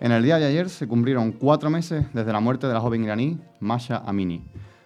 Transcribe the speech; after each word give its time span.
En 0.00 0.12
el 0.12 0.22
día 0.22 0.38
de 0.38 0.46
ayer 0.46 0.70
se 0.70 0.88
cumplieron 0.88 1.32
cuatro 1.32 1.68
meses 1.68 2.06
desde 2.14 2.32
la 2.32 2.40
muerte 2.40 2.66
de 2.66 2.72
la 2.72 2.80
joven 2.80 3.04
iraní 3.04 3.38
Masha 3.60 4.02
Amini, 4.06 4.42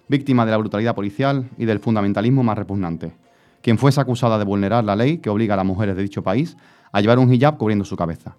víctima 0.08 0.44
de 0.44 0.50
la 0.50 0.56
brutalidad 0.56 0.94
policial 0.94 1.48
y 1.56 1.64
del 1.64 1.78
fundamentalismo 1.78 2.42
más 2.42 2.58
repugnante, 2.58 3.12
quien 3.60 3.78
fuese 3.78 4.00
acusada 4.00 4.36
de 4.38 4.44
vulnerar 4.44 4.82
la 4.82 4.96
ley 4.96 5.18
que 5.18 5.30
obliga 5.30 5.54
a 5.54 5.58
las 5.58 5.66
mujeres 5.66 5.94
de 5.94 6.02
dicho 6.02 6.22
país 6.22 6.56
a 6.90 7.00
llevar 7.00 7.20
un 7.20 7.32
hijab 7.32 7.56
cubriendo 7.56 7.84
su 7.84 7.94
cabeza. 7.94 8.36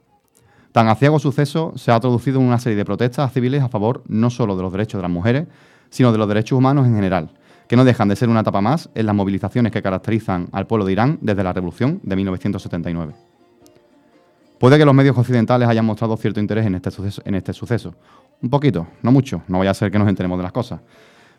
Tan 0.73 0.87
aciago 0.87 1.19
suceso 1.19 1.71
se 1.75 1.91
ha 1.91 1.99
traducido 1.99 2.39
en 2.39 2.47
una 2.47 2.57
serie 2.57 2.75
de 2.75 2.83
protestas 2.83 3.31
civiles 3.31 3.61
a 3.61 3.69
favor 3.69 4.01
no 4.07 4.31
solo 4.31 4.57
de 4.57 4.63
los 4.63 4.71
derechos 4.71 4.97
de 4.97 5.03
las 5.03 5.11
mujeres, 5.11 5.47
sino 5.91 6.11
de 6.11 6.17
los 6.17 6.27
derechos 6.27 6.57
humanos 6.57 6.87
en 6.87 6.95
general, 6.95 7.29
que 7.67 7.75
no 7.75 7.85
dejan 7.85 8.09
de 8.09 8.15
ser 8.15 8.27
una 8.27 8.39
etapa 8.39 8.59
más 8.59 8.89
en 8.95 9.05
las 9.05 9.13
movilizaciones 9.13 9.71
que 9.71 9.83
caracterizan 9.83 10.47
al 10.51 10.65
pueblo 10.65 10.83
de 10.85 10.93
Irán 10.93 11.19
desde 11.21 11.43
la 11.43 11.53
revolución 11.53 11.99
de 12.01 12.15
1979. 12.15 13.13
Puede 14.57 14.79
que 14.79 14.85
los 14.85 14.95
medios 14.95 15.15
occidentales 15.15 15.69
hayan 15.69 15.85
mostrado 15.85 16.17
cierto 16.17 16.39
interés 16.39 16.65
en 16.65 16.73
este, 16.73 16.89
suceso, 16.89 17.21
en 17.23 17.35
este 17.35 17.53
suceso. 17.53 17.93
Un 18.41 18.49
poquito, 18.49 18.87
no 19.03 19.11
mucho, 19.11 19.43
no 19.47 19.59
vaya 19.59 19.71
a 19.71 19.75
ser 19.75 19.91
que 19.91 19.99
nos 19.99 20.09
enteremos 20.09 20.39
de 20.39 20.43
las 20.43 20.51
cosas. 20.51 20.79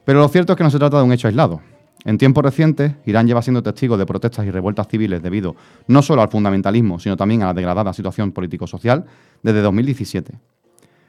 Pero 0.04 0.20
lo 0.20 0.28
cierto 0.28 0.52
es 0.52 0.56
que 0.56 0.62
no 0.62 0.70
se 0.70 0.78
trata 0.78 0.98
de 0.98 1.02
un 1.02 1.12
hecho 1.12 1.26
aislado. 1.26 1.60
En 2.04 2.18
tiempos 2.18 2.44
recientes, 2.44 2.92
Irán 3.06 3.26
lleva 3.26 3.42
siendo 3.42 3.62
testigo 3.62 3.96
de 3.96 4.04
protestas 4.04 4.46
y 4.46 4.50
revueltas 4.50 4.88
civiles 4.88 5.22
debido 5.22 5.56
no 5.86 6.02
solo 6.02 6.22
al 6.22 6.28
fundamentalismo, 6.28 6.98
sino 6.98 7.16
también 7.16 7.42
a 7.42 7.46
la 7.46 7.54
degradada 7.54 7.92
situación 7.92 8.32
político-social 8.32 9.06
desde 9.42 9.62
2017. 9.62 10.34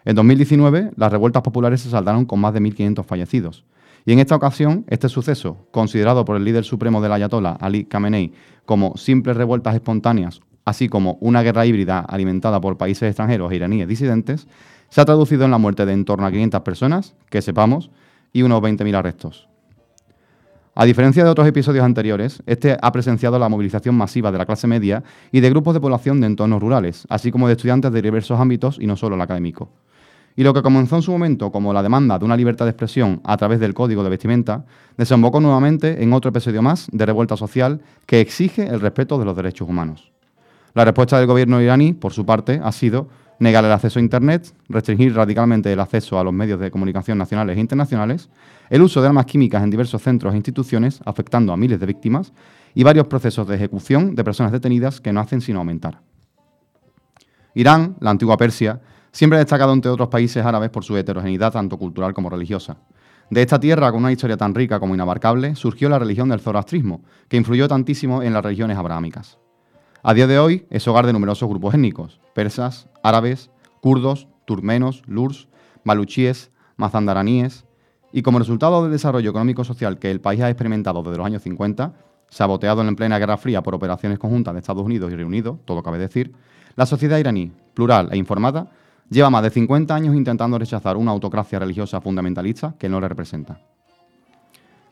En 0.05 0.15
2019, 0.15 0.91
las 0.95 1.11
revueltas 1.11 1.43
populares 1.43 1.81
se 1.81 1.89
saldaron 1.89 2.25
con 2.25 2.39
más 2.39 2.53
de 2.53 2.61
1.500 2.61 3.03
fallecidos. 3.03 3.65
Y 4.05 4.13
en 4.13 4.19
esta 4.19 4.35
ocasión, 4.35 4.85
este 4.87 5.09
suceso, 5.09 5.67
considerado 5.71 6.23
por 6.25 6.37
el 6.37 6.45
líder 6.45 6.63
supremo 6.63 7.01
del 7.01 7.11
Ayatollah, 7.11 7.57
Ali 7.59 7.85
Khamenei, 7.85 8.31
como 8.65 8.95
simples 8.95 9.35
revueltas 9.35 9.73
espontáneas 9.75 10.41
así 10.65 10.89
como 10.89 11.17
una 11.21 11.43
guerra 11.43 11.65
híbrida 11.65 11.99
alimentada 11.99 12.59
por 12.59 12.77
países 12.77 13.07
extranjeros 13.07 13.51
e 13.51 13.55
iraníes 13.55 13.87
disidentes, 13.87 14.47
se 14.89 14.99
ha 14.99 15.05
traducido 15.05 15.45
en 15.45 15.51
la 15.51 15.57
muerte 15.57 15.85
de 15.85 15.93
en 15.93 16.05
torno 16.05 16.25
a 16.25 16.31
500 16.31 16.61
personas, 16.61 17.15
que 17.29 17.41
sepamos, 17.41 17.91
y 18.33 18.41
unos 18.41 18.61
20.000 18.61 18.95
arrestos. 18.95 19.47
A 20.77 20.83
diferencia 20.83 21.23
de 21.23 21.29
otros 21.29 21.47
episodios 21.47 21.85
anteriores, 21.85 22.43
este 22.45 22.77
ha 22.81 22.91
presenciado 22.91 23.39
la 23.39 23.47
movilización 23.47 23.95
masiva 23.95 24.29
de 24.29 24.37
la 24.37 24.45
clase 24.45 24.67
media 24.67 25.05
y 25.31 25.39
de 25.39 25.49
grupos 25.49 25.73
de 25.73 25.79
población 25.79 26.19
de 26.19 26.27
entornos 26.27 26.61
rurales, 26.61 27.07
así 27.07 27.31
como 27.31 27.47
de 27.47 27.53
estudiantes 27.53 27.93
de 27.93 28.01
diversos 28.01 28.37
ámbitos 28.37 28.77
y 28.77 28.85
no 28.85 28.97
solo 28.97 29.15
el 29.15 29.21
académico. 29.21 29.69
Y 30.35 30.43
lo 30.43 30.53
que 30.53 30.61
comenzó 30.61 30.97
en 30.97 31.01
su 31.01 31.13
momento 31.13 31.49
como 31.49 31.71
la 31.71 31.81
demanda 31.81 32.19
de 32.19 32.25
una 32.25 32.35
libertad 32.35 32.65
de 32.65 32.71
expresión 32.71 33.21
a 33.23 33.37
través 33.37 33.61
del 33.61 33.73
código 33.73 34.03
de 34.03 34.09
vestimenta, 34.09 34.65
desembocó 34.97 35.39
nuevamente 35.39 36.03
en 36.03 36.11
otro 36.11 36.27
episodio 36.27 36.61
más 36.61 36.89
de 36.91 37.05
revuelta 37.05 37.37
social 37.37 37.79
que 38.05 38.19
exige 38.19 38.67
el 38.67 38.81
respeto 38.81 39.17
de 39.17 39.23
los 39.23 39.37
derechos 39.37 39.69
humanos. 39.69 40.11
La 40.73 40.83
respuesta 40.83 41.17
del 41.17 41.27
gobierno 41.27 41.61
iraní, 41.61 41.93
por 41.93 42.11
su 42.11 42.25
parte, 42.25 42.59
ha 42.61 42.73
sido 42.73 43.07
negar 43.39 43.65
el 43.65 43.71
acceso 43.71 43.99
a 43.99 44.01
Internet, 44.01 44.53
restringir 44.69 45.13
radicalmente 45.15 45.71
el 45.71 45.79
acceso 45.79 46.19
a 46.19 46.23
los 46.23 46.33
medios 46.33 46.59
de 46.59 46.71
comunicación 46.71 47.17
nacionales 47.17 47.57
e 47.57 47.59
internacionales, 47.59 48.29
el 48.69 48.81
uso 48.81 49.01
de 49.01 49.07
armas 49.07 49.25
químicas 49.25 49.63
en 49.63 49.69
diversos 49.69 50.01
centros 50.01 50.33
e 50.33 50.37
instituciones, 50.37 51.01
afectando 51.05 51.53
a 51.53 51.57
miles 51.57 51.79
de 51.79 51.85
víctimas, 51.85 52.33
y 52.73 52.83
varios 52.83 53.07
procesos 53.07 53.47
de 53.47 53.55
ejecución 53.55 54.15
de 54.15 54.23
personas 54.23 54.51
detenidas 54.51 54.99
que 54.99 55.13
no 55.13 55.21
hacen 55.21 55.41
sino 55.41 55.59
aumentar. 55.59 56.01
Irán, 57.53 57.95
la 58.01 58.09
antigua 58.09 58.35
Persia, 58.37 58.81
siempre 59.11 59.37
ha 59.37 59.39
destacado 59.39 59.71
entre 59.71 59.89
otros 59.89 60.09
países 60.09 60.45
árabes 60.45 60.69
por 60.69 60.83
su 60.83 60.97
heterogeneidad 60.97 61.53
tanto 61.53 61.77
cultural 61.77 62.13
como 62.13 62.29
religiosa. 62.29 62.77
De 63.29 63.41
esta 63.41 63.59
tierra, 63.59 63.91
con 63.91 64.01
una 64.01 64.11
historia 64.11 64.37
tan 64.37 64.53
rica 64.53 64.79
como 64.79 64.93
inabarcable, 64.93 65.55
surgió 65.55 65.87
la 65.87 65.97
religión 65.97 66.29
del 66.29 66.41
zoroastrismo, 66.41 67.01
que 67.29 67.37
influyó 67.37 67.67
tantísimo 67.67 68.21
en 68.21 68.33
las 68.33 68.43
religiones 68.43 68.77
abrahámicas. 68.77 69.39
A 70.03 70.13
día 70.13 70.27
de 70.27 70.37
hoy 70.37 70.67
es 70.69 70.87
hogar 70.87 71.07
de 71.07 71.13
numerosos 71.13 71.49
grupos 71.49 71.73
étnicos, 71.73 72.19
persas, 72.35 72.89
árabes, 73.01 73.49
kurdos, 73.81 74.27
turmenos, 74.45 75.01
lurs, 75.07 75.47
maluchíes, 75.83 76.51
mazandaraníes, 76.75 77.65
y 78.11 78.21
como 78.21 78.39
resultado 78.39 78.83
del 78.83 78.91
desarrollo 78.91 79.29
económico-social 79.29 79.97
que 79.97 80.11
el 80.11 80.21
país 80.21 80.41
ha 80.41 80.49
experimentado 80.49 81.01
desde 81.01 81.17
los 81.17 81.25
años 81.25 81.41
50, 81.41 81.93
saboteado 82.29 82.81
en 82.81 82.95
plena 82.95 83.17
Guerra 83.17 83.37
Fría 83.37 83.63
por 83.63 83.73
operaciones 83.73 84.19
conjuntas 84.19 84.53
de 84.53 84.59
Estados 84.59 84.85
Unidos 84.85 85.11
y 85.11 85.15
Reino 85.15 85.27
Unido, 85.27 85.59
todo 85.65 85.81
cabe 85.81 85.97
decir, 85.97 86.33
la 86.75 86.85
sociedad 86.85 87.17
iraní, 87.17 87.51
plural 87.73 88.09
e 88.11 88.17
informada, 88.17 88.69
lleva 89.09 89.29
más 89.29 89.43
de 89.43 89.49
50 89.49 89.95
años 89.95 90.15
intentando 90.15 90.59
rechazar 90.59 90.97
una 90.97 91.11
autocracia 91.11 91.59
religiosa 91.59 92.01
fundamentalista 92.01 92.75
que 92.77 92.89
no 92.89 92.99
le 92.99 93.07
representa. 93.07 93.59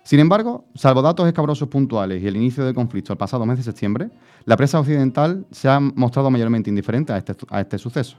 Sin 0.04 0.20
embargo, 0.20 0.66
salvo 0.76 1.02
datos 1.02 1.26
escabrosos 1.28 1.70
puntuales 1.70 2.22
y 2.22 2.28
el 2.28 2.36
inicio 2.36 2.66
del 2.66 2.76
conflicto 2.76 3.14
el 3.14 3.18
pasado 3.18 3.46
mes 3.46 3.58
de 3.58 3.64
septiembre, 3.64 4.10
la 4.44 4.58
prensa 4.58 4.80
occidental 4.80 5.46
se 5.50 5.70
ha 5.70 5.80
mostrado 5.80 6.30
mayormente 6.30 6.70
indiferente 6.70 7.14
a 7.14 7.18
este, 7.18 7.34
a 7.50 7.62
este 7.62 7.78
suceso. 7.78 8.18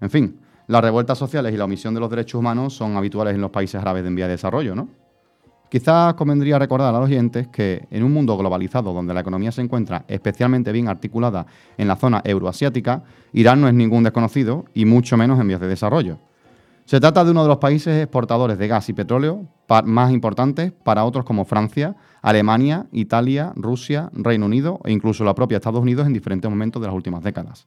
En 0.00 0.10
fin, 0.10 0.40
las 0.66 0.82
revueltas 0.82 1.18
sociales 1.18 1.54
y 1.54 1.56
la 1.56 1.64
omisión 1.64 1.94
de 1.94 2.00
los 2.00 2.10
derechos 2.10 2.40
humanos 2.40 2.74
son 2.74 2.96
habituales 2.96 3.36
en 3.36 3.40
los 3.40 3.52
países 3.52 3.80
árabes 3.80 4.02
de 4.02 4.08
en 4.08 4.16
vía 4.16 4.26
de 4.26 4.32
desarrollo, 4.32 4.74
¿no? 4.74 4.88
Quizás 5.68 6.12
convendría 6.14 6.58
recordar 6.58 6.94
a 6.94 6.98
los 6.98 7.08
oyentes 7.08 7.48
que 7.48 7.86
en 7.90 8.02
un 8.02 8.12
mundo 8.12 8.36
globalizado 8.36 8.92
donde 8.92 9.14
la 9.14 9.20
economía 9.20 9.52
se 9.52 9.62
encuentra 9.62 10.04
especialmente 10.06 10.70
bien 10.70 10.88
articulada 10.88 11.46
en 11.78 11.88
la 11.88 11.96
zona 11.96 12.20
euroasiática, 12.24 13.04
Irán 13.32 13.60
no 13.60 13.68
es 13.68 13.74
ningún 13.74 14.02
desconocido 14.02 14.66
y 14.74 14.84
mucho 14.84 15.16
menos 15.16 15.40
en 15.40 15.48
vías 15.48 15.60
de 15.60 15.68
desarrollo. 15.68 16.18
Se 16.84 17.00
trata 17.00 17.24
de 17.24 17.30
uno 17.30 17.42
de 17.42 17.48
los 17.48 17.56
países 17.56 18.02
exportadores 18.02 18.58
de 18.58 18.68
gas 18.68 18.88
y 18.90 18.92
petróleo 18.92 19.46
más 19.84 20.12
importantes 20.12 20.72
para 20.72 21.04
otros 21.04 21.24
como 21.24 21.44
Francia, 21.44 21.96
Alemania, 22.20 22.86
Italia, 22.92 23.52
Rusia, 23.56 24.10
Reino 24.12 24.46
Unido 24.46 24.80
e 24.84 24.92
incluso 24.92 25.24
la 25.24 25.34
propia 25.34 25.56
Estados 25.56 25.82
Unidos 25.82 26.06
en 26.06 26.12
diferentes 26.12 26.50
momentos 26.50 26.80
de 26.80 26.88
las 26.88 26.94
últimas 26.94 27.22
décadas. 27.22 27.66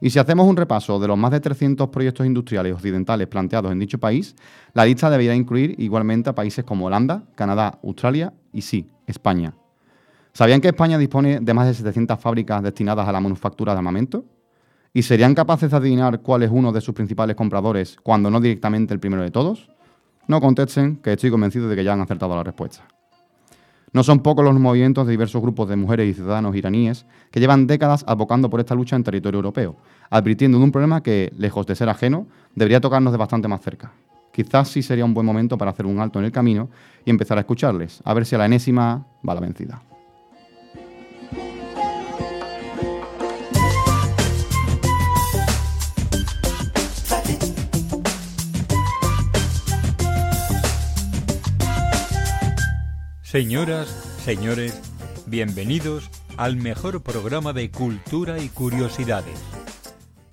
Y 0.00 0.10
si 0.10 0.18
hacemos 0.18 0.46
un 0.46 0.56
repaso 0.56 0.98
de 0.98 1.08
los 1.08 1.18
más 1.18 1.30
de 1.30 1.40
300 1.40 1.88
proyectos 1.90 2.26
industriales 2.26 2.72
occidentales 2.72 3.26
planteados 3.28 3.70
en 3.70 3.78
dicho 3.78 3.98
país, 3.98 4.34
la 4.72 4.86
lista 4.86 5.10
debería 5.10 5.34
incluir 5.34 5.74
igualmente 5.78 6.30
a 6.30 6.34
países 6.34 6.64
como 6.64 6.86
Holanda, 6.86 7.24
Canadá, 7.34 7.78
Australia 7.84 8.32
y 8.52 8.62
sí, 8.62 8.88
España. 9.06 9.54
¿Sabían 10.32 10.62
que 10.62 10.68
España 10.68 10.96
dispone 10.96 11.40
de 11.40 11.54
más 11.54 11.66
de 11.66 11.74
700 11.74 12.18
fábricas 12.18 12.62
destinadas 12.62 13.06
a 13.06 13.12
la 13.12 13.20
manufactura 13.20 13.72
de 13.72 13.78
armamento? 13.78 14.24
¿Y 14.94 15.02
serían 15.02 15.34
capaces 15.34 15.70
de 15.70 15.76
adivinar 15.76 16.20
cuál 16.20 16.44
es 16.44 16.50
uno 16.50 16.72
de 16.72 16.80
sus 16.80 16.94
principales 16.94 17.36
compradores 17.36 17.96
cuando 18.02 18.30
no 18.30 18.40
directamente 18.40 18.94
el 18.94 19.00
primero 19.00 19.22
de 19.22 19.30
todos? 19.30 19.68
No 20.26 20.40
contesten, 20.40 20.96
que 20.96 21.12
estoy 21.12 21.30
convencido 21.30 21.68
de 21.68 21.76
que 21.76 21.84
ya 21.84 21.92
han 21.92 22.00
acertado 22.00 22.36
la 22.36 22.44
respuesta. 22.44 22.84
No 23.92 24.04
son 24.04 24.20
pocos 24.20 24.44
los 24.44 24.54
movimientos 24.54 25.06
de 25.06 25.10
diversos 25.10 25.42
grupos 25.42 25.68
de 25.68 25.74
mujeres 25.74 26.08
y 26.08 26.14
ciudadanos 26.14 26.54
iraníes 26.54 27.06
que 27.32 27.40
llevan 27.40 27.66
décadas 27.66 28.04
abocando 28.06 28.48
por 28.48 28.60
esta 28.60 28.76
lucha 28.76 28.94
en 28.94 29.02
territorio 29.02 29.38
europeo, 29.38 29.76
advirtiendo 30.10 30.58
de 30.58 30.64
un 30.64 30.70
problema 30.70 31.02
que, 31.02 31.32
lejos 31.36 31.66
de 31.66 31.74
ser 31.74 31.88
ajeno, 31.88 32.28
debería 32.54 32.80
tocarnos 32.80 33.12
de 33.12 33.18
bastante 33.18 33.48
más 33.48 33.62
cerca. 33.62 33.92
Quizás 34.32 34.68
sí 34.68 34.82
sería 34.82 35.04
un 35.04 35.14
buen 35.14 35.26
momento 35.26 35.58
para 35.58 35.72
hacer 35.72 35.86
un 35.86 35.98
alto 35.98 36.20
en 36.20 36.24
el 36.24 36.32
camino 36.32 36.70
y 37.04 37.10
empezar 37.10 37.36
a 37.38 37.40
escucharles, 37.40 38.00
a 38.04 38.14
ver 38.14 38.24
si 38.26 38.36
a 38.36 38.38
la 38.38 38.46
enésima 38.46 39.06
va 39.28 39.34
la 39.34 39.40
vencida. 39.40 39.82
Señoras, 53.30 53.86
señores, 54.24 54.76
bienvenidos 55.26 56.10
al 56.36 56.56
mejor 56.56 57.00
programa 57.00 57.52
de 57.52 57.70
cultura 57.70 58.42
y 58.42 58.48
curiosidades. 58.48 59.40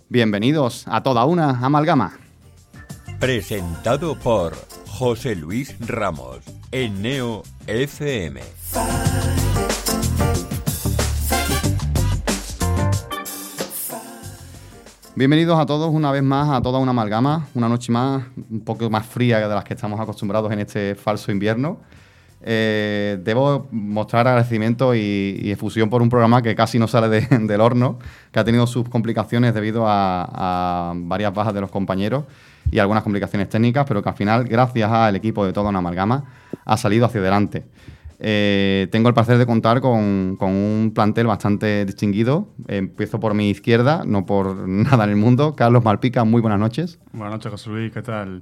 Bienvenidos 0.09 0.83
a 0.87 1.03
toda 1.03 1.23
una 1.25 1.63
amalgama. 1.63 2.17
Presentado 3.19 4.17
por 4.17 4.55
José 4.87 5.35
Luis 5.35 5.75
Ramos 5.79 6.39
en 6.71 7.03
Neo 7.03 7.43
FM. 7.67 8.41
Bienvenidos 15.15 15.59
a 15.59 15.67
todos 15.67 15.93
una 15.93 16.11
vez 16.11 16.23
más 16.23 16.49
a 16.49 16.63
toda 16.63 16.79
una 16.79 16.89
amalgama, 16.89 17.47
una 17.53 17.69
noche 17.69 17.91
más, 17.91 18.23
un 18.49 18.61
poco 18.61 18.89
más 18.89 19.05
fría 19.05 19.47
de 19.47 19.53
las 19.53 19.63
que 19.65 19.75
estamos 19.75 19.99
acostumbrados 19.99 20.51
en 20.51 20.61
este 20.61 20.95
falso 20.95 21.31
invierno. 21.31 21.79
Eh, 22.49 23.19
debo 23.25 23.67
mostrar 23.71 24.25
agradecimiento 24.25 24.95
y, 24.95 25.51
efusión 25.51 25.89
por 25.89 26.01
un 26.01 26.07
programa 26.07 26.41
que 26.41 26.55
casi 26.55 26.79
no 26.79 26.87
sale 26.87 27.27
del 27.29 27.59
horno, 27.59 27.99
que 28.31 28.39
ha 28.39 28.45
tenido 28.45 28.65
sus 28.67 28.87
complicaciones 28.87 29.53
debido 29.53 29.83
a, 29.85 30.93
varias 30.95 31.33
bajas 31.33 31.53
de 31.53 31.59
los 31.59 31.69
compañeros 31.69 32.23
y 32.71 32.79
algunas 32.79 33.03
complicaciones 33.03 33.49
técnicas, 33.49 33.85
pero 33.85 34.01
que 34.01 34.07
al 34.07 34.15
final, 34.15 34.45
gracias 34.45 34.89
al 34.89 35.17
equipo 35.17 35.45
de 35.45 35.51
toda 35.51 35.69
una 35.69 35.79
amalgama, 35.79 36.23
ha 36.63 36.77
salido 36.77 37.05
hacia 37.05 37.19
adelante. 37.19 37.65
Eh, 38.19 38.87
tengo 38.91 39.09
el 39.09 39.13
placer 39.13 39.37
de 39.37 39.45
contar 39.45 39.81
con, 39.81 40.37
con 40.39 40.51
un 40.51 40.93
plantel 40.95 41.27
bastante 41.27 41.83
distinguido. 41.83 42.47
Empiezo 42.69 43.19
por 43.19 43.33
mi 43.33 43.49
izquierda, 43.49 44.03
no 44.05 44.25
por 44.25 44.55
nada 44.69 45.03
en 45.03 45.09
el 45.09 45.15
mundo. 45.17 45.53
Carlos 45.53 45.83
Malpica, 45.83 46.23
muy 46.23 46.39
buenas 46.39 46.61
noches. 46.61 46.97
Buenas 47.11 47.33
noches, 47.33 47.51
José 47.51 47.69
Luis, 47.71 47.91
¿qué 47.91 48.01
tal? 48.01 48.41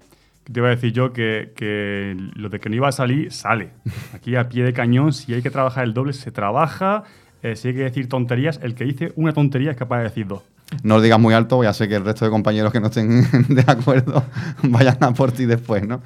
Te 0.51 0.59
iba 0.59 0.67
a 0.67 0.71
decir 0.71 0.93
yo 0.93 1.11
que, 1.11 1.53
que 1.55 2.15
lo 2.35 2.49
de 2.49 2.59
que 2.59 2.69
no 2.69 2.75
iba 2.75 2.87
a 2.87 2.91
salir, 2.91 3.31
sale. 3.31 3.71
Aquí 4.13 4.35
a 4.35 4.47
pie 4.47 4.63
de 4.63 4.73
cañón, 4.73 5.11
si 5.11 5.33
hay 5.33 5.41
que 5.41 5.49
trabajar 5.49 5.83
el 5.83 5.93
doble, 5.93 6.13
se 6.13 6.31
trabaja. 6.31 7.03
Eh, 7.41 7.55
si 7.55 7.69
hay 7.69 7.73
que 7.73 7.81
decir 7.81 8.09
tonterías, 8.09 8.59
el 8.61 8.75
que 8.75 8.85
dice 8.85 9.11
una 9.15 9.33
tontería 9.33 9.71
es 9.71 9.77
capaz 9.77 9.97
de 9.99 10.03
decir 10.03 10.27
dos. 10.27 10.43
No 10.83 10.95
lo 10.95 11.01
digas 11.01 11.19
muy 11.19 11.33
alto, 11.33 11.63
ya 11.63 11.73
sé 11.73 11.87
que 11.87 11.95
el 11.95 12.05
resto 12.05 12.25
de 12.25 12.31
compañeros 12.31 12.71
que 12.71 12.79
no 12.79 12.87
estén 12.87 13.23
de 13.49 13.63
acuerdo 13.67 14.23
vayan 14.63 14.97
a 15.01 15.13
por 15.13 15.31
ti 15.31 15.45
después, 15.45 15.87
¿no? 15.87 16.01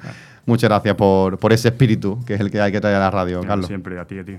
Muchas 0.46 0.68
gracias 0.68 0.94
por, 0.96 1.38
por, 1.38 1.52
ese 1.52 1.68
espíritu 1.68 2.22
que 2.26 2.34
es 2.34 2.40
el 2.40 2.50
que 2.50 2.60
hay 2.60 2.72
que 2.72 2.80
traer 2.80 2.96
a 2.96 3.00
la 3.00 3.10
radio, 3.10 3.42
Carlos. 3.42 3.66
Siempre, 3.66 3.98
a 3.98 4.04
ti, 4.04 4.18
a 4.18 4.24
ti. 4.24 4.38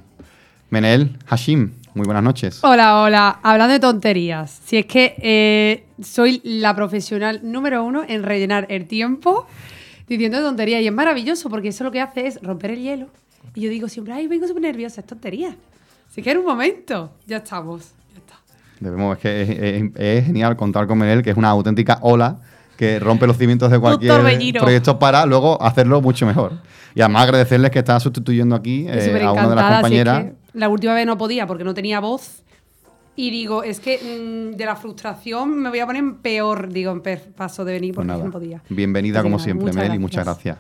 Menel 0.70 1.18
Hashim, 1.28 1.72
muy 1.94 2.06
buenas 2.06 2.24
noches. 2.24 2.60
Hola, 2.64 3.02
hola. 3.02 3.40
Hablando 3.44 3.74
de 3.74 3.80
tonterías, 3.80 4.62
si 4.64 4.78
es 4.78 4.86
que 4.86 5.16
eh, 5.22 5.86
soy 6.02 6.42
la 6.44 6.76
profesional 6.76 7.42
número 7.44 7.84
uno 7.84 8.04
en 8.08 8.24
rellenar 8.24 8.68
el 8.70 8.88
tiempo 8.88 9.48
diciendo 10.18 10.42
tonterías 10.42 10.82
y 10.82 10.88
es 10.88 10.94
maravilloso 10.94 11.50
porque 11.50 11.70
eso 11.70 11.84
lo 11.84 11.92
que 11.92 12.02
hace 12.02 12.28
es 12.28 12.42
romper 12.42 12.72
el 12.72 12.82
hielo. 12.82 13.08
Y 13.56 13.62
yo 13.62 13.70
digo 13.70 13.90
siempre, 13.90 14.14
ay, 14.14 14.28
vengo 14.28 14.48
súper 14.48 14.64
nerviosa, 14.64 15.02
es 15.02 15.08
tontería. 15.08 15.56
Así 16.10 16.22
que 16.22 16.32
en 16.32 16.40
un 16.40 16.46
momento, 16.46 17.12
ya 17.26 17.38
estamos. 17.38 17.92
Ya 18.14 18.20
está. 18.20 18.36
Debemos, 18.80 19.18
es 19.18 19.22
que 19.22 19.92
es, 19.96 20.26
genial 20.26 20.56
contar 20.56 20.88
con 20.88 20.98
Menel, 20.98 21.24
que 21.24 21.32
es 21.32 21.38
una 21.38 21.50
auténtica 21.50 22.00
ola 22.02 22.42
que 22.78 23.00
rompe 23.00 23.28
los 23.28 23.38
cimientos 23.38 23.70
de 23.72 23.80
cualquier 23.80 24.22
proyecto 24.60 24.98
para 24.98 25.26
luego 25.26 25.62
hacerlo 25.62 26.02
mucho 26.02 26.26
mejor. 26.26 26.54
Y 26.96 27.02
además 27.02 27.24
agradecerles 27.24 27.72
que 27.72 27.80
está 27.80 28.00
sustituyendo 28.00 28.56
aquí 28.56 28.86
eh, 28.90 29.22
a 29.24 29.32
una 29.32 29.48
de 29.48 29.56
las 29.56 29.74
compañeras. 29.76 30.26
la 30.54 30.68
última 30.68 30.94
vez 30.94 31.06
no 31.06 31.18
podía 31.18 31.48
porque 31.48 31.64
no 31.64 31.74
tenía 31.74 32.00
voz. 32.00 32.44
Y 33.16 33.30
digo, 33.30 33.64
es 33.64 33.80
que 33.80 33.98
mm, 33.98 34.56
de 34.56 34.66
la 34.66 34.76
frustración 34.76 35.60
me 35.60 35.70
voy 35.70 35.80
a 35.80 35.86
poner 35.86 36.04
peor, 36.22 36.72
digo, 36.72 36.92
en 36.92 37.02
paso 37.36 37.66
de 37.66 37.74
venir 37.74 37.94
pues 37.94 38.08
porque 38.08 38.24
no 38.24 38.32
podía. 38.32 38.64
Bienvenida 38.70 39.22
como 39.22 39.38
siempre, 39.38 39.74
Mel, 39.74 39.94
y 39.94 40.00
muchas 40.00 40.26
gracias. 40.26 40.58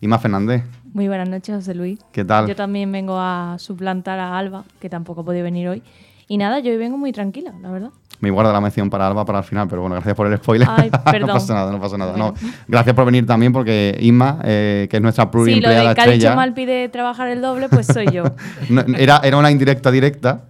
Más 0.00 0.20
Fernández. 0.20 0.64
Muy 0.92 1.06
buenas 1.06 1.28
noches, 1.28 1.54
José 1.54 1.74
Luis. 1.74 2.00
¿Qué 2.10 2.24
tal? 2.24 2.48
Yo 2.48 2.56
también 2.56 2.90
vengo 2.90 3.16
a 3.18 3.56
suplantar 3.58 4.18
a 4.18 4.36
Alba, 4.36 4.64
que 4.80 4.88
tampoco 4.88 5.20
ha 5.20 5.24
podido 5.24 5.44
venir 5.44 5.68
hoy. 5.68 5.82
Y 6.26 6.38
nada, 6.38 6.58
yo 6.58 6.72
hoy 6.72 6.76
vengo 6.76 6.96
muy 6.98 7.12
tranquila, 7.12 7.52
la 7.62 7.70
verdad. 7.70 7.90
Me 8.18 8.30
guardo 8.30 8.52
la 8.52 8.60
mención 8.60 8.90
para 8.90 9.06
Alba 9.06 9.24
para 9.24 9.38
el 9.38 9.44
final, 9.44 9.68
pero 9.68 9.82
bueno, 9.82 9.94
gracias 9.96 10.14
por 10.16 10.26
el 10.26 10.36
spoiler. 10.38 10.68
Ay, 10.70 10.90
perdón. 11.04 11.20
no 11.28 11.34
pasa 11.34 11.54
nada, 11.54 11.72
no 11.72 11.80
pasa 11.80 11.98
nada. 11.98 12.16
No, 12.16 12.34
gracias 12.66 12.96
por 12.96 13.04
venir 13.04 13.26
también, 13.26 13.52
porque 13.52 13.96
Isma, 14.00 14.40
eh, 14.42 14.88
que 14.90 14.96
es 14.96 15.02
nuestra 15.02 15.30
pluriempleada 15.30 15.76
sí, 15.76 15.82
lo 15.82 15.88
de 15.90 15.94
que 15.94 16.00
estrella. 16.00 16.34
mal 16.34 16.54
pide 16.54 16.88
trabajar 16.88 17.28
el 17.28 17.40
doble, 17.40 17.68
pues 17.68 17.86
soy 17.86 18.06
yo. 18.10 18.24
era, 18.98 19.20
era 19.22 19.36
una 19.36 19.50
indirecta 19.50 19.90
directa. 19.90 20.44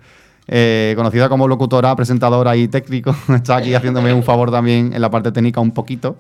Eh, 0.49 0.94
conocida 0.97 1.29
como 1.29 1.47
locutora, 1.47 1.94
presentadora 1.94 2.56
y 2.56 2.69
técnico. 2.69 3.15
Está 3.35 3.56
aquí 3.56 3.75
haciéndome 3.75 4.12
un 4.12 4.23
favor 4.23 4.50
también 4.50 4.93
en 4.93 5.00
la 5.00 5.11
parte 5.11 5.33
técnica 5.33 5.61
un 5.61 5.73
poquito. 5.73 6.17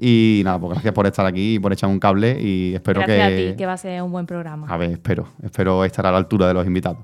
Y 0.00 0.42
nada, 0.44 0.60
pues 0.60 0.74
gracias 0.74 0.94
por 0.94 1.06
estar 1.06 1.26
aquí 1.26 1.54
y 1.54 1.58
por 1.58 1.72
echar 1.72 1.90
un 1.90 1.98
cable 1.98 2.40
y 2.40 2.74
espero 2.74 3.00
que... 3.00 3.16
Gracias 3.16 3.32
a 3.32 3.50
ti, 3.50 3.56
que 3.56 3.66
va 3.66 3.72
a 3.72 3.76
ser 3.76 4.00
un 4.02 4.12
buen 4.12 4.26
programa. 4.26 4.68
A 4.68 4.76
ver, 4.76 4.92
espero. 4.92 5.26
Espero 5.42 5.84
estar 5.84 6.06
a 6.06 6.12
la 6.12 6.18
altura 6.18 6.46
de 6.46 6.54
los 6.54 6.64
invitados. 6.66 6.98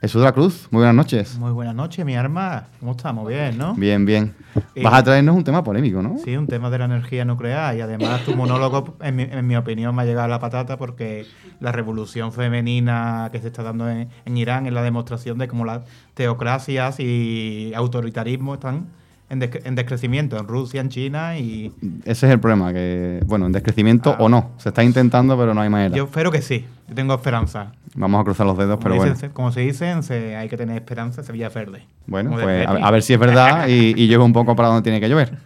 Jesús 0.00 0.22
de 0.22 0.24
la 0.24 0.32
Cruz, 0.32 0.66
muy 0.70 0.78
buenas 0.78 0.94
noches. 0.94 1.36
Muy 1.38 1.52
buenas 1.52 1.74
noches, 1.74 2.06
mi 2.06 2.16
arma. 2.16 2.68
¿Cómo 2.78 2.92
estamos? 2.92 3.28
Bien, 3.28 3.58
¿no? 3.58 3.74
Bien, 3.74 4.06
bien. 4.06 4.34
Eh, 4.74 4.82
Vas 4.82 4.94
a 4.94 5.04
traernos 5.04 5.36
un 5.36 5.44
tema 5.44 5.62
polémico, 5.62 6.00
¿no? 6.00 6.16
Sí, 6.24 6.34
un 6.38 6.46
tema 6.46 6.70
de 6.70 6.78
la 6.78 6.86
energía 6.86 7.26
nuclear. 7.26 7.76
Y 7.76 7.82
además 7.82 8.24
tu 8.24 8.34
monólogo, 8.34 8.96
en 9.02 9.46
mi, 9.46 9.56
opinión, 9.56 9.94
me 9.94 10.00
ha 10.00 10.04
llegado 10.06 10.24
a 10.24 10.28
la 10.28 10.40
patata 10.40 10.78
porque 10.78 11.26
la 11.60 11.70
revolución 11.70 12.32
femenina 12.32 13.28
que 13.30 13.40
se 13.40 13.48
está 13.48 13.62
dando 13.62 13.90
en, 13.90 14.08
en 14.24 14.36
Irán 14.38 14.66
es 14.66 14.72
la 14.72 14.82
demostración 14.82 15.36
de 15.36 15.48
cómo 15.48 15.66
las 15.66 15.82
teocracias 16.14 16.98
y 16.98 17.72
autoritarismo 17.74 18.54
están 18.54 18.86
en, 19.30 19.74
descrecimiento 19.76 20.36
en 20.36 20.48
Rusia, 20.48 20.80
en 20.80 20.88
China 20.88 21.38
y... 21.38 21.72
Ese 22.04 22.26
es 22.26 22.32
el 22.32 22.40
problema, 22.40 22.72
que, 22.72 23.22
bueno, 23.26 23.46
en 23.46 23.52
descrecimiento 23.52 24.10
ah. 24.18 24.22
o 24.24 24.28
no. 24.28 24.50
Se 24.58 24.70
está 24.70 24.82
intentando, 24.82 25.38
pero 25.38 25.54
no 25.54 25.60
hay 25.60 25.70
manera. 25.70 25.96
Yo 25.96 26.04
espero 26.04 26.32
que 26.32 26.42
sí. 26.42 26.66
Yo 26.88 26.94
tengo 26.94 27.14
esperanza. 27.14 27.72
Vamos 27.94 28.20
a 28.20 28.24
cruzar 28.24 28.46
los 28.46 28.58
dedos, 28.58 28.78
pero 28.82 28.96
bueno. 28.96 29.14
como 29.32 29.52
se 29.52 29.60
dicen, 29.60 30.00
hay 30.36 30.48
que 30.48 30.56
tener 30.56 30.76
esperanza, 30.76 31.22
Sevilla 31.22 31.48
Verde. 31.48 31.86
Bueno, 32.06 32.32
pues 32.32 32.66
a, 32.66 32.90
ver 32.90 33.02
si 33.02 33.14
es 33.14 33.20
verdad 33.20 33.68
y, 33.68 33.94
y 33.96 34.14
un 34.16 34.32
poco 34.32 34.56
para 34.56 34.68
donde 34.68 34.82
tiene 34.82 35.00
que 35.00 35.08
llover. 35.08 35.38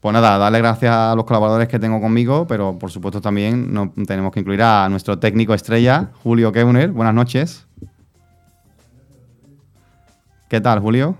Pues 0.00 0.12
nada, 0.12 0.38
darle 0.38 0.58
gracias 0.58 0.92
a 0.92 1.14
los 1.14 1.24
colaboradores 1.24 1.68
que 1.68 1.78
tengo 1.78 2.00
conmigo, 2.00 2.46
pero 2.48 2.76
por 2.78 2.90
supuesto 2.90 3.20
también 3.20 3.72
no, 3.72 3.92
tenemos 4.06 4.32
que 4.32 4.40
incluir 4.40 4.62
a 4.62 4.88
nuestro 4.88 5.18
técnico 5.18 5.54
estrella, 5.54 6.10
Julio 6.22 6.50
Keuner. 6.50 6.90
Buenas 6.90 7.14
noches. 7.14 7.66
¿Qué 10.48 10.60
tal, 10.60 10.80
Julio? 10.80 11.16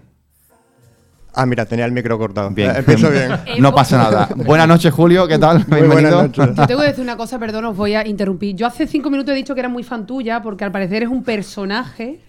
Ah, 1.34 1.46
mira, 1.46 1.64
tenía 1.64 1.86
el 1.86 1.92
micro 1.92 2.18
cortado. 2.18 2.50
Bien. 2.50 2.70
Eh, 2.70 2.78
empiezo 2.78 3.10
bien. 3.10 3.30
no 3.58 3.74
pasa 3.74 3.96
nada. 3.96 4.28
Buenas 4.36 4.68
noches, 4.68 4.92
Julio. 4.92 5.26
¿Qué 5.26 5.38
tal? 5.38 5.64
Muy 5.66 5.82
Buenas 5.82 6.12
noches. 6.36 6.54
Yo 6.54 6.66
tengo 6.66 6.80
que 6.82 6.88
decir 6.88 7.02
una 7.02 7.16
cosa, 7.16 7.38
perdón, 7.38 7.64
os 7.66 7.76
voy 7.76 7.94
a 7.94 8.06
interrumpir. 8.06 8.54
Yo 8.54 8.66
hace 8.66 8.86
cinco 8.86 9.10
minutos 9.10 9.32
he 9.32 9.36
dicho 9.36 9.54
que 9.54 9.60
era 9.60 9.68
muy 9.68 9.82
fan 9.82 10.06
tuya, 10.06 10.42
porque 10.42 10.64
al 10.64 10.72
parecer 10.72 11.04
es 11.04 11.08
un 11.08 11.22
personaje. 11.24 12.20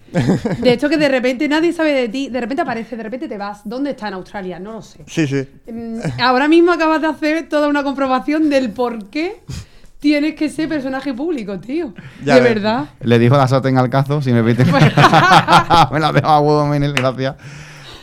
De 0.60 0.72
hecho, 0.72 0.88
que 0.88 0.96
de 0.96 1.08
repente 1.08 1.48
nadie 1.48 1.72
sabe 1.72 1.92
de 1.92 2.08
ti. 2.08 2.28
De 2.28 2.40
repente 2.40 2.62
aparece, 2.62 2.96
de 2.96 3.02
repente 3.02 3.28
te 3.28 3.36
vas. 3.36 3.60
¿Dónde 3.64 3.90
está 3.90 4.08
en 4.08 4.14
Australia? 4.14 4.58
No 4.58 4.72
lo 4.72 4.82
sé. 4.82 5.00
Sí, 5.06 5.26
sí. 5.26 5.46
Mm, 5.70 5.98
ahora 6.22 6.48
mismo 6.48 6.72
acabas 6.72 7.00
de 7.02 7.08
hacer 7.08 7.48
toda 7.48 7.68
una 7.68 7.82
comprobación 7.82 8.48
del 8.48 8.70
por 8.70 9.10
qué 9.10 9.42
tienes 9.98 10.34
que 10.34 10.48
ser 10.48 10.68
personaje 10.68 11.12
público, 11.12 11.58
tío. 11.58 11.92
de 12.20 12.40
verdad. 12.40 12.86
Le 13.00 13.18
dijo 13.18 13.36
la 13.36 13.48
sartén 13.48 13.76
al 13.76 13.90
cazo, 13.90 14.22
si 14.22 14.32
me 14.32 14.42
permite. 14.42 14.64
me 14.70 16.00
la 16.00 16.12
dejo 16.12 16.28
a 16.28 16.40
huevo, 16.40 16.66
Menel, 16.66 16.92
gracias. 16.94 17.34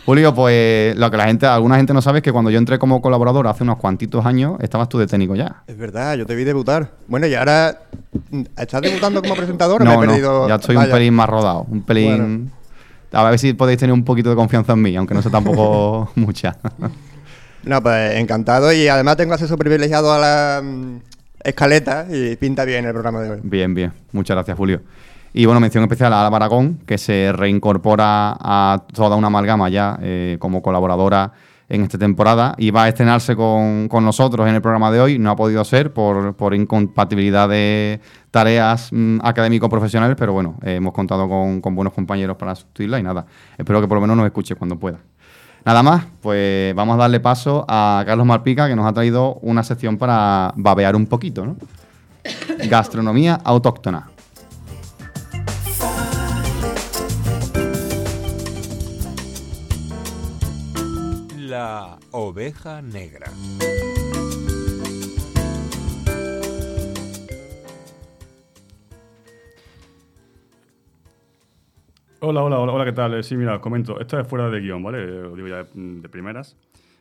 Julio, 0.05 0.33
pues 0.33 0.95
lo 0.97 1.11
que 1.11 1.17
la 1.17 1.25
gente, 1.25 1.45
alguna 1.45 1.77
gente 1.77 1.93
no 1.93 2.01
sabe 2.01 2.19
es 2.19 2.23
que 2.23 2.31
cuando 2.31 2.49
yo 2.49 2.57
entré 2.57 2.79
como 2.79 3.01
colaborador 3.01 3.47
hace 3.47 3.63
unos 3.63 3.77
cuantitos 3.77 4.25
años, 4.25 4.57
estabas 4.59 4.89
tú 4.89 4.97
de 4.97 5.05
técnico 5.05 5.35
ya. 5.35 5.63
Es 5.67 5.77
verdad, 5.77 6.15
yo 6.15 6.25
te 6.25 6.35
vi 6.35 6.43
debutar. 6.43 6.91
Bueno, 7.07 7.27
y 7.27 7.35
ahora, 7.35 7.83
¿estás 8.57 8.81
debutando 8.81 9.21
como 9.21 9.35
presentador? 9.35 9.83
No, 9.83 10.03
no, 10.03 10.47
ya 10.47 10.55
estoy 10.55 10.75
un 10.75 10.89
pelín 10.89 11.13
más 11.13 11.29
rodado, 11.29 11.65
un 11.69 11.83
pelín... 11.83 12.51
A 13.13 13.29
ver 13.29 13.37
si 13.39 13.51
podéis 13.53 13.77
tener 13.77 13.93
un 13.93 14.05
poquito 14.05 14.29
de 14.29 14.37
confianza 14.37 14.71
en 14.71 14.81
mí, 14.81 14.95
aunque 14.95 15.13
no 15.13 15.21
sea 15.21 15.31
tampoco 15.31 16.09
mucha. 16.15 16.55
no, 17.63 17.83
pues 17.83 18.15
encantado 18.15 18.71
y 18.71 18.87
además 18.87 19.17
tengo 19.17 19.33
acceso 19.33 19.57
privilegiado 19.57 20.13
a 20.13 20.17
la 20.17 20.61
mm, 20.63 20.99
escaleta 21.43 22.07
y 22.09 22.37
pinta 22.37 22.63
bien 22.63 22.85
el 22.85 22.93
programa 22.93 23.21
de 23.21 23.31
hoy. 23.31 23.39
Bien, 23.43 23.73
bien. 23.73 23.91
Muchas 24.13 24.35
gracias, 24.35 24.57
Julio. 24.57 24.81
Y 25.33 25.45
bueno, 25.45 25.61
mención 25.61 25.83
especial 25.83 26.11
a 26.11 26.25
Alba 26.25 26.37
Aragón, 26.37 26.79
que 26.85 26.97
se 26.97 27.31
reincorpora 27.31 28.35
a 28.37 28.83
toda 28.93 29.15
una 29.15 29.27
amalgama 29.27 29.69
ya 29.69 29.97
eh, 30.01 30.35
como 30.39 30.61
colaboradora 30.61 31.31
en 31.69 31.83
esta 31.83 31.97
temporada 31.97 32.53
y 32.57 32.69
va 32.71 32.83
a 32.83 32.89
estrenarse 32.89 33.33
con, 33.37 33.87
nosotros 33.89 34.45
en 34.49 34.55
el 34.55 34.61
programa 34.61 34.91
de 34.91 34.99
hoy. 34.99 35.19
No 35.19 35.31
ha 35.31 35.37
podido 35.37 35.63
ser 35.63 35.93
por, 35.93 36.53
incompatibilidad 36.53 37.47
de 37.47 38.01
tareas 38.29 38.89
mm, 38.91 39.19
académico-profesionales, 39.23 40.17
pero 40.19 40.33
bueno, 40.33 40.55
eh, 40.63 40.75
hemos 40.75 40.93
contado 40.93 41.29
con, 41.29 41.61
buenos 41.75 41.93
compañeros 41.93 42.35
para 42.35 42.53
sustituirla 42.53 42.99
y 42.99 43.03
nada, 43.03 43.25
espero 43.57 43.79
que 43.79 43.87
por 43.87 43.95
lo 43.95 44.01
menos 44.01 44.17
nos 44.17 44.25
escuche 44.25 44.55
cuando 44.55 44.77
pueda. 44.77 44.99
Nada 45.63 45.81
más, 45.81 46.05
pues 46.21 46.75
vamos 46.75 46.95
a 46.95 46.97
darle 46.97 47.21
paso 47.21 47.63
a 47.69 48.03
Carlos 48.05 48.25
Marpica, 48.25 48.67
que 48.67 48.75
nos 48.75 48.85
ha 48.85 48.91
traído 48.91 49.35
una 49.35 49.63
sección 49.63 49.97
para 49.97 50.51
babear 50.57 50.95
un 50.97 51.05
poquito, 51.05 51.45
¿no? 51.45 51.55
Gastronomía 52.67 53.39
autóctona. 53.45 54.09
La 61.51 61.99
oveja 62.11 62.81
negra. 62.81 63.29
Hola, 72.21 72.43
hola, 72.43 72.57
hola, 72.57 72.71
hola, 72.71 72.85
¿qué 72.85 72.93
tal? 72.93 73.15
Eh, 73.15 73.23
sí, 73.23 73.35
mira, 73.35 73.59
comento. 73.59 73.99
Esto 73.99 74.17
es 74.17 74.25
fuera 74.25 74.49
de 74.49 74.61
guion, 74.61 74.81
¿vale? 74.81 75.05
Lo 75.05 75.35
digo 75.35 75.49
ya 75.49 75.65
de 75.73 76.07
primeras. 76.07 76.55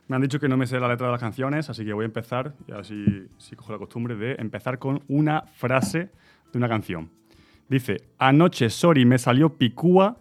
Me 0.08 0.16
han 0.16 0.22
dicho 0.22 0.40
que 0.40 0.48
no 0.48 0.56
me 0.56 0.66
sé 0.66 0.80
la 0.80 0.88
letra 0.88 1.06
de 1.06 1.12
las 1.12 1.20
canciones, 1.20 1.70
así 1.70 1.84
que 1.84 1.92
voy 1.92 2.02
a 2.02 2.06
empezar, 2.06 2.54
y 2.66 2.72
así 2.72 3.28
si 3.38 3.54
cojo 3.54 3.70
la 3.70 3.78
costumbre 3.78 4.16
de 4.16 4.34
empezar 4.40 4.80
con 4.80 5.04
una 5.06 5.42
frase 5.42 6.10
de 6.52 6.58
una 6.58 6.68
canción. 6.68 7.08
Dice, 7.68 7.98
anoche 8.18 8.68
Sori 8.68 9.04
me 9.04 9.18
salió 9.18 9.56
picúa, 9.58 10.16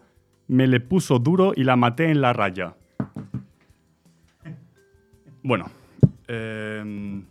me 0.46 0.68
le 0.68 0.78
puso 0.78 1.18
duro 1.18 1.52
y 1.56 1.64
la 1.64 1.74
maté 1.74 2.12
en 2.12 2.20
la 2.20 2.32
raya. 2.32 2.76
Bueno, 5.42 5.70
eh, 6.28 7.22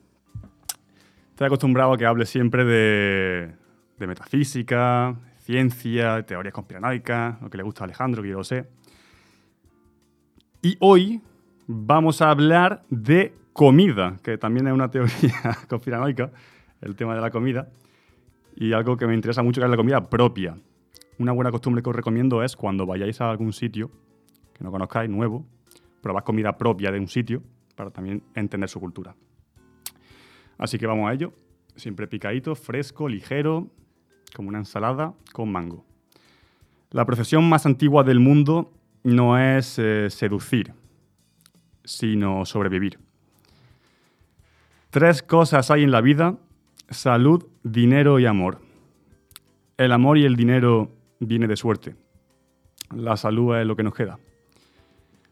estoy 1.29 1.45
acostumbrado 1.45 1.93
a 1.93 1.97
que 1.97 2.07
hable 2.07 2.25
siempre 2.25 2.65
de, 2.65 3.53
metafísica, 3.99 5.15
ciencia, 5.37 6.23
teorías 6.23 6.53
conspiranoicas, 6.53 7.39
lo 7.39 7.51
que 7.51 7.57
le 7.57 7.63
gusta 7.63 7.83
a 7.83 7.85
Alejandro, 7.85 8.23
que 8.23 8.29
yo 8.29 8.37
lo 8.37 8.43
sé. 8.43 8.65
Y 10.63 10.75
hoy 10.79 11.21
vamos 11.67 12.23
a 12.23 12.31
hablar 12.31 12.83
de 12.89 13.35
comida, 13.53 14.17
que 14.23 14.39
también 14.39 14.65
es 14.65 14.73
una 14.73 14.89
teoría 14.89 15.55
conspiranoica, 15.69 16.31
el 16.81 16.95
tema 16.95 17.13
de 17.13 17.21
la 17.21 17.29
comida, 17.29 17.69
y 18.55 18.73
algo 18.73 18.97
que 18.97 19.05
me 19.05 19.13
interesa 19.13 19.43
mucho 19.43 19.61
que 19.61 19.65
es 19.65 19.71
la 19.71 19.77
comida 19.77 20.09
propia. 20.09 20.57
una 21.19 21.31
buena 21.31 21.51
costumbre 21.51 21.83
que 21.83 21.91
os 21.91 21.95
recomiendo 21.95 22.41
es 22.41 22.55
cuando 22.55 22.87
vayáis 22.87 23.21
a 23.21 23.29
algún 23.29 23.53
sitio 23.53 23.91
que 24.51 24.63
no 24.63 24.71
conozcáis, 24.71 25.11
nuevo, 25.11 25.45
probad 26.01 26.23
comida 26.23 26.57
propia 26.57 26.91
de 26.91 26.99
un 26.99 27.07
sitio 27.07 27.43
para 27.79 27.91
también 27.91 28.21
entender 28.35 28.67
su 28.69 28.77
cultura. 28.77 29.15
Así 30.57 30.77
que 30.77 30.85
vamos 30.85 31.09
a 31.09 31.13
ello. 31.13 31.31
Siempre 31.77 32.09
picadito, 32.09 32.53
fresco, 32.53 33.07
ligero, 33.07 33.69
como 34.35 34.49
una 34.49 34.57
ensalada 34.57 35.13
con 35.31 35.49
mango. 35.49 35.85
La 36.89 37.05
profesión 37.05 37.47
más 37.47 37.65
antigua 37.65 38.03
del 38.03 38.19
mundo 38.19 38.73
no 39.03 39.37
es 39.39 39.79
eh, 39.79 40.09
seducir, 40.09 40.73
sino 41.85 42.43
sobrevivir. 42.43 42.99
Tres 44.89 45.23
cosas 45.23 45.71
hay 45.71 45.85
en 45.85 45.91
la 45.91 46.01
vida, 46.01 46.37
salud, 46.89 47.45
dinero 47.63 48.19
y 48.19 48.25
amor. 48.25 48.59
El 49.77 49.93
amor 49.93 50.17
y 50.17 50.25
el 50.25 50.35
dinero 50.35 50.91
viene 51.21 51.47
de 51.47 51.55
suerte. 51.55 51.95
La 52.93 53.15
salud 53.15 53.55
es 53.55 53.65
lo 53.65 53.77
que 53.77 53.83
nos 53.83 53.95
queda. 53.95 54.19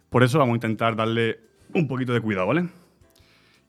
Por 0.09 0.23
eso 0.23 0.39
vamos 0.39 0.53
a 0.53 0.55
intentar 0.55 0.95
darle 0.95 1.46
un 1.73 1.87
poquito 1.87 2.13
de 2.13 2.21
cuidado, 2.21 2.47
¿vale? 2.47 2.67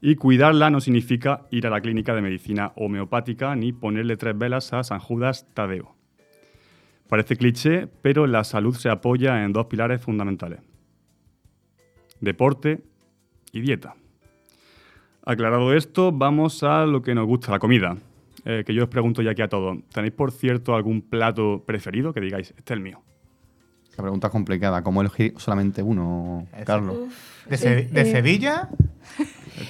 Y 0.01 0.15
cuidarla 0.15 0.71
no 0.71 0.81
significa 0.81 1.47
ir 1.51 1.67
a 1.67 1.71
la 1.71 1.81
clínica 1.81 2.15
de 2.15 2.23
medicina 2.23 2.73
homeopática 2.77 3.57
ni 3.57 3.73
ponerle 3.73 4.17
tres 4.17 4.39
velas 4.39 4.73
a 4.73 4.85
San 4.85 5.01
Judas 5.01 5.47
Tadeo. 5.55 5.95
Parece 7.09 7.37
cliché, 7.37 7.89
pero 8.03 8.27
la 8.27 8.45
salud 8.45 8.75
se 8.75 8.91
apoya 8.91 9.45
en 9.45 9.53
dos 9.53 9.67
pilares 9.67 10.01
fundamentales. 10.01 10.61
Deporte 12.21 12.83
y 13.53 13.61
dieta. 13.61 13.95
Aclarado 15.25 15.75
esto, 15.75 16.13
vamos 16.13 16.63
a 16.63 16.87
lo 16.87 17.03
que 17.03 17.15
nos 17.15 17.27
gusta, 17.27 17.51
la 17.51 17.59
comida. 17.59 17.97
Eh, 18.45 18.63
que 18.65 18.75
yo 18.75 18.85
os 18.85 18.89
pregunto 18.89 19.21
ya 19.23 19.33
aquí 19.33 19.43
a 19.43 19.49
todos. 19.49 19.79
¿Tenéis, 19.93 20.13
por 20.13 20.33
cierto, 20.33 20.75
algún 20.75 21.03
plato 21.03 21.65
preferido 21.67 22.13
que 22.13 22.21
digáis, 22.21 22.51
este 22.57 22.73
es 22.73 22.77
el 22.77 22.81
mío? 22.81 23.03
Esa 23.99 24.05
pregunta 24.05 24.29
es 24.29 24.31
complicada. 24.33 24.81
¿Cómo 24.85 25.01
elegir 25.01 25.35
solamente 25.39 25.83
uno. 25.83 26.47
Carlos? 26.65 26.99
¿De, 27.51 27.57
Se- 27.57 27.79
Eh, 27.81 27.89
de 27.91 28.01
eh. 28.03 28.13
Sevilla? 28.13 28.69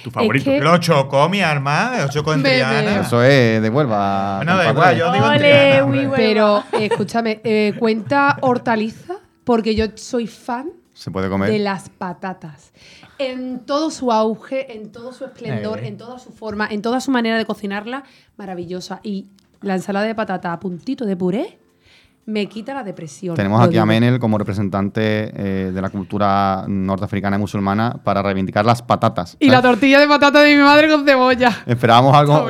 ¿Tu 0.03 0.11
favorito? 0.11 0.45
que- 0.45 0.59
Lo 0.61 0.77
chocó 0.77 1.27
mi 1.29 1.41
arma, 1.41 1.93
lo 1.99 2.09
chocó 2.09 2.33
en 2.35 2.43
Bebe. 2.43 2.57
Triana. 2.57 3.01
Eso 3.01 3.23
es 3.23 3.59
de 3.59 3.69
Huelva. 3.71 4.43
Da 4.45 4.65
compadre. 4.67 4.69
igual, 4.69 4.97
yo 4.97 5.11
digo 5.13 5.31
en 5.31 5.37
Triana. 5.39 5.83
hombre. 5.83 6.05
güey. 6.05 6.15
Pero 6.21 6.59
eh, 6.73 6.85
escúchame, 6.91 7.41
eh, 7.43 7.73
¿cuenta 7.79 8.37
hortaliza? 8.41 9.15
Porque 9.43 9.73
yo 9.73 9.85
soy 9.95 10.27
fan 10.27 10.69
Se 10.93 11.09
puede 11.09 11.27
comer. 11.27 11.49
de 11.49 11.57
las 11.57 11.89
patatas. 11.89 12.71
En 13.17 13.61
todo 13.65 13.89
su 13.89 14.11
auge, 14.11 14.75
en 14.77 14.91
todo 14.91 15.11
su 15.11 15.25
esplendor, 15.25 15.79
Eh. 15.79 15.87
en 15.87 15.97
toda 15.97 16.19
su 16.19 16.31
forma, 16.31 16.67
en 16.69 16.83
toda 16.83 17.01
su 17.01 17.09
manera 17.09 17.39
de 17.39 17.45
cocinarla, 17.45 18.03
maravillosa. 18.37 18.99
Y 19.01 19.25
la 19.61 19.73
ensalada 19.73 20.05
de 20.05 20.13
patata 20.13 20.53
a 20.53 20.59
puntito 20.59 21.05
de 21.07 21.15
puré 21.17 21.57
me 22.25 22.47
quita 22.47 22.73
la 22.73 22.83
depresión. 22.83 23.35
Tenemos 23.35 23.61
aquí 23.61 23.77
a. 23.77 23.85
Menel 23.85 24.19
como 24.19 24.37
representante 24.37 25.31
eh, 25.33 25.71
de 25.71 25.81
la 25.81 25.89
cultura 25.89 26.65
norteafricana 26.67 27.37
y 27.37 27.39
musulmana 27.39 27.99
para 28.03 28.21
reivindicar 28.21 28.65
las 28.65 28.81
patatas. 28.81 29.35
Y 29.39 29.49
la 29.49 29.61
tortilla 29.61 29.99
de 29.99 30.07
patata 30.07 30.41
de 30.41 30.55
mi 30.55 30.61
madre 30.61 30.89
con 30.89 31.05
cebolla. 31.05 31.63
Esperábamos 31.65 32.15
algo, 32.15 32.49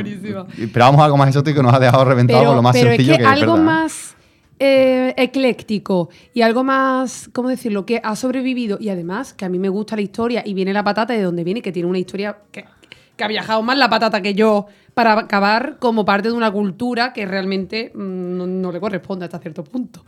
esperábamos 0.57 1.01
algo 1.01 1.17
más 1.17 1.29
exótico 1.29 1.61
y 1.61 1.63
nos 1.63 1.73
ha 1.73 1.79
dejado 1.79 2.03
reventado 2.05 2.39
Pero, 2.39 2.49
con 2.49 2.55
lo 2.57 2.61
más 2.61 2.73
pero 2.73 2.91
es 2.91 2.97
sencillo 2.97 3.13
que, 3.13 3.23
que, 3.23 3.23
es 3.23 3.41
algo 3.41 3.57
más 3.57 4.15
eh, 4.59 5.13
ecléctico 5.15 6.09
y 6.33 6.41
algo 6.41 6.65
más, 6.65 7.29
¿cómo 7.31 7.47
decirlo? 7.47 7.85
Que 7.85 8.01
ha 8.03 8.17
sobrevivido 8.17 8.77
y 8.81 8.89
además 8.89 9.33
que 9.33 9.45
a 9.45 9.49
mí 9.49 9.57
me 9.57 9.69
gusta 9.69 9.95
la 9.95 10.01
historia 10.01 10.43
y 10.45 10.53
viene 10.53 10.73
la 10.73 10.83
patata 10.83 11.13
de 11.13 11.21
donde 11.21 11.45
viene, 11.45 11.61
que 11.61 11.71
tiene 11.71 11.87
una 11.87 11.99
historia 11.99 12.39
que, 12.51 12.65
que 13.19 13.25
ha 13.25 13.27
viajado 13.27 13.61
más 13.61 13.77
la 13.77 13.89
patata 13.89 14.21
que 14.21 14.33
yo 14.33 14.67
para 14.93 15.11
acabar 15.19 15.77
como 15.77 16.05
parte 16.05 16.29
de 16.29 16.33
una 16.33 16.49
cultura 16.51 17.11
que 17.11 17.25
realmente 17.25 17.91
mm, 17.93 18.37
no, 18.37 18.47
no 18.47 18.71
le 18.71 18.79
corresponde 18.79 19.25
hasta 19.25 19.39
cierto 19.39 19.61
punto. 19.63 20.03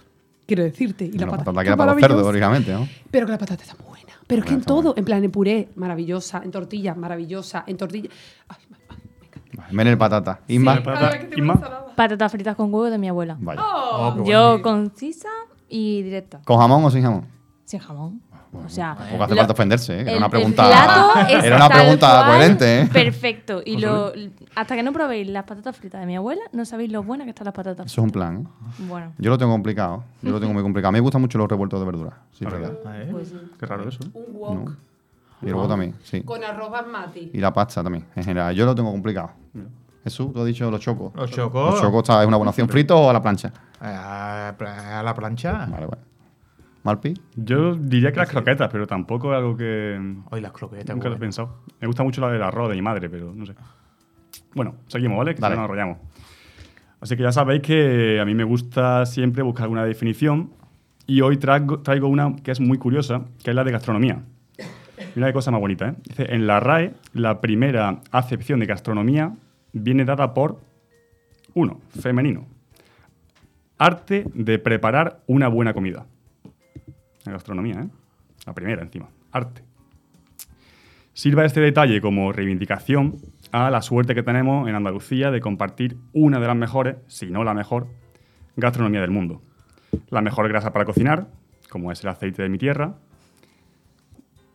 Quiero 0.47 0.63
decirte. 0.63 1.05
Y 1.05 1.11
la, 1.11 1.25
La 1.25 1.31
patata, 1.31 1.51
patata 1.51 1.59
qué 1.59 1.63
que 1.65 1.67
era 1.69 1.77
para 1.77 1.91
los 1.91 2.01
cerdos, 2.01 2.25
lógicamente, 2.25 2.73
¿no? 2.73 2.87
Pero 3.11 3.25
que 3.25 3.33
la 3.33 3.37
patata 3.37 3.63
está 3.63 3.75
buena. 3.83 4.13
Pero 4.25 4.41
es 4.41 4.47
que 4.47 4.53
en 4.53 4.61
todo, 4.61 4.81
buena. 4.81 4.99
en 4.99 5.05
plan 5.05 5.23
en 5.25 5.31
puré, 5.31 5.69
maravillosa, 5.75 6.41
en 6.43 6.51
tortilla, 6.51 6.95
maravillosa, 6.95 7.65
en 7.67 7.75
tortilla. 7.77 8.09
Ay, 8.47 8.57
me 8.69 8.77
encanta. 8.77 9.41
Vale, 9.57 9.73
Menel 9.73 9.97
patata. 9.97 10.39
Isma. 10.47 10.77
Sí, 10.77 10.81
patata. 10.81 11.85
Patatas 11.95 12.31
fritas 12.31 12.55
con 12.55 12.73
huevo 12.73 12.89
de 12.89 12.97
mi 12.97 13.09
abuela. 13.09 13.35
Vaya. 13.39 13.61
Oh, 13.61 14.15
qué 14.23 14.31
Yo 14.31 14.47
bueno. 14.51 14.63
concisa 14.63 15.29
y 15.67 16.01
directa. 16.01 16.39
¿Con 16.45 16.57
jamón 16.57 16.85
o 16.85 16.89
sin 16.89 17.03
jamón? 17.03 17.25
Sin 17.65 17.79
jamón. 17.81 18.21
O 18.53 18.67
sea, 18.69 18.95
Tampoco 18.95 19.23
hace 19.23 19.33
lo- 19.33 19.37
falta 19.41 19.53
ofenderse, 19.53 19.93
¿eh? 19.97 20.01
El- 20.01 20.07
Era 20.09 20.17
una 20.17 20.25
el 20.25 20.31
pregunta, 20.31 21.25
era 21.43 21.55
una 21.55 21.69
pregunta 21.69 22.25
coherente, 22.27 22.81
¿eh? 22.81 22.89
Perfecto. 22.91 23.61
Y 23.65 23.77
lo, 23.77 24.11
hasta 24.55 24.75
que 24.75 24.83
no 24.83 24.91
probéis 24.91 25.27
las 25.29 25.45
patatas 25.45 25.75
fritas 25.77 26.01
de 26.01 26.07
mi 26.07 26.15
abuela, 26.17 26.41
no 26.51 26.65
sabéis 26.65 26.91
lo 26.91 27.01
buenas 27.03 27.25
que 27.25 27.29
están 27.29 27.45
las 27.45 27.53
patatas 27.53 27.85
Eso 27.85 28.01
es 28.01 28.05
un 28.05 28.11
plan, 28.11 28.35
¿eh? 28.35 28.47
fritas. 28.73 28.89
Bueno, 28.89 29.13
Yo 29.17 29.29
lo 29.31 29.37
tengo 29.37 29.51
complicado. 29.51 30.03
Yo 30.21 30.31
lo 30.31 30.39
tengo 30.39 30.53
muy 30.53 30.63
complicado. 30.63 30.89
A 30.89 30.91
mí 30.91 30.97
me 30.97 31.01
gustan 31.01 31.21
mucho 31.21 31.37
los 31.37 31.47
revueltos 31.49 31.79
de 31.79 31.85
verduras. 31.85 32.13
Sí, 32.37 32.43
verdad. 32.45 32.73
Eh, 33.01 33.07
pues 33.11 33.29
sí. 33.29 33.35
Qué 33.59 33.65
raro 33.65 33.87
eso. 33.87 33.99
¿eh? 34.03 34.09
Un 34.13 34.35
wok 34.37 34.53
¿No? 34.69 34.75
Y 35.43 35.45
luego 35.49 35.67
también, 35.67 35.95
sí. 36.03 36.21
con 36.21 36.43
arroz 36.43 36.69
basmati. 36.69 37.31
Y 37.33 37.39
la 37.39 37.51
pasta 37.51 37.81
también, 37.81 38.05
en 38.15 38.23
general. 38.23 38.53
Yo 38.53 38.65
lo 38.65 38.75
tengo 38.75 38.91
complicado. 38.91 39.31
Jesús, 40.03 40.33
tú 40.33 40.39
has 40.41 40.45
dicho 40.45 40.69
los 40.69 40.79
chocos. 40.79 41.11
Los 41.15 41.31
chocó. 41.31 41.71
Los 41.71 41.81
chocos 41.81 42.01
está- 42.03 42.21
es 42.21 42.27
una 42.27 42.37
buena 42.37 42.49
opción. 42.49 42.67
¿Frito 42.67 42.99
o 42.99 43.09
a 43.09 43.13
la 43.13 43.21
plancha? 43.21 43.51
A, 43.79 44.53
la 45.03 45.13
plancha. 45.15 45.65
Vale, 45.69 45.85
vale. 45.87 46.01
¿Malpi? 46.83 47.13
Yo 47.35 47.75
diría 47.75 48.11
que 48.11 48.19
las 48.19 48.29
croquetas, 48.29 48.69
pero 48.71 48.87
tampoco 48.87 49.31
es 49.31 49.37
algo 49.37 49.55
que 49.55 49.99
Hoy 50.31 50.41
las 50.41 50.51
croquetas. 50.51 50.95
nunca 50.95 51.09
lo 51.09 51.15
he 51.15 51.19
pensado. 51.19 51.59
Me 51.79 51.87
gusta 51.87 52.03
mucho 52.03 52.21
la 52.21 52.31
del 52.31 52.41
arroz 52.41 52.69
de 52.69 52.75
mi 52.75 52.81
madre, 52.81 53.09
pero 53.09 53.33
no 53.35 53.45
sé. 53.45 53.53
Bueno, 54.55 54.75
seguimos, 54.87 55.17
¿vale? 55.17 55.31
Que 55.31 55.37
si 55.37 55.41
Dale. 55.41 55.55
no 55.55 55.61
nos 55.61 55.69
enrollamos. 55.69 55.97
Así 56.99 57.15
que 57.15 57.23
ya 57.23 57.31
sabéis 57.31 57.61
que 57.61 58.19
a 58.19 58.25
mí 58.25 58.33
me 58.33 58.43
gusta 58.43 59.05
siempre 59.05 59.43
buscar 59.43 59.63
alguna 59.63 59.85
definición 59.85 60.51
y 61.07 61.21
hoy 61.21 61.37
traigo, 61.37 61.79
traigo 61.79 62.07
una 62.07 62.35
que 62.43 62.51
es 62.51 62.59
muy 62.59 62.77
curiosa, 62.77 63.25
que 63.43 63.51
es 63.51 63.55
la 63.55 63.63
de 63.63 63.71
gastronomía. 63.71 64.23
Mira 65.15 65.27
qué 65.27 65.33
cosa 65.33 65.51
más 65.51 65.59
bonita, 65.59 65.89
¿eh? 65.89 65.95
Dice, 66.03 66.33
en 66.33 66.45
la 66.47 66.59
RAE, 66.59 66.93
la 67.13 67.41
primera 67.41 68.01
acepción 68.11 68.59
de 68.59 68.65
gastronomía 68.67 69.33
viene 69.73 70.05
dada 70.05 70.33
por, 70.33 70.59
uno, 71.53 71.81
femenino, 71.99 72.45
arte 73.77 74.25
de 74.33 74.59
preparar 74.59 75.21
una 75.27 75.47
buena 75.47 75.73
comida. 75.73 76.05
La 77.25 77.33
gastronomía, 77.33 77.81
¿eh? 77.81 77.89
La 78.45 78.53
primera 78.53 78.81
encima, 78.81 79.09
arte. 79.31 79.63
Sirva 81.13 81.45
este 81.45 81.59
detalle 81.59 82.01
como 82.01 82.31
reivindicación 82.31 83.17
a 83.51 83.69
la 83.69 83.81
suerte 83.81 84.15
que 84.15 84.23
tenemos 84.23 84.67
en 84.67 84.75
Andalucía 84.75 85.29
de 85.29 85.41
compartir 85.41 85.97
una 86.13 86.39
de 86.39 86.47
las 86.47 86.55
mejores, 86.55 86.95
si 87.07 87.29
no 87.29 87.43
la 87.43 87.53
mejor, 87.53 87.87
gastronomía 88.55 89.01
del 89.01 89.11
mundo. 89.11 89.41
La 90.09 90.21
mejor 90.21 90.47
grasa 90.47 90.71
para 90.71 90.85
cocinar, 90.85 91.27
como 91.69 91.91
es 91.91 92.01
el 92.03 92.09
aceite 92.09 92.41
de 92.41 92.49
mi 92.49 92.57
tierra, 92.57 92.95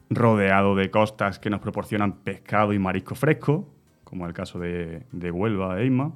rodeado 0.09 0.75
de 0.75 0.91
costas 0.91 1.39
que 1.39 1.51
nos 1.51 1.61
proporcionan 1.61 2.13
pescado 2.13 2.73
y 2.73 2.79
marisco 2.79 3.15
fresco, 3.15 3.69
como 4.05 4.27
el 4.27 4.33
caso 4.33 4.59
de, 4.59 5.05
de 5.13 5.31
Huelva 5.31 5.81
e 5.81 5.87
Isma, 5.87 6.13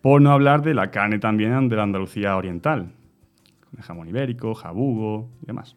por 0.00 0.20
no 0.20 0.32
hablar 0.32 0.62
de 0.62 0.74
la 0.74 0.90
carne 0.90 1.18
también 1.18 1.68
de 1.68 1.76
la 1.76 1.84
Andalucía 1.84 2.36
oriental, 2.36 2.92
jamón 3.80 4.08
ibérico, 4.08 4.54
jabugo 4.54 5.30
y 5.42 5.46
demás. 5.46 5.76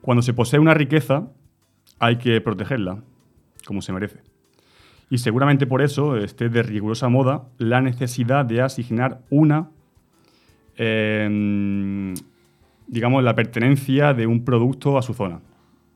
Cuando 0.00 0.22
se 0.22 0.34
posee 0.34 0.58
una 0.58 0.74
riqueza, 0.74 1.28
hay 1.98 2.16
que 2.16 2.40
protegerla, 2.40 3.02
como 3.66 3.82
se 3.82 3.92
merece. 3.92 4.20
Y 5.10 5.18
seguramente 5.18 5.66
por 5.66 5.82
eso 5.82 6.16
esté 6.16 6.48
de 6.48 6.62
rigurosa 6.62 7.08
moda 7.08 7.44
la 7.58 7.80
necesidad 7.80 8.44
de 8.44 8.62
asignar 8.62 9.20
una, 9.30 9.68
em, 10.76 12.14
digamos, 12.88 13.22
la 13.22 13.34
pertenencia 13.34 14.14
de 14.14 14.26
un 14.26 14.44
producto 14.44 14.98
a 14.98 15.02
su 15.02 15.14
zona. 15.14 15.40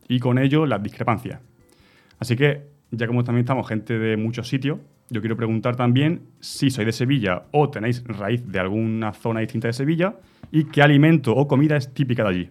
Y 0.06 0.20
con 0.20 0.38
ello 0.38 0.66
las 0.66 0.82
discrepancias. 0.82 1.40
Así 2.18 2.36
que, 2.36 2.68
ya 2.90 3.06
como 3.06 3.24
también 3.24 3.44
estamos 3.44 3.66
gente 3.66 3.98
de 3.98 4.16
muchos 4.16 4.48
sitios, 4.48 4.78
yo 5.10 5.20
quiero 5.20 5.36
preguntar 5.36 5.76
también 5.76 6.22
si 6.40 6.70
sois 6.70 6.86
de 6.86 6.92
Sevilla 6.92 7.44
o 7.52 7.70
tenéis 7.70 8.02
raíz 8.04 8.42
de 8.46 8.58
alguna 8.58 9.12
zona 9.12 9.40
distinta 9.40 9.68
de 9.68 9.72
Sevilla 9.72 10.16
y 10.50 10.64
qué 10.64 10.82
alimento 10.82 11.34
o 11.34 11.46
comida 11.46 11.76
es 11.76 11.92
típica 11.92 12.22
de 12.24 12.28
allí. 12.28 12.50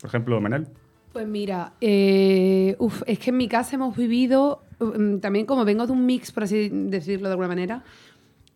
Por 0.00 0.08
ejemplo, 0.08 0.40
Menel. 0.40 0.66
Pues 1.12 1.26
mira, 1.26 1.72
eh, 1.80 2.76
es 3.06 3.18
que 3.18 3.30
en 3.30 3.36
mi 3.38 3.48
casa 3.48 3.76
hemos 3.76 3.96
vivido, 3.96 4.62
mm, 4.80 5.18
también 5.18 5.46
como 5.46 5.64
vengo 5.64 5.86
de 5.86 5.92
un 5.92 6.04
mix, 6.04 6.30
por 6.32 6.42
así 6.44 6.68
decirlo 6.70 7.28
de 7.28 7.32
alguna 7.32 7.48
manera, 7.48 7.82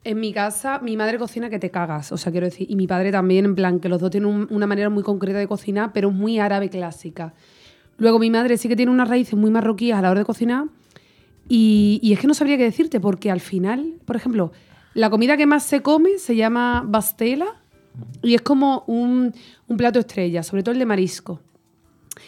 en 0.04 0.20
mi 0.20 0.32
casa 0.32 0.78
mi 0.80 0.96
madre 0.96 1.18
cocina 1.18 1.48
que 1.50 1.58
te 1.58 1.70
cagas, 1.70 2.12
o 2.12 2.16
sea, 2.18 2.30
quiero 2.32 2.46
decir, 2.46 2.66
y 2.70 2.76
mi 2.76 2.86
padre 2.86 3.10
también, 3.12 3.44
en 3.46 3.54
plan, 3.54 3.80
que 3.80 3.88
los 3.88 4.00
dos 4.00 4.10
tienen 4.10 4.28
un- 4.30 4.46
una 4.50 4.66
manera 4.66 4.90
muy 4.90 5.02
concreta 5.02 5.38
de 5.38 5.46
cocinar, 5.46 5.92
pero 5.94 6.10
muy 6.10 6.38
árabe 6.38 6.68
clásica. 6.68 7.32
Luego 7.98 8.18
mi 8.18 8.30
madre 8.30 8.56
sí 8.58 8.68
que 8.68 8.76
tiene 8.76 8.92
unas 8.92 9.08
raíces 9.08 9.38
muy 9.38 9.50
marroquíes 9.50 9.94
a 9.96 10.02
la 10.02 10.10
hora 10.10 10.20
de 10.20 10.26
cocinar, 10.26 10.66
y, 11.50 12.00
y 12.02 12.14
es 12.14 12.20
que 12.20 12.26
no 12.26 12.32
sabría 12.32 12.56
qué 12.56 12.64
decirte, 12.64 13.00
porque 13.00 13.30
al 13.30 13.40
final, 13.40 13.96
por 14.06 14.16
ejemplo, 14.16 14.52
la 14.94 15.10
comida 15.10 15.36
que 15.36 15.44
más 15.44 15.64
se 15.64 15.82
come 15.82 16.18
se 16.18 16.34
llama 16.36 16.82
bastela, 16.86 17.60
y 18.22 18.34
es 18.34 18.40
como 18.40 18.84
un, 18.86 19.34
un 19.68 19.76
plato 19.76 19.98
estrella, 19.98 20.42
sobre 20.42 20.62
todo 20.62 20.72
el 20.72 20.78
de 20.78 20.86
marisco. 20.86 21.40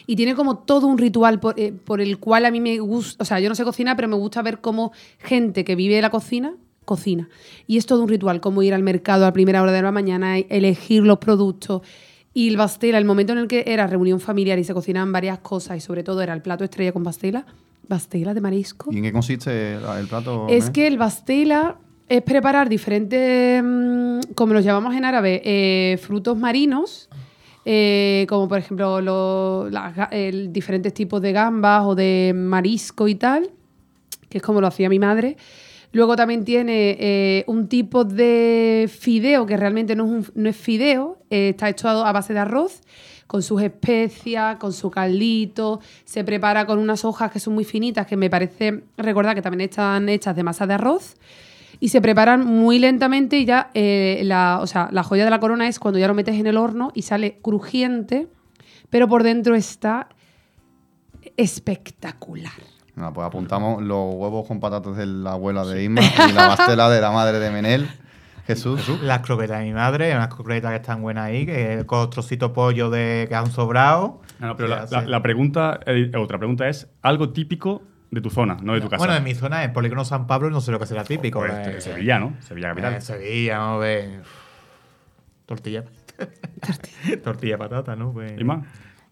Y 0.06 0.16
tiene 0.16 0.34
como 0.34 0.58
todo 0.58 0.86
un 0.86 0.98
ritual 0.98 1.38
por, 1.40 1.58
eh, 1.58 1.74
el 1.98 2.18
cual 2.18 2.46
a 2.46 2.50
mí 2.50 2.60
me 2.60 2.78
gusta, 2.78 3.22
o 3.22 3.24
sea, 3.24 3.40
yo 3.40 3.48
no 3.48 3.54
sé 3.54 3.64
cocinar, 3.64 3.96
pero 3.96 4.08
me 4.08 4.16
gusta 4.16 4.42
ver 4.42 4.60
cómo 4.60 4.92
gente 5.18 5.64
que 5.64 5.76
vive 5.76 5.94
de 5.94 6.02
la 6.02 6.10
cocina 6.10 6.54
cocina. 6.84 7.28
Y 7.68 7.78
es 7.78 7.86
todo 7.86 8.02
un 8.02 8.08
ritual, 8.08 8.40
como 8.40 8.60
ir 8.62 8.74
al 8.74 8.82
mercado 8.82 9.24
a 9.24 9.32
primera 9.32 9.62
hora 9.62 9.70
de 9.70 9.82
la 9.82 9.92
mañana, 9.92 10.36
elegir 10.36 11.04
los 11.04 11.18
productos. 11.18 11.82
Y 12.34 12.48
el 12.48 12.56
bastela, 12.56 12.98
el 12.98 13.04
momento 13.04 13.32
en 13.32 13.38
el 13.38 13.46
que 13.46 13.62
era 13.68 13.86
reunión 13.86 14.18
familiar 14.18 14.58
y 14.58 14.64
se 14.64 14.74
cocinaban 14.74 15.12
varias 15.12 15.38
cosas 15.38 15.76
y 15.76 15.80
sobre 15.80 16.02
todo 16.02 16.22
era 16.22 16.34
el 16.34 16.42
plato 16.42 16.64
estrella 16.64 16.92
con 16.92 17.04
bastela, 17.04 17.46
bastela 17.88 18.34
de 18.34 18.40
marisco. 18.40 18.90
¿Y 18.92 18.98
en 18.98 19.02
qué 19.04 19.12
consiste 19.12 19.74
el 19.74 20.06
plato? 20.08 20.46
Es 20.48 20.70
que 20.70 20.86
el 20.86 20.98
bastela 20.98 21.76
es 22.08 22.22
preparar 22.22 22.68
diferentes, 22.68 23.62
mm, 23.62 24.32
como 24.34 24.54
los 24.54 24.64
llamamos 24.64 24.94
en 24.94 25.04
árabe, 25.04 25.40
eh, 25.44 25.98
frutos 25.98 26.36
marinos, 26.36 27.08
eh, 27.64 28.26
como 28.28 28.48
por 28.48 28.58
ejemplo 28.58 29.00
los 29.00 29.70
las 29.72 29.94
ga- 29.96 30.08
el- 30.10 30.52
diferentes 30.52 30.92
tipos 30.92 31.22
de 31.22 31.32
gambas 31.32 31.84
o 31.86 31.94
de 31.94 32.32
marisco 32.34 33.06
y 33.08 33.14
tal, 33.14 33.50
que 34.28 34.38
es 34.38 34.42
como 34.42 34.60
lo 34.60 34.66
hacía 34.66 34.88
mi 34.88 34.98
madre. 34.98 35.36
Luego 35.92 36.16
también 36.16 36.44
tiene 36.44 36.96
eh, 36.98 37.44
un 37.46 37.68
tipo 37.68 38.04
de 38.04 38.90
fideo 38.92 39.44
que 39.46 39.56
realmente 39.58 39.94
no 39.94 40.04
es, 40.04 40.10
un- 40.10 40.32
no 40.42 40.48
es 40.48 40.56
fideo, 40.56 41.18
eh, 41.30 41.50
está 41.50 41.68
hecho 41.68 41.88
a 41.88 42.10
base 42.12 42.32
de 42.32 42.38
arroz, 42.40 42.80
con 43.32 43.42
sus 43.42 43.62
especias, 43.62 44.56
con 44.56 44.74
su 44.74 44.90
caldito, 44.90 45.80
se 46.04 46.22
prepara 46.22 46.66
con 46.66 46.78
unas 46.78 47.02
hojas 47.02 47.32
que 47.32 47.40
son 47.40 47.54
muy 47.54 47.64
finitas, 47.64 48.06
que 48.06 48.14
me 48.14 48.28
parece 48.28 48.84
recordar 48.98 49.34
que 49.34 49.40
también 49.40 49.70
están 49.70 50.10
hechas 50.10 50.36
de 50.36 50.42
masa 50.42 50.66
de 50.66 50.74
arroz, 50.74 51.16
y 51.80 51.88
se 51.88 52.02
preparan 52.02 52.44
muy 52.44 52.78
lentamente 52.78 53.38
y 53.38 53.46
ya 53.46 53.70
eh, 53.72 54.20
la, 54.24 54.58
o 54.60 54.66
sea, 54.66 54.90
la 54.92 55.02
joya 55.02 55.24
de 55.24 55.30
la 55.30 55.40
corona 55.40 55.66
es 55.66 55.78
cuando 55.78 55.98
ya 55.98 56.08
lo 56.08 56.12
metes 56.12 56.38
en 56.38 56.46
el 56.46 56.58
horno 56.58 56.90
y 56.92 57.02
sale 57.02 57.38
crujiente, 57.40 58.28
pero 58.90 59.08
por 59.08 59.22
dentro 59.22 59.54
está 59.54 60.10
espectacular. 61.38 62.52
Bueno, 62.94 63.14
pues 63.14 63.26
apuntamos 63.26 63.80
los 63.82 64.14
huevos 64.14 64.46
con 64.46 64.60
patatas 64.60 64.94
de 64.94 65.06
la 65.06 65.32
abuela 65.32 65.64
de 65.64 65.84
Isma 65.84 66.02
y 66.02 66.32
la 66.32 66.54
pastela 66.54 66.90
de 66.90 67.00
la 67.00 67.10
madre 67.10 67.38
de 67.38 67.50
Menel. 67.50 67.88
Jesús. 68.46 69.00
Las 69.02 69.20
croquetas 69.20 69.60
de 69.60 69.66
mi 69.66 69.72
madre, 69.72 70.14
unas 70.14 70.28
croquetas 70.28 70.70
que 70.70 70.76
están 70.76 71.00
buenas 71.02 71.24
ahí, 71.26 71.46
que 71.46 71.84
con 71.86 72.10
trocitos 72.10 72.50
de 72.50 72.54
pollo 72.54 72.90
de, 72.90 73.26
que 73.28 73.34
han 73.34 73.50
sobrado. 73.50 74.20
No, 74.40 74.48
no, 74.48 74.56
pero 74.56 74.68
la, 74.68 74.86
la- 74.90 75.02
la 75.02 75.22
pregunta, 75.22 75.78
eh, 75.86 76.10
otra 76.16 76.38
pregunta 76.38 76.68
es 76.68 76.88
algo 77.02 77.30
típico 77.30 77.82
de 78.10 78.20
tu 78.20 78.30
zona, 78.30 78.56
no 78.62 78.74
de 78.74 78.80
tu 78.80 78.88
casa. 78.88 78.98
Bueno, 78.98 79.14
en 79.14 79.24
mi 79.24 79.34
zona, 79.34 79.62
en 79.64 79.72
Polígono 79.72 80.04
San 80.04 80.26
Pablo, 80.26 80.50
no 80.50 80.60
sé 80.60 80.70
lo 80.72 80.78
que 80.78 80.86
será 80.86 81.04
típico. 81.04 81.38
Pues, 81.38 81.52
eh, 81.52 81.74
eh, 81.76 81.80
Sevilla, 81.80 82.18
¿no? 82.18 82.34
Sevilla 82.40 82.70
capital. 82.70 82.94
eh, 82.94 83.00
Sevilla, 83.00 83.58
vamos 83.58 83.76
a 83.76 83.78
ver. 83.80 84.20
Tortilla. 85.46 85.84
Tortilla 87.24 87.54
de 87.54 87.58
patata, 87.58 87.96
¿no? 87.96 88.12
Pues- 88.12 88.34
¿Y 88.38 88.44
más? 88.44 88.64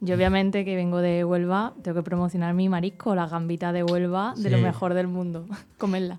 Yo 0.02 0.14
obviamente 0.14 0.64
que 0.64 0.74
vengo 0.76 0.98
de 1.02 1.24
Huelva, 1.26 1.74
tengo 1.82 1.96
que 1.98 2.02
promocionar 2.02 2.54
mi 2.54 2.70
marisco, 2.70 3.14
las 3.14 3.30
gambitas 3.30 3.74
de 3.74 3.82
Huelva, 3.84 4.32
de 4.34 4.48
lo 4.48 4.56
mejor 4.58 4.94
del 4.94 5.08
mundo. 5.08 5.44
Comerla. 5.78 6.18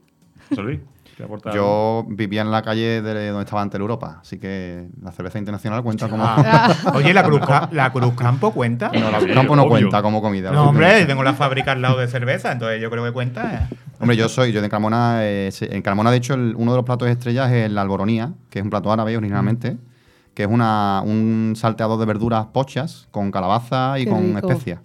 Luis, 0.55 0.79
¿qué 1.00 1.00
aporta? 1.25 1.51
Yo 1.53 2.05
vivía 2.07 2.41
en 2.41 2.51
la 2.51 2.61
calle 2.61 3.01
de 3.01 3.29
donde 3.29 3.43
estaba 3.43 3.61
antes 3.61 3.79
Europa, 3.79 4.19
así 4.21 4.39
que 4.39 4.87
la 5.01 5.11
cerveza 5.11 5.37
internacional 5.39 5.83
cuenta 5.83 6.07
como. 6.09 6.23
Ah. 6.25 6.73
Oye, 6.95 7.13
¿la 7.13 7.23
Cruz, 7.23 7.41
Ca- 7.45 7.69
¿la 7.71 7.91
Cruz 7.91 8.13
Campo 8.15 8.51
cuenta? 8.51 8.91
No, 8.93 9.11
la 9.11 9.19
Sí, 9.19 9.27
campo 9.33 9.55
no 9.55 9.63
obvio. 9.63 9.71
cuenta 9.71 10.01
como 10.01 10.21
comida. 10.21 10.51
No, 10.51 10.69
hombre, 10.69 11.05
tengo 11.05 11.23
la 11.23 11.33
fábrica 11.33 11.71
al 11.73 11.81
lado 11.81 11.97
de 11.99 12.07
cerveza, 12.07 12.51
entonces 12.51 12.81
yo 12.81 12.89
creo 12.89 13.03
que 13.05 13.11
cuenta. 13.11 13.67
eh. 13.71 13.75
Hombre, 13.99 14.17
yo 14.17 14.27
soy, 14.29 14.51
yo 14.51 14.61
de 14.61 14.69
Carmona, 14.69 15.19
eh, 15.25 15.51
en 15.61 15.81
Carmona, 15.81 16.09
de 16.11 16.17
hecho, 16.17 16.33
el- 16.33 16.55
uno 16.57 16.71
de 16.71 16.77
los 16.77 16.85
platos 16.85 17.07
estrellas 17.09 17.51
es 17.51 17.71
la 17.71 17.81
alboronía, 17.81 18.33
que 18.49 18.59
es 18.59 18.63
un 18.63 18.69
plato 18.71 18.91
árabe 18.91 19.15
originalmente, 19.15 19.77
que 20.33 20.43
es 20.43 20.49
una, 20.49 21.01
un 21.05 21.53
salteado 21.55 21.97
de 21.97 22.05
verduras 22.05 22.47
pochas 22.47 23.07
con 23.11 23.31
calabaza 23.31 23.99
y 23.99 24.05
Qué 24.05 24.09
con 24.09 24.35
rico. 24.35 24.49
especias. 24.49 24.79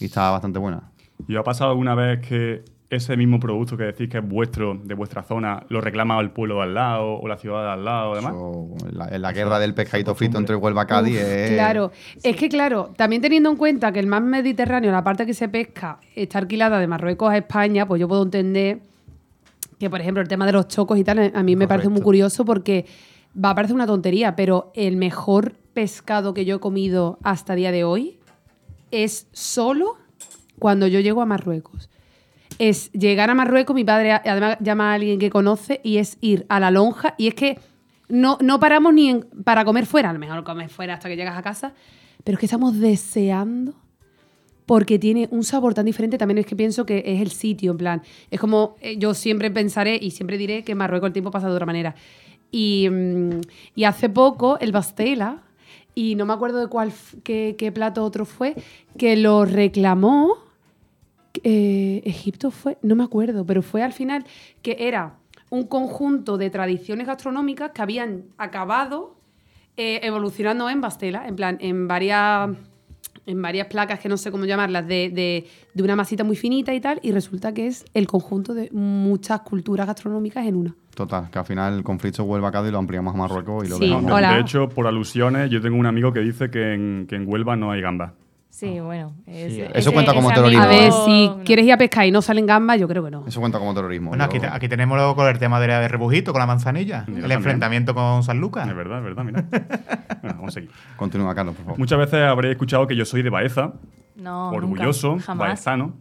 Y 0.00 0.06
está 0.06 0.30
bastante 0.30 0.58
buena. 0.58 0.82
¿Y 1.28 1.36
ha 1.36 1.42
pasado 1.42 1.70
alguna 1.70 1.94
vez 1.94 2.20
que 2.26 2.64
ese 2.94 3.16
mismo 3.16 3.40
producto 3.40 3.76
que 3.76 3.84
decís 3.84 4.08
que 4.08 4.18
es 4.18 4.28
vuestro, 4.28 4.78
de 4.82 4.94
vuestra 4.94 5.22
zona, 5.22 5.64
lo 5.68 5.80
reclama 5.80 6.18
el 6.20 6.30
pueblo 6.30 6.56
de 6.56 6.62
al 6.62 6.74
lado 6.74 7.14
o 7.14 7.28
la 7.28 7.36
ciudad 7.36 7.62
de 7.64 7.70
al 7.70 7.84
lado, 7.84 8.12
además? 8.12 8.34
Eso, 8.34 8.88
en 8.88 8.98
la, 8.98 9.08
en 9.08 9.22
la 9.22 9.32
guerra 9.32 9.58
del 9.58 9.74
pescadito 9.74 10.14
frito 10.14 10.38
entre 10.38 10.56
Huelva 10.56 10.84
y 10.84 10.86
Cádiz 10.86 11.16
es... 11.18 11.52
Claro, 11.52 11.92
es 12.22 12.36
que 12.36 12.48
claro, 12.48 12.90
también 12.96 13.22
teniendo 13.22 13.50
en 13.50 13.56
cuenta 13.56 13.92
que 13.92 14.00
el 14.00 14.06
mar 14.06 14.22
Mediterráneo, 14.22 14.92
la 14.92 15.04
parte 15.04 15.26
que 15.26 15.34
se 15.34 15.48
pesca, 15.48 15.98
está 16.14 16.38
alquilada 16.38 16.78
de 16.78 16.86
Marruecos 16.86 17.30
a 17.30 17.36
España, 17.36 17.86
pues 17.86 18.00
yo 18.00 18.08
puedo 18.08 18.22
entender 18.22 18.80
que, 19.78 19.90
por 19.90 20.00
ejemplo, 20.00 20.22
el 20.22 20.28
tema 20.28 20.46
de 20.46 20.52
los 20.52 20.68
chocos 20.68 20.98
y 20.98 21.04
tal, 21.04 21.32
a 21.34 21.42
mí 21.42 21.56
me 21.56 21.68
parece 21.68 21.88
muy 21.88 22.02
curioso 22.02 22.44
porque 22.44 22.86
va 23.42 23.50
a 23.50 23.54
parecer 23.54 23.74
una 23.74 23.86
tontería, 23.86 24.36
pero 24.36 24.70
el 24.74 24.96
mejor 24.96 25.54
pescado 25.72 26.34
que 26.34 26.44
yo 26.44 26.56
he 26.56 26.60
comido 26.60 27.18
hasta 27.22 27.54
día 27.54 27.72
de 27.72 27.84
hoy 27.84 28.18
es 28.90 29.26
solo 29.32 29.96
cuando 30.58 30.86
yo 30.86 31.00
llego 31.00 31.20
a 31.20 31.26
Marruecos. 31.26 31.90
Es 32.58 32.92
llegar 32.92 33.30
a 33.30 33.34
Marruecos, 33.34 33.74
mi 33.74 33.84
padre 33.84 34.12
además 34.12 34.58
llama 34.60 34.92
a 34.92 34.94
alguien 34.94 35.18
que 35.18 35.30
conoce 35.30 35.80
y 35.82 35.96
es 35.98 36.18
ir 36.20 36.46
a 36.48 36.60
la 36.60 36.70
lonja 36.70 37.14
y 37.18 37.26
es 37.28 37.34
que 37.34 37.58
no, 38.08 38.38
no 38.40 38.60
paramos 38.60 38.94
ni 38.94 39.08
en- 39.10 39.26
para 39.44 39.64
comer 39.64 39.86
fuera, 39.86 40.10
a 40.10 40.12
lo 40.12 40.18
mejor 40.18 40.44
comes 40.44 40.70
fuera 40.70 40.94
hasta 40.94 41.08
que 41.08 41.16
llegas 41.16 41.36
a 41.36 41.42
casa, 41.42 41.72
pero 42.22 42.36
es 42.36 42.40
que 42.40 42.46
estamos 42.46 42.78
deseando 42.78 43.74
porque 44.66 44.98
tiene 44.98 45.28
un 45.30 45.42
sabor 45.44 45.74
tan 45.74 45.84
diferente, 45.84 46.16
también 46.16 46.38
es 46.38 46.46
que 46.46 46.54
pienso 46.56 46.86
que 46.86 47.02
es 47.04 47.20
el 47.20 47.30
sitio, 47.32 47.72
en 47.72 47.78
plan, 47.78 48.02
es 48.30 48.38
como 48.40 48.76
eh, 48.80 48.96
yo 48.98 49.14
siempre 49.14 49.50
pensaré 49.50 49.98
y 50.00 50.12
siempre 50.12 50.38
diré 50.38 50.62
que 50.64 50.72
en 50.72 50.78
Marruecos 50.78 51.08
el 51.08 51.12
tiempo 51.12 51.30
pasa 51.30 51.48
de 51.48 51.52
otra 51.54 51.66
manera. 51.66 51.94
Y, 52.50 52.88
mm, 52.90 53.40
y 53.74 53.84
hace 53.84 54.08
poco 54.08 54.58
el 54.60 54.70
Bastela, 54.72 55.42
y 55.94 56.14
no 56.14 56.24
me 56.24 56.32
acuerdo 56.32 56.60
de 56.60 56.68
cuál, 56.68 56.92
qué, 57.24 57.56
qué 57.58 57.72
plato 57.72 58.04
otro 58.04 58.24
fue, 58.24 58.54
que 58.96 59.16
lo 59.16 59.44
reclamó, 59.44 60.36
eh, 61.42 62.02
Egipto 62.04 62.50
fue, 62.50 62.78
no 62.82 62.94
me 62.94 63.04
acuerdo, 63.04 63.44
pero 63.44 63.62
fue 63.62 63.82
al 63.82 63.92
final 63.92 64.24
que 64.62 64.76
era 64.80 65.14
un 65.50 65.64
conjunto 65.66 66.36
de 66.38 66.50
tradiciones 66.50 67.06
gastronómicas 67.06 67.70
que 67.72 67.82
habían 67.82 68.24
acabado 68.38 69.16
eh, 69.76 70.00
evolucionando 70.02 70.68
en 70.70 70.80
Bastela, 70.80 71.26
en 71.26 71.34
plan, 71.36 71.56
en 71.60 71.88
varias, 71.88 72.50
en 73.26 73.42
varias 73.42 73.66
placas 73.66 73.98
que 74.00 74.08
no 74.08 74.16
sé 74.16 74.30
cómo 74.30 74.44
llamarlas, 74.44 74.86
de, 74.86 75.10
de- 75.10 75.46
de 75.74 75.82
una 75.82 75.96
masita 75.96 76.22
muy 76.24 76.36
finita 76.36 76.72
y 76.74 76.80
tal, 76.80 77.00
y 77.02 77.10
resulta 77.12 77.52
que 77.52 77.66
es 77.66 77.84
el 77.94 78.06
conjunto 78.06 78.54
de 78.54 78.70
muchas 78.72 79.40
culturas 79.40 79.86
gastronómicas 79.88 80.46
en 80.46 80.54
una. 80.56 80.76
Total, 80.94 81.28
que 81.28 81.38
al 81.40 81.44
final 81.44 81.74
el 81.74 81.82
conflicto 81.82 82.22
Huelva-Cádiz 82.22 82.70
lo 82.70 82.78
ampliamos 82.78 83.12
a 83.14 83.16
Marruecos 83.16 83.64
y 83.64 83.68
lo 83.68 83.78
Sí, 83.78 83.90
No, 83.90 83.96
dejamos. 84.00 84.20
de-. 84.20 84.34
De 84.34 84.40
hecho, 84.40 84.68
por 84.68 84.86
alusiones, 84.86 85.50
yo 85.50 85.60
tengo 85.60 85.76
un 85.76 85.86
amigo 85.86 86.12
que 86.12 86.20
dice 86.20 86.50
que 86.50 86.74
en, 86.74 87.06
que 87.08 87.16
en 87.16 87.26
Huelva 87.28 87.56
no 87.56 87.72
hay 87.72 87.80
gamba. 87.80 88.14
Sí, 88.72 88.80
bueno. 88.80 89.12
ese- 89.26 89.64
Eso 89.66 89.70
ese- 89.74 89.92
cuenta 89.92 90.14
como 90.14 90.32
terrorismo, 90.32 90.62
A 90.64 90.66
ver, 90.66 90.88
no, 90.90 91.04
si 91.04 91.28
no. 91.28 91.38
quieres 91.44 91.64
ir 91.66 91.72
a 91.72 91.76
pescar 91.78 92.06
y 92.06 92.10
no 92.10 92.22
salen 92.22 92.46
gambas, 92.46 92.78
yo 92.80 92.88
creo 92.88 93.04
que 93.04 93.10
no. 93.10 93.24
Eso 93.26 93.40
cuenta 93.40 93.58
como 93.58 93.74
terrorismo. 93.74 94.10
Bueno, 94.10 94.24
aquí, 94.24 94.38
aquí 94.50 94.68
tenemos 94.68 94.96
luego 94.96 95.14
con 95.16 95.26
el 95.28 95.38
tema 95.38 95.60
de 95.60 95.68
la 95.68 95.80
de 95.80 95.88
rebujito, 95.88 96.32
con 96.32 96.40
la 96.40 96.46
manzanilla. 96.46 97.04
Yo 97.06 97.12
el 97.14 97.20
también. 97.20 97.32
enfrentamiento 97.38 97.94
con 97.94 98.22
San 98.22 98.38
Lucas. 98.40 98.66
Es 98.68 98.74
verdad, 98.76 98.98
es 98.98 99.04
verdad, 99.04 99.24
mira. 99.24 99.44
Bueno, 100.24 100.36
vamos 100.38 100.48
a 100.48 100.54
seguir. 100.54 100.70
Continúa, 100.96 101.34
Carlos, 101.34 101.54
por 101.54 101.64
favor. 101.64 101.78
Muchas 101.78 101.98
veces 101.98 102.22
habréis 102.22 102.52
escuchado 102.52 102.86
que 102.86 102.96
yo 102.96 103.04
soy 103.04 103.22
de 103.22 103.28
Baeza, 103.30 103.74
No, 104.16 104.50
orgulloso, 104.50 105.10
nunca, 105.10 105.24
jamás. 105.24 105.48
baezano, 105.48 105.92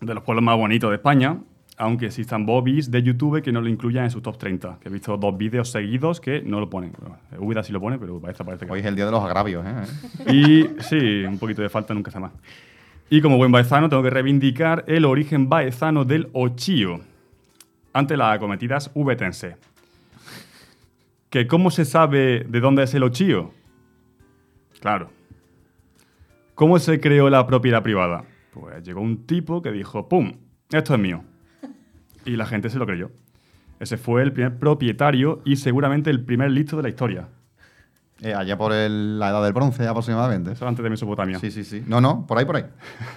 de 0.00 0.14
los 0.14 0.22
pueblos 0.24 0.42
más 0.42 0.56
bonitos 0.56 0.88
de 0.90 0.96
España, 0.96 1.36
aunque 1.82 2.06
existan 2.06 2.46
bobbies 2.46 2.92
de 2.92 3.02
YouTube 3.02 3.42
que 3.42 3.50
no 3.50 3.60
lo 3.60 3.68
incluyan 3.68 4.04
en 4.04 4.10
su 4.12 4.20
top 4.20 4.38
30. 4.38 4.78
Que 4.80 4.88
he 4.88 4.92
visto 4.92 5.16
dos 5.16 5.36
vídeos 5.36 5.68
seguidos 5.68 6.20
que 6.20 6.40
no 6.40 6.60
lo 6.60 6.70
ponen. 6.70 6.92
Bueno, 7.36 7.60
sí 7.64 7.72
lo 7.72 7.80
pone, 7.80 7.98
pero 7.98 8.20
Baeza 8.20 8.44
parece 8.44 8.66
que 8.66 8.72
Hoy 8.72 8.78
es 8.78 8.86
el 8.86 8.94
día 8.94 9.04
de 9.04 9.10
los 9.10 9.20
agravios, 9.20 9.66
¿eh? 9.66 10.32
Y 10.32 10.80
sí, 10.80 11.24
un 11.24 11.38
poquito 11.40 11.60
de 11.60 11.68
falta 11.68 11.92
nunca 11.92 12.10
está 12.10 12.20
más. 12.20 12.30
Y 13.10 13.20
como 13.20 13.36
buen 13.36 13.50
baezano 13.50 13.88
tengo 13.88 14.00
que 14.00 14.10
reivindicar 14.10 14.84
el 14.86 15.04
origen 15.04 15.48
baezano 15.48 16.04
del 16.04 16.28
ochío 16.34 17.00
ante 17.92 18.16
las 18.16 18.36
acometidas 18.36 18.92
ubetense. 18.94 19.56
¿Que 21.30 21.48
cómo 21.48 21.72
se 21.72 21.84
sabe 21.84 22.46
de 22.48 22.60
dónde 22.60 22.84
es 22.84 22.94
el 22.94 23.02
ochío? 23.02 23.50
Claro. 24.78 25.10
¿Cómo 26.54 26.78
se 26.78 27.00
creó 27.00 27.28
la 27.28 27.44
propiedad 27.44 27.82
privada? 27.82 28.24
Pues 28.52 28.84
llegó 28.84 29.00
un 29.00 29.26
tipo 29.26 29.62
que 29.62 29.72
dijo, 29.72 30.08
¡pum! 30.08 30.34
Esto 30.70 30.94
es 30.94 31.00
mío. 31.00 31.24
Y 32.24 32.36
la 32.36 32.46
gente 32.46 32.70
se 32.70 32.78
lo 32.78 32.86
creyó. 32.86 33.10
Ese 33.80 33.96
fue 33.96 34.22
el 34.22 34.32
primer 34.32 34.58
propietario 34.58 35.40
y 35.44 35.56
seguramente 35.56 36.10
el 36.10 36.24
primer 36.24 36.50
listo 36.50 36.76
de 36.76 36.82
la 36.84 36.88
historia. 36.88 37.28
Eh, 38.20 38.32
allá 38.34 38.56
por 38.56 38.72
el- 38.72 39.18
la 39.18 39.30
edad 39.30 39.42
del 39.42 39.52
bronce 39.52 39.86
aproximadamente. 39.88 40.52
Eso 40.52 40.68
antes 40.68 40.82
de 40.84 40.90
Mesopotamia. 40.90 41.38
Sí, 41.40 41.50
sí, 41.50 41.64
sí. 41.64 41.82
No, 41.86 42.00
no, 42.00 42.24
por 42.26 42.38
ahí, 42.38 42.44
por 42.44 42.54
ahí. 42.56 42.64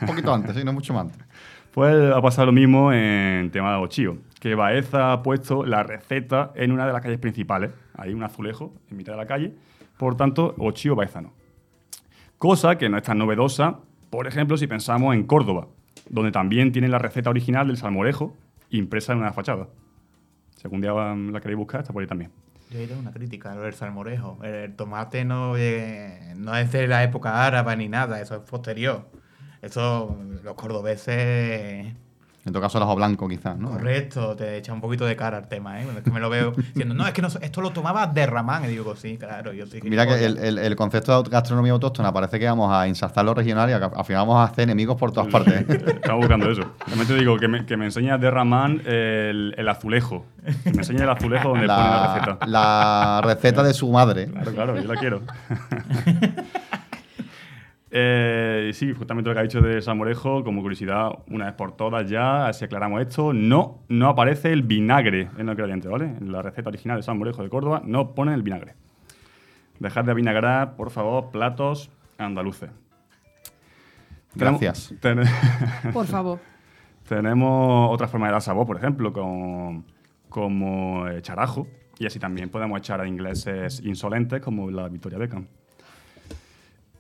Un 0.02 0.08
poquito 0.08 0.34
antes, 0.34 0.56
sí, 0.56 0.63
no 0.63 0.74
mucho 0.74 0.94
más 0.94 1.04
antes. 1.04 1.20
Pues 1.76 1.94
ha 2.13 2.22
pasado 2.22 2.46
lo 2.46 2.52
mismo 2.54 2.94
en 2.94 3.52
tema 3.52 3.72
de 3.72 3.78
ochío, 3.84 4.18
que 4.39 4.56
Baeza 4.56 5.12
ha 5.12 5.22
puesto 5.22 5.65
la 5.65 5.84
receta 5.84 6.54
en 6.56 6.72
una 6.72 6.88
de 6.88 6.94
las 6.94 7.02
calles 7.02 7.20
principales. 7.20 7.72
Hay 7.98 8.13
un 8.13 8.24
azulejo 8.24 8.74
en 8.89 8.96
mitad 8.96 9.12
de 9.12 9.18
la 9.18 9.26
calle, 9.26 9.54
por 9.98 10.15
tanto, 10.15 10.56
ochío 10.58 10.96
baezano. 10.96 11.34
Cosa 12.38 12.78
que 12.78 12.88
no 12.88 12.96
es 12.98 13.04
tan 13.04 13.18
novedosa, 13.18 13.80
por 14.10 14.26
ejemplo, 14.26 14.56
si 14.56 14.68
pensamos 14.68 15.13
en 15.15 15.24
Córdoba, 15.26 15.68
donde 16.10 16.32
también 16.32 16.72
tienen 16.72 16.91
la 16.91 16.98
receta 16.98 17.30
original 17.30 17.68
del 17.68 17.76
salmorejo 17.76 18.34
impresa 18.78 19.14
en 19.14 19.20
una 19.20 19.34
fachada. 19.34 19.68
Si 20.56 20.64
algún 20.64 20.82
día 20.82 20.94
la 20.94 21.42
queréis 21.42 21.58
buscar, 21.58 21.82
está 21.82 21.94
por 21.94 22.02
ahí 22.02 22.08
también. 22.08 22.32
Yo 22.70 22.80
he 22.80 22.94
una 22.94 23.12
crítica 23.12 23.52
a 23.52 23.56
lo 23.56 23.62
del 23.62 23.74
salmorejo. 23.74 24.40
El 24.44 24.76
tomate 24.76 25.24
no, 25.24 25.56
eh, 25.58 26.34
no 26.36 26.56
es 26.56 26.72
de 26.72 26.88
la 26.88 27.04
época 27.04 27.46
árabe 27.46 27.76
ni 27.78 27.88
nada, 27.88 28.20
eso 28.22 28.36
es 28.36 28.42
posterior. 28.42 29.08
Eso, 29.62 30.18
los 30.44 30.56
cordobeses 30.56 31.94
En 32.46 32.54
todo 32.54 32.62
caso, 32.62 32.78
el 32.78 32.84
ajo 32.84 32.96
blanco, 32.96 33.28
quizás, 33.28 33.58
¿no? 33.58 33.70
Correcto, 33.72 34.36
te 34.36 34.58
echa 34.58 34.72
un 34.72 34.80
poquito 34.80 35.04
de 35.06 35.16
cara 35.16 35.38
al 35.38 35.48
tema, 35.48 35.80
¿eh? 35.80 35.84
Cuando 35.84 36.00
es 36.00 36.04
que 36.06 36.12
me 36.12 36.20
lo 36.20 36.30
veo 36.30 36.52
diciendo, 36.52 36.94
no, 36.94 37.08
es 37.08 37.12
que 37.14 37.24
no, 37.24 37.28
esto 37.28 37.60
lo 37.62 37.72
tomaba 37.72 38.06
de 38.06 38.26
Ramán. 38.28 38.66
Y 38.66 38.68
digo, 38.68 38.96
sí, 38.96 39.18
claro, 39.18 39.52
yo 39.52 39.66
sí. 39.66 39.80
Mira 39.84 40.06
que 40.06 40.24
el, 40.24 40.38
el- 40.38 40.58
el 40.60 40.76
concepto 40.76 41.24
de 41.24 41.30
gastronomía 41.32 41.72
autóctona 41.74 42.14
parece 42.14 42.38
que 42.40 42.46
vamos 42.46 42.72
a 42.72 42.86
ensalzar 42.86 43.26
lo 43.26 43.34
regional 43.34 43.68
y 43.70 43.74
al 43.74 43.84
al 43.84 44.06
final 44.06 44.28
vamos 44.28 44.38
a 44.48 44.52
hacer 44.52 44.66
enemigos 44.66 44.96
por 44.96 45.12
todas 45.12 45.32
partes. 45.32 45.66
Estaba 45.70 46.16
buscando 46.18 46.52
eso. 46.52 46.62
También 46.88 47.08
te 47.08 47.16
digo 47.16 47.36
que 47.40 47.48
me, 47.48 47.66
que 47.66 47.78
me 47.78 47.86
enseña 47.86 48.18
de 48.20 48.30
Ramán 48.30 48.82
el, 48.86 49.56
el 49.58 49.68
azulejo. 49.68 50.26
Que 50.64 50.72
me 50.72 50.78
enseña 50.78 51.04
el 51.06 51.10
azulejo 51.10 51.50
donde 51.50 51.66
pone 51.66 51.78
La, 51.80 52.14
receta. 52.14 52.46
la 52.46 53.22
receta 53.24 53.64
de 53.64 53.74
su 53.74 53.92
madre. 53.92 54.28
Claro, 54.28 54.52
claro, 54.54 54.80
yo 54.80 54.94
la 54.94 55.00
quiero. 55.00 55.22
Eh, 57.98 58.72
sí, 58.74 58.94
justamente 58.94 59.30
lo 59.30 59.34
que 59.34 59.40
ha 59.40 59.44
dicho 59.44 59.62
de 59.62 59.82
salmorejo, 59.82 60.44
como 60.44 60.62
curiosidad, 60.62 61.12
una 61.30 61.46
vez 61.46 61.54
por 61.54 61.72
todas 61.78 62.10
ya, 62.10 62.52
si 62.52 62.66
aclaramos 62.66 63.00
esto, 63.02 63.32
no, 63.32 63.80
no 63.88 64.10
aparece 64.10 64.52
el 64.52 64.64
vinagre 64.64 65.30
en 65.38 65.46
los 65.46 65.54
ingredientes, 65.54 65.90
¿vale? 65.90 66.06
En 66.20 66.30
la 66.30 66.42
receta 66.42 66.68
original 66.68 66.98
de 66.98 67.04
salmorejo 67.04 67.42
de 67.42 67.48
Córdoba 67.50 67.82
no 67.86 68.14
pone 68.14 68.34
el 68.34 68.44
vinagre. 68.44 68.74
Dejad 69.80 70.04
de 70.04 70.14
vinagrar, 70.14 70.76
por 70.76 70.92
favor, 70.92 71.32
platos 71.32 71.90
andaluces. 72.18 72.70
Gracias. 74.34 74.94
ten- 75.00 75.22
Por 75.94 76.06
favor. 76.06 76.40
tenemos 77.08 77.90
otra 77.94 78.08
forma 78.10 78.26
de 78.28 78.34
dar 78.34 78.42
sabor, 78.42 78.68
por 78.68 78.76
ejemplo, 78.76 79.14
con, 79.14 79.86
como 80.28 81.08
echar 81.08 81.40
ajo. 81.40 81.66
Y 81.98 82.06
así 82.06 82.20
también 82.20 82.50
podemos 82.50 82.78
echar 82.78 83.00
a 83.00 83.08
ingleses 83.08 83.80
insolentes 83.86 84.42
como 84.42 84.70
la 84.70 84.90
Victoria 84.90 85.18
Beckham. 85.18 85.48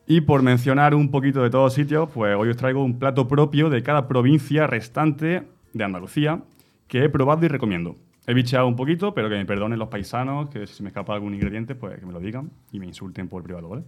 Y 0.07 0.21
por 0.21 0.43
mencionar 0.43 0.93
un 0.93 1.09
poquito 1.09 1.41
de 1.41 1.49
todos 1.49 1.73
sitios, 1.73 2.09
pues 2.13 2.35
hoy 2.35 2.49
os 2.49 2.57
traigo 2.57 2.83
un 2.83 2.99
plato 2.99 3.27
propio 3.27 3.69
de 3.69 3.81
cada 3.81 4.07
provincia 4.07 4.67
restante 4.67 5.43
de 5.73 5.83
Andalucía 5.83 6.41
que 6.87 7.03
he 7.03 7.09
probado 7.09 7.43
y 7.45 7.47
recomiendo. 7.47 7.95
He 8.27 8.33
bicheado 8.33 8.67
un 8.67 8.75
poquito, 8.75 9.13
pero 9.13 9.29
que 9.29 9.35
me 9.35 9.45
perdonen 9.45 9.79
los 9.79 9.89
paisanos, 9.89 10.49
que 10.49 10.67
si 10.67 10.75
se 10.75 10.83
me 10.83 10.89
escapa 10.89 11.13
algún 11.13 11.33
ingrediente, 11.33 11.75
pues 11.75 11.99
que 11.99 12.05
me 12.05 12.13
lo 12.13 12.19
digan 12.19 12.51
y 12.71 12.79
me 12.79 12.85
insulten 12.85 13.27
por 13.27 13.43
privado, 13.43 13.69
¿vale? 13.69 13.83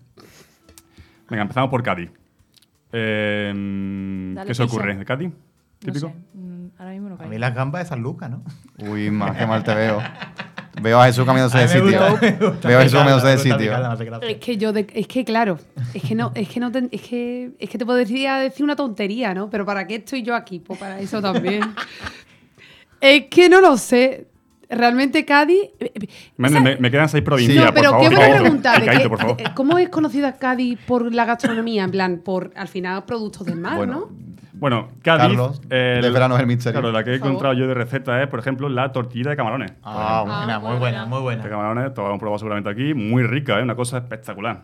Venga, 1.29 1.43
empezamos 1.43 1.69
por 1.69 1.83
Cádiz. 1.83 2.11
Eh, 2.91 3.51
Dale, 4.35 4.47
¿Qué 4.47 4.55
se 4.55 4.63
ocurre? 4.63 4.95
¿De 4.95 5.05
Cádiz? 5.05 5.29
No 5.29 5.35
¿Típico? 5.79 6.07
sé, 6.07 6.15
mm, 6.33 6.67
ahora 6.79 6.91
mismo 6.91 7.09
no 7.09 7.17
A 7.19 7.27
mí 7.27 7.37
las 7.37 7.53
gambas 7.53 7.83
de 7.83 7.89
San 7.89 8.01
Lucas, 8.01 8.29
¿no? 8.31 8.43
Uy, 8.89 9.11
más 9.11 9.37
que 9.37 9.45
mal 9.45 9.63
te 9.63 9.75
veo. 9.75 9.99
Veo 10.81 10.99
a 11.01 11.05
Jesús 11.05 11.25
cambiándose 11.25 11.57
de 11.59 11.67
sitio. 11.67 11.99
Veo 12.63 12.79
a 12.79 12.83
Jesús 12.83 12.91
picarla, 12.91 12.91
cambiándose 12.91 13.27
de 13.27 13.37
sitio. 13.37 14.19
Es 14.29 14.37
que 14.37 14.57
yo, 14.57 14.73
de- 14.73 14.87
es 14.93 15.07
que 15.07 15.23
claro, 15.25 15.57
es 15.93 16.01
que 16.03 16.15
no, 16.15 16.31
es 16.35 16.47
que 16.49 16.59
no, 16.59 16.71
te, 16.71 16.87
es 16.91 17.01
que, 17.01 17.51
es 17.59 17.69
que 17.69 17.77
te 17.77 17.85
podría 17.85 18.37
decir 18.37 18.63
una 18.63 18.75
tontería, 18.75 19.33
¿no? 19.33 19.49
Pero 19.49 19.65
¿para 19.65 19.85
qué 19.87 19.95
estoy 19.95 20.23
yo 20.23 20.35
aquí? 20.35 20.59
Pues 20.59 20.79
para 20.79 20.99
eso 20.99 21.21
también. 21.21 21.61
es 23.01 23.25
que 23.29 23.49
no 23.49 23.61
lo 23.61 23.77
sé. 23.77 24.27
Realmente 24.69 25.23
Cádiz. 25.23 25.61
eh, 25.79 25.91
eh, 25.95 26.07
Me, 26.35 26.49
esa- 26.49 26.59
me- 26.59 26.75
me 26.75 26.91
quedan 26.91 27.07
seis 27.07 27.23
provincias, 27.23 27.63
no, 27.67 27.73
pero 27.73 27.91
por 27.91 28.01
qué 28.01 28.15
buena 28.15 28.39
pregunta. 28.41 28.77
de 28.79 29.09
por 29.09 29.17
favor. 29.17 29.37
eh, 29.39 29.45
¿Cómo 29.55 29.77
es 29.77 29.87
conocida 29.87 30.33
Cádiz 30.33 30.77
por 30.85 31.13
la 31.15 31.23
gastronomía? 31.23 31.85
En 31.85 31.91
plan, 31.91 32.17
por 32.23 32.51
al 32.55 32.67
final 32.67 33.05
productos 33.05 33.45
del 33.47 33.55
mar, 33.55 33.77
Bueno, 33.77 33.93
¿no? 33.93 34.09
Bueno, 34.59 34.89
Cádiz. 35.03 35.27
Carlos, 35.27 35.61
del 35.69 36.11
verano 36.11 36.35
es 36.35 36.41
el 36.41 36.47
misterio. 36.47 36.79
Claro, 36.79 36.91
la 36.93 37.03
que 37.03 37.11
he 37.11 37.15
encontrado 37.15 37.53
yo 37.53 37.67
de 37.67 37.73
receta 37.73 38.21
es, 38.21 38.27
por 38.27 38.39
ejemplo, 38.39 38.69
la 38.69 38.91
tortilla 38.91 39.29
de 39.31 39.35
camarones. 39.37 39.71
Ah, 39.83 40.19
Ah, 40.19 40.23
buena, 40.23 40.59
muy 40.59 40.69
muy 40.71 40.79
buena, 40.79 41.05
muy 41.05 41.17
De 41.17 41.23
buena. 41.23 41.49
camarones, 41.49 41.93
todos 41.93 42.07
hemos 42.09 42.19
probado 42.19 42.39
seguramente 42.39 42.69
aquí. 42.69 42.93
Muy 42.93 43.23
rica, 43.23 43.59
¿eh? 43.59 43.63
una 43.63 43.75
cosa 43.75 43.97
espectacular. 43.97 44.63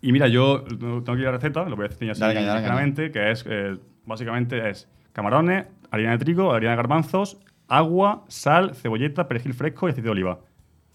Y 0.00 0.12
mira, 0.12 0.28
yo 0.28 0.62
tengo 0.64 1.02
aquí 1.12 1.22
la 1.22 1.32
receta, 1.32 1.64
lo 1.64 1.76
voy 1.76 1.84
a 1.84 1.88
enseñar 1.88 2.12
así 2.12 2.22
ligeramente, 2.24 3.10
que 3.10 3.30
es, 3.30 3.44
eh, 3.48 3.76
básicamente 4.06 4.70
es 4.70 4.88
camarones, 5.12 5.66
harina 5.90 6.12
de 6.12 6.18
trigo, 6.18 6.52
harina 6.52 6.70
de 6.70 6.76
garbanzos, 6.76 7.38
agua, 7.68 8.24
sal, 8.28 8.74
cebolleta, 8.74 9.28
perejil 9.28 9.52
fresco 9.54 9.88
y 9.88 9.90
aceite 9.90 10.06
de 10.06 10.10
oliva. 10.12 10.38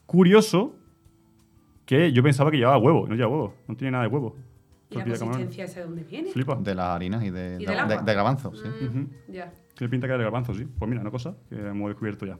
Curioso 0.07 0.75
que 1.85 2.11
yo 2.11 2.23
pensaba 2.23 2.49
que 2.49 2.57
llevaba 2.57 2.77
huevo, 2.77 3.05
no 3.07 3.13
lleva 3.15 3.27
huevo, 3.29 3.53
no 3.67 3.75
tiene 3.75 3.91
nada 3.91 4.05
de 4.05 4.09
huevo. 4.09 4.35
¿Y 4.89 4.95
la 4.97 5.03
de 5.03 5.11
camarones. 5.11 5.19
consistencia 5.19 5.63
esa 5.65 5.79
de 5.81 5.85
dónde 5.85 6.03
viene? 6.03 6.29
Flipa. 6.31 6.55
De 6.59 6.75
las 6.75 6.87
harinas 6.87 7.23
y 7.23 7.29
de, 7.31 7.57
¿Y 7.59 7.65
de, 7.65 7.73
de- 7.75 8.01
de 8.03 8.13
garbanzos, 8.13 8.59
sí. 8.59 8.85
Ujú. 8.85 9.07
Ya. 9.27 9.51
Tiene 9.75 9.89
pinta 9.91 10.07
que 10.07 10.13
de 10.13 10.23
garbanzo, 10.23 10.53
sí. 10.53 10.65
Pues 10.77 10.87
mira, 10.89 11.01
una 11.01 11.11
cosa 11.11 11.33
que 11.49 11.55
hemos 11.55 11.89
descubierto 11.89 12.25
ya. 12.25 12.37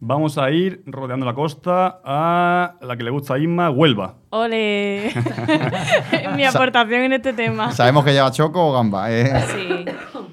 Vamos 0.00 0.38
a 0.38 0.48
ir 0.52 0.82
rodeando 0.86 1.26
la 1.26 1.34
costa 1.34 2.00
a 2.04 2.76
la 2.80 2.96
que 2.96 3.02
le 3.02 3.10
gusta 3.10 3.34
a 3.34 3.38
Isma, 3.38 3.68
Huelva. 3.70 4.14
¡Ole! 4.30 5.12
Mi 6.36 6.44
aportación 6.44 7.02
en 7.02 7.12
este 7.14 7.32
tema. 7.32 7.72
¿Sabemos 7.72 8.04
que 8.04 8.12
lleva 8.12 8.30
choco 8.30 8.68
o 8.68 8.72
gamba? 8.72 9.10
Eh, 9.12 9.32
Sí, 9.48 9.84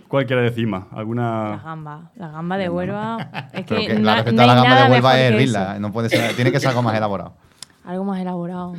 ¿Cuál 0.08 0.28
quiere 0.28 0.44
decir 0.44 0.66
Isma? 0.66 0.88
la 0.92 0.98
¿Alguna...? 1.00 1.62
gamba. 1.64 2.12
La 2.16 2.28
gamba 2.30 2.58
de 2.58 2.70
Huelva. 2.70 3.50
Es 3.54 3.66
que, 3.66 4.00
la 4.00 4.18
receta 4.18 4.32
no 4.34 4.42
de 4.42 4.48
la 4.48 4.56
gamba 4.56 4.84
de 4.86 4.92
Huelva 4.92 5.20
es 5.20 5.32
hervirla. 5.32 5.72
eso. 5.72 5.80
No 5.80 5.92
puede 5.92 6.10
ser, 6.10 6.36
tiene 6.36 6.52
que 6.52 6.60
ser 6.60 6.70
algo 6.70 6.84
más 6.84 6.96
elaborado. 6.96 7.34
Algo 7.86 8.04
más 8.04 8.20
elaborado. 8.20 8.74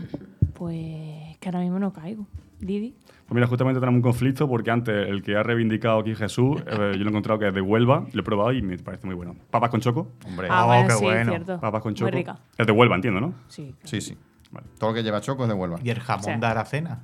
Pues 0.55 1.16
que 1.51 1.57
ahora 1.57 1.61
mismo 1.61 1.79
no 1.79 1.93
caigo. 1.93 2.27
Didi. 2.59 2.95
Pues 3.07 3.35
mira, 3.35 3.47
justamente 3.47 3.79
tenemos 3.79 3.99
un 3.99 4.03
conflicto 4.03 4.49
porque 4.49 4.71
antes 4.71 4.95
el 5.09 5.23
que 5.23 5.37
ha 5.37 5.43
reivindicado 5.43 6.01
aquí 6.01 6.15
Jesús, 6.15 6.61
eh, 6.67 6.93
yo 6.97 6.99
lo 7.01 7.05
he 7.05 7.09
encontrado 7.09 7.39
que 7.39 7.49
es 7.49 7.55
de 7.55 7.61
Huelva, 7.61 8.05
lo 8.13 8.21
he 8.21 8.25
probado 8.25 8.53
y 8.53 8.63
me 8.63 8.77
parece 8.79 9.07
muy 9.07 9.15
bueno. 9.15 9.37
Papas 9.51 9.71
con 9.71 9.81
choco. 9.81 10.09
Hombre, 10.27 10.49
Ah, 10.51 10.65
Oh, 10.65 10.67
bueno, 10.69 10.89
qué 10.89 10.95
sí, 10.95 11.05
bueno. 11.05 11.31
cierto. 11.33 11.61
Papas 11.61 11.83
con 11.83 11.95
choco. 11.95 12.11
Muy 12.11 12.19
rica. 12.19 12.39
Es 12.57 12.67
de 12.67 12.73
Huelva, 12.73 12.97
entiendo, 12.97 13.21
¿no? 13.21 13.35
Sí. 13.49 13.75
sí, 13.85 14.01
sí. 14.01 14.17
Vale. 14.51 14.67
Todo 14.79 14.91
lo 14.91 14.95
que 14.95 15.03
lleva 15.03 15.21
choco 15.21 15.43
es 15.45 15.49
de 15.49 15.55
Huelva. 15.55 15.79
Y 15.85 15.91
el 15.91 16.01
jamón 16.01 16.25
Sí. 16.25 16.41
de 16.41 16.47
Aracena. 16.47 17.03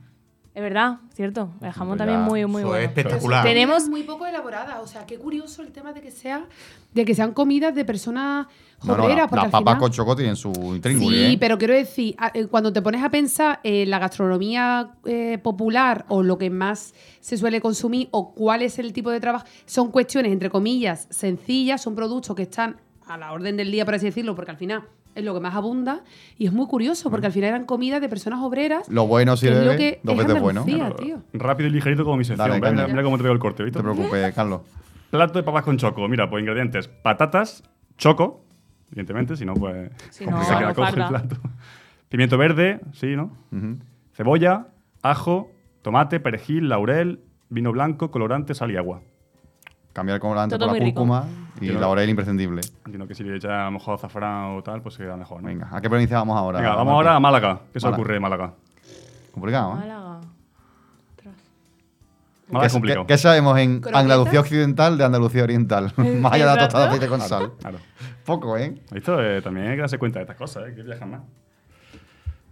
Es 0.55 0.61
verdad, 0.61 0.99
cierto. 1.15 1.51
El 1.63 1.73
jamón 1.73 1.97
Pues 1.97 2.07
también 2.07 2.21
muy, 2.21 2.45
muy 2.45 2.63
bueno. 2.63 2.77
es 2.77 2.89
espectacular. 2.89 3.43
Tenemos- 3.43 3.89
muy 3.89 4.03
poco 4.03 4.27
elaborada, 4.27 4.83
o 4.83 4.87
sea, 4.87 5.07
qué 5.07 5.17
curioso 5.17 5.63
el 5.63 5.73
tema 5.73 5.95
de 5.95 6.03
que 6.03 6.11
sea, 6.11 6.45
de 6.93 7.05
que 7.07 7.15
sean 7.15 7.33
comidas 7.33 7.75
de 7.75 7.87
personas 7.87 8.49
No, 8.85 8.99
la- 8.99 9.15
las 9.15 9.31
papas 9.31 9.51
final- 9.61 9.79
con 9.79 9.91
choco 9.93 10.15
tienen 10.15 10.37
su 10.37 10.51
intríngulis, 10.75 11.27
Sí, 11.29 11.33
¿eh? 11.35 11.37
pero 11.41 11.57
quiero 11.57 11.73
decir, 11.73 12.15
eh, 12.35 12.47
cuando 12.49 12.71
te 12.71 12.83
pones 12.83 13.03
a 13.03 13.09
pensar 13.11 13.61
en 13.63 13.89
la 13.89 13.99
gastronomía 13.99 14.91
eh, 15.07 15.39
popular 15.43 16.05
o 16.09 16.23
lo 16.23 16.37
que 16.37 16.51
más 16.51 16.93
se 17.21 17.39
suele 17.39 17.63
consumir 17.63 18.09
o 18.11 18.35
cuál 18.35 18.61
es 18.61 18.79
el 18.79 18.93
tipo 18.93 19.11
de 19.11 19.21
trabajo, 19.21 19.47
son 19.65 19.91
cuestiones, 19.91 20.33
entre 20.33 20.51
comillas, 20.51 21.07
sencillas, 21.09 21.81
son 21.81 21.95
productos 21.95 22.37
que 22.37 22.43
están 22.43 22.77
a 23.07 23.17
la 23.17 23.33
orden 23.33 23.57
del 23.57 23.73
día, 23.73 23.87
por 23.87 23.95
así 23.95 24.05
decirlo, 24.05 24.35
porque 24.35 24.51
al 24.51 24.59
final 24.59 24.83
es 25.15 25.25
lo 25.25 25.35
que 25.35 25.41
más 25.41 25.55
abunda 25.55 26.03
y 26.39 26.47
es 26.47 26.53
muy 26.53 26.67
curioso 26.67 27.11
porque 27.11 27.27
al 27.27 27.33
final 27.33 27.51
eran 27.51 27.65
comidas 27.67 28.01
de 28.01 28.09
personas 28.09 28.41
obreras. 28.41 28.89
Lo 28.89 29.07
bueno 29.07 29.37
que 29.37 29.49
es 29.49 29.65
lo 29.67 29.77
que 29.77 30.01
dos 30.03 30.19
es 30.19 30.27
veces 30.27 30.43
bueno. 30.43 30.65
No 30.67 30.95
tío. 30.95 31.23
Rápido 31.33 31.69
y 31.69 31.73
ligerito 31.73 32.05
como 32.05 32.17
mi 32.17 32.25
sección. 32.25 32.49
Dale, 32.49 32.61
caña. 32.61 32.87
Mira 32.87 33.03
cómo 33.03 33.17
te 33.17 33.23
veo 33.25 33.33
el 33.33 33.39
corte, 33.39 33.63
¿viste? 33.63 33.79
te 33.79 33.83
preocupes, 33.83 34.35
Carlos. 34.35 34.63
Plato 35.11 35.39
de 35.39 35.43
papas 35.43 35.65
con 35.65 35.77
choco. 35.77 36.09
Mira, 36.09 36.31
pues 36.31 36.41
ingredientes. 36.41 36.89
Patatas, 36.89 37.63
choco, 37.99 38.45
evidentemente, 38.91 39.37
si 39.37 39.45
no, 39.45 39.55
pues 39.55 39.91
Si 40.11 40.25
no, 40.27 40.43
se 40.43 40.57
queda 40.57 40.69
no 40.69 40.75
cojo 40.75 40.89
el 40.89 40.95
farda. 40.95 41.09
plato. 41.09 41.37
Pimiento 42.09 42.39
verde, 42.39 42.81
sí, 42.93 43.15
¿no? 43.17 43.31
Cebolla, 44.15 44.69
ajo, 45.03 45.51
tomate, 45.83 46.21
perejil, 46.21 46.69
laurel, 46.69 47.21
vino 47.49 47.73
blanco, 47.73 48.11
colorante, 48.11 48.55
sal 48.55 48.71
y 48.71 48.77
agua. 48.77 49.03
Cambiar 49.93 50.15
el 50.17 50.21
colorante 50.21 50.57
Todo 50.57 50.69
por 50.69 50.79
la 50.79 50.85
rico. 50.85 51.01
cúrcuma 51.01 51.27
y 51.61 51.67
Yo 51.67 51.75
no- 51.75 51.81
laurel 51.81 52.09
imprescindible. 52.09 52.63
Entiendo 52.87 53.07
que 53.07 53.15
si 53.15 53.25
le 53.25 53.37
echa 53.37 53.63
a 53.63 53.65
lo 53.67 53.73
mejor 53.73 53.95
azafrán 53.97 54.57
o 54.57 54.63
tal, 54.63 54.81
pues 54.83 54.95
se 54.95 55.03
queda 55.03 55.17
mejor, 55.17 55.43
¿no? 55.43 55.49
Venga, 55.49 55.69
¿a 55.71 55.81
qué 55.81 55.89
provincia 55.91 56.17
vamos 56.19 56.37
ahora? 56.39 56.61
Venga, 56.61 56.75
vamos 56.77 56.93
ahora 56.95 57.15
a 57.17 57.21
Málaga. 57.21 57.61
¿Qué 57.73 57.79
se 57.81 57.87
Málaga. 57.87 58.01
ocurre 58.01 58.15
de 58.15 58.21
Málaga? 58.21 58.55
Complicado, 59.33 59.73
¿eh? 59.73 59.77
Málaga. 59.81 60.21
Málaga 62.49 62.67
es 62.67 62.73
¿Qué, 62.73 62.77
complicado. 62.77 63.07
qué- 63.07 63.15
qué 63.15 63.19
sabemos 63.19 63.59
en 63.59 63.81
¿Croquetas? 63.81 64.03
Andalucía 64.03 64.41
Occidental 64.41 64.99
de 64.99 65.05
Andalucía 65.05 65.43
Oriental? 65.45 65.93
Más 66.21 66.33
allá 66.33 66.51
de 66.51 66.57
la 66.57 66.59
tostada 66.63 66.85
de 66.85 66.89
aceite 66.91 67.09
con 67.09 67.21
sal. 67.21 67.53
Claro. 67.61 67.79
Poco, 68.27 68.57
¿eh? 68.59 68.75
Esto 68.95 69.23
eh, 69.23 69.41
también 69.43 69.69
hay 69.69 69.75
que 69.75 69.81
darse 69.81 69.99
cuenta 69.99 70.19
de 70.19 70.25
estas 70.25 70.37
cosas, 70.37 70.69
¿eh? 70.69 70.75
Que 70.75 70.83
viajan 70.83 71.11
más. 71.11 71.21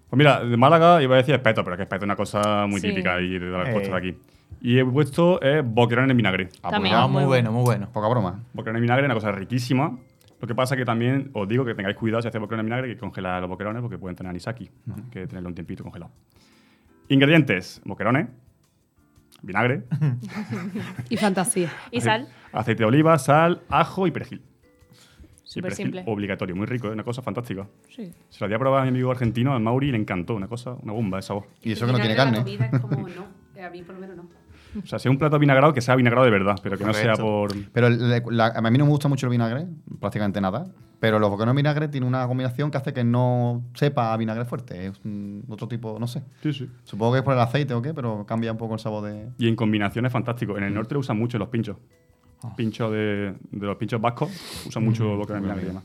Pues 0.09 0.18
mira, 0.18 0.40
de 0.42 0.57
Málaga 0.57 1.03
iba 1.03 1.14
a 1.14 1.18
decir 1.18 1.35
espeto, 1.35 1.62
pero 1.62 1.74
es 1.74 1.79
que 1.79 1.83
espeto 1.85 2.05
es 2.05 2.07
una 2.07 2.16
cosa 2.16 2.66
muy 2.66 2.81
Sí. 2.81 2.88
típica 2.88 3.20
y 3.20 3.38
de 3.38 3.46
las 3.50 3.68
Eh. 3.68 3.72
costas 3.72 3.90
de 3.92 3.96
aquí. 3.96 4.18
Y 4.60 4.78
he 4.78 4.84
puesto 4.84 5.40
eh, 5.42 5.62
boquerón 5.64 6.10
en 6.10 6.16
vinagre. 6.16 6.48
Ah, 6.62 6.70
También. 6.70 6.92
pues 6.94 7.02
Ah, 7.02 7.06
ya, 7.06 7.12
muy 7.12 7.24
bueno, 7.24 7.50
muy 7.52 7.62
bueno. 7.62 7.88
Poca 7.92 8.08
broma. 8.08 8.40
Boquerón 8.52 8.76
en 8.76 8.82
vinagre, 8.82 9.06
una 9.06 9.14
cosa 9.14 9.32
riquísima. 9.32 9.98
Lo 10.40 10.46
que 10.48 10.54
pasa 10.54 10.76
que 10.76 10.84
también 10.84 11.30
os 11.34 11.48
digo 11.48 11.64
que 11.64 11.74
tengáis 11.74 11.96
cuidado 11.96 12.22
si 12.22 12.28
hacéis 12.28 12.40
boquerón 12.40 12.60
en 12.60 12.66
vinagre, 12.66 12.88
que 12.88 12.96
congelar 12.98 13.40
los 13.40 13.48
boquerones 13.50 13.80
porque 13.82 13.98
pueden 13.98 14.16
tener 14.16 14.30
anisaki, 14.30 14.70
¿no? 14.86 14.96
que 15.10 15.26
tenerlo 15.26 15.48
un 15.48 15.54
tiempito 15.54 15.82
congelado. 15.82 16.12
Ingredientes: 17.08 17.80
boquerones, 17.84 18.28
vinagre, 19.42 19.84
Y 21.10 21.16
fantasía. 21.16 21.70
Y 21.90 22.00
sal. 22.00 22.28
aceite 22.52 22.82
de 22.82 22.86
oliva, 22.86 23.18
sal, 23.18 23.62
ajo 23.68 24.06
y 24.06 24.10
perejil. 24.10 24.42
Súper 25.42 25.74
simple. 25.74 26.04
obligatorio, 26.06 26.54
muy 26.54 26.66
rico, 26.66 26.86
es 26.86 26.92
una 26.92 27.02
cosa 27.02 27.22
fantástica. 27.22 27.66
Sí. 27.88 28.12
Se 28.28 28.44
lo 28.44 28.48
di 28.48 28.54
a 28.54 28.58
probar 28.58 28.80
a 28.80 28.82
mi 28.84 28.90
amigo 28.90 29.10
argentino, 29.10 29.52
al 29.52 29.60
Mauri, 29.60 29.88
y 29.88 29.90
le 29.92 29.98
encantó, 29.98 30.36
una 30.36 30.46
cosa, 30.46 30.74
una 30.80 30.92
bomba 30.92 31.16
de 31.18 31.22
sabor. 31.22 31.48
Y 31.62 31.72
eso 31.72 31.86
que 31.86 31.92
no 31.92 31.98
tiene 31.98 32.14
carne. 32.14 32.38
en 32.38 32.44
la 32.44 32.44
comida 32.44 32.70
es 32.72 32.80
como, 32.80 33.08
no, 33.56 33.64
a 33.66 33.70
mí 33.70 33.82
por 33.82 33.96
lo 33.96 34.00
menos 34.00 34.16
no. 34.16 34.28
O 34.83 34.87
sea, 34.87 34.98
si 34.98 35.09
es 35.09 35.11
un 35.11 35.18
plato 35.18 35.38
vinagrado, 35.38 35.72
que 35.72 35.80
sea 35.80 35.96
vinagrado 35.96 36.24
de 36.24 36.30
verdad, 36.30 36.56
pero 36.62 36.76
que 36.78 36.85
no 36.85 36.92
sea 36.94 37.14
por... 37.16 37.50
Pero 37.72 37.88
la- 38.30 38.46
a 38.54 38.61
mí 38.70 38.78
no 38.78 38.85
me 38.85 38.90
gusta 38.90 39.09
mucho 39.09 39.26
el 39.26 39.30
vinagre, 39.30 39.66
prácticamente 39.98 40.40
nada. 40.40 40.66
Pero 41.00 41.18
los 41.18 41.30
boquerones 41.30 41.52
en 41.52 41.56
vinagre 41.56 41.88
tiene 41.88 42.06
una 42.06 42.26
combinación 42.26 42.70
que 42.70 42.76
hace 42.76 42.92
que 42.92 43.02
no 43.04 43.64
sepa 43.74 44.12
a 44.12 44.16
vinagre 44.16 44.44
fuerte. 44.44 44.87
Es 44.87 45.00
un- 45.04 45.44
otro 45.48 45.66
tipo, 45.66 45.98
no 45.98 46.06
sé. 46.06 46.22
Sí, 46.42 46.52
sí. 46.52 46.68
Supongo 46.85 47.12
que 47.12 47.18
es 47.20 47.24
por 47.24 47.35
el 47.35 47.40
aceite 47.40 47.72
o 47.74 47.80
qué, 47.83 47.94
pero 47.94 48.24
cambia 48.26 48.52
un 48.52 48.59
poco 48.59 48.74
el 48.74 48.80
sabor 48.80 49.04
de. 49.04 49.28
Y 49.38 49.48
en 49.48 49.56
combinación 49.56 50.04
es 50.06 50.12
fantástico. 50.12 50.56
En 50.59 50.64
el 50.64 50.74
norte 50.74 50.94
lo 50.94 51.00
usan 51.00 51.18
mucho 51.18 51.37
en 51.37 51.40
los 51.40 51.48
pinchos. 51.48 51.76
pincho 52.56 52.90
de, 52.90 53.35
de 53.50 53.66
los 53.66 53.76
pinchos 53.76 54.00
vascos. 54.00 54.30
Usan 54.66 54.85
mucho 54.85 55.16
boca 55.16 55.35
de 55.35 55.40
vinagre 55.40 55.62
y 55.62 55.66
demás. 55.66 55.85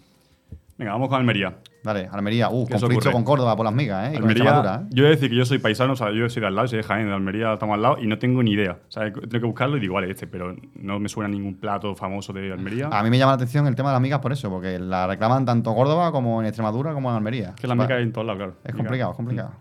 Venga, 0.77 0.91
vamos 0.91 1.07
con 1.07 1.17
Almería. 1.19 1.55
Dale, 1.83 2.09
Almería. 2.11 2.49
Uh, 2.49 2.65
¿Qué 2.65 2.73
se 2.73 2.79
conflicto 2.81 3.11
con 3.11 3.23
Córdoba 3.23 3.55
por 3.55 3.63
las 3.63 3.73
migas, 3.73 4.09
¿eh? 4.09 4.13
Y 4.13 4.17
Almería, 4.17 4.81
¿eh? 4.83 4.87
yo 4.89 5.03
he 5.05 5.07
de 5.07 5.15
decir 5.15 5.29
que 5.29 5.35
yo 5.37 5.45
soy 5.45 5.59
paisano, 5.59 5.93
o 5.93 5.95
sea, 5.95 6.11
yo 6.11 6.27
soy 6.29 6.41
de 6.41 6.47
al 6.47 6.55
lado, 6.55 6.67
soy 6.67 6.77
de 6.77 6.83
Jaén, 6.83 7.07
de 7.07 7.13
Almería 7.13 7.53
estamos 7.53 7.75
al 7.75 7.81
lado 7.81 7.97
y 8.01 8.07
no 8.07 8.17
tengo 8.17 8.43
ni 8.43 8.51
idea. 8.51 8.79
O 8.85 8.91
sea, 8.91 9.03
tengo 9.13 9.29
que 9.29 9.39
buscarlo 9.45 9.77
y 9.77 9.79
digo, 9.79 9.93
vale, 9.93 10.11
este, 10.11 10.27
pero 10.27 10.53
no 10.75 10.99
me 10.99 11.07
suena 11.07 11.29
ningún 11.29 11.55
plato 11.55 11.95
famoso 11.95 12.33
de 12.33 12.51
Almería. 12.51 12.89
A 12.91 13.03
mí 13.03 13.09
me 13.09 13.17
llama 13.17 13.31
la 13.33 13.35
atención 13.35 13.67
el 13.67 13.75
tema 13.75 13.89
de 13.89 13.93
las 13.93 14.01
migas 14.01 14.19
por 14.19 14.33
eso, 14.33 14.49
porque 14.49 14.77
la 14.79 15.07
reclaman 15.07 15.45
tanto 15.45 15.73
Córdoba 15.73 16.11
como 16.11 16.41
en 16.41 16.47
Extremadura 16.47 16.93
como 16.93 17.09
en 17.09 17.15
Almería. 17.15 17.53
que 17.55 17.67
la 17.67 17.75
Va- 17.75 17.83
mica 17.83 17.95
hay 17.95 18.03
en 18.03 18.11
todos 18.11 18.27
lados, 18.27 18.39
claro. 18.39 18.55
Es 18.65 18.75
complicado, 18.75 19.11
es 19.11 19.15
complicado. 19.17 19.51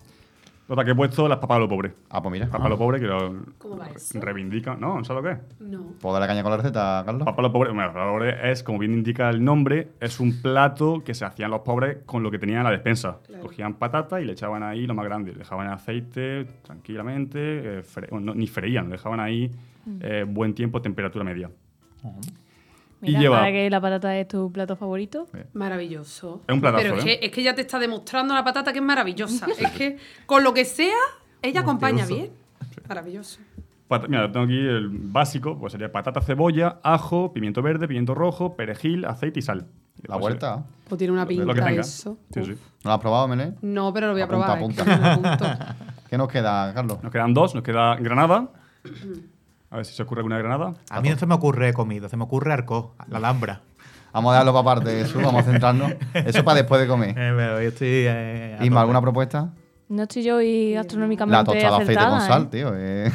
Otra 0.67 0.83
que 0.85 0.93
he 0.93 0.95
puesto, 0.95 1.29
las 1.29 1.39
papas 1.39 1.57
a 1.57 1.61
lo 1.61 1.69
pobre. 1.69 1.93
Ah, 2.09 2.23
pues 2.23 2.33
mira. 2.33 2.47
Papas 2.47 2.67
a 2.67 2.69
lo 2.71 2.79
pobre 2.79 2.99
que 2.99 3.07
lo 3.07 3.35
¿Cómo 3.59 3.77
va 3.77 3.87
eso? 3.89 4.19
reivindican. 4.19 4.81
¿No? 4.81 5.05
¿Sabes 5.05 5.23
lo 5.23 5.29
que 5.29 5.35
es? 5.37 5.61
No. 5.61 5.93
¿Puedo 6.01 6.15
darle 6.15 6.27
caña 6.29 6.43
con 6.43 6.53
la 6.53 6.57
receta, 6.57 7.03
Carlos? 7.05 7.25
Papa 7.25 7.41
a 7.41 7.43
lo 7.43 7.53
pobre, 7.53 7.71
bueno, 7.73 7.89
papa 7.89 8.03
a 8.05 8.07
lo 8.07 8.13
pobre 8.13 8.51
es, 8.51 8.63
como 8.63 8.79
bien 8.79 8.95
indica 8.95 9.29
el 9.29 9.45
nombre, 9.45 9.89
es 10.01 10.21
un 10.21 10.41
plato 10.41 11.03
que 11.05 11.13
se 11.13 11.27
hacían 11.27 11.51
los 11.51 11.61
pobres 11.61 11.99
con 12.07 12.23
lo 12.23 12.31
que 12.31 12.39
tenían 12.39 12.59
en 12.61 12.65
la 12.65 12.71
despensa. 12.71 13.19
Cogían 13.43 13.75
patata 13.75 14.21
y 14.23 14.25
le 14.25 14.33
echaban 14.33 14.63
ahí 14.63 14.87
lo 14.87 14.95
más 14.95 15.05
grande. 15.05 15.33
Le 15.33 15.39
dejaban 15.41 15.67
aceite 15.69 16.47
tranquilamente, 16.63 17.39
eh, 17.41 17.83
fre- 17.83 18.11
no, 18.19 18.35
ni 18.35 18.47
freían, 18.47 18.87
lo 18.87 18.93
dejaban 18.93 19.21
ahí 19.21 19.51
eh, 20.01 20.25
buen 20.27 20.55
tiempo, 20.55 20.81
temperatura 20.81 21.25
media. 21.25 21.51
Y 22.03 22.44
Mira, 23.09 23.21
lleva- 23.21 23.39
para 23.39 23.53
que 23.53 23.71
la 23.71 23.81
patata 23.81 24.17
es 24.19 24.29
tu 24.29 24.51
plato 24.53 24.77
favorito. 24.77 25.27
Maravilloso. 25.53 26.43
Es 26.47 26.55
un 26.55 26.61
platazo, 26.61 26.83
Pero 26.83 26.97
es, 26.97 27.05
¿eh? 27.05 27.19
que, 27.21 27.27
es 27.27 27.33
que 27.33 27.43
ya 27.43 27.55
te 27.55 27.61
está 27.63 27.79
demostrando 27.79 28.35
la 28.35 28.45
patata 28.45 28.73
que 28.73 28.79
es 28.81 28.85
maravillosa. 28.85 29.47
es 29.59 29.71
que 29.73 29.97
con 30.27 30.43
lo 30.45 30.53
que 30.55 30.65
sea, 30.65 30.95
ella 31.43 31.61
acompaña 31.61 32.07
bien. 32.07 32.31
Maravilloso. 32.89 33.41
Pat- 33.89 34.09
Mira, 34.09 34.31
tengo 34.33 34.47
aquí 34.47 34.59
el 34.59 34.89
básico, 34.91 35.59
pues 35.59 35.73
sería 35.73 35.93
patata, 35.93 36.21
cebolla, 36.21 36.79
ajo, 36.83 37.33
pimiento 37.33 37.61
verde, 37.63 37.87
pimiento 37.87 38.15
rojo, 38.15 38.57
perejil, 38.57 39.05
aceite 39.05 39.39
y 39.41 39.43
sal. 39.43 39.67
Y 40.03 40.09
La 40.09 40.15
después, 40.17 40.23
huerta. 40.33 40.65
Pues 40.89 40.99
tiene 40.99 41.13
una 41.13 41.23
eh, 41.23 41.25
Lo 41.25 41.29
que 41.47 41.53
pinta 41.53 41.67
tenga. 41.67 41.81
eso. 41.83 42.19
Sí, 42.33 42.45
sí. 42.45 42.53
Uf. 42.53 42.59
¿No 42.83 42.89
la 42.91 42.95
has 42.95 43.01
probado, 43.01 43.29
Melé? 43.29 43.53
No, 43.63 43.93
pero 43.93 44.09
lo 44.09 44.13
voy 44.15 44.23
a 44.23 44.25
Apunta, 44.25 44.47
probar. 44.47 44.59
apunta. 44.59 44.83
es 44.83 44.89
que 44.89 44.97
me 45.01 45.09
apunto. 45.09 45.45
¿Qué 46.11 46.19
nos 46.19 46.29
queda, 46.29 46.73
Carlos? 46.75 47.03
Nos 47.03 47.13
quedan 47.13 47.35
dos, 47.35 47.55
nos 47.55 47.63
queda 47.63 47.97
granada. 47.97 48.49
A 49.75 49.79
ver 49.79 49.87
si 49.87 49.93
se 49.93 50.05
ocurre 50.05 50.21
alguna 50.21 50.39
granada. 50.39 50.75
A 50.89 51.01
mí 51.01 51.11
no 51.11 51.17
se 51.19 51.27
me 51.27 51.35
ocurre 51.35 51.73
comida, 51.73 52.09
se 52.09 52.17
me 52.17 52.23
ocurre 52.23 52.53
arco, 52.53 52.95
la 53.09 53.19
alhambra. 53.19 53.61
Vamos 54.13 54.31
a 54.31 54.35
dejarlo 54.35 54.53
para 54.53 54.61
aparte, 54.73 55.01
eso, 55.01 55.19
vamos 55.21 55.43
a 55.43 55.51
centrarnos. 55.51 55.93
Eso 56.15 56.45
para 56.45 56.59
después 56.59 56.81
de 56.81 56.87
comer. 56.87 57.09
Eh, 57.11 57.33
pero 57.37 57.61
yo 57.61 57.69
estoy. 57.71 57.89
eh, 57.91 58.57
Isma. 58.63 58.83
¿alguna 58.83 59.01
propuesta? 59.01 59.51
No 59.89 60.05
estoy 60.05 60.23
yo 60.23 60.37
hoy 60.37 60.75
gastronómicamente 60.75 61.37
La 61.37 61.43
tostada 61.43 61.79
de 61.79 61.83
aceite 61.83 62.05
con 62.05 62.13
acertada, 62.15 62.27
sal, 62.33 62.43
¿eh? 62.45 62.49
tío. 62.53 62.73
eh. 62.77 63.13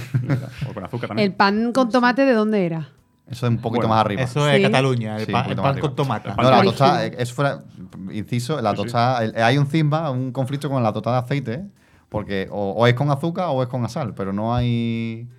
O 0.70 0.74
con 0.74 0.84
azúcar 0.84 1.04
¿El 1.04 1.08
también. 1.08 1.34
pan 1.34 1.72
con 1.72 1.90
tomate 1.90 2.26
de 2.26 2.34
dónde 2.34 2.66
era? 2.66 2.90
Eso 3.26 3.46
es 3.48 3.50
un 3.54 3.60
poquito 3.60 3.84
Bueno, 3.88 3.96
más 3.96 4.02
arriba. 4.02 4.24
Eso 4.24 4.50
es 4.50 4.58
Sí. 4.58 4.64
Cataluña, 4.64 5.16
el, 5.16 5.26
Sí, 5.26 5.32
pan, 5.32 5.50
el 5.50 5.56
con. 5.56 5.66
El 5.78 5.82
pan 6.22 6.36
No, 6.36 6.50
la 6.52 6.62
tostada, 6.64 7.06
eh, 7.06 7.16
eso 7.18 7.34
fuera, 7.34 7.64
inciso, 8.12 8.60
la 8.60 8.72
Sí, 8.72 8.76
sí. 8.76 8.84
tostada, 8.84 9.24
el- 9.24 9.42
hay 9.42 9.58
un 9.58 9.68
cisma, 9.68 10.12
un 10.12 10.34
conflicto 10.34 10.70
con 10.70 10.84
la 10.84 10.92
tostada 10.92 11.22
de 11.22 11.26
aceite, 11.26 11.66
porque 12.10 12.50
o, 12.52 12.72
o 12.72 12.88
es 12.88 12.94
con 12.96 13.10
azúcar 13.10 13.46
o 13.52 13.64
es 13.64 13.70
con 13.70 13.88
sal, 13.88 14.14
pero 14.14 14.34
no 14.34 14.54
hay... 14.54 15.30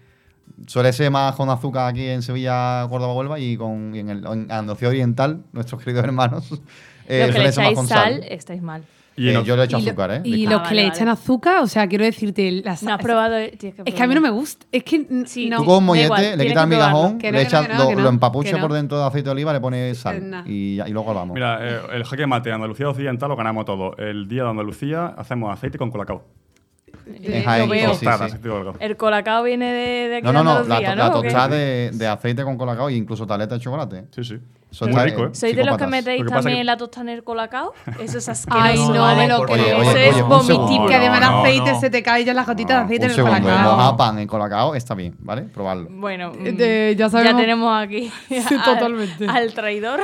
Suele 0.66 0.92
ser 0.92 1.10
más 1.10 1.34
con 1.34 1.48
azúcar 1.50 1.88
aquí 1.88 2.06
en 2.06 2.22
Sevilla, 2.22 2.86
Córdoba, 2.88 3.14
Huelva 3.14 3.38
y, 3.38 3.56
con, 3.56 3.94
y 3.94 4.00
en, 4.00 4.10
el, 4.10 4.18
en 4.26 4.50
Andalucía 4.52 4.88
Oriental, 4.88 5.42
nuestros 5.52 5.82
queridos 5.82 6.04
hermanos, 6.04 6.50
eh, 7.08 7.26
Los 7.26 7.26
que 7.28 7.32
suele 7.32 7.44
le 7.46 7.52
ser 7.52 7.64
más 7.64 7.72
echáis 7.72 7.74
con 7.76 7.86
sal, 7.88 8.12
sal. 8.20 8.24
estáis 8.30 8.62
mal. 8.62 8.82
Y 9.16 9.28
Eh, 9.28 9.42
yo 9.44 9.54
le 9.56 9.64
echo 9.64 9.76
azúcar, 9.76 10.10
¿eh? 10.12 10.20
Y 10.24 10.30
Disculpa. 10.30 10.50
los 10.52 10.60
Ah, 10.64 10.68
que 10.68 10.74
le 10.76 10.82
vale, 10.82 10.94
echan 10.94 11.08
azúcar, 11.08 11.62
o 11.62 11.66
sea, 11.66 11.86
quiero 11.88 12.04
decirte, 12.04 12.50
la 12.64 12.70
No 12.70 12.76
sal. 12.76 12.88
has 12.92 12.98
probado. 13.02 13.36
tienes 13.58 13.78
Es 13.84 13.94
que 13.94 14.02
a 14.02 14.06
mí 14.06 14.14
no 14.14 14.20
me 14.20 14.30
gusta. 14.30 14.64
Es 14.72 14.84
que 14.84 15.06
Sí, 15.26 15.50
no. 15.50 15.58
Tú 15.58 15.64
con 15.66 15.78
un 15.78 15.84
mollete 15.86 16.06
igual, 16.06 16.38
le 16.38 16.46
quitas 16.46 16.64
el 16.64 16.70
que 16.70 16.76
migajón, 16.76 17.18
Que 17.18 17.32
no, 17.32 17.36
le 17.38 17.42
que 17.42 17.48
echas, 17.48 17.62
no, 17.62 17.68
que 17.68 17.74
no, 17.74 17.82
lo, 17.82 17.88
que 17.90 17.94
lo 17.96 18.02
no, 18.02 18.08
empapucha 18.08 18.50
que 18.52 18.56
no. 18.56 18.62
por 18.62 18.72
dentro 18.72 18.98
de 18.98 19.04
aceite 19.04 19.24
de 19.26 19.30
oliva, 19.32 19.52
le 19.52 19.60
pones 19.60 19.98
sal 19.98 20.30
nah. 20.30 20.44
y, 20.46 20.80
y 20.80 20.90
luego 20.90 21.12
vamos. 21.12 21.34
Mira, 21.34 21.58
eh, 21.60 21.80
el 21.92 22.04
jaque 22.04 22.26
mate 22.26 22.50
Andalucía 22.52 22.88
Occidental 22.88 23.28
lo 23.28 23.36
ganamos 23.36 23.64
todo. 23.66 23.94
El 23.98 24.26
día 24.28 24.44
de 24.44 24.50
Andalucía 24.50 25.06
hacemos 25.18 25.52
aceite 25.52 25.76
con 25.76 25.90
colacao. 25.90 26.24
Eh, 27.22 27.42
Jaén, 27.44 27.62
lo 27.68 27.72
veo. 27.72 27.94
sí, 27.94 28.04
Tostada, 28.04 28.18
sí. 28.18 28.24
aceite 28.24 28.48
de 28.48 28.54
colacao. 28.54 28.74
El 28.80 28.96
colacao 28.96 29.42
viene 29.42 29.72
de, 29.72 30.08
de 30.08 30.16
aquí 30.18 30.24
no, 30.26 30.32
de 30.32 30.34
no, 30.34 30.44
no, 30.44 30.68
la, 30.68 30.76
to- 30.80 30.82
¿no? 30.88 30.94
la 30.96 31.12
tostada 31.12 31.48
de, 31.48 31.90
de 31.92 32.06
aceite 32.06 32.44
con 32.44 32.56
colacao 32.56 32.88
e 32.88 32.94
incluso 32.94 33.26
taleta 33.26 33.54
de 33.56 33.60
chocolate. 33.60 34.04
Sí, 34.12 34.24
sí. 34.24 34.38
Eso 34.70 34.84
Muy 34.84 34.92
está, 34.92 35.04
rico, 35.04 35.22
eh, 35.24 35.26
¿eh? 35.26 35.30
¿Sois 35.34 35.56
de 35.56 35.64
los 35.64 35.76
que 35.76 35.86
metéis 35.88 36.20
Lo 36.20 36.26
que 36.28 36.32
también 36.32 36.58
que- 36.58 36.64
la 36.64 36.76
tostada 36.76 37.02
en 37.10 37.16
el 37.16 37.24
colacao? 37.24 37.72
Eso 38.00 38.18
es 38.18 38.28
asqueroso. 38.28 38.62
Ay, 38.64 38.78
no, 38.88 39.00
¿vale? 39.02 39.16
me 39.22 39.28
lo 39.28 39.42
creo. 39.42 39.82
Eso 39.82 39.96
es 39.96 40.16
segundo. 40.16 40.86
Que 40.86 40.98
de 41.00 41.08
No, 41.08 41.18
no, 41.20 41.40
aceite 41.40 41.72
no. 41.72 41.80
se 41.80 41.90
te 41.90 42.02
caen 42.04 42.24
ya 42.26 42.34
las 42.34 42.46
gotitas 42.46 42.76
de 42.78 42.84
aceite 42.84 43.04
un 43.06 43.10
en 43.10 43.10
el 43.10 43.16
segundo, 43.16 43.36
eh, 43.38 43.42
colacao. 43.52 43.76
mojar 43.76 43.96
pan 43.96 44.18
en 44.20 44.28
colacao 44.28 44.74
está 44.76 44.94
bien, 44.94 45.16
¿vale? 45.18 45.42
Probarlo. 45.42 45.88
Bueno, 45.90 46.32
Eh, 46.38 46.52
de- 46.52 46.94
ya 46.96 47.08
mm, 47.08 47.10
sabemos- 47.10 47.40
tenemos 47.40 47.82
aquí 47.82 48.12
Sí, 48.28 48.36
al- 48.38 48.64
totalmente. 48.64 49.26
al 49.28 49.52
traidor. 49.54 50.00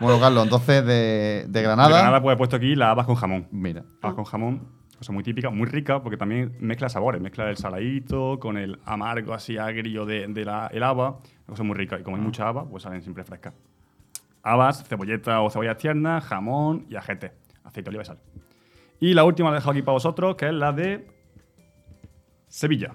Bueno, 0.00 0.18
Carlos, 0.18 0.44
entonces 0.44 0.84
de, 0.84 0.92
de 0.92 1.44
De 1.48 1.62
Granada. 1.62 1.88
Granada, 1.90 2.22
pues 2.22 2.34
he 2.34 2.36
puesto 2.38 2.56
aquí 2.56 2.74
la 2.74 2.90
habas 2.90 3.06
con 3.06 3.14
jamón. 3.16 3.48
Mira, 3.52 3.84
Habas 4.02 4.16
con 4.16 4.24
jamón, 4.24 4.66
cosa 5.04 5.12
muy 5.12 5.22
típica, 5.22 5.50
muy 5.50 5.66
rica, 5.66 6.02
porque 6.02 6.16
también 6.16 6.56
mezcla 6.60 6.88
sabores. 6.88 7.20
Mezcla 7.20 7.50
el 7.50 7.56
saladito 7.56 8.38
con 8.40 8.56
el 8.56 8.78
amargo, 8.84 9.34
así 9.34 9.58
agrio 9.58 10.06
de, 10.06 10.26
de 10.28 10.44
la, 10.44 10.68
el 10.72 10.82
haba. 10.82 11.10
Una 11.10 11.46
cosa 11.46 11.62
muy 11.62 11.76
rica. 11.76 11.98
Y 11.98 12.02
como 12.02 12.16
hay 12.16 12.22
mucha 12.22 12.48
haba, 12.48 12.64
pues 12.66 12.82
salen 12.82 13.02
siempre 13.02 13.22
frescas. 13.22 13.52
Habas, 14.42 14.84
cebolleta 14.84 15.40
o 15.42 15.50
cebollas 15.50 15.76
tiernas, 15.76 16.24
jamón 16.24 16.86
y 16.88 16.96
ajete. 16.96 17.32
Aceite 17.64 17.82
de 17.82 17.88
oliva 17.90 18.02
y 18.02 18.06
sal. 18.06 18.18
Y 18.98 19.12
la 19.12 19.24
última 19.24 19.50
la 19.50 19.56
he 19.56 19.58
dejado 19.58 19.72
aquí 19.72 19.82
para 19.82 19.94
vosotros, 19.94 20.36
que 20.36 20.46
es 20.46 20.54
la 20.54 20.72
de 20.72 21.06
Sevilla. 22.48 22.94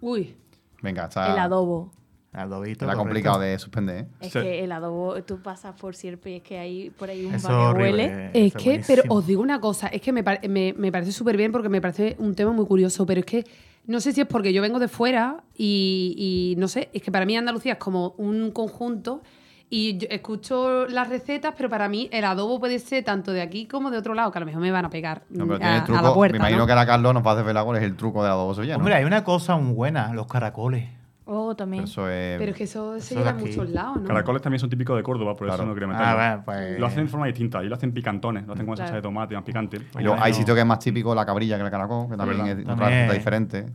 Uy. 0.00 0.36
venga, 0.82 1.06
está. 1.06 1.32
El 1.32 1.38
adobo. 1.38 1.92
Adobito, 2.34 2.84
Era 2.84 2.94
correcto. 2.94 2.98
complicado 2.98 3.40
de 3.40 3.58
suspender, 3.58 3.96
¿eh? 4.04 4.06
Es 4.20 4.32
Sí. 4.32 4.40
que 4.40 4.64
el 4.64 4.72
adobo, 4.72 5.22
tú 5.22 5.38
pasas 5.40 5.74
por 5.80 5.94
siempre 5.94 6.32
y 6.32 6.34
es 6.36 6.42
que 6.42 6.58
hay 6.58 6.90
por 6.90 7.08
ahí 7.08 7.24
un 7.24 7.34
horrible. 7.46 7.90
huele. 8.06 8.30
Es 8.34 8.46
Eso 8.54 8.58
que, 8.58 8.64
buenísimo. 8.70 8.84
pero 9.02 9.14
os 9.14 9.26
digo 9.26 9.40
una 9.42 9.60
cosa, 9.60 9.86
es 9.88 10.00
que 10.02 10.12
me, 10.12 10.24
me, 10.48 10.74
me 10.76 10.90
parece 10.92 11.12
súper 11.12 11.36
bien 11.36 11.52
porque 11.52 11.68
me 11.68 11.80
parece 11.80 12.16
un 12.18 12.34
tema 12.34 12.50
muy 12.52 12.66
curioso, 12.66 13.06
pero 13.06 13.20
es 13.20 13.26
que 13.26 13.44
no 13.86 14.00
sé 14.00 14.12
si 14.12 14.20
es 14.22 14.26
porque 14.26 14.52
yo 14.52 14.62
vengo 14.62 14.78
de 14.78 14.88
fuera 14.88 15.44
y, 15.56 16.14
y 16.56 16.60
no 16.60 16.68
sé, 16.68 16.88
es 16.92 17.02
que 17.02 17.12
para 17.12 17.24
mí 17.26 17.36
Andalucía 17.36 17.74
es 17.74 17.78
como 17.78 18.14
un 18.18 18.50
conjunto 18.50 19.22
y 19.70 19.98
yo 19.98 20.06
escucho 20.10 20.86
las 20.86 21.08
recetas, 21.08 21.54
pero 21.56 21.68
para 21.68 21.88
mí 21.88 22.08
el 22.12 22.24
adobo 22.24 22.58
puede 22.60 22.78
ser 22.78 23.04
tanto 23.04 23.32
de 23.32 23.42
aquí 23.42 23.66
como 23.66 23.90
de 23.90 23.98
otro 23.98 24.14
lado, 24.14 24.30
que 24.30 24.38
a 24.38 24.40
lo 24.40 24.46
mejor 24.46 24.60
me 24.60 24.70
van 24.70 24.84
a 24.84 24.90
pegar 24.90 25.22
No, 25.30 25.46
pero 25.46 25.58
mm, 25.58 25.62
a, 25.62 25.74
el 25.76 25.80
a 25.80 25.84
truco. 25.84 26.02
la 26.02 26.14
puerta. 26.14 26.32
me 26.32 26.38
imagino 26.38 26.58
¿no? 26.60 26.66
que 26.66 26.72
ahora 26.72 26.86
Carlos 26.86 27.14
nos 27.14 27.26
va 27.26 27.32
a 27.32 27.36
desvelar 27.36 27.64
cuál 27.64 27.76
es 27.78 27.82
el 27.84 27.96
truco 27.96 28.22
de 28.22 28.28
adobo 28.30 28.54
sevillano. 28.54 28.78
Hombre, 28.78 28.94
hay 28.94 29.04
una 29.04 29.22
cosa 29.24 29.56
muy 29.56 29.74
buena, 29.74 30.12
los 30.12 30.26
caracoles. 30.26 30.88
Oh, 31.26 31.56
también. 31.56 31.84
Eso 31.84 32.08
es. 32.08 32.38
Pero 32.38 32.50
es 32.52 32.56
que 32.56 32.64
eso 32.64 32.92
se 32.94 32.98
Eso 32.98 33.14
lleva 33.16 33.30
en 33.30 33.38
muchos 33.38 33.70
lados, 33.70 33.96
¿no? 34.02 34.06
Caracoles 34.08 34.42
también 34.42 34.60
son 34.60 34.68
típicos 34.68 34.94
de 34.96 35.02
Córdoba, 35.02 35.32
por 35.34 35.46
Claro. 35.46 35.62
eso 35.62 35.66
no 35.66 35.72
quería 35.74 35.88
meterlo. 35.88 36.06
Ah, 36.08 36.14
bueno, 36.14 36.42
pues. 36.44 36.78
Lo 36.80 36.86
hacen 36.86 37.04
de 37.04 37.10
forma 37.10 37.26
distinta. 37.26 37.64
Y 37.64 37.68
lo 37.68 37.74
hacen 37.76 37.92
picantones. 37.92 38.46
Lo 38.46 38.52
hacen 38.52 38.66
con 38.66 38.76
salsa 38.76 38.90
Claro. 38.92 39.00
de 39.00 39.02
tomate, 39.02 39.34
más 39.34 39.44
picante. 39.44 39.76
Y 39.78 40.02
luego 40.02 40.14
hay 40.14 40.20
Bueno. 40.20 40.34
sitios 40.34 40.54
que 40.54 40.60
es 40.60 40.66
más 40.66 40.78
típico 40.80 41.14
la 41.14 41.24
cabrilla 41.24 41.56
que 41.56 41.64
el 41.64 41.70
caracol, 41.70 42.10
que 42.10 42.16
también 42.16 42.38
verdad. 42.44 42.58
es 42.58 42.64
otra 42.64 42.76
También. 42.76 42.90
receta 43.00 43.14
diferente. 43.14 43.66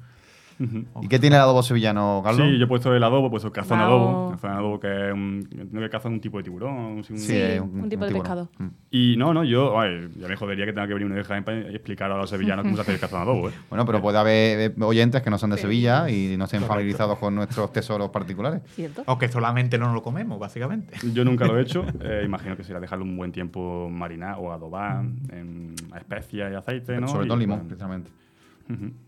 Ujú. 0.59 0.85
¿Y 1.01 1.07
qué 1.07 1.19
tiene 1.19 1.37
el 1.37 1.41
adobo 1.41 1.63
sevillano, 1.63 2.21
Carlos? 2.23 2.47
Sí, 2.47 2.57
yo 2.57 2.65
he 2.65 2.67
puesto 2.67 2.93
el 2.93 3.01
adobo, 3.03 3.27
he 3.27 3.29
puesto 3.29 3.51
cazón 3.51 3.79
adobo. 3.79 4.31
Cazón 4.31 4.51
adobo 4.51 4.79
que 4.79 5.07
es 5.07 5.13
un. 5.13 5.69
Que 5.71 5.89
caza 5.89 6.09
un 6.09 6.19
tipo 6.19 6.37
de 6.37 6.43
tiburón. 6.43 6.75
un- 6.75 7.03
Sí, 7.03 7.17
Sí, 7.17 7.35
es 7.35 7.61
un 7.61 7.87
tipo 7.89 8.05
de 8.05 8.11
pescado. 8.11 8.49
Mm. 8.57 8.67
Y 8.91 9.15
no, 9.17 9.33
no, 9.33 9.43
yo. 9.43 9.79
Ay, 9.79 10.09
ya 10.17 10.27
me 10.27 10.35
jodería 10.35 10.65
que 10.65 10.73
tenga 10.73 10.87
que 10.87 10.93
venir 10.93 11.05
uno 11.07 11.15
de 11.15 11.23
Jaén 11.23 11.43
para 11.43 11.59
explicar 11.69 12.11
a 12.11 12.17
los 12.17 12.29
sevillanos 12.29 12.63
cómo 12.63 12.75
se 12.75 12.81
hace 12.81 12.93
el 12.93 12.99
cazón 12.99 13.21
adobo, 13.21 13.49
¿eh? 13.49 13.53
Bueno, 13.69 13.85
pero 13.85 14.01
puede 14.01 14.17
haber 14.17 14.71
eh, 14.71 14.75
oyentes 14.81 15.21
que 15.21 15.29
no 15.29 15.37
son 15.37 15.51
de 15.51 15.57
Sevilla 15.57 16.09
y 16.09 16.35
no 16.37 16.45
estén 16.45 16.61
familiarizados 16.61 17.17
con 17.19 17.35
nuestros 17.35 17.71
tesoros 17.71 18.09
particulares. 18.09 18.61
¿Cierto? 18.75 19.03
O 19.05 19.17
que 19.17 19.29
solamente 19.29 19.77
no 19.77 19.93
lo 19.93 20.01
comemos, 20.01 20.39
básicamente. 20.39 20.95
Yo 21.13 21.23
nunca 21.23 21.45
lo 21.45 21.57
he 21.57 21.61
hecho. 21.61 21.85
eh, 22.01 22.23
imagino 22.25 22.57
que 22.57 22.63
será 22.63 22.79
dejarlo 22.79 23.05
un 23.05 23.15
buen 23.15 23.31
tiempo 23.31 23.89
marinar 23.89 24.35
o 24.39 24.51
adobar 24.51 25.03
en 25.31 25.75
a 25.91 25.97
especias 25.97 26.51
y 26.51 26.55
aceite, 26.55 26.99
¿no? 26.99 27.07
Sobre 27.07 27.27
todo 27.27 27.37
Y, 27.37 27.41
limón, 27.41 27.67
bueno, 27.67 28.03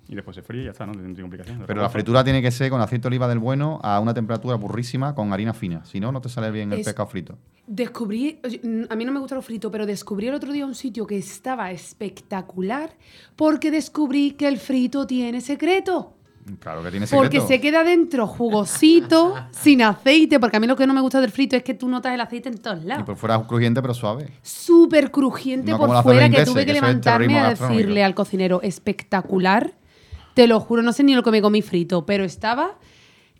Y 0.07 0.15
después 0.15 0.33
se 0.35 0.41
fríe 0.41 0.61
y 0.61 0.65
ya 0.65 0.71
está, 0.71 0.85
¿no? 0.87 0.93
No 0.93 1.01
tiene 1.01 1.21
complicación. 1.21 1.63
Pero 1.67 1.81
la 1.81 1.89
fritura 1.89 2.23
tiene 2.23 2.41
que 2.41 2.49
ser 2.49 2.71
con 2.71 2.81
aceite 2.81 3.03
de 3.03 3.07
oliva 3.09 3.27
del 3.27 3.37
bueno 3.37 3.79
a 3.83 3.99
una 3.99 4.13
temperatura 4.13 4.55
burrísima 4.55 5.13
con 5.13 5.31
harina 5.33 5.53
fina. 5.53 5.85
Si 5.85 5.99
no, 5.99 6.11
no 6.11 6.19
te 6.19 6.29
sale 6.29 6.49
bien 6.49 6.73
el 6.73 6.79
Es- 6.79 6.85
pescado 6.85 7.07
frito. 7.07 7.37
Descubrí, 7.67 8.39
a 8.89 8.95
mí 8.95 9.05
no 9.05 9.11
me 9.11 9.19
gusta 9.19 9.35
lo 9.35 9.41
frito, 9.43 9.69
pero 9.71 9.85
descubrí 9.85 10.27
el 10.27 10.33
otro 10.33 10.51
día 10.51 10.65
un 10.65 10.73
sitio 10.75 11.05
que 11.05 11.17
estaba 11.17 11.71
espectacular 11.71 12.89
porque 13.35 13.71
descubrí 13.71 14.31
que 14.31 14.47
el 14.47 14.57
frito 14.57 15.05
tiene 15.07 15.41
secreto. 15.41 16.15
Claro 16.59 16.83
que 16.83 16.91
tiene 16.91 17.07
secreto. 17.07 17.23
Porque 17.23 17.41
se 17.47 17.61
queda 17.61 17.83
dentro 17.83 18.27
jugosito, 18.27 19.35
sin 19.51 19.81
aceite, 19.81 20.39
porque 20.39 20.57
a 20.57 20.59
mí 20.59 20.67
lo 20.67 20.75
que 20.75 20.87
no 20.87 20.93
me 20.93 21.01
gusta 21.01 21.21
del 21.21 21.31
frito 21.31 21.55
es 21.55 21.63
que 21.63 21.73
tú 21.73 21.87
notas 21.87 22.13
el 22.13 22.21
aceite 22.21 22.49
en 22.49 22.57
todos 22.57 22.83
Y 22.83 22.87
lados. 22.87 23.03
por 23.05 23.15
fuera 23.15 23.35
es 23.37 23.43
crujiente 23.47 23.81
pero 23.81 23.93
suave. 23.93 24.31
Súper 24.41 25.11
crujiente 25.11 25.71
No 25.71 25.77
por 25.77 26.03
fuera 26.03 26.29
que 26.29 26.43
tuve 26.45 26.61
que 26.61 26.67
que 26.67 26.73
levantarme 26.73 27.39
a 27.39 27.49
decirle 27.49 28.03
al 28.03 28.15
cocinero, 28.15 28.61
espectacular. 28.61 29.73
Te 30.33 30.47
lo 30.47 30.59
juro, 30.59 30.81
no 30.81 30.93
sé 30.93 31.03
ni 31.03 31.13
lo 31.13 31.23
que 31.23 31.31
me 31.31 31.41
comí 31.41 31.61
frito, 31.61 32.05
pero 32.05 32.23
estaba 32.23 32.77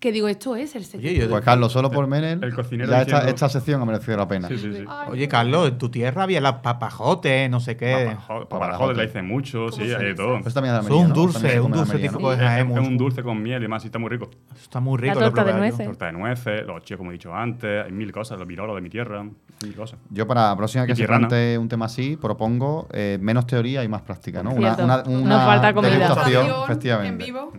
que 0.01 0.11
digo, 0.11 0.27
esto 0.27 0.55
es 0.55 0.75
el 0.75 0.83
secreto. 0.83 1.07
Oye, 1.13 1.21
yo- 1.21 1.29
Pues 1.29 1.45
Carlos, 1.45 1.71
solo 1.71 1.91
por 1.91 2.07
Menel, 2.07 2.43
el 2.43 2.53
cocinero 2.55 2.89
ya 2.89 3.01
esta, 3.01 3.17
diciendo- 3.17 3.29
esta 3.29 3.49
sección 3.49 3.81
ha 3.81 3.85
merecido 3.85 4.17
la 4.17 4.27
pena. 4.27 4.47
Sí, 4.47 4.57
sí, 4.57 4.73
sí. 4.73 4.83
Ay, 4.89 5.09
Oye, 5.11 5.27
Carlos, 5.27 5.69
en 5.69 5.77
tu 5.77 5.89
tierra 5.89 6.23
había 6.23 6.41
las 6.41 6.55
papajotes, 6.55 7.49
no 7.49 7.59
sé 7.59 7.77
qué. 7.77 8.07
Papajo- 8.17 8.49
Paparajotes 8.49 8.97
la 8.97 9.03
hice 9.03 9.21
mucho, 9.21 9.71
sí, 9.71 9.83
hay 9.83 10.03
de 10.05 10.15
todo. 10.15 10.41
Pues 10.41 10.53
también 10.55 10.75
es 10.75 10.89
un 10.89 11.13
dulce, 11.13 11.33
También 11.39 11.61
un 11.61 11.71
dulce 11.71 11.97
típico 11.99 12.29
de 12.31 12.35
Es, 12.37 12.41
Jaén. 12.41 12.71
es 12.71 12.87
un 12.87 12.97
dulce 12.97 13.21
con 13.23 13.41
miel 13.43 13.59
y 13.59 13.61
demás, 13.61 13.83
y 13.83 13.87
está 13.87 13.99
muy 13.99 14.09
rico. 14.09 14.29
Está 14.59 14.79
muy 14.79 14.97
rico. 14.97 15.19
La 15.19 15.25
torta 15.27 15.43
de 15.43 15.53
nueces. 15.53 15.85
Torta 15.85 16.05
de 16.07 16.11
nueces, 16.13 16.65
los 16.65 16.81
chicos, 16.83 16.97
como 16.97 17.11
he 17.11 17.13
dicho 17.13 17.33
antes, 17.35 17.85
hay 17.85 17.91
mil 17.91 18.11
cosas, 18.11 18.39
los 18.39 18.47
virolos 18.47 18.75
de 18.75 18.81
mi 18.81 18.89
tierra, 18.89 19.21
mil 19.23 19.75
cosas. 19.75 19.99
Yo 20.09 20.25
para 20.25 20.49
la 20.49 20.57
próxima 20.57 20.87
que 20.87 20.95
se 20.95 21.05
plante 21.05 21.57
un 21.59 21.69
tema 21.69 21.85
así, 21.85 22.17
propongo 22.17 22.87
eh, 22.91 23.19
menos 23.21 23.45
teoría 23.45 23.83
y 23.83 23.87
más 23.87 24.01
práctica, 24.01 24.41
¿no? 24.41 24.51
Una, 24.51 24.75
Nos 24.75 25.07
una 25.07 25.45
falta 25.45 25.73
comida. 25.75 27.05
En 27.05 27.17
vivo. 27.19 27.53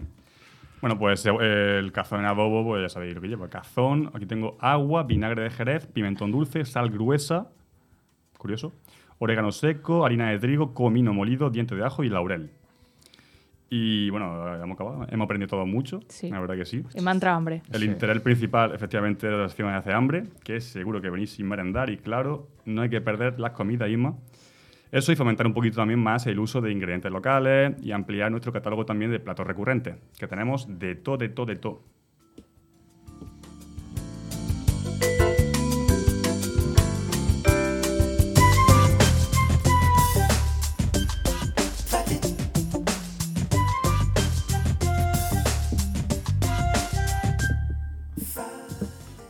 Bueno, 0.83 0.99
pues 0.99 1.25
eh, 1.25 1.79
el 1.79 1.93
cazón 1.93 2.21
en 2.21 2.27
adobo, 2.27 2.65
pues 2.65 2.83
ya 2.83 2.89
sabéis 2.89 3.15
lo 3.15 3.21
que 3.21 3.29
lleva. 3.29 3.49
Cazón, 3.49 4.11
aquí 4.15 4.27
tengo 4.27 4.57
agua, 4.61 5.05
vinagre 5.05 5.43
de 5.45 5.51
jerez, 5.51 5.87
pimentón 5.87 6.33
dulce, 6.33 6.65
sal 6.65 6.91
gruesa, 6.91 7.49
curioso, 8.37 8.73
orégano 9.21 9.53
seco, 9.53 10.05
harina 10.05 10.29
de 10.31 10.41
trigo, 10.41 10.75
comino 10.75 11.15
molido, 11.15 11.51
diente 11.51 11.77
de 11.77 11.85
ajo 11.85 12.03
y 12.03 12.09
laurel. 12.09 12.51
Y 13.71 14.11
bueno, 14.11 14.55
hemos 14.63 14.75
acabado. 14.75 15.07
Hemos 15.09 15.25
aprendido 15.25 15.49
todo 15.49 15.65
mucho, 15.67 16.01
Sí. 16.09 16.29
la 16.31 16.41
verdad 16.41 16.57
que 16.57 16.65
sí. 16.67 16.85
Y 16.95 17.01
me 17.01 17.11
ha 17.11 17.15
entrado 17.15 17.37
hambre. 17.39 17.63
El 17.73 17.81
Sí. 17.83 17.87
interés 17.87 18.21
principal, 18.21 18.75
efectivamente, 18.75 19.29
de 19.29 19.37
la 19.37 19.45
acción 19.45 19.69
hace 19.73 19.93
hambre, 19.93 20.25
que 20.45 20.57
es 20.57 20.65
seguro 20.65 21.01
que 21.01 21.09
venís 21.09 21.31
sin 21.31 21.49
merendar 21.49 21.89
y 21.91 21.97
claro, 21.97 22.49
no 22.67 22.83
hay 22.83 22.91
que 22.91 23.01
perder 23.01 23.39
las 23.41 23.53
comidas, 23.53 23.89
Isma. 23.89 24.15
Eso 24.93 25.11
y 25.11 25.17
fomentar 25.17 25.47
un 25.47 25.55
poquito 25.55 25.77
también 25.77 26.01
más 26.01 26.27
el 26.27 26.39
uso 26.39 26.61
de 26.61 26.71
ingredientes 26.71 27.11
locales 27.11 27.73
y 27.83 27.93
ampliar 27.93 28.31
nuestro 28.31 28.53
catálogo 28.53 28.85
también 28.85 29.11
de 29.11 29.21
platos 29.21 29.47
recurrentes, 29.47 29.97
que 30.19 30.27
tenemos 30.29 30.67
de 30.79 30.97
todo, 30.97 31.17
de 31.17 31.31
todo, 31.31 31.47
de 31.47 31.57
todo. 31.57 31.83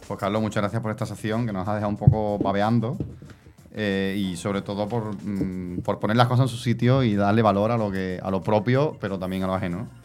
Pues 0.08 0.18
Carlos, 0.18 0.42
muchas 0.42 0.60
gracias 0.60 0.82
por 0.82 0.90
esta 0.90 1.06
sección 1.06 1.46
que 1.46 1.52
nos 1.52 1.68
ha 1.68 1.74
dejado 1.76 1.88
un 1.88 1.96
poco 1.96 2.40
babeando 2.40 2.98
eh, 3.74 4.16
y 4.18 4.36
sobre 4.36 4.62
todo 4.62 4.88
por, 4.88 5.14
mm, 5.24 5.82
por 5.82 5.98
poner 5.98 6.16
las 6.16 6.28
cosas 6.28 6.50
en 6.50 6.56
su 6.56 6.62
sitio 6.62 7.02
y 7.02 7.14
darle 7.14 7.42
valor 7.42 7.70
a 7.70 7.76
lo, 7.76 7.90
que, 7.90 8.20
a 8.22 8.30
lo 8.30 8.42
propio, 8.42 8.96
pero 9.00 9.18
también 9.18 9.42
a 9.44 9.46
lo 9.46 9.54
ajeno. 9.54 9.78
¿no? 9.78 10.02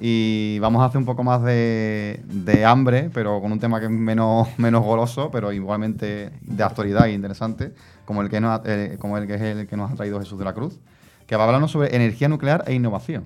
Y 0.00 0.58
vamos 0.60 0.82
a 0.82 0.86
hacer 0.86 0.98
un 0.98 1.04
poco 1.04 1.24
más 1.24 1.42
de, 1.42 2.22
de 2.24 2.64
hambre, 2.64 3.10
pero 3.12 3.40
con 3.40 3.50
un 3.50 3.58
tema 3.58 3.80
que 3.80 3.86
es 3.86 3.90
menos, 3.90 4.48
menos 4.58 4.84
goloso, 4.84 5.30
pero 5.30 5.52
igualmente 5.52 6.30
de 6.40 6.62
actualidad 6.62 7.06
e 7.06 7.12
interesante, 7.12 7.72
como 8.04 8.22
el, 8.22 8.28
que 8.28 8.40
nos, 8.40 8.60
eh, 8.64 8.96
como 9.00 9.18
el 9.18 9.26
que 9.26 9.34
es 9.34 9.42
el 9.42 9.66
que 9.66 9.76
nos 9.76 9.90
ha 9.90 9.94
traído 9.94 10.20
Jesús 10.20 10.38
de 10.38 10.44
la 10.44 10.54
Cruz, 10.54 10.78
que 11.26 11.36
va 11.36 11.42
a 11.42 11.46
hablarnos 11.46 11.72
sobre 11.72 11.94
energía 11.94 12.28
nuclear 12.28 12.64
e 12.66 12.74
innovación. 12.74 13.24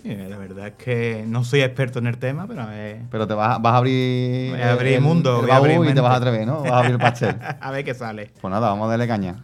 Sí, 0.00 0.08
la 0.08 0.38
verdad 0.38 0.68
es 0.68 0.74
que 0.74 1.24
no 1.26 1.44
soy 1.44 1.60
experto 1.60 1.98
en 1.98 2.06
el 2.06 2.16
tema, 2.16 2.46
pero 2.46 2.66
eh, 2.70 3.02
Pero 3.10 3.26
te 3.26 3.34
vas, 3.34 3.60
vas 3.60 3.74
a 3.74 3.76
abrir, 3.76 4.50
Voy 4.50 4.60
a 4.60 4.72
abrir 4.72 4.94
el, 4.94 5.00
mundo, 5.02 5.40
el 5.40 5.42
voy 5.42 5.50
a 5.50 5.56
abrir 5.56 5.80
y 5.84 5.94
te 5.94 6.00
vas 6.00 6.14
a 6.14 6.16
atrever, 6.16 6.46
¿no? 6.46 6.62
Vas 6.62 6.72
a 6.72 6.78
abrir 6.78 6.92
el 6.92 6.98
pastel. 6.98 7.36
a 7.60 7.70
ver 7.70 7.84
qué 7.84 7.92
sale. 7.92 8.30
Pues 8.40 8.50
nada, 8.50 8.70
vamos 8.70 8.86
a 8.86 8.90
darle 8.90 9.06
caña. 9.06 9.36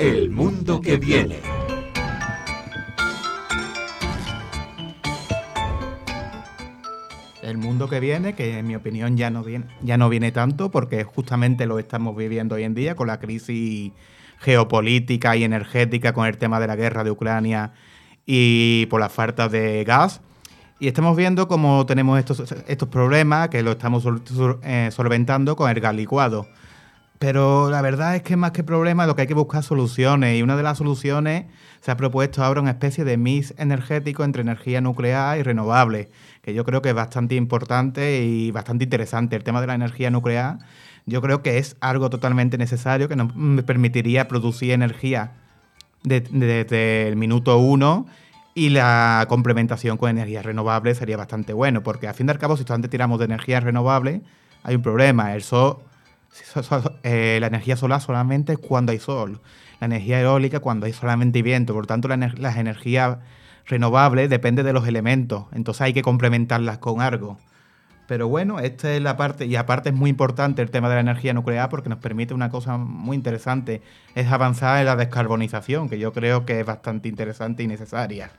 El 0.00 0.30
mundo 0.30 0.80
que 0.80 0.96
viene. 0.96 1.53
El 7.44 7.58
mundo 7.58 7.90
que 7.90 8.00
viene, 8.00 8.34
que 8.34 8.58
en 8.58 8.66
mi 8.66 8.74
opinión 8.74 9.18
ya 9.18 9.28
no 9.28 9.44
viene, 9.44 9.66
ya 9.82 9.98
no 9.98 10.08
viene 10.08 10.32
tanto, 10.32 10.70
porque 10.70 11.04
justamente 11.04 11.66
lo 11.66 11.78
estamos 11.78 12.16
viviendo 12.16 12.54
hoy 12.54 12.64
en 12.64 12.74
día 12.74 12.94
con 12.94 13.06
la 13.06 13.20
crisis 13.20 13.92
geopolítica 14.38 15.36
y 15.36 15.44
energética, 15.44 16.14
con 16.14 16.26
el 16.26 16.38
tema 16.38 16.58
de 16.58 16.66
la 16.66 16.74
guerra 16.74 17.04
de 17.04 17.10
Ucrania 17.10 17.72
y 18.24 18.86
por 18.86 18.98
la 18.98 19.10
falta 19.10 19.50
de 19.50 19.84
gas. 19.84 20.22
Y 20.80 20.88
estamos 20.88 21.18
viendo 21.18 21.46
cómo 21.46 21.84
tenemos 21.84 22.18
estos, 22.18 22.50
estos 22.66 22.88
problemas 22.88 23.50
que 23.50 23.62
lo 23.62 23.72
estamos 23.72 24.06
eh, 24.62 24.88
solventando 24.90 25.54
con 25.54 25.70
el 25.70 25.80
gas 25.80 25.94
licuado. 25.94 26.46
Pero 27.18 27.70
la 27.70 27.80
verdad 27.80 28.16
es 28.16 28.22
que 28.22 28.36
más 28.36 28.50
que 28.50 28.64
problemas, 28.64 29.06
lo 29.06 29.14
que 29.14 29.22
hay 29.22 29.28
que 29.28 29.34
buscar 29.34 29.62
soluciones. 29.62 30.38
Y 30.38 30.42
una 30.42 30.56
de 30.56 30.62
las 30.62 30.78
soluciones 30.78 31.46
se 31.80 31.90
ha 31.90 31.96
propuesto 31.96 32.42
ahora 32.42 32.60
una 32.60 32.72
especie 32.72 33.04
de 33.04 33.16
mix 33.16 33.54
energético 33.56 34.24
entre 34.24 34.42
energía 34.42 34.80
nuclear 34.80 35.38
y 35.38 35.42
renovable, 35.42 36.10
que 36.44 36.52
yo 36.52 36.64
creo 36.64 36.82
que 36.82 36.90
es 36.90 36.94
bastante 36.94 37.36
importante 37.36 38.22
y 38.22 38.50
bastante 38.50 38.84
interesante. 38.84 39.34
El 39.34 39.44
tema 39.44 39.62
de 39.62 39.66
la 39.66 39.74
energía 39.74 40.10
nuclear, 40.10 40.58
yo 41.06 41.22
creo 41.22 41.42
que 41.42 41.56
es 41.56 41.76
algo 41.80 42.10
totalmente 42.10 42.58
necesario 42.58 43.08
que 43.08 43.16
nos 43.16 43.32
permitiría 43.64 44.28
producir 44.28 44.72
energía 44.72 45.32
de- 46.02 46.20
de- 46.20 46.46
desde 46.64 47.08
el 47.08 47.16
minuto 47.16 47.56
uno 47.56 48.06
y 48.54 48.68
la 48.68 49.24
complementación 49.26 49.96
con 49.96 50.10
energías 50.10 50.44
renovables 50.44 50.98
sería 50.98 51.16
bastante 51.16 51.54
bueno, 51.54 51.82
porque 51.82 52.08
al 52.08 52.14
fin 52.14 52.28
al 52.28 52.38
cabo, 52.38 52.58
si 52.58 52.64
solamente 52.64 52.88
tiramos 52.88 53.18
de 53.18 53.24
energías 53.24 53.64
renovables, 53.64 54.20
hay 54.64 54.74
un 54.74 54.82
problema. 54.82 55.34
El 55.34 55.42
sol, 55.42 55.78
so- 56.30 56.62
so- 56.62 56.92
eh, 57.04 57.38
la 57.40 57.46
energía 57.46 57.76
solar 57.76 58.02
solamente 58.02 58.52
es 58.52 58.58
cuando 58.58 58.92
hay 58.92 58.98
sol, 58.98 59.40
la 59.80 59.86
energía 59.86 60.20
eólica 60.20 60.60
cuando 60.60 60.84
hay 60.84 60.92
solamente 60.92 61.40
viento, 61.40 61.72
por 61.72 61.86
tanto 61.86 62.06
las 62.08 62.56
energías 62.58 63.16
renovables 63.66 64.28
dependen 64.30 64.66
de 64.66 64.72
los 64.72 64.86
elementos, 64.86 65.46
entonces 65.52 65.80
hay 65.82 65.92
que 65.92 66.02
complementarlas 66.02 66.78
con 66.78 67.00
algo. 67.00 67.38
Pero 68.06 68.28
bueno, 68.28 68.60
esta 68.60 68.94
es 68.94 69.00
la 69.00 69.16
parte, 69.16 69.46
y 69.46 69.56
aparte 69.56 69.88
es 69.88 69.94
muy 69.94 70.10
importante 70.10 70.60
el 70.60 70.70
tema 70.70 70.90
de 70.90 70.96
la 70.96 71.00
energía 71.00 71.32
nuclear 71.32 71.70
porque 71.70 71.88
nos 71.88 71.98
permite 71.98 72.34
una 72.34 72.50
cosa 72.50 72.76
muy 72.76 73.16
interesante, 73.16 73.80
es 74.14 74.30
avanzar 74.30 74.78
en 74.80 74.84
la 74.86 74.96
descarbonización, 74.96 75.88
que 75.88 75.98
yo 75.98 76.12
creo 76.12 76.44
que 76.44 76.60
es 76.60 76.66
bastante 76.66 77.08
interesante 77.08 77.62
y 77.62 77.66
necesaria. 77.66 78.30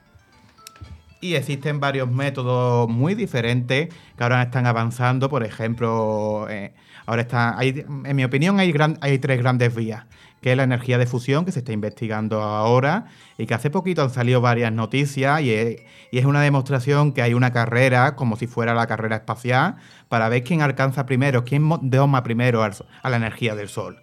Y 1.20 1.34
existen 1.34 1.80
varios 1.80 2.12
métodos 2.12 2.88
muy 2.88 3.16
diferentes 3.16 3.90
que 4.16 4.24
ahora 4.24 4.44
están 4.44 4.68
avanzando. 4.68 5.28
Por 5.28 5.44
ejemplo, 5.44 6.46
eh, 6.48 6.74
ahora 7.08 7.24
está, 7.24 7.58
hay, 7.58 7.84
en 8.04 8.16
mi 8.16 8.24
opinión 8.24 8.60
hay, 8.60 8.72
gran- 8.72 9.00
hay 9.02 9.18
tres 9.18 9.40
grandes 9.40 9.74
vías, 9.74 10.06
que 10.46 10.52
es 10.52 10.58
la 10.58 10.62
energía 10.62 11.00
de 11.00 11.08
fusión, 11.08 11.44
que 11.44 11.52
se 11.52 11.58
está 11.58 11.72
investigando 11.72 12.40
ahora, 12.44 13.06
y 13.40 13.48
que 13.48 13.56
hace 13.56 13.72
poquito 13.72 14.04
han 14.04 14.12
salido 14.12 14.42
varias 14.42 14.72
noticias, 14.72 15.42
y 15.42 15.52
es, 15.52 16.24
una 16.24 16.40
demostración 16.40 17.14
que 17.14 17.24
hay 17.24 17.34
una 17.34 17.52
carrera, 17.52 18.16
como 18.16 18.36
si 18.36 18.46
fuera 18.46 18.76
la 18.76 18.86
carrera 18.86 19.16
espacial, 19.16 19.78
para 20.08 20.30
ver 20.30 20.44
quién 20.44 20.62
alcanza 20.62 21.08
primero, 21.08 21.46
quién 21.46 21.68
doma 21.82 22.22
primero 22.22 22.62
a 22.62 23.10
la 23.10 23.18
energía 23.18 23.56
del 23.56 23.70
Sol 23.70 24.00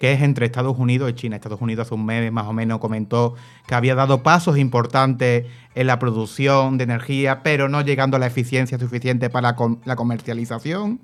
que 0.00 0.12
es 0.12 0.20
entre 0.20 0.46
Estados 0.46 0.76
Unidos 0.76 1.08
y 1.08 1.14
China. 1.14 1.36
Estados 1.36 1.60
Unidos 1.60 1.86
hace 1.86 1.94
un 1.94 2.04
mes 2.04 2.30
más 2.32 2.46
o 2.46 2.52
menos 2.52 2.80
comentó 2.80 3.36
que 3.68 3.76
había 3.76 3.94
dado 3.94 4.24
pasos 4.24 4.58
importantes 4.58 5.46
en 5.76 5.86
la 5.86 6.00
producción 6.00 6.76
de 6.76 6.84
energía, 6.84 7.44
pero 7.44 7.68
no 7.68 7.80
llegando 7.82 8.16
a 8.16 8.20
la 8.20 8.26
eficiencia 8.26 8.76
suficiente 8.78 9.30
para 9.30 9.54
la 9.84 9.96
comercialización. 9.96 10.98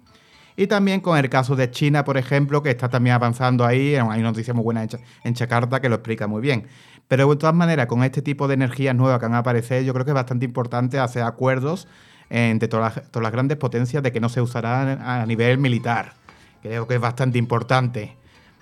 Y 0.60 0.66
también 0.66 1.00
con 1.00 1.16
el 1.16 1.30
caso 1.30 1.56
de 1.56 1.70
China, 1.70 2.04
por 2.04 2.18
ejemplo, 2.18 2.62
que 2.62 2.68
está 2.68 2.90
también 2.90 3.14
avanzando 3.14 3.64
ahí. 3.64 3.94
Hay 3.94 4.20
una 4.20 4.28
noticia 4.28 4.52
muy 4.52 4.62
buena 4.62 4.82
en, 4.82 4.90
Cha- 4.90 4.98
en 5.24 5.32
Chacarta 5.32 5.80
que 5.80 5.88
lo 5.88 5.94
explica 5.94 6.26
muy 6.26 6.42
bien. 6.42 6.66
Pero 7.08 7.30
de 7.30 7.36
todas 7.36 7.54
maneras, 7.54 7.86
con 7.86 8.04
este 8.04 8.20
tipo 8.20 8.46
de 8.46 8.52
energías 8.52 8.94
nuevas 8.94 9.20
que 9.20 9.24
van 9.24 9.36
a 9.36 9.38
aparecer, 9.38 9.84
yo 9.84 9.94
creo 9.94 10.04
que 10.04 10.10
es 10.10 10.14
bastante 10.14 10.44
importante 10.44 10.98
hacer 10.98 11.22
acuerdos 11.22 11.88
entre 12.28 12.68
todas 12.68 12.94
las, 12.94 13.10
todas 13.10 13.22
las 13.22 13.32
grandes 13.32 13.56
potencias 13.56 14.02
de 14.02 14.12
que 14.12 14.20
no 14.20 14.28
se 14.28 14.42
usará 14.42 15.22
a 15.22 15.24
nivel 15.24 15.56
militar. 15.56 16.12
Creo 16.60 16.86
que 16.86 16.96
es 16.96 17.00
bastante 17.00 17.38
importante. 17.38 18.14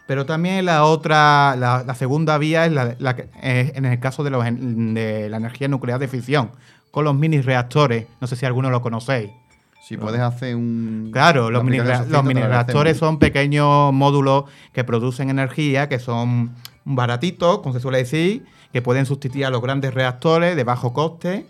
Pero 0.06 0.24
también 0.24 0.66
la 0.66 0.84
otra, 0.84 1.56
la, 1.56 1.94
segunda 1.96 2.38
vía 2.38 2.64
es 2.66 2.72
eh, 3.42 3.72
en 3.74 3.84
el 3.86 3.98
caso 3.98 4.22
de, 4.22 4.30
de 4.30 5.28
la 5.28 5.36
energía 5.36 5.66
nuclear 5.66 5.98
de 5.98 6.06
fisión, 6.06 6.52
con 6.92 7.04
los 7.04 7.16
mini 7.16 7.40
reactores. 7.40 8.06
No 8.20 8.28
sé 8.28 8.36
si 8.36 8.46
alguno 8.46 8.70
lo 8.70 8.82
conocéis. 8.82 9.30
Si 9.88 9.96
puedes 9.96 10.20
hacer 10.20 10.54
un. 10.54 11.08
Claro, 11.14 11.50
los 11.50 11.64
mini, 11.64 11.78
los 11.78 12.22
mini 12.22 12.42
reactores 12.42 12.98
son 12.98 13.18
pequeños 13.18 13.90
módulos 13.90 14.44
que 14.74 14.84
producen 14.84 15.30
energía, 15.30 15.88
que 15.88 15.98
son 15.98 16.54
baratitos, 16.84 17.60
como 17.60 17.72
se 17.72 17.80
suele 17.80 17.96
decir, 17.96 18.44
que 18.70 18.82
pueden 18.82 19.06
sustituir 19.06 19.46
a 19.46 19.50
los 19.50 19.62
grandes 19.62 19.94
reactores 19.94 20.56
de 20.56 20.64
bajo 20.64 20.92
coste, 20.92 21.46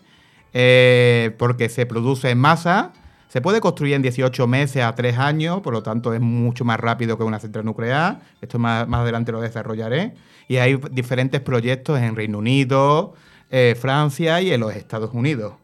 eh, 0.53 1.35
porque 1.37 1.69
se 1.69 1.85
produce 1.85 2.31
en 2.31 2.39
masa. 2.39 2.93
Se 3.27 3.41
puede 3.41 3.61
construir 3.61 3.95
en 3.95 4.03
18 4.03 4.47
meses 4.47 4.85
a 4.85 4.95
3 4.95 5.19
años, 5.19 5.61
por 5.61 5.73
lo 5.73 5.83
tanto 5.83 6.15
es 6.15 6.21
mucho 6.21 6.65
más 6.65 6.79
rápido 6.79 7.19
que 7.19 7.25
una 7.25 7.41
central 7.41 7.65
nuclear. 7.65 8.21
Esto 8.41 8.61
más, 8.61 8.87
más 8.87 9.01
adelante 9.01 9.33
lo 9.33 9.41
desarrollaré. 9.41 10.15
Y 10.47 10.59
hay 10.59 10.81
diferentes 10.93 11.41
proyectos 11.41 11.99
en 11.99 12.15
Reino 12.15 12.39
Unido, 12.39 13.15
eh, 13.51 13.77
Francia 13.77 14.41
y 14.41 14.53
en 14.53 14.61
los 14.61 14.77
Estados 14.77 15.11
Unidos. 15.13 15.55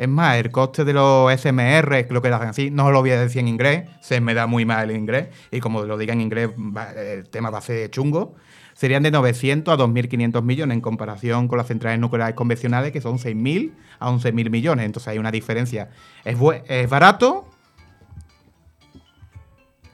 Es 0.00 0.08
más, 0.08 0.38
el 0.38 0.50
coste 0.50 0.86
de 0.86 0.94
los 0.94 1.30
SMR, 1.30 2.06
creo 2.08 2.22
que 2.22 2.30
lo 2.30 2.36
hacen 2.36 2.48
así, 2.48 2.70
no 2.70 2.90
lo 2.90 3.00
voy 3.00 3.10
a 3.10 3.20
decir 3.20 3.40
en 3.40 3.48
inglés, 3.48 3.86
se 4.00 4.22
me 4.22 4.32
da 4.32 4.46
muy 4.46 4.64
mal 4.64 4.88
el 4.88 4.96
inglés, 4.96 5.28
y 5.50 5.60
como 5.60 5.82
lo 5.82 5.98
diga 5.98 6.14
en 6.14 6.22
inglés, 6.22 6.52
el 6.96 7.28
tema 7.28 7.50
va 7.50 7.58
a 7.58 7.60
ser 7.60 7.90
chungo. 7.90 8.34
serían 8.72 9.02
de 9.02 9.10
900 9.10 9.74
a 9.74 9.76
2.500 9.76 10.42
millones 10.42 10.74
en 10.76 10.80
comparación 10.80 11.48
con 11.48 11.58
las 11.58 11.66
centrales 11.66 12.00
nucleares 12.00 12.34
convencionales 12.34 12.92
que 12.92 13.02
son 13.02 13.18
6.000 13.18 13.74
a 13.98 14.10
11.000 14.10 14.48
millones. 14.48 14.86
Entonces 14.86 15.08
hay 15.08 15.18
una 15.18 15.30
diferencia. 15.30 15.90
Es, 16.24 16.38
es 16.66 16.88
barato, 16.88 17.46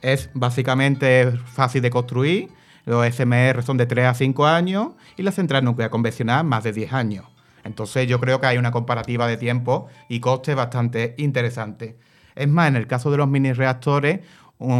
es 0.01 0.29
básicamente 0.33 1.33
fácil 1.47 1.81
de 1.81 1.89
construir, 1.89 2.47
los 2.85 3.05
SMR 3.13 3.61
son 3.61 3.75
de 3.75 3.85
3 3.85 4.05
a 4.05 4.13
5 4.13 4.47
años 4.47 4.91
y 5.17 5.23
la 5.23 5.33
central 5.33 5.65
nuclear 5.65 5.89
convencional 5.89 6.45
más 6.45 6.63
de 6.63 6.71
10 6.71 6.93
años. 6.93 7.36
Entonces 7.63 8.07
yo 8.07 8.19
creo 8.19 8.39
que 8.39 8.47
hay 8.47 8.57
una 8.57 8.71
comparativa 8.71 9.27
de 9.27 9.37
tiempo 9.37 9.87
y 10.09 10.19
coste 10.19 10.55
bastante 10.55 11.15
interesante. 11.17 11.97
Es 12.35 12.47
más, 12.47 12.67
en 12.67 12.75
el 12.75 12.87
caso 12.87 13.11
de 13.11 13.17
los 13.17 13.27
mini 13.27 13.51
reactores, 13.53 14.19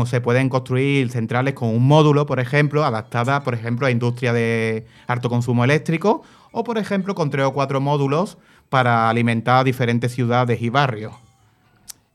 se 0.05 0.21
pueden 0.21 0.49
construir 0.49 1.11
centrales 1.11 1.53
con 1.53 1.69
un 1.69 1.87
módulo, 1.87 2.25
por 2.25 2.39
ejemplo, 2.39 2.83
adaptada, 2.83 3.43
por 3.43 3.53
ejemplo, 3.53 3.85
a 3.85 3.91
industria 3.91 4.33
de 4.33 4.85
alto 5.05 5.29
consumo 5.29 5.63
eléctrico, 5.63 6.23
o 6.51 6.63
por 6.63 6.77
ejemplo, 6.77 7.13
con 7.13 7.29
tres 7.29 7.45
o 7.45 7.53
cuatro 7.53 7.79
módulos 7.79 8.37
para 8.69 9.09
alimentar 9.09 9.63
diferentes 9.63 10.13
ciudades 10.13 10.61
y 10.61 10.69
barrios. 10.69 11.13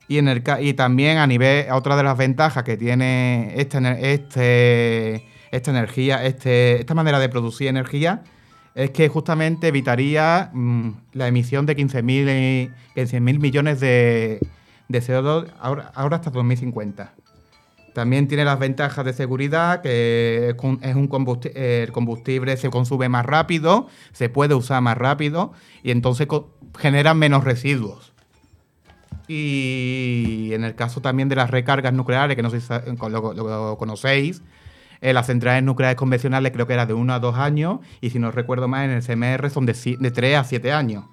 Y, 0.08 0.18
en 0.18 0.28
el, 0.28 0.42
y 0.60 0.74
también 0.74 1.18
a 1.18 1.26
nivel, 1.26 1.70
otra 1.70 1.96
de 1.96 2.02
las 2.02 2.18
ventajas 2.18 2.64
que 2.64 2.76
tiene 2.76 3.52
esta, 3.56 3.78
este, 3.92 5.26
esta 5.52 5.70
energía, 5.70 6.24
este, 6.24 6.80
esta 6.80 6.94
manera 6.94 7.20
de 7.20 7.28
producir 7.28 7.68
energía, 7.68 8.22
es 8.74 8.90
que 8.90 9.08
justamente 9.08 9.68
evitaría 9.68 10.50
mm, 10.52 10.90
la 11.12 11.28
emisión 11.28 11.66
de 11.66 11.76
15.000 11.76 12.24
eh, 12.28 12.70
15.000 12.96 13.38
millones 13.38 13.80
de, 13.80 14.40
de 14.88 15.02
CO2 15.02 15.46
ahora, 15.60 15.90
ahora 15.94 16.16
hasta 16.16 16.30
2050. 16.30 17.12
También 17.94 18.26
tiene 18.26 18.46
las 18.46 18.58
ventajas 18.58 19.04
de 19.04 19.12
seguridad, 19.12 19.82
que 19.82 20.48
es 20.48 20.56
un- 20.62 21.08
combusti- 21.10 21.52
eh, 21.54 21.82
el 21.86 21.92
combustible 21.92 22.56
se 22.56 22.70
consume 22.70 23.10
más 23.10 23.26
rápido, 23.26 23.88
se 24.12 24.30
puede 24.30 24.54
usar 24.54 24.80
más 24.80 24.96
rápido 24.96 25.52
y 25.82 25.90
entonces 25.90 26.26
generan 26.78 27.18
menos 27.18 27.44
residuos. 27.44 28.14
Y 29.28 30.50
en 30.52 30.64
el 30.64 30.74
caso 30.74 31.00
también 31.00 31.28
de 31.28 31.36
las 31.36 31.50
recargas 31.50 31.92
nucleares, 31.92 32.34
que 32.36 32.42
no 32.42 32.50
sé 32.50 32.60
si 32.60 32.68
lo 33.10 33.76
conocéis, 33.78 34.42
eh, 35.02 35.12
las 35.12 35.26
centrales 35.26 35.64
nucleares 35.64 35.96
convencionales 35.96 36.52
creo 36.52 36.68
que 36.68 36.74
era 36.74 36.86
de 36.86 36.94
1 36.94 37.12
a 37.12 37.18
2 37.18 37.36
años 37.36 37.80
y 38.00 38.10
si 38.10 38.20
no 38.20 38.30
recuerdo 38.30 38.68
mal 38.68 38.88
en 38.88 38.92
el 38.92 39.02
CMR 39.02 39.50
son 39.50 39.66
de, 39.66 39.74
3 39.74 40.36
a 40.36 40.44
7 40.44 40.72
años. 40.72 41.04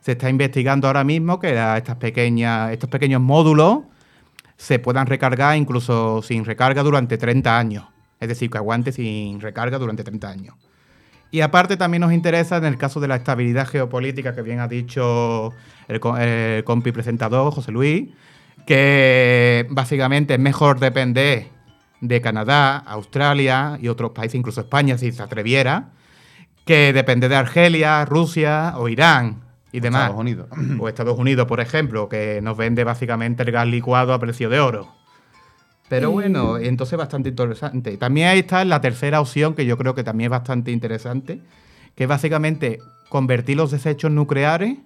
Se 0.00 0.12
está 0.12 0.30
investigando 0.30 0.86
ahora 0.86 1.02
mismo 1.02 1.40
que 1.40 1.50
estas 1.76 1.96
pequeñas, 1.96 2.70
estos 2.70 2.88
pequeños 2.88 3.20
módulos 3.20 3.80
se 4.56 4.78
puedan 4.78 5.08
recargar 5.08 5.56
incluso 5.56 6.22
sin 6.22 6.44
recarga 6.44 6.84
durante 6.84 7.18
30 7.18 7.58
años. 7.58 7.84
Es 8.20 8.28
decir, 8.28 8.50
que 8.50 8.58
aguante 8.58 8.92
sin 8.92 9.40
recarga 9.40 9.78
durante 9.78 10.04
30 10.04 10.28
años. 10.28 10.54
Y 11.32 11.40
aparte 11.40 11.76
también 11.76 12.02
nos 12.02 12.12
interesa 12.12 12.58
en 12.58 12.64
el 12.66 12.78
caso 12.78 13.00
de 13.00 13.08
la 13.08 13.16
estabilidad 13.16 13.66
geopolítica 13.66 14.32
que 14.32 14.42
bien 14.42 14.60
ha 14.60 14.68
dicho 14.68 15.52
el 15.88 15.98
compi 16.62 16.92
presentador, 16.92 17.52
José 17.52 17.72
Luis, 17.72 18.10
que 18.64 19.66
básicamente 19.70 20.34
es 20.34 20.40
mejor 20.40 20.78
depender 20.78 21.53
de 22.06 22.20
Canadá, 22.20 22.78
Australia 22.78 23.78
y 23.80 23.88
otros 23.88 24.10
países, 24.10 24.34
incluso 24.34 24.60
España 24.60 24.98
si 24.98 25.10
se 25.10 25.22
atreviera, 25.22 25.90
que 26.66 26.92
depender 26.92 27.30
de 27.30 27.36
Argelia, 27.36 28.04
Rusia 28.04 28.74
o 28.76 28.88
Irán 28.88 29.42
y 29.72 29.80
demás. 29.80 30.02
Estados 30.02 30.20
Unidos. 30.20 30.48
O 30.78 30.88
Estados 30.88 31.18
Unidos, 31.18 31.46
por 31.46 31.60
ejemplo, 31.60 32.08
que 32.08 32.40
nos 32.42 32.56
vende 32.56 32.84
básicamente 32.84 33.42
el 33.42 33.52
gas 33.52 33.66
licuado 33.66 34.12
a 34.12 34.18
precio 34.18 34.50
de 34.50 34.60
oro. 34.60 34.88
Pero 35.88 36.10
bueno, 36.10 36.58
entonces 36.58 36.98
bastante 36.98 37.30
interesante. 37.30 37.96
También 37.96 38.28
ahí 38.28 38.40
está 38.40 38.64
la 38.64 38.80
tercera 38.80 39.20
opción 39.20 39.54
que 39.54 39.66
yo 39.66 39.76
creo 39.76 39.94
que 39.94 40.02
también 40.02 40.26
es 40.28 40.30
bastante 40.30 40.72
interesante, 40.72 41.40
que 41.94 42.04
es 42.04 42.08
básicamente 42.08 42.78
convertir 43.08 43.56
los 43.56 43.70
desechos 43.70 44.10
nucleares 44.10 44.78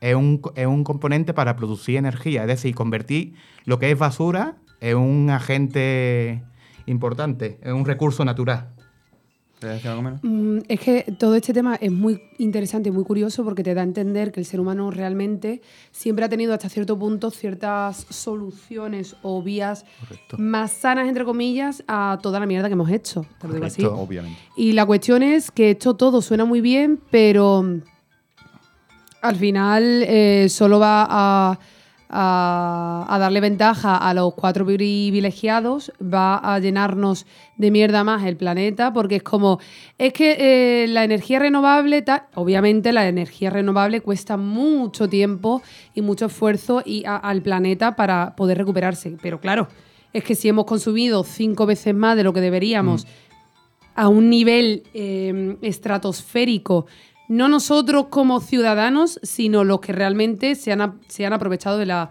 en 0.00 0.16
un, 0.16 0.42
en 0.56 0.68
un 0.68 0.82
componente 0.84 1.34
para 1.34 1.56
producir 1.56 1.96
energía. 1.96 2.42
Es 2.42 2.48
decir, 2.48 2.74
convertir 2.74 3.34
lo 3.64 3.78
que 3.78 3.90
es 3.90 3.98
basura 3.98 4.56
en 4.80 4.96
un 4.96 5.30
agente 5.30 6.42
importante, 6.86 7.58
en 7.62 7.74
un 7.74 7.84
recurso 7.84 8.24
natural. 8.24 8.70
¿Quieres 9.60 9.76
decir 9.78 9.90
algo 9.90 10.02
menos? 10.02 10.20
Mm, 10.22 10.58
Es 10.68 10.80
que 10.80 11.14
todo 11.18 11.36
este 11.36 11.54
tema 11.54 11.76
es 11.76 11.90
muy 11.90 12.20
interesante 12.38 12.90
y 12.90 12.92
muy 12.92 13.04
curioso 13.04 13.44
porque 13.44 13.62
te 13.62 13.72
da 13.72 13.80
a 13.80 13.84
entender 13.84 14.30
que 14.30 14.40
el 14.40 14.46
ser 14.46 14.60
humano 14.60 14.90
realmente 14.90 15.62
siempre 15.90 16.24
ha 16.24 16.28
tenido 16.28 16.52
hasta 16.52 16.68
cierto 16.68 16.98
punto 16.98 17.30
ciertas 17.30 18.04
soluciones 18.10 19.16
o 19.22 19.42
vías 19.42 19.86
más 20.36 20.72
sanas, 20.72 21.08
entre 21.08 21.24
comillas, 21.24 21.82
a 21.88 22.18
toda 22.20 22.40
la 22.40 22.46
mierda 22.46 22.68
que 22.68 22.74
hemos 22.74 22.90
hecho. 22.90 23.24
Te 23.40 23.48
lo 23.48 23.54
digo 23.54 23.66
así. 23.66 23.82
Obviamente. 23.84 24.38
Y 24.56 24.72
la 24.72 24.84
cuestión 24.84 25.22
es 25.22 25.50
que 25.50 25.70
esto 25.70 25.94
todo 25.94 26.20
suena 26.20 26.44
muy 26.44 26.60
bien, 26.60 27.00
pero 27.10 27.64
al 29.22 29.36
final 29.36 30.04
eh, 30.06 30.48
solo 30.50 30.78
va 30.78 31.06
a, 31.08 31.58
a- 32.16 33.04
a 33.08 33.18
darle 33.18 33.40
ventaja 33.40 33.96
a 33.96 34.14
los 34.14 34.34
cuatro 34.34 34.64
privilegiados, 34.64 35.92
va 36.00 36.36
a 36.36 36.58
llenarnos 36.60 37.26
de 37.56 37.70
mierda 37.72 38.04
más 38.04 38.24
el 38.24 38.36
planeta, 38.36 38.92
porque 38.92 39.16
es 39.16 39.22
como, 39.24 39.58
es 39.98 40.12
que 40.12 40.36
eh, 40.38 40.86
la 40.88 41.02
energía 41.02 41.40
renovable, 41.40 42.02
ta- 42.02 42.28
obviamente 42.36 42.92
la 42.92 43.08
energía 43.08 43.50
renovable 43.50 44.00
cuesta 44.00 44.36
mucho 44.36 45.08
tiempo 45.08 45.60
y 45.94 46.02
mucho 46.02 46.26
esfuerzo 46.26 46.82
y 46.84 47.04
a- 47.04 47.16
al 47.16 47.42
planeta 47.42 47.96
para 47.96 48.36
poder 48.36 48.58
recuperarse, 48.58 49.16
pero 49.20 49.40
claro, 49.40 49.66
es 50.12 50.22
que 50.22 50.36
si 50.36 50.48
hemos 50.48 50.64
consumido 50.66 51.24
cinco 51.24 51.66
veces 51.66 51.92
más 51.96 52.16
de 52.16 52.22
lo 52.22 52.32
que 52.32 52.40
deberíamos, 52.40 53.06
a 53.96 54.06
un 54.08 54.30
nivel 54.30 54.84
eh, 54.94 55.56
estratosférico, 55.62 56.86
no 57.28 57.48
nosotros 57.48 58.06
como 58.10 58.40
ciudadanos, 58.40 59.18
sino 59.22 59.64
los 59.64 59.80
que 59.80 59.92
realmente 59.92 60.54
se 60.54 60.72
han, 60.72 61.00
se 61.08 61.24
han 61.24 61.32
aprovechado 61.32 61.78
de 61.78 61.86
la, 61.86 62.10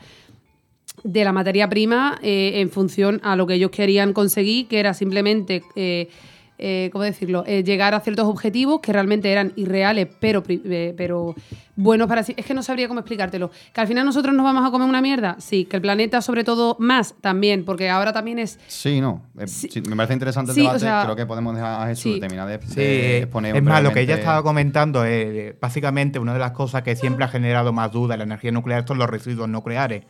de 1.03 1.23
la 1.23 1.33
materia 1.33 1.69
prima 1.69 2.19
eh, 2.21 2.53
en 2.55 2.69
función 2.69 3.19
a 3.23 3.35
lo 3.35 3.45
que 3.47 3.55
ellos 3.55 3.71
querían 3.71 4.13
conseguir, 4.13 4.67
que 4.67 4.79
era 4.79 4.93
simplemente, 4.93 5.63
eh, 5.75 6.09
eh, 6.57 6.89
¿cómo 6.91 7.03
decirlo?, 7.03 7.43
Eh, 7.47 7.63
llegar 7.63 7.93
a 7.93 7.99
ciertos 7.99 8.25
objetivos 8.27 8.79
que 8.81 8.93
realmente 8.93 9.31
eran 9.31 9.53
irreales, 9.55 10.07
pero, 10.19 10.43
pri- 10.43 10.61
eh, 10.65 10.93
pero 10.95 11.35
buenos 11.75 12.07
para 12.07 12.23
sí. 12.23 12.33
Es 12.37 12.45
que 12.45 12.53
no 12.53 12.61
sabría 12.63 12.87
cómo 12.87 12.99
explicártelo. 12.99 13.49
Que 13.73 13.81
al 13.81 13.87
final 13.87 14.05
nosotros 14.05 14.33
nos 14.35 14.43
vamos 14.43 14.65
a 14.67 14.71
comer 14.71 14.87
una 14.87 15.01
mierda, 15.01 15.35
sí. 15.39 15.65
Que 15.65 15.77
el 15.77 15.81
planeta, 15.81 16.21
sobre 16.21 16.43
todo, 16.43 16.75
más 16.79 17.15
también, 17.21 17.65
porque 17.65 17.89
ahora 17.89 18.13
también 18.13 18.39
es 18.39 18.59
Sí, 18.67 19.01
no. 19.01 19.23
eh, 19.39 19.47
Sí. 19.47 19.67
sí, 19.71 19.81
me 19.81 19.95
parece 19.95 20.13
interesante 20.13 20.51
el 20.51 20.55
Sí, 20.55 20.61
o 20.61 20.63
debate. 20.65 20.79
sea, 20.79 21.01
Creo 21.03 21.15
que 21.15 21.25
podemos 21.25 21.55
dejar 21.55 21.81
a 21.81 21.87
Jesús 21.87 22.13
sí. 22.13 22.19
terminar 22.19 22.47
de, 22.47 22.57
de 22.59 22.67
Sí, 22.67 23.23
exponer 23.23 23.55
es 23.55 23.63
más, 23.63 23.83
lo 23.83 23.91
que 23.91 24.01
ella 24.01 24.15
estaba 24.15 24.43
comentando 24.43 25.03
es 25.05 25.59
básicamente 25.59 26.19
una 26.19 26.33
de 26.33 26.39
las 26.39 26.51
cosas 26.51 26.83
que 26.83 26.95
siempre 26.95 27.25
ha 27.25 27.27
generado 27.27 27.73
más 27.73 27.91
duda 27.91 28.15
en 28.15 28.19
la 28.19 28.23
energía 28.25 28.51
nuclear 28.51 28.87
son 28.87 28.97
los 28.99 29.09
residuos 29.09 29.49
nucleares. 29.49 30.03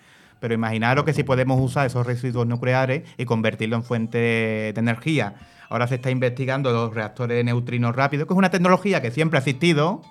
Pero 0.43 0.55
imaginaros 0.55 1.05
que 1.05 1.13
si 1.13 1.23
podemos 1.23 1.57
usar 1.61 1.87
esos 1.87 2.05
residuos 2.05 2.45
nucleares 2.45 3.03
y 3.17 3.23
convertirlo 3.23 3.77
en 3.77 3.83
fuente 3.83 4.17
de 4.17 4.73
energía. 4.75 5.35
Ahora 5.69 5.87
se 5.87 5.95
está 5.95 6.11
investigando 6.11 6.73
los 6.73 6.93
reactores 6.93 7.37
de 7.37 7.45
neutrinos 7.45 7.95
rápidos, 7.95 8.27
que 8.27 8.33
es 8.33 8.37
una 8.37 8.49
tecnología 8.49 9.01
que 9.01 9.09
siempre 9.09 9.37
ha 9.37 9.39
existido, 9.39 10.01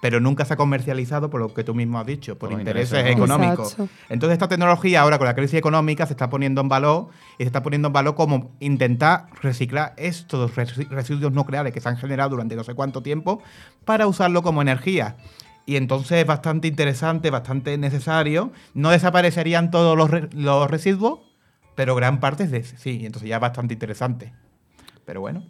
pero 0.00 0.20
nunca 0.20 0.44
se 0.44 0.54
ha 0.54 0.56
comercializado 0.56 1.30
por 1.30 1.40
lo 1.40 1.52
que 1.52 1.64
tú 1.64 1.74
mismo 1.74 1.98
has 1.98 2.06
dicho, 2.06 2.38
por, 2.38 2.52
intereses 2.52 3.04
económicos. 3.06 3.72
Exacto. 3.72 3.92
Entonces 4.08 4.34
esta 4.34 4.46
tecnología 4.46 5.00
ahora 5.00 5.18
con 5.18 5.26
la 5.26 5.34
crisis 5.34 5.58
económica 5.58 6.06
se 6.06 6.12
está 6.12 6.30
poniendo 6.30 6.60
en 6.60 6.68
valor 6.68 7.08
y 7.38 7.42
se 7.42 7.48
está 7.48 7.64
poniendo 7.64 7.88
en 7.88 7.92
valor 7.92 8.14
como 8.14 8.52
intentar 8.60 9.26
reciclar 9.42 9.94
estos 9.96 10.54
resi- 10.54 10.88
residuos 10.90 11.32
nucleares 11.32 11.72
que 11.72 11.80
se 11.80 11.88
han 11.88 11.96
generado 11.96 12.30
durante 12.30 12.54
no 12.54 12.62
sé 12.62 12.74
cuánto 12.74 13.02
tiempo 13.02 13.42
para 13.84 14.06
usarlo 14.06 14.44
como 14.44 14.62
energía. 14.62 15.16
Y 15.66 15.76
entonces 15.76 16.18
es 16.18 16.26
bastante 16.26 16.68
interesante, 16.68 17.30
bastante 17.30 17.78
necesario. 17.78 18.52
No 18.74 18.90
desaparecerían 18.90 19.70
todos 19.70 19.96
los, 19.96 20.10
re- 20.10 20.28
los 20.32 20.70
residuos, 20.70 21.20
pero 21.74 21.94
gran 21.94 22.20
parte 22.20 22.46
de 22.48 22.64
sí. 22.64 23.06
Entonces 23.06 23.28
ya 23.28 23.36
es 23.36 23.40
bastante 23.40 23.74
interesante. 23.74 24.32
Pero 25.04 25.20
bueno. 25.20 25.44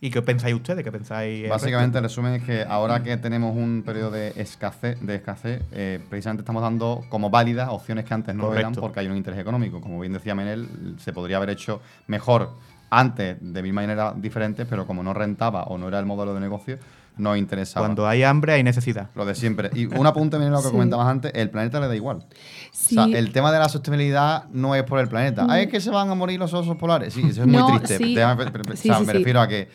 ¿Y 0.00 0.10
qué 0.10 0.22
pensáis 0.22 0.54
ustedes? 0.54 0.84
¿Qué 0.84 0.92
pensáis? 0.92 1.48
Básicamente, 1.48 1.98
el 1.98 2.04
resumen 2.04 2.34
es 2.34 2.44
que 2.44 2.62
ahora 2.62 3.02
que 3.02 3.16
tenemos 3.16 3.56
un 3.56 3.82
periodo 3.84 4.12
de 4.12 4.32
escasez, 4.36 4.96
de 5.00 5.16
escasez 5.16 5.60
eh, 5.72 5.98
precisamente 6.08 6.42
estamos 6.42 6.62
dando 6.62 7.04
como 7.08 7.30
válidas 7.30 7.68
opciones 7.70 8.04
que 8.04 8.14
antes 8.14 8.32
no 8.32 8.54
eran 8.54 8.74
porque 8.74 9.00
hay 9.00 9.08
un 9.08 9.16
interés 9.16 9.40
económico. 9.40 9.80
Como 9.80 9.98
bien 9.98 10.12
decía 10.12 10.36
Menel, 10.36 10.94
se 10.98 11.12
podría 11.12 11.38
haber 11.38 11.50
hecho 11.50 11.80
mejor 12.06 12.52
antes 12.90 13.38
de 13.40 13.60
mil 13.60 13.72
maneras 13.72 14.14
diferentes, 14.22 14.68
pero 14.70 14.86
como 14.86 15.02
no 15.02 15.12
rentaba 15.14 15.64
o 15.64 15.76
no 15.76 15.88
era 15.88 15.98
el 15.98 16.06
modelo 16.06 16.32
de 16.32 16.38
negocio, 16.40 16.78
no 17.18 17.36
interesaba. 17.36 17.84
Cuando 17.86 18.06
hay 18.08 18.22
hambre 18.22 18.54
hay 18.54 18.62
necesidad. 18.62 19.10
Lo 19.14 19.26
de 19.26 19.34
siempre. 19.34 19.70
Y 19.74 19.86
un 19.86 20.06
apunte, 20.06 20.38
Menel, 20.38 20.52
lo 20.52 20.58
que 20.60 20.66
Sí. 20.66 20.70
comentabas 20.72 21.06
antes, 21.08 21.32
el 21.34 21.50
planeta 21.50 21.78
le 21.80 21.88
da 21.88 21.94
igual. 21.96 22.24
Sí. 22.72 22.96
O 22.98 23.06
sea, 23.06 23.18
el 23.18 23.32
tema 23.32 23.52
de 23.52 23.58
la 23.58 23.68
sostenibilidad 23.68 24.44
no 24.52 24.74
es 24.74 24.82
por 24.84 24.98
el 25.00 25.08
planeta. 25.08 25.46
Ah, 25.48 25.60
es 25.60 25.68
que 25.68 25.80
se 25.80 25.90
van 25.90 26.10
a 26.10 26.14
morir 26.14 26.38
los 26.38 26.54
osos 26.54 26.76
polares. 26.76 27.14
Sí, 27.14 27.22
eso 27.28 27.42
es 27.42 27.46
No, 27.46 27.68
muy 27.68 27.78
triste. 27.80 27.98
sí. 27.98 28.14
Déjame- 28.14 28.36
pero- 28.36 28.52
pero- 28.52 28.76
Sí, 28.76 28.88
o 28.88 28.92
sea, 28.92 29.00
sí, 29.00 29.06
me 29.06 29.12
sí. 29.12 29.18
refiero 29.18 29.40
a 29.40 29.48
que 29.48 29.68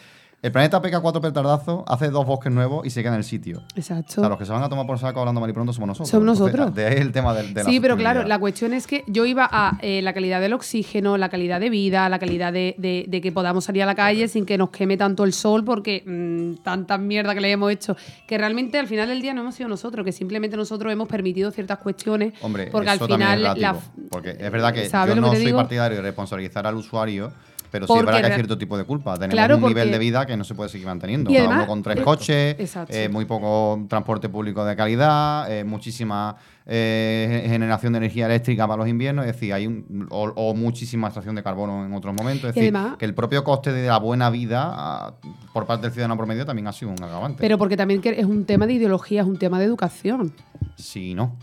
El 0.44 0.52
planeta 0.52 0.82
pega 0.82 1.00
cuatro 1.00 1.22
petardazos, 1.22 1.84
hace 1.88 2.10
dos 2.10 2.26
bosques 2.26 2.52
nuevos 2.52 2.86
y 2.86 2.90
se 2.90 3.02
queda 3.02 3.14
en 3.14 3.20
el 3.20 3.24
sitio. 3.24 3.64
Exacto. 3.78 4.16
O 4.18 4.20
sea, 4.24 4.28
los 4.28 4.38
que 4.38 4.46
se 4.46 4.52
van 4.52 4.62
a 4.62 4.68
tomar 4.68 4.86
por 4.86 5.00
saco 5.00 5.22
hablando 5.22 5.40
mal 5.40 5.50
y 5.50 5.54
pronto 5.54 5.72
somos 5.72 5.88
nosotros. 5.88 6.10
Somos 6.10 6.38
Entonces, 6.38 6.54
nosotros. 6.60 6.76
De 6.76 6.86
ahí 6.86 6.98
el 6.98 7.14
tema 7.14 7.34
del- 7.34 7.54
de, 7.54 7.64
Sí, 7.64 7.80
pero 7.80 7.96
claro, 7.96 8.24
la 8.28 8.38
cuestión 8.40 8.74
es 8.74 8.86
que 8.86 9.06
yo 9.08 9.26
iba 9.26 9.48
a 9.50 9.78
eh, 9.82 10.02
la 10.02 10.12
calidad 10.12 10.42
del 10.42 10.52
oxígeno, 10.52 11.16
la 11.18 11.30
calidad 11.30 11.62
de 11.62 11.70
vida, 11.70 12.10
la 12.10 12.20
calidad 12.20 12.52
de, 12.52 12.76
de- 12.78 13.06
de 13.08 13.22
que 13.22 13.32
podamos 13.32 13.64
salir 13.64 13.84
a 13.84 13.86
la 13.86 13.96
calle 13.96 14.28
sin 14.28 14.46
que 14.46 14.58
nos 14.58 14.70
queme 14.70 14.98
tanto 14.98 15.24
el 15.24 15.32
sol, 15.32 15.64
porque 15.64 16.04
mm, 16.06 16.62
tanta 16.62 16.98
mierda 16.98 17.34
que 17.34 17.40
le 17.40 17.50
hemos 17.50 17.72
hecho, 17.72 17.96
que 18.28 18.38
realmente 18.38 18.78
al 18.78 18.88
final 18.88 19.08
del 19.08 19.22
día 19.22 19.34
no 19.34 19.40
hemos 19.44 19.56
sido 19.56 19.70
nosotros, 19.70 20.04
que 20.04 20.12
simplemente 20.12 20.58
nosotros 20.58 20.92
hemos 20.92 21.08
permitido 21.08 21.52
ciertas 21.52 21.78
cuestiones, 21.78 22.34
Hombre, 22.42 22.68
porque 22.70 22.92
eso 22.92 23.06
al 23.06 23.10
también 23.10 23.30
es 23.30 23.38
final 23.38 23.62
la, 23.62 23.76
porque 24.10 24.32
es 24.32 24.52
verdad 24.52 24.74
que 24.74 24.90
¿sabes 24.90 25.16
yo 25.16 25.22
que 25.22 25.22
no 25.22 25.30
te 25.32 25.38
soy 25.38 25.46
digo? 25.46 25.58
partidario 25.58 25.96
de 25.96 26.04
responsabilizar 26.04 26.68
al 26.68 26.76
usuario, 26.76 27.32
pero 27.74 27.88
sí 27.88 27.94
es 27.98 28.06
verdad 28.06 28.20
que 28.22 28.28
hay 28.28 28.34
cierto 28.36 28.56
tipo 28.58 28.78
de 28.78 28.84
culpa. 28.84 29.16
Tenemos 29.16 29.34
Claro, 29.34 29.58
un 29.58 29.64
nivel 29.64 29.90
de 29.92 29.98
vida 29.98 30.28
que 30.28 30.38
no 30.38 30.44
se 30.44 30.54
puede 30.54 30.70
seguir 30.70 30.86
manteniendo. 30.86 31.32
Y 31.32 31.38
además- 31.38 31.66
con 31.66 31.82
tres 31.82 31.98
eh, 31.98 32.04
coches, 32.04 32.56
exacto. 32.60 32.94
eh, 32.96 33.10
muy 33.10 33.26
poco 33.26 33.84
transporte 33.90 34.30
público 34.30 34.64
de 34.64 34.76
calidad, 34.76 35.52
eh, 35.52 35.64
muchísima 35.64 36.36
eh, 36.68 37.46
generación 37.50 37.94
de 37.94 37.98
energía 37.98 38.28
eléctrica 38.28 38.68
para 38.68 38.78
los 38.78 38.88
inviernos, 38.88 39.26
es 39.26 39.34
decir, 39.34 39.52
hay 39.54 39.66
un, 39.68 40.08
o, 40.12 40.32
o 40.36 40.54
muchísima 40.54 41.08
extracción 41.08 41.36
de 41.36 41.42
carbono 41.44 41.84
en 41.86 41.94
otros 41.94 42.14
momentos. 42.14 42.52
Es 42.52 42.56
Y 42.56 42.60
decir, 42.60 42.76
además- 42.78 42.98
que 42.98 43.06
el 43.06 43.16
propio 43.16 43.44
coste 43.44 43.74
de 43.74 43.88
la 43.88 43.98
buena 43.98 44.30
vida 44.30 44.70
ah, 44.72 45.14
por 45.52 45.66
parte 45.66 45.88
del 45.88 45.92
ciudadano 45.94 46.16
promedio 46.16 46.46
también 46.46 46.68
ha 46.68 46.72
sido 46.72 46.92
un 46.92 47.04
agravante. 47.04 47.40
Pero 47.42 47.58
porque 47.58 47.76
también 47.76 48.02
es 48.04 48.26
un 48.26 48.46
tema 48.46 48.68
de 48.68 48.74
ideología, 48.74 49.22
es 49.22 49.28
un 49.28 49.38
tema 49.38 49.58
de 49.60 49.66
educación. 49.66 50.32
sí, 50.78 51.16
no. 51.16 51.36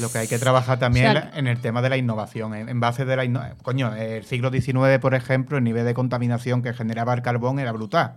Lo 0.00 0.10
que 0.10 0.18
hay 0.18 0.28
que 0.28 0.38
trabajar 0.38 0.78
también 0.78 1.08
O 1.08 1.12
sea, 1.12 1.30
en 1.34 1.46
el 1.46 1.58
tema 1.60 1.82
de 1.82 1.88
la 1.88 1.96
innovación, 1.96 2.54
en, 2.54 2.80
base 2.80 3.04
de 3.04 3.16
la 3.16 3.24
innovación. 3.24 3.58
Coño, 3.62 3.94
el 3.94 4.24
siglo 4.24 4.50
XIX, 4.50 4.98
por 5.00 5.14
ejemplo, 5.14 5.58
el 5.58 5.64
nivel 5.64 5.84
de 5.84 5.94
contaminación 5.94 6.62
que 6.62 6.72
generaba 6.72 7.14
el 7.14 7.22
carbón 7.22 7.58
era 7.58 7.72
brutal. 7.72 8.16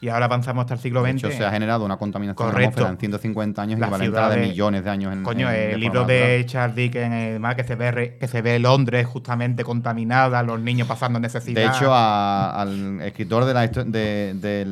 Y 0.00 0.08
ahora 0.08 0.26
avanzamos 0.26 0.62
hasta 0.62 0.74
el 0.74 0.80
siglo 0.80 1.02
De 1.02 1.12
XX. 1.12 1.24
hecho, 1.24 1.30
se 1.36 1.44
ha 1.46 1.50
generado 1.50 1.84
una 1.84 1.96
contaminación 1.96 2.50
Correcto. 2.50 2.76
de 2.80 2.82
la 2.82 2.88
en 2.90 2.98
150 2.98 3.62
años 3.62 3.80
Las 3.80 3.88
equivalente 3.88 4.18
a 4.18 4.28
la 4.28 4.28
de 4.34 4.40
millones 4.48 4.84
de 4.84 4.90
años 4.90 5.12
en 5.12 5.22
Coño, 5.22 5.48
en- 5.48 5.54
el 5.56 5.70
de 5.70 5.76
libro 5.78 6.04
de. 6.04 6.44
Charles 6.46 6.76
Dickens, 6.76 7.12
además, 7.14 7.54
que 7.54 7.64
se 7.64 7.74
ve 7.74 8.16
que 8.20 8.28
se 8.28 8.42
ve 8.42 8.58
Londres 8.58 9.06
justamente 9.06 9.64
contaminada, 9.64 10.42
los 10.42 10.60
niños 10.60 10.86
pasando 10.88 11.18
necesidad. 11.20 11.60
De 11.62 11.68
hecho, 11.68 11.94
a- 11.94 12.60
al 12.60 13.00
escritor 13.02 13.44
de 13.46 13.54
la, 13.54 13.66
de, 13.66 14.34
de 14.34 14.64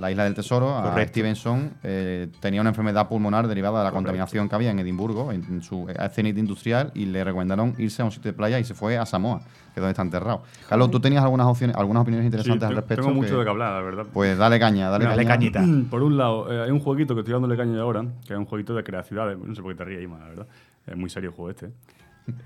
la 0.00 0.10
Isla 0.10 0.24
del 0.24 0.34
Tesoro, 0.34 0.76
a 0.76 0.82
Correcto. 0.90 1.10
Stevenson, 1.10 1.72
eh, 1.82 2.28
tenía 2.40 2.60
una 2.60 2.70
enfermedad 2.70 3.08
pulmonar 3.08 3.48
derivada 3.48 3.78
de 3.78 3.84
la 3.84 3.90
Correcto. 3.90 3.96
contaminación 3.96 4.48
que 4.48 4.54
había 4.54 4.70
en 4.70 4.78
Edimburgo, 4.78 5.32
en, 5.32 5.42
en 5.44 5.62
su 5.62 5.86
cenit 6.12 6.38
industrial, 6.38 6.92
y 6.94 7.06
le 7.06 7.24
recomendaron 7.24 7.74
irse 7.78 8.02
a 8.02 8.04
un 8.04 8.12
sitio 8.12 8.30
de 8.30 8.36
playa 8.36 8.58
y 8.60 8.64
se 8.64 8.74
fue 8.74 8.96
a 8.98 9.06
Samoa, 9.06 9.40
que 9.76 9.80
es 9.80 9.82
donde 9.82 9.90
está 9.90 10.00
enterrado. 10.00 10.42
Carlos, 10.70 10.90
tú 10.90 11.00
tenías 11.00 11.22
algunas 11.22 11.46
opciones, 11.48 11.76
algunas 11.76 12.00
opiniones 12.00 12.24
Sí, 12.24 12.28
interesantes 12.28 12.66
al 12.66 12.76
respecto. 12.76 13.02
tengo 13.02 13.14
mucho 13.14 13.32
que- 13.32 13.36
de 13.40 13.44
que 13.44 13.50
hablar, 13.50 13.74
la 13.74 13.80
verdad. 13.82 14.06
Pues 14.10 14.38
dale 14.38 14.58
caña, 14.58 14.88
dale, 14.88 15.04
Dale 15.04 15.26
caña. 15.26 15.52
cañita. 15.52 15.62
Por 15.90 16.02
un 16.02 16.16
lado, 16.16 16.50
eh, 16.50 16.62
hay 16.64 16.70
un 16.70 16.80
jueguito 16.80 17.14
que 17.14 17.20
estoy 17.20 17.32
dándole 17.34 17.58
caña 17.58 17.78
ahora, 17.82 18.02
que 18.26 18.32
es 18.32 18.38
un 18.38 18.46
jueguito 18.46 18.74
de 18.74 18.82
crear 18.82 19.04
ciudades. 19.04 19.36
No 19.38 19.54
sé 19.54 19.60
por 19.60 19.72
qué 19.72 19.76
te 19.76 19.84
ríes, 19.84 20.02
Ima, 20.02 20.18
la 20.18 20.28
verdad. 20.30 20.46
Es 20.86 20.96
muy 20.96 21.10
serio 21.10 21.28
el 21.28 21.36
juego 21.36 21.50
este. 21.50 21.68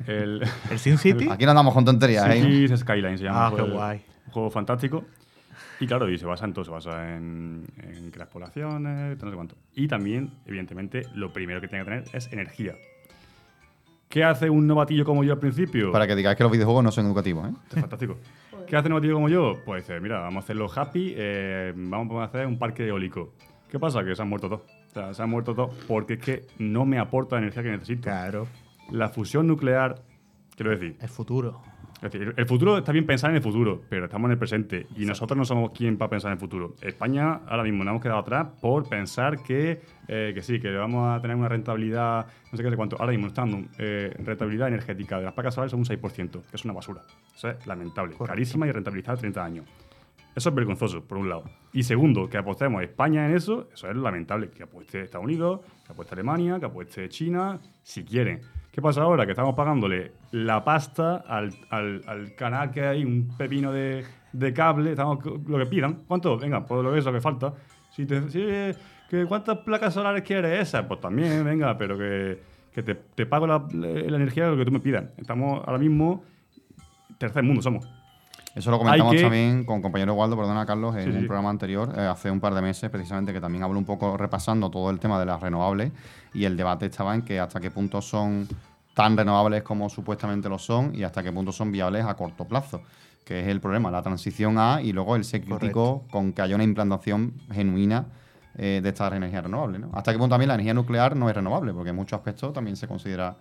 El 0.09 0.43
¿El 0.73 0.79
Sin 0.81 0.99
City? 0.99 1.29
Aquí 1.31 1.45
no 1.45 1.53
andamos 1.53 1.73
con 1.73 1.85
tonterías, 1.85 2.27
¿eh? 2.35 2.77
Skyline 2.77 3.17
se 3.17 3.23
llama. 3.25 3.47
Ah, 3.47 3.53
qué 3.55 3.63
guay. 3.63 4.03
Un 4.27 4.33
juego 4.33 4.51
fantástico. 4.51 5.05
Y 5.79 5.87
claro, 5.87 6.11
y 6.11 6.19
se 6.19 6.27
basa 6.27 6.47
en 6.47 6.53
todo, 6.53 6.65
se 6.65 6.71
basa 6.73 7.15
en, 7.17 7.65
en 7.81 8.11
crear 8.11 8.29
poblaciones, 8.29 9.23
no 9.23 9.31
sé 9.31 9.37
cuánto. 9.37 9.55
Y 9.77 9.87
también, 9.87 10.33
evidentemente, 10.47 11.07
lo 11.15 11.33
primero 11.33 11.61
que 11.61 11.69
tiene 11.69 11.85
que 11.85 11.91
tener 11.93 12.05
es 12.13 12.31
energía. 12.33 12.75
¿Qué 14.11 14.25
hace 14.25 14.51
un 14.51 14.67
novatillo 14.67 15.05
como 15.05 15.23
yo 15.23 15.35
al 15.35 15.39
principio? 15.39 15.93
Para 15.93 16.05
que 16.05 16.17
digáis 16.17 16.37
que 16.37 16.43
los 16.43 16.51
videojuegos 16.51 16.83
no 16.83 16.91
son 16.91 17.07
educativos, 17.07 17.49
¿eh? 17.49 17.53
Esto 17.63 17.77
es 17.77 17.81
fantástico. 17.81 18.17
¿Qué 18.67 18.75
hace 18.77 18.89
un 18.89 18.91
novatillo 18.91 19.15
como 19.15 19.29
yo? 19.29 19.59
Pues 19.65 19.85
dice, 19.87 20.01
mira, 20.01 20.19
vamos 20.19 20.43
a 20.43 20.45
hacerlo 20.45 20.69
happy, 20.75 21.15
eh, 21.17 21.73
vamos 21.77 22.21
a 22.21 22.25
hacer 22.25 22.45
un 22.45 22.59
parque 22.59 22.89
eólico. 22.89 23.35
¿Qué 23.71 23.79
pasa? 23.79 24.05
Que 24.05 24.17
se 24.17 24.21
han 24.21 24.29
muerto 24.29 24.49
todos. 24.49 24.63
O 24.63 24.93
sea, 24.93 25.15
se 25.15 25.23
han 25.23 25.31
muerto 25.31 25.55
todos 25.55 25.77
porque 25.87 26.15
es 26.15 26.19
que 26.19 26.47
no 26.59 26.85
me 26.85 26.99
aporta 26.99 27.37
la 27.37 27.43
energía 27.43 27.63
que 27.63 27.71
necesito. 27.71 28.03
Claro, 28.03 28.49
La 28.91 29.11
fusión 29.11 29.47
nuclear, 29.47 30.03
quiero 30.57 30.73
decir, 30.73 30.97
el 31.01 31.09
futuro. 31.09 31.63
Es 32.03 32.11
decir, 32.11 32.35
el 32.35 32.47
futuro 32.47 32.79
está 32.79 32.93
bien 32.93 33.05
pensar 33.05 33.31
en 33.31 33.37
el 33.37 33.43
futuro, 33.43 33.83
pero 33.91 34.07
estamos 34.07 34.29
en 34.29 34.33
el 34.33 34.39
presente 34.39 34.87
y 34.97 35.05
nosotros 35.05 35.37
no 35.37 35.45
somos 35.45 35.73
quien 35.73 35.99
para 35.99 36.09
pensar 36.09 36.31
en 36.31 36.35
el 36.35 36.41
futuro. 36.41 36.75
España 36.81 37.41
ahora 37.47 37.63
mismo 37.63 37.85
nos 37.85 37.93
hemos 37.93 38.03
quedado 38.03 38.21
atrás 38.21 38.47
por 38.61 38.89
pensar 38.89 39.43
que, 39.43 39.83
eh, 40.09 40.33
que 40.35 40.41
sí, 40.41 40.61
que 40.61 40.71
vamos 40.71 41.15
a 41.15 41.21
tener 41.21 41.37
una 41.37 41.49
rentabilidad, 41.49 42.27
no 42.51 42.57
sé 42.57 42.65
qué 42.65 42.71
sé 42.71 42.77
cuánto. 42.77 42.97
Ahora 42.99 43.13
mismo 43.13 43.27
está 43.27 43.43
dando 43.43 43.69
eh, 43.79 44.15
rentabilidad 44.19 44.69
energética 44.69 45.19
de 45.19 45.25
las 45.25 45.35
placas 45.35 45.55
solares 45.55 45.73
son 45.73 45.81
un 45.81 45.87
6%, 45.87 46.31
que 46.31 46.57
es 46.57 46.65
una 46.65 46.73
basura. 46.73 47.03
Eso 47.35 47.51
es 47.51 47.67
lamentable, 47.67 48.15
Correcto. 48.15 48.33
carísima 48.33 48.67
y 48.67 48.73
rentabilizada 48.73 49.19
a 49.19 49.21
30 49.21 49.45
años. 49.45 49.67
Eso 50.35 50.49
es 50.49 50.55
vergonzoso, 50.55 51.05
por 51.05 51.19
un 51.19 51.29
lado. 51.29 51.45
Y 51.73 51.83
segundo, 51.83 52.31
que 52.31 52.39
apostemos 52.39 52.83
España 52.83 53.27
en 53.27 53.35
eso, 53.35 53.69
eso 53.75 53.91
es 53.91 53.97
lamentable. 53.97 54.49
Que 54.49 54.63
apueste 54.63 55.03
Estados 55.03 55.25
Unidos, 55.25 55.61
que 55.85 55.93
apueste 55.93 56.15
Alemania, 56.15 56.59
que 56.59 56.67
apueste 56.67 57.09
China, 57.09 57.61
si 57.83 58.05
quieren. 58.05 58.41
¿Qué 58.73 58.81
pasa 58.81 59.03
ahora? 59.03 59.25
Que 59.27 59.33
estamos 59.33 59.55
pagándole 59.55 60.13
la 60.31 60.63
pasta 60.65 61.17
al, 61.27 61.51
al- 61.71 62.03
al 62.07 62.35
canal 62.37 62.71
que 62.71 62.83
hay, 62.87 63.05
un 63.05 63.29
pepino 63.37 63.73
de, 63.73 64.05
de 64.33 64.53
cable, 64.55 64.93
estamos 64.93 65.19
lo 65.25 65.59
que 65.59 65.67
pidan. 65.67 65.99
¿Cuánto? 66.07 66.39
Venga, 66.39 66.65
pues 66.65 66.83
lo 66.85 66.93
que 66.93 66.99
eso 67.01 67.13
que 67.13 67.21
falta. 67.21 67.53
Si 67.91 68.07
te, 68.07 68.29
si, 68.31 68.41
que 69.09 69.27
¿Cuántas 69.27 69.59
placas 69.59 69.95
solares 69.95 70.23
quieres 70.23 70.61
esas? 70.61 70.87
Pues 70.87 71.01
también, 71.01 71.45
venga, 71.45 71.77
pero 71.77 71.99
que, 71.99 72.39
que 72.73 72.83
te, 72.85 72.95
te 72.95 73.27
pago 73.27 73.47
la, 73.49 73.67
la 73.73 74.17
energía 74.17 74.45
de 74.45 74.51
lo 74.53 74.57
que 74.57 74.65
tú 74.65 74.71
me 74.71 74.79
pidas. 74.81 75.05
Estamos 75.19 75.63
ahora 75.67 75.79
mismo, 75.79 76.23
tercer 77.19 77.43
mundo 77.43 77.63
somos. 77.63 77.89
Eso 78.55 78.71
lo 78.71 78.79
comentamos 78.79 79.15
que- 79.15 79.23
también 79.23 79.65
con 79.65 79.81
compañero 79.81 80.15
Waldo, 80.15 80.37
perdona 80.37 80.67
Carlos, 80.67 80.97
en 80.97 81.05
Sí, 81.05 81.11
un 81.11 81.21
sí. 81.21 81.27
programa 81.27 81.51
anterior, 81.51 81.95
eh, 81.97 82.01
hace 82.01 82.31
un 82.31 82.41
par 82.41 82.53
de 82.55 82.61
meses, 82.63 82.91
precisamente, 82.91 83.33
que 83.33 83.41
también 83.41 83.63
habló 83.63 83.79
un 83.79 83.85
poco 83.85 84.17
repasando 84.17 84.71
todo 84.71 84.91
el 84.91 84.99
tema 84.99 85.21
de 85.21 85.27
las 85.27 85.41
renovables 85.41 85.93
y 86.35 86.45
el 86.45 86.57
debate 86.57 86.87
estaba 86.87 87.15
en 87.15 87.23
que 87.23 87.39
hasta 87.39 87.61
qué 87.61 87.71
punto 87.71 88.03
son 88.03 88.49
tan 88.95 89.17
renovables 89.17 89.63
como 89.63 89.89
supuestamente 89.89 90.49
lo 90.49 90.59
son 90.59 90.93
y 90.95 91.05
hasta 91.05 91.23
qué 91.23 91.31
punto 91.33 91.53
son 91.53 91.71
viables 91.71 92.05
a 92.05 92.15
corto 92.15 92.45
plazo, 92.45 92.83
que 93.25 93.41
es 93.41 93.47
el 93.47 93.61
problema, 93.61 93.89
la 93.91 94.03
transición 94.03 94.59
a 94.59 94.83
y 94.83 94.93
luego 94.93 95.15
el 95.15 95.25
ser 95.25 95.43
crítico 95.45 96.05
con 96.11 96.33
que 96.33 96.43
haya 96.43 96.57
una 96.57 96.65
implantación 96.65 97.35
genuina 97.53 98.07
eh, 98.59 98.81
de 98.83 98.89
estas 98.89 99.13
energías 99.13 99.45
renovables. 99.45 99.81
¿no? 99.81 99.91
Hasta 99.95 100.11
qué 100.13 100.19
punto 100.19 100.35
también 100.35 100.49
la 100.49 100.55
energía 100.55 100.75
nuclear 100.75 101.15
no 101.15 101.31
es 101.31 101.37
renovable, 101.37 101.73
porque 101.73 101.91
en 101.91 101.97
muchos 101.97 102.19
aspectos 102.19 102.53
también 102.53 102.77
se 102.77 102.89
considera 102.89 103.37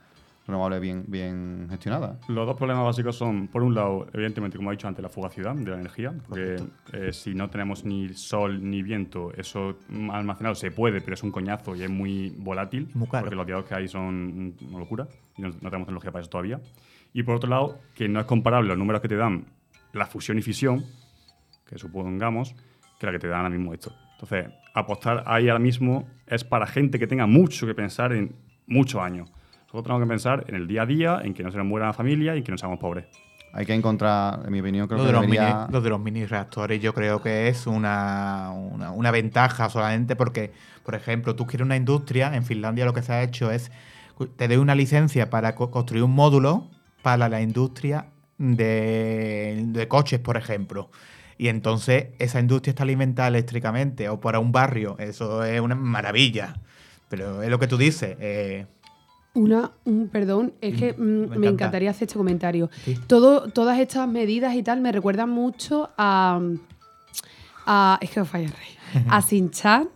renovable 0.50 0.80
bien, 0.80 1.06
bien 1.08 1.68
gestionada. 1.70 2.20
Los 2.28 2.46
dos 2.46 2.56
problemas 2.56 2.84
básicos 2.86 3.16
son, 3.16 3.48
por 3.48 3.64
un 3.64 3.76
lado, 3.76 4.08
evidentemente, 4.14 4.58
como 4.58 4.72
he 4.72 4.76
dicho 4.76 4.88
antes, 4.88 5.02
la 5.02 5.10
fugacidad 5.10 5.56
de 5.56 5.70
la 5.70 5.80
energía, 5.80 6.14
porque 6.28 6.58
eh, 6.94 7.14
si 7.14 7.34
no 7.36 7.50
tenemos 7.50 7.86
ni 7.86 8.10
sol 8.14 8.60
ni 8.62 8.82
viento, 8.82 9.32
eso 9.38 9.78
almacenado 10.12 10.56
se 10.56 10.72
puede, 10.72 11.02
pero 11.02 11.14
es 11.14 11.24
un 11.24 11.32
coñazo 11.32 11.76
y 11.76 11.84
es 11.84 11.90
muy 11.90 12.32
volátil, 12.38 12.90
muy 12.94 13.08
caro. 13.08 13.26
porque 13.26 13.36
los 13.36 13.48
datos 13.48 13.66
que 13.66 13.76
hay 13.76 13.88
son 13.88 14.56
una 14.70 14.80
locura 14.80 15.08
y 15.38 15.42
no, 15.42 15.50
no 15.50 15.70
tenemos 15.70 15.86
tecnología 15.86 16.12
para 16.12 16.22
eso 16.22 16.30
todavía. 16.30 16.60
Y 17.14 17.24
por 17.24 17.36
otro 17.36 17.50
lado, 17.50 17.80
que 17.96 18.08
no 18.08 18.20
es 18.20 18.26
comparable 18.26 18.70
los 18.70 18.78
números 18.78 19.02
que 19.02 19.08
te 19.08 19.16
dan 19.16 19.46
la 19.94 20.06
fusión 20.06 20.38
y 20.38 20.42
fisión, 20.42 20.84
que 21.66 21.78
supongamos, 21.78 22.56
que 23.00 23.06
la 23.06 23.12
que 23.12 23.20
te 23.20 23.28
dan 23.28 23.40
ahora 23.40 23.50
mismo 23.50 23.74
esto. 23.74 23.94
Entonces, 24.14 24.48
apostar 24.74 25.24
ahí 25.28 25.48
ahora 25.48 25.60
mismo 25.60 26.08
es 26.28 26.44
para 26.44 26.68
gente 26.68 27.00
que 27.00 27.08
tenga 27.08 27.26
mucho 27.26 27.66
que 27.66 27.74
pensar 27.74 28.14
en 28.14 28.36
muchos 28.68 29.02
años. 29.02 29.32
Nosotros 29.72 29.84
tenemos 29.84 30.02
que 30.04 30.10
pensar 30.10 30.46
en 30.48 30.56
el 30.56 30.68
día 30.68 30.82
a 30.82 30.86
día, 30.88 31.22
en 31.24 31.34
que 31.36 31.44
no 31.44 31.52
se 31.52 31.58
nos 31.58 31.66
muera 31.68 31.86
la 31.88 31.94
familia 31.94 32.34
y 32.34 32.40
en 32.40 32.44
que 32.44 32.52
no 32.52 32.58
seamos 32.58 32.80
pobres. 32.80 33.06
Hay 33.54 33.66
que 33.68 33.74
encontrar, 33.74 34.42
en 34.46 34.52
mi 34.52 34.60
opinión, 34.62 34.88
creo 34.88 34.98
Lo 34.98 35.04
que 35.04 35.08
de, 35.08 35.14
los 35.14 35.22
debería... 35.22 35.58
mini, 35.60 35.74
lo 35.74 35.82
de 35.82 35.90
los 35.90 36.00
mini 36.00 36.26
reactores 36.26 36.82
yo 36.82 36.94
creo 36.94 37.22
que 37.22 37.48
es 37.48 37.68
una, 37.68 38.52
una, 38.52 38.92
una 38.92 39.12
ventaja 39.12 39.70
solamente 39.70 40.16
porque, 40.16 40.52
por 40.84 40.96
ejemplo, 40.96 41.36
tú 41.36 41.46
quieres 41.46 41.66
una 41.66 41.76
industria, 41.76 42.36
en 42.36 42.44
Finlandia 42.44 42.86
lo 42.86 42.94
que 42.94 43.02
se 43.04 43.14
ha 43.14 43.22
hecho 43.24 43.52
es, 43.52 43.72
te 44.38 44.48
doy 44.48 44.58
una 44.58 44.74
licencia 44.76 45.30
para 45.30 45.54
co- 45.56 45.70
construir 45.72 46.04
un 46.04 46.14
módulo 46.16 46.68
para 47.04 47.30
la 47.30 47.42
industria 47.42 48.08
de, 48.38 49.64
de 49.68 49.88
coches, 49.88 50.20
por 50.20 50.36
ejemplo. 50.38 50.90
Y 51.38 51.48
entonces 51.48 52.08
esa 52.20 52.40
industria 52.40 52.72
está 52.72 52.84
alimentada 52.84 53.30
eléctricamente 53.30 54.10
o 54.10 54.20
para 54.20 54.40
un 54.40 54.52
barrio. 54.52 54.96
Eso 55.00 55.44
es 55.44 55.62
una 55.62 55.76
maravilla. 55.76 56.56
Pero 57.08 57.42
es 57.42 57.50
lo 57.50 57.58
que 57.60 57.68
tú 57.68 57.78
dices. 57.78 58.18
eh, 58.20 58.66
Una, 59.40 59.72
un, 59.86 60.10
perdón, 60.10 60.54
es 60.60 60.76
que 60.78 60.92
mm, 60.94 61.02
me, 61.02 61.24
encanta. 61.24 61.48
encantaría 61.48 61.92
hacer 61.92 62.08
este 62.08 62.18
comentario. 62.18 62.70
Sí. 62.84 62.98
Todo, 63.08 63.50
todas 63.50 63.80
estas 63.80 64.08
medidas 64.08 64.54
y 64.56 64.64
tal 64.64 64.82
me 64.82 64.92
recuerdan 64.92 65.30
mucho 65.30 65.90
a. 65.98 66.42
a 67.66 67.98
es 68.02 68.10
que 68.10 68.20
os 68.20 68.28
falla 68.28 68.46
el 68.46 68.52
rey. 68.52 69.06
A 69.08 69.22
Sinchan. 69.30 69.90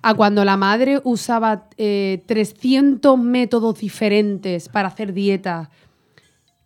A 0.00 0.14
cuando 0.14 0.44
la 0.44 0.56
madre 0.56 1.00
usaba 1.04 1.68
eh, 1.76 2.22
300 2.26 3.18
métodos 3.18 3.78
diferentes 3.80 4.68
para 4.70 4.88
hacer 4.88 5.12
dieta. 5.12 5.70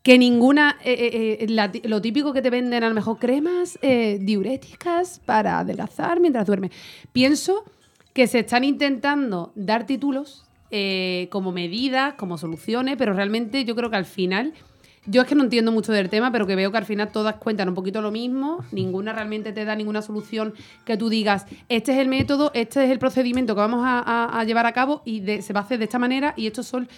Que 0.02 0.16
ninguna. 0.16 0.76
eh, 0.84 0.92
eh, 0.92 1.38
eh, 1.40 1.48
la 1.48 1.72
lo 1.84 2.00
típico 2.00 2.32
que 2.32 2.40
te 2.40 2.50
venden, 2.50 2.84
a 2.84 2.88
lo 2.88 2.94
mejor 2.94 3.18
cremas 3.18 3.78
diuréticas 4.20 5.20
para 5.24 5.59
adelgazar 5.59 6.20
mientras 6.20 6.46
duermes. 6.46 6.70
Pienso 7.12 7.64
que 8.12 8.26
se 8.26 8.40
están 8.40 8.64
intentando 8.64 9.52
dar 9.54 9.86
títulos 9.86 10.47
eh, 10.70 11.28
como 11.30 11.52
medidas, 11.52 12.14
como 12.14 12.38
soluciones, 12.38 12.96
pero 12.98 13.12
realmente 13.12 13.64
yo 13.64 13.74
creo 13.74 13.90
que 13.90 13.96
al 13.96 14.04
final 14.04 14.52
yo 15.06 15.22
es 15.22 15.26
que 15.28 15.34
no 15.34 15.42
entiendo 15.44 15.72
mucho 15.72 15.90
del 15.92 16.10
tema, 16.10 16.30
pero 16.30 16.46
que 16.46 16.54
veo 16.54 16.70
que 16.70 16.76
al 16.76 16.84
final 16.84 17.10
todas 17.10 17.36
cuentan 17.36 17.68
un 17.70 17.74
poquito 17.74 18.02
lo 18.02 18.10
mismo, 18.10 18.62
ninguna 18.72 19.12
realmente 19.14 19.52
te 19.52 19.64
da 19.64 19.74
ninguna 19.74 20.02
solución 20.02 20.52
que 20.84 20.96
tú 20.98 21.08
digas, 21.08 21.46
este 21.70 21.92
es 21.92 21.98
el 21.98 22.08
método, 22.08 22.50
este 22.54 22.84
es 22.84 22.90
el 22.90 22.98
procedimiento 22.98 23.54
que 23.54 23.60
vamos 23.60 23.80
a, 23.86 24.00
a- 24.00 24.38
a 24.40 24.44
llevar 24.44 24.66
a 24.66 24.72
cabo 24.72 25.00
y 25.06 25.20
de- 25.20 25.40
se 25.40 25.52
va 25.54 25.60
a 25.60 25.62
hacer 25.62 25.78
de 25.78 25.84
esta 25.84 25.98
manera 25.98 26.34
y 26.36 26.46
estos 26.46 26.66
son 26.66 26.88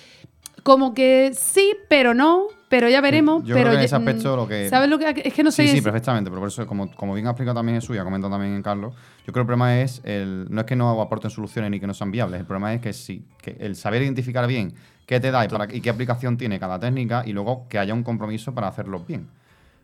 como 0.62 0.94
que 0.94 1.32
sí, 1.34 1.74
pero 1.88 2.14
no, 2.14 2.46
pero 2.68 2.88
ya 2.88 3.00
veremos. 3.00 3.44
Yo 3.44 3.54
pero 3.56 3.70
creo 3.70 3.72
que 3.72 3.76
en 3.76 3.80
ya- 3.80 3.84
ese 3.86 3.96
aspecto 3.96 4.32
mm, 4.32 4.36
lo 4.36 4.48
que- 4.48 4.68
¿Sabes 4.68 4.88
lo 4.90 4.98
que...? 4.98 5.22
Es 5.24 5.32
que 5.34 5.42
no 5.42 5.50
sé... 5.50 5.64
Sí, 5.64 5.68
sí, 5.72 5.78
es- 5.78 5.84
perfectamente, 5.84 6.30
pero 6.30 6.40
por 6.40 6.48
eso, 6.48 6.66
como, 6.66 6.90
como 6.94 7.14
bien 7.14 7.26
ha 7.26 7.30
explicado 7.30 7.56
también 7.56 7.80
Jesús 7.80 7.96
y 7.96 7.98
ha 7.98 8.04
comentado 8.04 8.32
también 8.32 8.62
Carlos, 8.62 8.94
yo 9.26 9.32
creo 9.32 9.34
que 9.34 9.40
el 9.40 9.46
problema 9.46 9.80
es, 9.80 10.00
el, 10.04 10.46
no 10.50 10.60
es 10.60 10.66
que 10.66 10.76
no 10.76 11.00
aporten 11.00 11.30
soluciones 11.30 11.70
ni 11.70 11.80
que 11.80 11.86
no 11.86 11.94
sean 11.94 12.10
viables, 12.10 12.40
el 12.40 12.46
problema 12.46 12.72
es 12.74 12.80
que 12.80 12.92
sí, 12.92 13.24
que 13.42 13.56
el 13.60 13.74
saber 13.76 14.02
identificar 14.02 14.46
bien 14.46 14.72
qué 15.06 15.18
te 15.20 15.30
da 15.30 15.44
y, 15.44 15.48
para, 15.48 15.74
y 15.74 15.80
qué 15.80 15.90
aplicación 15.90 16.36
tiene 16.36 16.60
cada 16.60 16.78
técnica 16.78 17.22
y 17.26 17.32
luego 17.32 17.66
que 17.68 17.78
haya 17.78 17.94
un 17.94 18.02
compromiso 18.04 18.54
para 18.54 18.68
hacerlo 18.68 19.00
bien. 19.06 19.28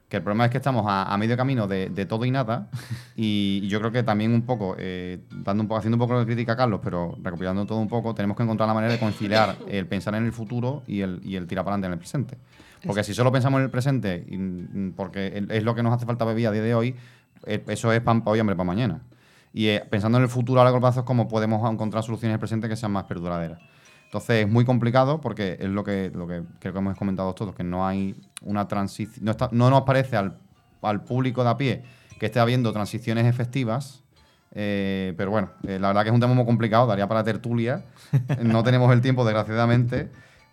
Que 0.09 0.19
el 0.19 0.23
problema 0.23 0.45
es 0.45 0.51
que 0.53 0.59
estamos 0.59 0.85
a, 0.87 1.13
a 1.13 1.17
medio 1.19 1.37
camino 1.37 1.67
de, 1.67 1.89
de 1.89 2.07
todo 2.07 2.25
y 2.25 2.31
nada 2.31 2.69
y, 3.17 3.61
y 3.63 3.69
yo 3.69 3.81
creo 3.81 3.91
que 3.91 4.03
también 4.03 4.33
un 4.33 4.43
poco, 4.43 4.77
eh, 4.79 5.19
dando 5.31 5.63
un 5.63 5.69
poco, 5.69 5.79
haciendo 5.79 5.97
un 5.97 6.01
poco 6.01 6.19
de 6.19 6.27
crítica 6.27 6.53
a 6.53 6.57
Carlos, 6.57 6.81
pero 6.83 7.17
recopilando 7.23 7.67
todo 7.67 7.79
un 7.79 7.89
poco, 7.89 8.15
tenemos 8.15 8.37
que 8.37 8.45
encontrar 8.45 8.69
la 8.69 8.75
manera 8.75 8.93
de 8.93 9.01
conciliar 9.01 9.57
el 9.69 9.87
pensar 9.87 10.15
en 10.15 10.25
el 10.25 10.33
futuro 10.33 10.83
y 10.87 11.01
el, 11.01 11.21
y 11.25 11.37
el 11.37 11.47
tirar 11.47 11.65
para 11.65 11.75
adelante 11.75 11.87
en 11.87 11.93
el 11.95 11.99
presente. 11.99 12.39
Porque 12.87 13.03
si 13.03 13.15
solo 13.15 13.33
pensamos 13.33 13.59
en 13.59 13.65
el 13.65 13.71
presente, 13.71 14.25
y, 14.29 14.37
mm, 14.37 14.93
porque 14.97 15.45
es 15.49 15.63
lo 15.65 15.75
que 15.75 15.83
nos 15.83 15.93
hace 15.93 16.07
falta 16.07 16.25
vivir 16.25 16.47
a 16.47 16.53
día 16.53 16.63
de 16.63 16.75
hoy, 16.75 16.95
eh, 17.45 17.65
eso 17.69 17.93
es 17.93 18.01
pan 18.01 18.23
para 18.23 18.33
hoy, 18.33 18.39
hambre 18.39 18.55
para 18.55 18.67
mañana. 18.67 19.01
Y 19.53 19.69
eh, 19.69 19.83
pensando 19.89 20.19
en 20.19 20.25
el 20.25 20.31
futuro 20.31 20.61
a 20.61 20.65
largo 20.65 20.81
plazo 20.81 21.01
es 21.01 21.07
como 21.07 21.29
podemos 21.29 21.69
encontrar 21.71 22.05
soluciones 22.05 22.31
en 22.31 22.35
el 22.35 22.39
presente 22.39 22.69
que 22.69 22.77
sean 22.77 22.93
más 22.93 23.05
perduraderas. 23.05 23.61
Entonces 24.07 24.47
es 24.47 24.51
muy 24.51 24.65
complicado 24.65 25.21
porque 25.21 25.57
es 25.61 25.69
lo 25.69 25.85
que, 25.85 26.11
lo 26.15 26.27
que 26.27 26.43
creo 26.59 26.73
que 26.73 26.79
hemos 26.79 26.97
comentado 26.97 27.35
todos, 27.35 27.55
que 27.55 27.65
no 27.65 27.87
hay 27.87 28.15
una 28.43 28.67
transición, 28.67 29.25
no, 29.25 29.33
está- 29.33 29.51
no 29.53 29.69
nos 29.71 29.83
parece 29.83 30.17
al, 30.17 30.39
al 30.83 31.03
público 31.05 31.43
de 31.45 31.51
a 31.51 31.57
pie 31.57 31.83
que 32.19 32.27
esté 32.27 32.39
habiendo 32.41 32.73
transiciones 32.73 33.27
efectivas, 33.27 34.03
eh, 34.53 35.13
pero 35.19 35.31
bueno, 35.31 35.51
eh, 35.67 35.79
la 35.79 35.89
verdad 35.89 36.03
que 36.05 36.09
es 36.09 36.15
un 36.15 36.21
tema 36.21 36.33
muy 36.35 36.47
complicado, 36.47 36.87
daría 36.87 37.07
para 37.09 37.23
tertulia, 37.25 37.85
no 38.43 38.63
tenemos 38.63 38.91
el 38.93 39.01
tiempo 39.03 39.25
desgraciadamente. 39.25 40.09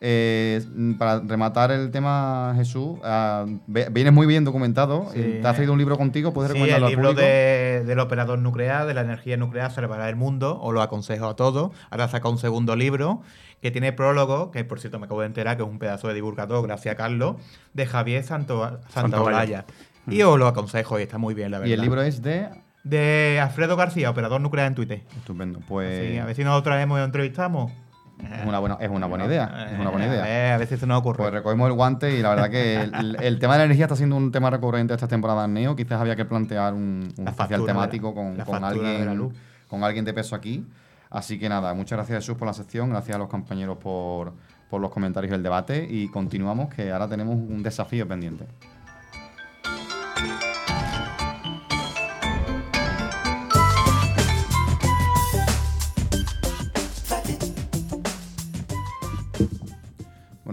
Eh, 0.05 0.61
para 0.99 1.21
rematar 1.21 1.71
el 1.71 1.89
tema, 1.89 2.51
Jesús, 2.57 2.99
ah, 3.05 3.45
vienes 3.67 4.11
muy 4.11 4.27
bien 4.27 4.43
documentado, 4.43 5.07
Sí. 5.13 5.19
eh, 5.21 5.39
te 5.41 5.47
has 5.47 5.55
traído 5.55 5.71
un 5.71 5.79
libro 5.79 5.97
contigo, 5.97 6.33
puedes 6.33 6.51
Sí, 6.51 6.57
recomendarlo 6.57 6.87
el 6.87 6.91
al 6.93 6.97
libro 6.97 7.09
público. 7.11 7.25
de- 7.25 7.83
del 7.85 7.99
operador 7.99 8.37
nuclear, 8.39 8.85
de 8.85 8.93
la 8.93 8.99
energía 9.01 9.37
nuclear 9.37 9.71
salvará 9.71 10.09
el 10.09 10.17
mundo, 10.17 10.59
os 10.61 10.73
lo 10.73 10.81
aconsejo 10.81 11.25
a 11.27 11.37
todos. 11.37 11.71
Ahora 11.89 12.09
saca 12.09 12.27
un 12.27 12.37
segundo 12.37 12.75
libro 12.75 13.21
que 13.61 13.71
tiene 13.71 13.93
prólogo, 13.93 14.51
que 14.51 14.65
por 14.65 14.81
cierto 14.81 14.99
me 14.99 15.05
acabo 15.05 15.21
de 15.21 15.27
enterar 15.27 15.55
que 15.55 15.63
es 15.63 15.69
un 15.69 15.79
pedazo 15.79 16.09
de 16.09 16.15
divulgador, 16.15 16.67
gracias 16.67 16.95
a 16.95 16.97
Carlos, 16.97 17.37
de 17.73 17.85
Javier 17.85 18.25
Santo, 18.25 18.79
Santaolalla. 18.89 19.63
Y 20.09 20.21
os 20.23 20.37
lo 20.37 20.47
aconsejo 20.47 20.99
y 20.99 21.03
está 21.03 21.17
muy 21.17 21.33
bien, 21.33 21.49
la 21.49 21.59
verdad. 21.59 21.69
Y 21.69 21.73
el 21.73 21.79
libro 21.81 22.01
es 22.01 22.21
de... 22.21 22.49
De 22.83 23.39
Alfredo 23.41 23.77
García, 23.77 24.09
operador 24.09 24.41
nuclear 24.41 24.67
en 24.67 24.75
Twitter. 24.75 25.01
Estupendo, 25.15 25.61
pues... 25.65 26.09
Sí, 26.11 26.17
a 26.17 26.25
ver 26.25 26.35
si 26.35 26.43
nos 26.43 26.61
traemos 26.61 26.97
y 26.97 26.99
lo 26.99 27.05
entrevistamos. 27.05 27.71
Es 28.19 28.45
una 28.45 28.59
buena, 28.59 28.77
es 28.79 28.89
una 28.89 29.05
buena 29.07 29.25
idea. 29.25 29.67
Es 29.73 29.79
una 29.79 29.89
buena 29.89 30.05
Eh, 30.05 30.09
idea. 30.09 30.55
A 30.55 30.65
si 30.65 30.77
se 30.77 30.87
nos 30.87 30.99
ocurre. 30.99 31.17
Pues 31.17 31.33
recogemos 31.33 31.67
el 31.67 31.73
guante 31.73 32.17
y 32.17 32.21
la 32.21 32.29
verdad 32.29 32.49
que 32.49 32.81
el, 32.81 33.17
el 33.21 33.39
tema 33.39 33.53
de 33.53 33.59
la 33.59 33.65
energía 33.65 33.85
está 33.85 33.95
siendo 33.95 34.15
un 34.15 34.31
tema 34.31 34.49
recurrente 34.49 34.93
esta 34.93 35.07
temporada 35.07 35.45
en 35.45 35.53
Neo. 35.53 35.75
Quizás 35.75 35.99
había 35.99 36.15
que 36.15 36.25
plantear 36.25 36.73
un, 36.73 37.13
un 37.17 37.27
especial 37.27 37.65
temático 37.65 38.13
con, 38.13 38.37
con 38.37 38.63
alguien, 38.63 39.33
con 39.67 39.83
alguien 39.83 40.05
de 40.05 40.13
peso 40.13 40.35
aquí. 40.35 40.65
Así 41.09 41.37
que 41.37 41.47
nada, 41.49 41.73
muchas 41.73 41.97
gracias 41.97 42.19
Jesús 42.19 42.37
por 42.37 42.47
la 42.47 42.53
sección, 42.53 42.89
gracias 42.89 43.15
a 43.15 43.19
los 43.19 43.27
compañeros 43.29 43.77
por, 43.77 44.33
por 44.69 44.81
los 44.81 44.89
comentarios 44.89 45.31
y 45.31 45.35
el 45.35 45.43
debate 45.43 45.85
y 45.87 46.07
continuamos 46.07 46.73
que 46.73 46.91
ahora 46.91 47.07
tenemos 47.07 47.35
un 47.35 47.61
desafío 47.61 48.07
pendiente. 48.07 48.45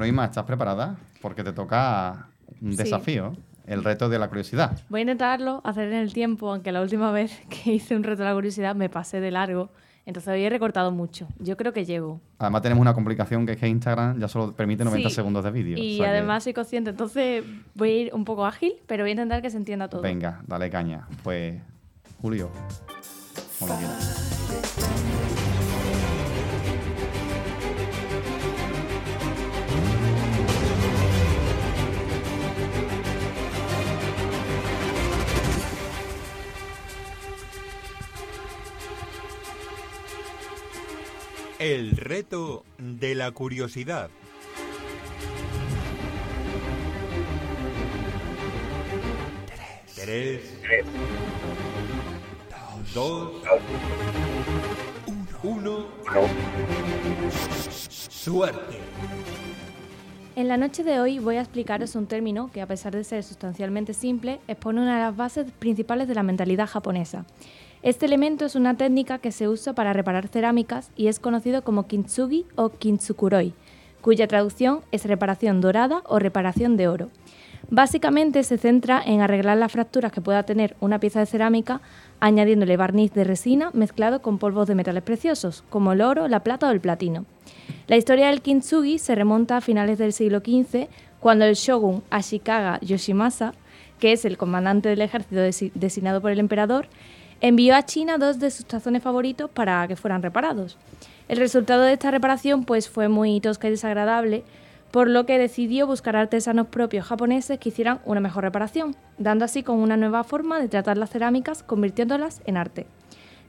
Bueno, 0.00 0.12
Isma, 0.12 0.24
¿estás 0.24 0.44
preparada? 0.44 0.96
Porque 1.20 1.44
te 1.44 1.52
toca 1.52 2.28
un 2.62 2.70
Sí. 2.72 2.78
desafío, 2.78 3.36
el 3.66 3.84
reto 3.84 4.08
de 4.08 4.18
la 4.18 4.28
curiosidad. 4.28 4.78
Voy 4.88 5.00
a 5.00 5.02
intentarlo 5.02 5.60
hacer 5.62 5.88
en 5.88 5.98
el 5.98 6.14
tiempo, 6.14 6.50
aunque 6.50 6.72
la 6.72 6.80
última 6.80 7.12
vez 7.12 7.38
que 7.50 7.74
hice 7.74 7.94
un 7.94 8.02
reto 8.02 8.22
de 8.22 8.30
la 8.30 8.34
curiosidad 8.34 8.74
me 8.74 8.88
pasé 8.88 9.20
de 9.20 9.30
largo. 9.30 9.68
Entonces 10.06 10.32
hoy 10.32 10.42
he 10.42 10.48
recortado 10.48 10.90
mucho. 10.90 11.28
Yo 11.38 11.58
creo 11.58 11.74
que 11.74 11.84
llego. 11.84 12.18
Además 12.38 12.62
tenemos 12.62 12.80
una 12.80 12.94
complicación 12.94 13.44
que 13.44 13.52
es 13.52 13.58
que 13.58 13.68
Instagram 13.68 14.18
ya 14.18 14.26
solo 14.26 14.52
permite 14.52 14.86
90 14.86 15.10
Sí. 15.10 15.14
segundos 15.16 15.44
de 15.44 15.50
vídeo. 15.50 15.76
Y 15.76 15.96
o 15.96 15.98
sea 15.98 16.06
que- 16.06 16.16
además 16.16 16.44
soy 16.44 16.54
consciente, 16.54 16.88
entonces 16.88 17.44
voy 17.74 17.90
a 17.90 17.94
ir 18.04 18.14
un 18.14 18.24
poco 18.24 18.46
ágil, 18.46 18.72
pero 18.86 19.02
voy 19.02 19.10
a 19.10 19.12
intentar 19.12 19.42
que 19.42 19.50
se 19.50 19.58
entienda 19.58 19.88
todo. 19.88 20.00
Venga, 20.00 20.40
dale 20.46 20.70
caña. 20.70 21.06
Pues, 21.22 21.60
Julio. 22.22 22.48
Cuando 23.58 23.76
quieras. 23.76 24.39
El 41.60 41.90
reto 41.90 42.64
de 42.78 43.14
la 43.14 43.32
curiosidad. 43.32 44.08
Tres. 49.94 50.58
Dos. 52.94 53.32
Uno. 55.42 55.84
Suerte. 58.08 58.78
En 60.34 60.48
la 60.48 60.56
noche 60.56 60.82
de 60.82 60.98
hoy 60.98 61.18
voy 61.18 61.36
a 61.36 61.40
explicaros 61.40 61.94
un 61.94 62.06
término 62.06 62.50
que, 62.50 62.62
a 62.62 62.66
pesar 62.66 62.94
de 62.94 63.04
ser 63.04 63.22
sustancialmente 63.22 63.92
simple, 63.92 64.40
expone 64.48 64.80
una 64.80 64.94
de 64.94 65.02
las 65.02 65.14
bases 65.14 65.52
principales 65.58 66.08
de 66.08 66.14
la 66.14 66.22
mentalidad 66.22 66.66
japonesa. 66.66 67.26
Este 67.82 68.04
elemento 68.06 68.44
es 68.44 68.54
una 68.56 68.76
técnica 68.76 69.18
que 69.18 69.32
se 69.32 69.48
usa 69.48 69.72
para 69.72 69.92
reparar 69.92 70.28
cerámicas 70.28 70.90
y 70.96 71.08
es 71.08 71.18
conocido 71.18 71.62
como 71.62 71.86
kintsugi 71.86 72.44
o 72.56 72.68
kintsukuroi, 72.70 73.54
cuya 74.02 74.26
traducción 74.26 74.80
es 74.92 75.06
reparación 75.06 75.60
dorada 75.60 76.02
o 76.06 76.18
reparación 76.18 76.76
de 76.76 76.88
oro. 76.88 77.08
Básicamente 77.70 78.42
se 78.42 78.58
centra 78.58 79.00
en 79.04 79.20
arreglar 79.20 79.56
las 79.56 79.72
fracturas 79.72 80.12
que 80.12 80.20
pueda 80.20 80.42
tener 80.42 80.76
una 80.80 80.98
pieza 80.98 81.20
de 81.20 81.26
cerámica 81.26 81.80
añadiéndole 82.18 82.76
barniz 82.76 83.12
de 83.14 83.24
resina 83.24 83.70
mezclado 83.72 84.20
con 84.20 84.38
polvos 84.38 84.66
de 84.66 84.74
metales 84.74 85.02
preciosos, 85.02 85.62
como 85.70 85.92
el 85.92 86.00
oro, 86.02 86.28
la 86.28 86.40
plata 86.42 86.68
o 86.68 86.72
el 86.72 86.80
platino. 86.80 87.24
La 87.86 87.96
historia 87.96 88.26
del 88.28 88.42
kintsugi 88.42 88.98
se 88.98 89.14
remonta 89.14 89.56
a 89.56 89.60
finales 89.60 89.98
del 89.98 90.12
siglo 90.12 90.40
XV, 90.40 90.88
cuando 91.20 91.44
el 91.44 91.54
shogun 91.54 92.02
Ashikaga 92.10 92.78
Yoshimasa, 92.80 93.54
que 93.98 94.12
es 94.12 94.24
el 94.24 94.36
comandante 94.36 94.88
del 94.88 95.02
ejército 95.02 95.40
desi- 95.40 95.72
designado 95.74 96.20
por 96.20 96.30
el 96.30 96.40
emperador, 96.40 96.88
envió 97.40 97.74
a 97.74 97.84
China 97.84 98.18
dos 98.18 98.38
de 98.38 98.50
sus 98.50 98.66
tazones 98.66 99.02
favoritos 99.02 99.50
para 99.50 99.86
que 99.88 99.96
fueran 99.96 100.22
reparados. 100.22 100.76
El 101.28 101.38
resultado 101.38 101.82
de 101.82 101.92
esta 101.92 102.10
reparación 102.10 102.64
pues, 102.64 102.88
fue 102.88 103.08
muy 103.08 103.40
tosca 103.40 103.68
y 103.68 103.70
desagradable, 103.70 104.44
por 104.90 105.08
lo 105.08 105.24
que 105.24 105.38
decidió 105.38 105.86
buscar 105.86 106.16
artesanos 106.16 106.66
propios 106.66 107.06
japoneses 107.06 107.58
que 107.58 107.68
hicieran 107.68 108.00
una 108.04 108.20
mejor 108.20 108.44
reparación, 108.44 108.96
dando 109.18 109.44
así 109.44 109.62
con 109.62 109.78
una 109.78 109.96
nueva 109.96 110.24
forma 110.24 110.58
de 110.58 110.68
tratar 110.68 110.98
las 110.98 111.10
cerámicas, 111.10 111.62
convirtiéndolas 111.62 112.42
en 112.44 112.56
arte. 112.56 112.86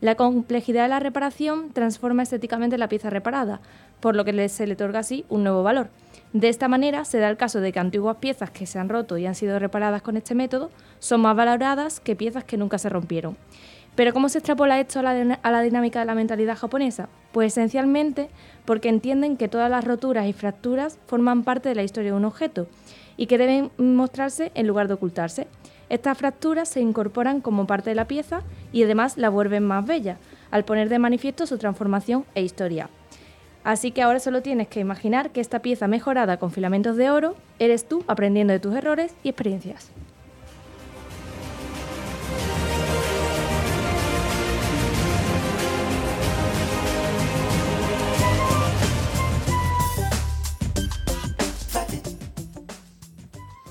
La 0.01 0.15
complejidad 0.15 0.83
de 0.83 0.89
la 0.89 0.99
reparación 0.99 1.71
transforma 1.73 2.23
estéticamente 2.23 2.77
la 2.77 2.89
pieza 2.89 3.09
reparada, 3.09 3.61
por 3.99 4.15
lo 4.15 4.25
que 4.25 4.49
se 4.49 4.67
le 4.67 4.73
otorga 4.73 4.99
así 4.99 5.25
un 5.29 5.43
nuevo 5.43 5.63
valor. 5.63 5.89
De 6.33 6.49
esta 6.49 6.67
manera 6.67 7.05
se 7.05 7.19
da 7.19 7.29
el 7.29 7.37
caso 7.37 7.59
de 7.59 7.71
que 7.71 7.79
antiguas 7.79 8.17
piezas 8.17 8.49
que 8.49 8.65
se 8.65 8.79
han 8.79 8.89
roto 8.89 9.17
y 9.17 9.25
han 9.25 9.35
sido 9.35 9.59
reparadas 9.59 10.01
con 10.01 10.17
este 10.17 10.33
método 10.33 10.71
son 10.99 11.21
más 11.21 11.35
valoradas 11.35 11.99
que 11.99 12.15
piezas 12.15 12.43
que 12.43 12.57
nunca 12.57 12.77
se 12.77 12.89
rompieron. 12.89 13.37
Pero 13.95 14.13
¿cómo 14.13 14.29
se 14.29 14.37
extrapola 14.37 14.79
esto 14.79 14.99
a 14.99 15.03
la, 15.03 15.39
a 15.41 15.51
la 15.51 15.61
dinámica 15.61 15.99
de 15.99 16.05
la 16.05 16.15
mentalidad 16.15 16.57
japonesa? 16.57 17.09
Pues 17.31 17.53
esencialmente 17.53 18.29
porque 18.65 18.89
entienden 18.89 19.37
que 19.37 19.49
todas 19.49 19.69
las 19.69 19.83
roturas 19.83 20.27
y 20.27 20.33
fracturas 20.33 20.97
forman 21.07 21.43
parte 21.43 21.69
de 21.69 21.75
la 21.75 21.83
historia 21.83 22.11
de 22.11 22.17
un 22.17 22.25
objeto 22.25 22.67
y 23.17 23.27
que 23.27 23.37
deben 23.37 23.71
mostrarse 23.77 24.51
en 24.55 24.67
lugar 24.67 24.87
de 24.87 24.93
ocultarse. 24.93 25.47
Estas 25.89 26.17
fracturas 26.17 26.69
se 26.69 26.79
incorporan 26.79 27.41
como 27.41 27.67
parte 27.67 27.89
de 27.89 27.95
la 27.95 28.07
pieza 28.07 28.43
y 28.71 28.83
además 28.83 29.17
la 29.17 29.29
vuelven 29.29 29.65
más 29.65 29.85
bella, 29.85 30.17
al 30.49 30.63
poner 30.63 30.87
de 30.87 30.99
manifiesto 30.99 31.45
su 31.45 31.57
transformación 31.57 32.25
e 32.33 32.43
historia. 32.43 32.89
Así 33.63 33.91
que 33.91 34.01
ahora 34.01 34.19
solo 34.19 34.41
tienes 34.41 34.69
que 34.69 34.79
imaginar 34.79 35.31
que 35.31 35.41
esta 35.41 35.59
pieza 35.59 35.87
mejorada 35.87 36.37
con 36.37 36.51
filamentos 36.51 36.95
de 36.95 37.11
oro 37.11 37.35
eres 37.59 37.85
tú 37.87 38.03
aprendiendo 38.07 38.53
de 38.53 38.59
tus 38.59 38.73
errores 38.73 39.13
y 39.21 39.29
experiencias. 39.29 39.91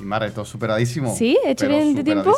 Y 0.01 0.05
Mara, 0.05 0.27
esto 0.27 0.45
superadísimo. 0.45 1.15
¿Sí? 1.15 1.39
¿He 1.45 1.51
hecho 1.51 1.67
pero 1.67 1.77
bien 1.77 1.95
de 1.95 2.05
tiempo? 2.05 2.37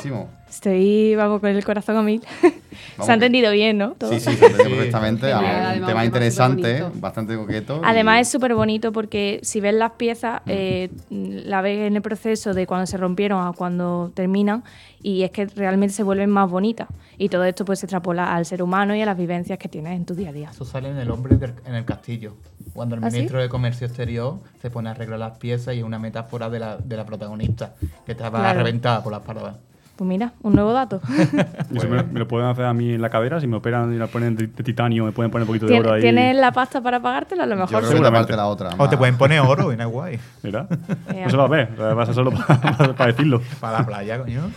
Estoy, 0.53 1.15
vamos, 1.15 1.41
con 1.41 1.49
el 1.49 1.65
corazón 1.65 1.97
a 1.97 2.03
mil. 2.03 2.21
Vamos 2.43 2.61
Se 3.07 3.11
ha 3.11 3.15
entendido 3.15 3.51
bien, 3.53 3.79
¿no? 3.79 3.93
Todo. 3.93 4.11
Sí, 4.13 4.21
sí, 4.21 4.35
se 4.37 4.45
entendió 4.47 4.65
Sí. 4.67 4.71
perfectamente. 4.73 5.27
Un 5.29 5.33
además, 5.33 5.73
tema 5.73 5.81
un 5.81 5.87
tema 5.87 6.05
interesante, 6.05 6.85
bastante 6.95 7.37
coqueto. 7.37 7.77
y- 7.79 7.81
Además 7.85 8.21
es 8.21 8.29
súper 8.29 8.55
bonito 8.55 8.93
porque 8.93 9.41
si 9.43 9.61
ves 9.61 9.73
las 9.75 9.93
piezas, 9.93 10.43
eh, 10.47 10.91
la 11.09 11.63
ves 11.63 11.87
en 11.87 11.97
el 11.97 12.03
proceso 12.03 12.53
de 12.53 12.67
cuando 12.67 12.87
se 12.87 12.99
rompieron 12.99 13.47
a 13.47 13.53
cuando 13.53 14.13
terminan 14.15 14.63
y 15.03 15.23
es 15.23 15.31
que 15.31 15.47
realmente 15.47 15.95
se 15.95 16.03
vuelven 16.03 16.29
más 16.29 16.51
bonitas. 16.51 16.87
Y 17.17 17.31
todo 17.31 17.45
esto 17.45 17.65
pues 17.65 17.79
se 17.79 17.87
extrapola 17.87 18.35
al 18.35 18.45
ser 18.45 18.63
humano 18.63 18.95
y 18.95 19.01
a 19.01 19.07
las 19.07 19.17
vivencias 19.17 19.59
que 19.59 19.69
tienes 19.71 19.97
en 19.97 20.05
tu 20.05 20.15
día 20.15 20.29
a 20.29 20.33
día. 20.33 20.51
Eso 20.51 20.67
sale 20.67 20.91
en 20.91 20.99
El 20.99 21.11
hombre 21.11 21.37
del- 21.37 21.55
en 21.65 21.75
el 21.75 21.87
castillo. 21.87 22.35
Cuando 22.75 22.95
el 22.95 23.03
¿Ah, 23.05 23.11
sí? 23.11 23.17
ministro 23.17 23.41
de 23.41 23.49
Comercio 23.49 23.87
Exterior 23.87 24.39
se 24.61 24.69
pone 24.71 24.91
a 24.91 24.93
arreglar 24.93 25.19
las 25.19 25.39
piezas 25.39 25.75
y 25.75 25.79
es 25.79 25.85
una 25.85 25.99
metáfora 25.99 26.51
de 26.51 26.59
la, 26.59 26.77
de 26.77 26.97
la 26.97 27.07
protagonista, 27.07 27.75
que 28.05 28.13
estaba 28.13 28.39
Claro. 28.39 28.59
reventada 28.59 29.03
por 29.03 29.13
las 29.13 29.23
paradas. 29.23 29.57
Pues 29.97 30.09
mira, 30.09 30.33
un 30.43 30.55
nuevo 30.55 30.73
dato. 30.73 31.01
Y 31.71 31.77
eso 31.79 31.89
me, 31.89 32.03
me 32.03 32.19
lo 32.19 32.27
pueden 32.29 32.49
hacer 32.49 32.65
a 32.65 32.73
mí 32.73 32.95
en 32.95 33.03
la 33.03 33.09
cadera, 33.11 33.41
si 33.41 33.47
me 33.47 33.57
operan 33.57 33.93
y 33.95 33.99
la 33.99 34.07
ponen 34.07 34.35
de, 34.37 34.47
de 34.47 34.63
titanio, 34.63 35.05
me 35.05 35.13
pueden 35.13 35.31
poner 35.31 35.43
un 35.43 35.47
poquito 35.49 35.67
de 35.67 35.73
¿Tien- 35.75 35.81
oro 35.81 35.93
ahí. 35.95 36.01
¿Tienes 36.01 36.37
la 36.37 36.51
pasta 36.53 36.81
para 36.81 37.01
pagártela? 37.01 37.45
A 37.45 37.47
lo 37.47 37.57
mejor 37.57 37.85
sí. 37.85 37.95
te 37.95 38.37
la 38.37 38.47
otra. 38.47 38.69
O 38.71 38.73
te 38.73 38.79
Mara. 38.79 38.99
pueden 38.99 39.17
poner 39.19 39.41
oro 39.41 39.73
y 39.73 39.77
no 39.77 39.85
es 39.85 39.89
guay. 39.91 40.19
Mira, 40.43 40.67
no 41.25 41.31
se 41.31 41.37
va 41.37 41.45
a 41.45 41.49
ver, 41.49 41.69
va 41.81 42.03
a 42.03 42.13
solo 42.13 42.31
para, 42.33 42.95
para 42.97 43.13
decirlo. 43.13 43.41
Para 43.61 43.81
la 43.81 43.87
playa, 43.87 44.19
coño. 44.19 44.51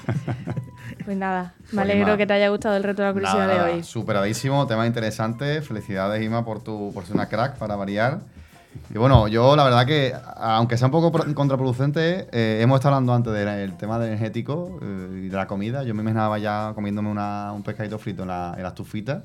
Pues 1.03 1.17
nada, 1.17 1.53
me 1.59 1.65
Pues 1.69 1.77
alegro 1.79 2.05
nada. 2.05 2.17
que 2.17 2.25
te 2.25 2.33
haya 2.33 2.49
gustado 2.49 2.77
el 2.77 2.83
reto 2.83 3.01
de 3.03 3.07
la 3.09 3.13
curiosidad 3.13 3.47
Nada, 3.47 3.65
de 3.67 3.73
hoy. 3.75 3.83
Superadísimo, 3.83 4.65
tema 4.65 4.87
interesante. 4.87 5.61
Felicidades, 5.61 6.23
Ima, 6.23 6.43
por, 6.43 6.63
tu, 6.63 6.91
por 6.93 7.05
ser 7.05 7.15
una 7.15 7.27
crack 7.27 7.57
para 7.57 7.75
variar. 7.75 8.19
Y 8.93 8.97
bueno, 8.97 9.27
yo 9.27 9.55
la 9.55 9.63
verdad 9.63 9.85
que, 9.85 10.13
aunque 10.37 10.77
sea 10.77 10.87
un 10.87 10.91
poco 10.91 11.11
pro- 11.11 11.25
contraproducente, 11.33 12.27
eh, 12.31 12.59
hemos 12.61 12.75
estado 12.79 12.95
hablando 12.95 13.13
antes 13.13 13.33
del 13.33 13.73
tema 13.77 13.97
del 13.99 14.09
energético 14.09 14.79
eh, 14.81 15.23
y 15.25 15.27
de 15.29 15.35
la 15.35 15.47
comida. 15.47 15.83
Yo 15.83 15.93
me 15.95 16.01
imaginaba 16.01 16.37
ya 16.37 16.71
comiéndome 16.75 17.09
una- 17.09 17.51
un 17.53 17.63
pescadito 17.63 17.97
frito 17.97 18.21
en 18.21 18.29
la, 18.29 18.53
en 18.55 18.63
la 18.63 18.69
estufita 18.69 19.23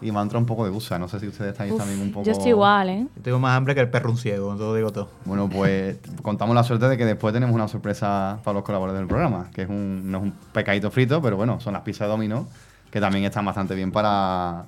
y 0.00 0.10
me 0.10 0.18
ha 0.18 0.22
entrado 0.22 0.40
un 0.40 0.46
poco 0.46 0.64
de 0.64 0.70
gusa. 0.70 0.98
No 0.98 1.08
sé 1.08 1.20
si 1.20 1.28
ustedes 1.28 1.52
estáis 1.52 1.72
Uf, 1.72 1.78
también 1.78 2.00
un 2.00 2.10
poco... 2.10 2.24
Yo 2.26 2.32
estoy 2.32 2.50
igual, 2.50 2.88
¿eh? 2.88 3.06
Yo 3.16 3.22
tengo 3.22 3.38
más 3.38 3.56
hambre 3.56 3.74
que 3.74 3.80
el 3.82 3.90
perro 3.90 4.10
un 4.10 4.16
ciego, 4.18 4.56
todo 4.56 4.74
digo 4.74 4.90
todo. 4.92 5.08
Bueno, 5.24 5.48
pues 5.48 5.98
contamos 6.22 6.54
la 6.54 6.64
suerte 6.64 6.88
de 6.88 6.96
que 6.96 7.04
después 7.04 7.34
tenemos 7.34 7.54
una 7.54 7.68
sorpresa 7.68 8.38
para 8.42 8.54
los 8.54 8.64
colaboradores 8.64 9.00
del 9.02 9.08
programa, 9.08 9.48
que 9.52 9.62
es 9.62 9.68
un, 9.68 10.10
no 10.10 10.18
es 10.18 10.24
un 10.24 10.32
pescadito 10.52 10.90
frito, 10.90 11.20
pero 11.20 11.36
bueno, 11.36 11.60
son 11.60 11.74
las 11.74 11.82
pizzas 11.82 12.06
de 12.06 12.10
domino, 12.12 12.46
que 12.90 13.00
también 13.00 13.24
están 13.24 13.44
bastante 13.44 13.74
bien 13.74 13.92
para, 13.92 14.64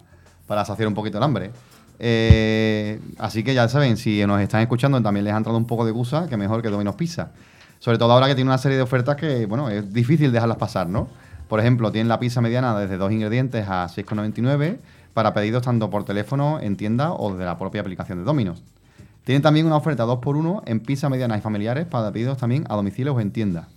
para 0.47 0.65
saciar 0.65 0.87
un 0.89 0.95
poquito 0.95 1.19
el 1.19 1.25
hambre. 1.25 1.51
Eh, 1.99 3.01
así 3.19 3.45
que 3.45 3.55
ya 3.55 3.69
saben, 3.69 3.97
si 3.97 4.25
nos 4.27 4.41
están 4.41 4.61
escuchando 4.61 5.01
también 5.03 5.25
les 5.25 5.35
ha 5.35 5.37
entrado 5.37 5.57
un 5.59 5.67
poco 5.67 5.85
de 5.85 5.93
gusa, 5.93 6.29
que 6.29 6.37
mejor 6.37 6.63
que 6.63 6.69
Domino's 6.69 6.97
Pizza. 6.97 7.31
Sobre 7.79 7.99
todo 7.99 8.13
ahora 8.13 8.27
que 8.29 8.35
tiene 8.35 8.51
una 8.51 8.59
serie 8.59 8.77
de 8.77 8.83
ofertas 8.83 9.17
que, 9.17 9.47
bueno, 9.47 9.69
es 9.69 9.93
difícil 9.93 10.33
dejarlas 10.33 10.59
pasar, 10.59 10.89
¿no? 10.89 11.09
Por 11.49 11.61
ejemplo, 11.61 11.93
tienen 11.93 12.09
la 12.09 12.19
pizza 12.19 12.41
mediana 12.41 12.79
desde 12.79 12.97
dos 12.97 13.13
ingredientes 13.13 13.67
a 13.69 13.87
6,99 13.87 14.79
para 15.13 15.35
pedidos 15.35 15.63
tanto 15.63 15.91
por 15.91 16.05
teléfono, 16.05 16.59
en 16.61 16.77
tienda 16.77 17.13
o 17.13 17.33
desde 17.33 17.45
la 17.45 17.59
propia 17.59 17.81
aplicación 17.81 18.19
de 18.19 18.25
Domino's. 18.25 18.63
Tienen 19.25 19.43
también 19.43 19.67
una 19.67 19.77
oferta 19.77 20.05
2x1 20.05 20.63
en 20.67 20.81
pizza 20.81 21.09
medianas 21.09 21.39
y 21.39 21.41
familiares 21.41 21.87
para 21.87 22.11
pedidos 22.13 22.39
también 22.39 22.65
a 22.69 22.77
domicilio 22.77 23.15
o 23.15 23.21
en 23.21 23.31
tienda. 23.31 23.69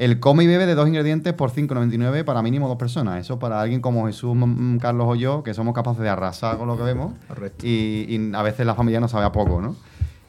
El 0.00 0.18
come 0.18 0.44
y 0.44 0.46
bebe 0.46 0.64
de 0.64 0.74
dos 0.74 0.88
ingredientes 0.88 1.34
por 1.34 1.50
5,99 1.52 2.24
para 2.24 2.40
mínimo 2.40 2.68
dos 2.68 2.78
personas. 2.78 3.20
Eso 3.20 3.38
para 3.38 3.60
alguien 3.60 3.82
como 3.82 4.06
Jesús, 4.06 4.34
mm, 4.34 4.78
Carlos 4.78 5.06
o 5.10 5.14
yo, 5.14 5.42
que 5.42 5.52
somos 5.52 5.74
capaces 5.74 6.00
de 6.02 6.08
arrasar 6.08 6.56
con 6.56 6.68
lo 6.68 6.76
que 6.78 6.84
vemos. 6.84 7.12
Y, 7.62 8.06
y 8.08 8.30
a 8.34 8.42
veces 8.42 8.64
la 8.64 8.74
familia 8.74 8.98
no 8.98 9.08
sabe 9.08 9.26
a 9.26 9.32
poco, 9.32 9.60
¿no? 9.60 9.76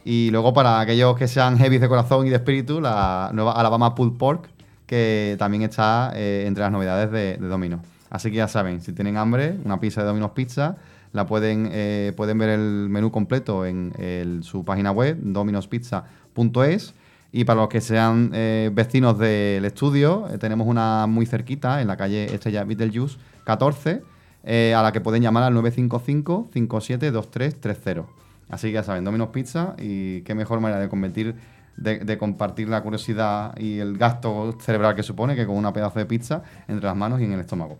Y 0.03 0.30
luego 0.32 0.53
para 0.53 0.82
aquellos 0.82 1.15
que 1.15 1.30
sean 1.30 1.57
heavy 1.57 1.78
de 1.78 1.88
corazón 1.88 2.28
y 2.28 2.30
de 2.30 2.36
espíritu, 2.36 2.82
la 2.82 3.32
nueva 3.34 3.53
Alabama 3.53 3.95
Pulled 3.95 4.17
Pork, 4.17 4.49
que 4.86 5.38
también 5.39 5.63
está 5.63 6.11
eh, 6.15 6.43
entre 6.47 6.63
las 6.63 6.72
novedades 6.74 7.09
de, 7.09 7.38
de 7.38 7.47
Domino. 7.47 7.80
Así 8.09 8.30
que 8.30 8.36
ya 8.38 8.49
saben, 8.49 8.82
si 8.82 8.91
tienen 8.91 9.15
hambre, 9.15 9.55
una 9.63 9.80
pizza 9.80 10.01
de 10.01 10.07
Domino's 10.07 10.32
Pizza, 10.32 10.76
la 11.13 11.26
pueden, 11.28 11.69
eh, 11.72 12.11
pueden 12.17 12.38
ver 12.38 12.49
el 12.49 12.88
menú 12.89 13.09
completo 13.09 13.65
en 13.65 13.93
el- 13.97 14.43
su 14.43 14.65
página 14.65 14.91
web, 14.91 15.17
dominospizza.es. 15.22 16.93
Y 17.32 17.46
para 17.46 17.62
los 17.62 17.70
que 17.70 17.80
sean 17.80 18.32
eh, 18.34 18.70
vecinos 18.74 19.18
del 19.18 19.64
estudio, 19.64 20.28
eh, 20.30 20.38
tenemos 20.38 20.68
una 20.68 21.08
muy 21.08 21.26
cerquita, 21.26 21.82
en 21.82 21.88
la 21.88 21.96
calle 21.96 22.26
Estrella 22.26 22.66
Beetlejuice 22.66 23.18
14, 23.46 24.04
eh, 24.44 24.74
a 24.76 24.82
la 24.82 24.92
que 24.92 25.00
pueden 25.00 25.24
llamar 25.24 25.44
al 25.44 25.54
955-572330. 25.56 28.06
Así 28.50 28.68
que 28.68 28.74
ya 28.74 28.84
saben, 28.84 29.06
Domino's 29.06 29.30
Pizza 29.30 29.78
y 29.80 30.24
qué 30.24 30.36
mejor 30.36 30.60
manera 30.60 30.82
de 30.82 30.90
convertir, 30.90 31.36
de, 31.78 32.00
de 32.00 32.18
compartir 32.18 32.68
la 32.68 32.84
curiosidad 32.84 33.58
y 33.58 33.80
el 33.80 33.98
gasto 33.98 34.58
cerebral 34.60 34.96
que 34.96 35.04
supone 35.04 35.38
que 35.38 35.46
con 35.46 35.56
una 35.56 35.72
pedazo 35.72 36.00
de 36.00 36.06
pizza 36.06 36.44
entre 36.68 36.86
las 36.86 36.98
manos 36.98 37.22
y 37.22 37.24
en 37.24 37.32
el 37.32 37.40
estómago. 37.40 37.80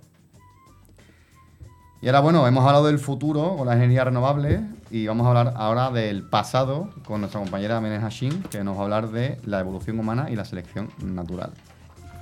Y 2.04 2.08
ahora, 2.08 2.20
bueno, 2.22 2.48
hemos 2.48 2.66
hablado 2.66 2.88
del 2.88 2.98
futuro 2.98 3.56
con 3.58 3.68
las 3.68 3.76
energías 3.76 4.06
renovables 4.06 4.62
y 4.90 5.06
vamos 5.06 5.28
a 5.28 5.30
hablar 5.30 5.54
ahora 5.56 5.92
del 5.92 6.24
pasado 6.24 6.90
con 7.06 7.22
nuestra 7.22 7.40
compañera 7.40 7.80
Menes 7.80 8.02
Hashim, 8.02 8.42
que 8.42 8.64
nos 8.64 8.76
va 8.76 8.82
a 8.82 8.84
hablar 8.86 9.12
de 9.12 9.38
la 9.46 9.60
evolución 9.60 10.00
humana 10.00 10.28
y 10.32 10.36
la 10.36 10.44
selección 10.44 10.90
natural. 11.04 11.52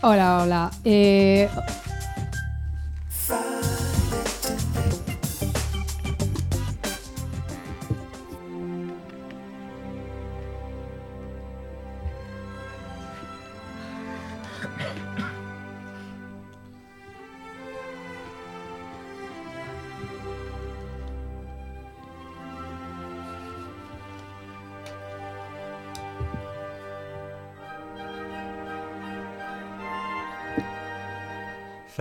Hola, 0.02 0.44
hola. 0.44 0.72
Eh, 0.84 1.48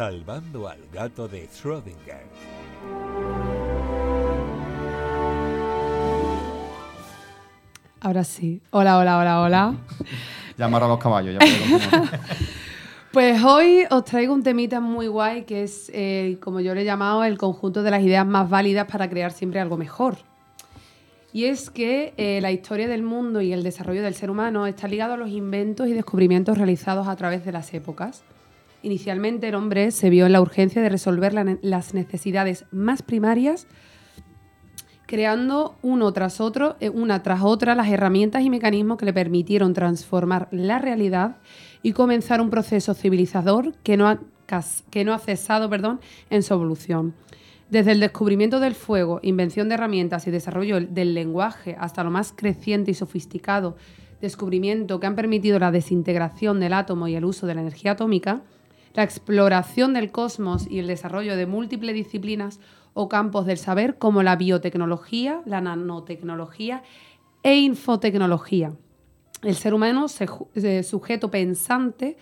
Salvando 0.08 0.66
al 0.66 0.78
gato 0.90 1.28
de 1.28 1.46
Schrödinger. 1.50 2.24
ahora 8.00 8.24
sí. 8.24 8.62
Hola, 8.70 8.96
hola, 8.96 9.18
hola, 9.18 9.42
hola. 9.42 9.74
Llamar 10.56 10.84
a 10.84 10.88
los 10.88 10.98
caballos, 10.98 11.36
ya. 11.38 12.10
Pues 13.12 13.44
hoy 13.44 13.84
os 13.90 14.02
traigo 14.06 14.32
un 14.32 14.42
temita 14.42 14.80
muy 14.80 15.08
guay 15.08 15.44
que 15.44 15.64
es, 15.64 15.90
eh, 15.92 16.38
como 16.40 16.60
yo 16.60 16.74
le 16.74 16.80
he 16.80 16.84
llamado, 16.86 17.22
el 17.24 17.36
conjunto 17.36 17.82
de 17.82 17.90
las 17.90 18.02
ideas 18.02 18.26
más 18.26 18.48
válidas 18.48 18.90
para 18.90 19.10
crear 19.10 19.30
siempre 19.32 19.60
algo 19.60 19.76
mejor. 19.76 20.16
Y 21.34 21.44
es 21.44 21.68
que 21.68 22.14
eh, 22.16 22.40
la 22.40 22.50
historia 22.50 22.88
del 22.88 23.02
mundo 23.02 23.42
y 23.42 23.52
el 23.52 23.62
desarrollo 23.62 24.02
del 24.02 24.14
ser 24.14 24.30
humano 24.30 24.66
está 24.66 24.88
ligado 24.88 25.12
a 25.12 25.16
los 25.18 25.28
inventos 25.28 25.86
y 25.86 25.92
descubrimientos 25.92 26.56
realizados 26.56 27.08
a 27.08 27.16
través 27.16 27.44
de 27.44 27.52
las 27.52 27.74
épocas. 27.74 28.22
Inicialmente 28.82 29.48
el 29.48 29.54
hombre 29.54 29.90
se 29.90 30.10
vio 30.10 30.26
en 30.26 30.32
la 30.32 30.40
urgencia 30.40 30.80
de 30.82 30.88
resolver 30.88 31.34
las 31.62 31.94
necesidades 31.94 32.64
más 32.70 33.02
primarias 33.02 33.66
creando 35.08 35.74
uno 35.80 36.12
tras 36.12 36.38
otro, 36.38 36.76
eh, 36.80 36.90
una 36.90 37.22
tras 37.22 37.40
otra, 37.42 37.74
las 37.74 37.88
herramientas 37.88 38.42
y 38.42 38.50
mecanismos 38.50 38.98
que 38.98 39.06
le 39.06 39.14
permitieron 39.14 39.72
transformar 39.72 40.48
la 40.50 40.78
realidad 40.78 41.38
y 41.82 41.92
comenzar 41.92 42.42
un 42.42 42.50
proceso 42.50 42.92
civilizador 42.92 43.72
que 43.82 43.96
no 43.96 44.06
ha, 44.06 44.20
que 44.90 45.04
no 45.06 45.14
ha 45.14 45.18
cesado 45.18 45.70
perdón, 45.70 46.00
en 46.28 46.42
su 46.42 46.52
evolución. 46.52 47.14
Desde 47.70 47.92
el 47.92 48.00
descubrimiento 48.00 48.60
del 48.60 48.74
fuego, 48.74 49.18
invención 49.22 49.70
de 49.70 49.76
herramientas 49.76 50.26
y 50.26 50.30
desarrollo 50.30 50.78
del 50.78 51.14
lenguaje 51.14 51.74
hasta 51.80 52.04
lo 52.04 52.10
más 52.10 52.34
creciente 52.36 52.90
y 52.90 52.94
sofisticado 52.94 53.76
descubrimiento 54.20 55.00
que 55.00 55.06
han 55.06 55.14
permitido 55.14 55.58
la 55.58 55.70
desintegración 55.70 56.60
del 56.60 56.72
átomo 56.72 57.08
y 57.08 57.14
el 57.14 57.24
uso 57.24 57.46
de 57.46 57.54
la 57.54 57.60
energía 57.60 57.92
atómica, 57.92 58.42
la 58.94 59.02
exploración 59.02 59.94
del 59.94 60.10
cosmos 60.10 60.66
y 60.68 60.78
el 60.78 60.86
desarrollo 60.86 61.36
de 61.36 61.46
múltiples 61.46 61.94
disciplinas 61.94 62.60
o 62.94 63.08
campos 63.08 63.46
del 63.46 63.58
saber 63.58 63.98
como 63.98 64.22
la 64.22 64.36
biotecnología, 64.36 65.42
la 65.44 65.60
nanotecnología 65.60 66.82
e 67.42 67.56
infotecnología. 67.56 68.72
El 69.42 69.54
ser 69.54 69.72
humano, 69.72 70.06
sujeto 70.08 71.30
pensante, 71.30 72.16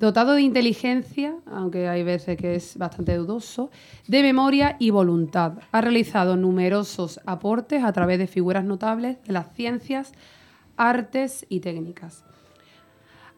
dotado 0.00 0.34
de 0.34 0.42
inteligencia, 0.42 1.36
aunque 1.46 1.88
hay 1.88 2.02
veces 2.02 2.36
que 2.36 2.54
es 2.54 2.76
bastante 2.76 3.16
dudoso, 3.16 3.70
de 4.06 4.22
memoria 4.22 4.76
y 4.78 4.90
voluntad. 4.90 5.54
Ha 5.70 5.80
realizado 5.80 6.36
numerosos 6.36 7.20
aportes 7.26 7.84
a 7.84 7.92
través 7.92 8.18
de 8.18 8.26
figuras 8.26 8.64
notables 8.64 9.22
de 9.24 9.32
las 9.32 9.52
ciencias, 9.54 10.12
artes 10.76 11.46
y 11.48 11.60
técnicas. 11.60 12.24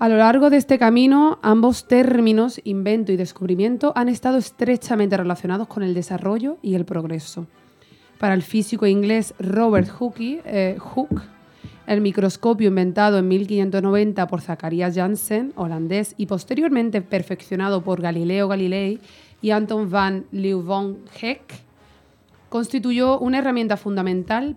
A 0.00 0.08
lo 0.08 0.16
largo 0.16 0.48
de 0.48 0.56
este 0.56 0.78
camino, 0.78 1.38
ambos 1.42 1.86
términos, 1.86 2.58
invento 2.64 3.12
y 3.12 3.16
descubrimiento, 3.16 3.92
han 3.94 4.08
estado 4.08 4.38
estrechamente 4.38 5.14
relacionados 5.14 5.68
con 5.68 5.82
el 5.82 5.92
desarrollo 5.92 6.56
y 6.62 6.74
el 6.74 6.86
progreso. 6.86 7.46
Para 8.18 8.32
el 8.32 8.40
físico 8.40 8.86
inglés 8.86 9.34
Robert 9.38 9.90
Hooke, 9.90 10.40
eh, 10.46 10.78
el 11.86 12.00
microscopio 12.00 12.68
inventado 12.68 13.18
en 13.18 13.28
1590 13.28 14.26
por 14.26 14.40
Zacharias 14.40 14.94
Janssen, 14.94 15.52
holandés, 15.54 16.14
y 16.16 16.24
posteriormente 16.24 17.02
perfeccionado 17.02 17.82
por 17.82 18.00
Galileo 18.00 18.48
Galilei 18.48 19.00
y 19.42 19.50
Anton 19.50 19.90
van 19.90 20.24
Leeuwenhoek, 20.32 21.42
constituyó 22.48 23.18
una 23.18 23.40
herramienta 23.40 23.76
fundamental 23.76 24.56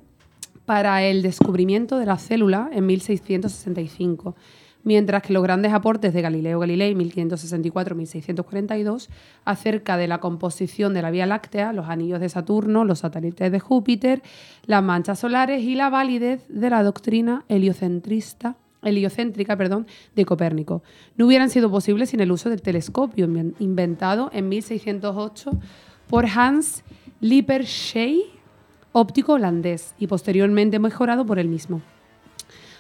para 0.66 1.04
el 1.04 1.22
descubrimiento 1.22 1.98
de 1.98 2.06
la 2.06 2.18
célula 2.18 2.70
en 2.72 2.86
1665, 2.86 4.38
mientras 4.84 5.22
que 5.24 5.34
los 5.34 5.44
grandes 5.44 5.74
aportes 5.74 6.14
de 6.14 6.22
Galileo 6.22 6.60
Galilei 6.60 6.94
1564-1642 6.96 9.08
acerca 9.46 9.98
de 9.98 10.08
la 10.08 10.20
composición 10.20 10.94
de 10.94 11.02
la 11.02 11.12
Vía 11.12 11.26
Láctea, 11.26 11.74
los 11.74 11.90
anillos 11.90 12.20
de 12.20 12.30
Saturno, 12.30 12.86
los 12.86 13.00
satélites 13.00 13.52
de 13.52 13.60
Júpiter, 13.60 14.22
las 14.66 14.84
manchas 14.84 15.20
solares 15.20 15.62
y 15.64 15.76
la 15.76 15.90
validez 15.90 16.46
de 16.50 16.70
la 16.70 16.84
doctrina 16.84 17.46
heliocentrista 17.50 18.56
heliocéntrica 18.82 19.56
perdón, 19.56 19.88
de 20.16 20.26
Copérnico. 20.26 20.84
No 21.16 21.28
hubieran 21.28 21.50
sido 21.50 21.72
posibles 21.72 22.10
sin 22.10 22.20
el 22.20 22.32
uso 22.34 22.50
del 22.50 22.62
telescopio 22.62 23.26
inven- 23.28 23.54
inventado 23.60 24.30
en 24.34 24.50
1608 24.50 25.52
por 26.10 26.26
Hans 26.26 26.84
Lippershey, 27.22 28.24
óptico 28.92 29.34
holandés, 29.34 29.96
y 29.98 30.08
posteriormente 30.08 30.80
mejorado 30.80 31.26
por 31.26 31.40
él 31.40 31.48
mismo. 31.48 31.82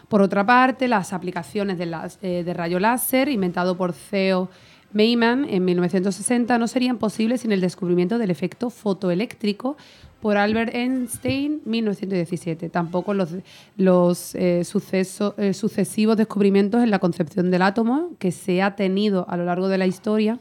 Por 0.09 0.21
otra 0.21 0.45
parte, 0.45 0.87
las 0.87 1.13
aplicaciones 1.13 1.77
de, 1.77 1.85
las- 1.87 2.19
eh, 2.21 2.43
de 2.43 2.53
rayo 2.53 2.79
láser, 2.79 3.29
inventado 3.29 3.75
por 3.77 3.93
Theo 3.93 4.49
Meyman 4.91 5.45
en 5.49 5.65
1960, 5.65 6.57
no 6.57 6.67
serían 6.67 6.97
posibles 6.97 7.41
sin 7.41 7.51
el 7.51 7.61
descubrimiento 7.61 8.17
del 8.19 8.29
efecto 8.29 8.69
fotoeléctrico 8.69 9.75
por 10.21 10.37
Albert 10.37 10.73
Einstein 10.75 11.61
en 11.65 11.71
1917. 11.71 12.69
Tampoco 12.69 13.13
los, 13.13 13.29
los 13.75 14.35
eh, 14.35 14.61
eh, 14.61 15.53
sucesivos 15.53 16.15
descubrimientos 16.17 16.83
en 16.83 16.91
la 16.91 16.99
concepción 16.99 17.49
del 17.51 17.61
átomo 17.63 18.11
que 18.19 18.31
se 18.31 18.61
ha 18.61 18.75
tenido 18.75 19.25
a 19.29 19.35
lo 19.35 19.45
largo 19.45 19.67
de 19.67 19.77
la 19.77 19.87
historia 19.87 20.39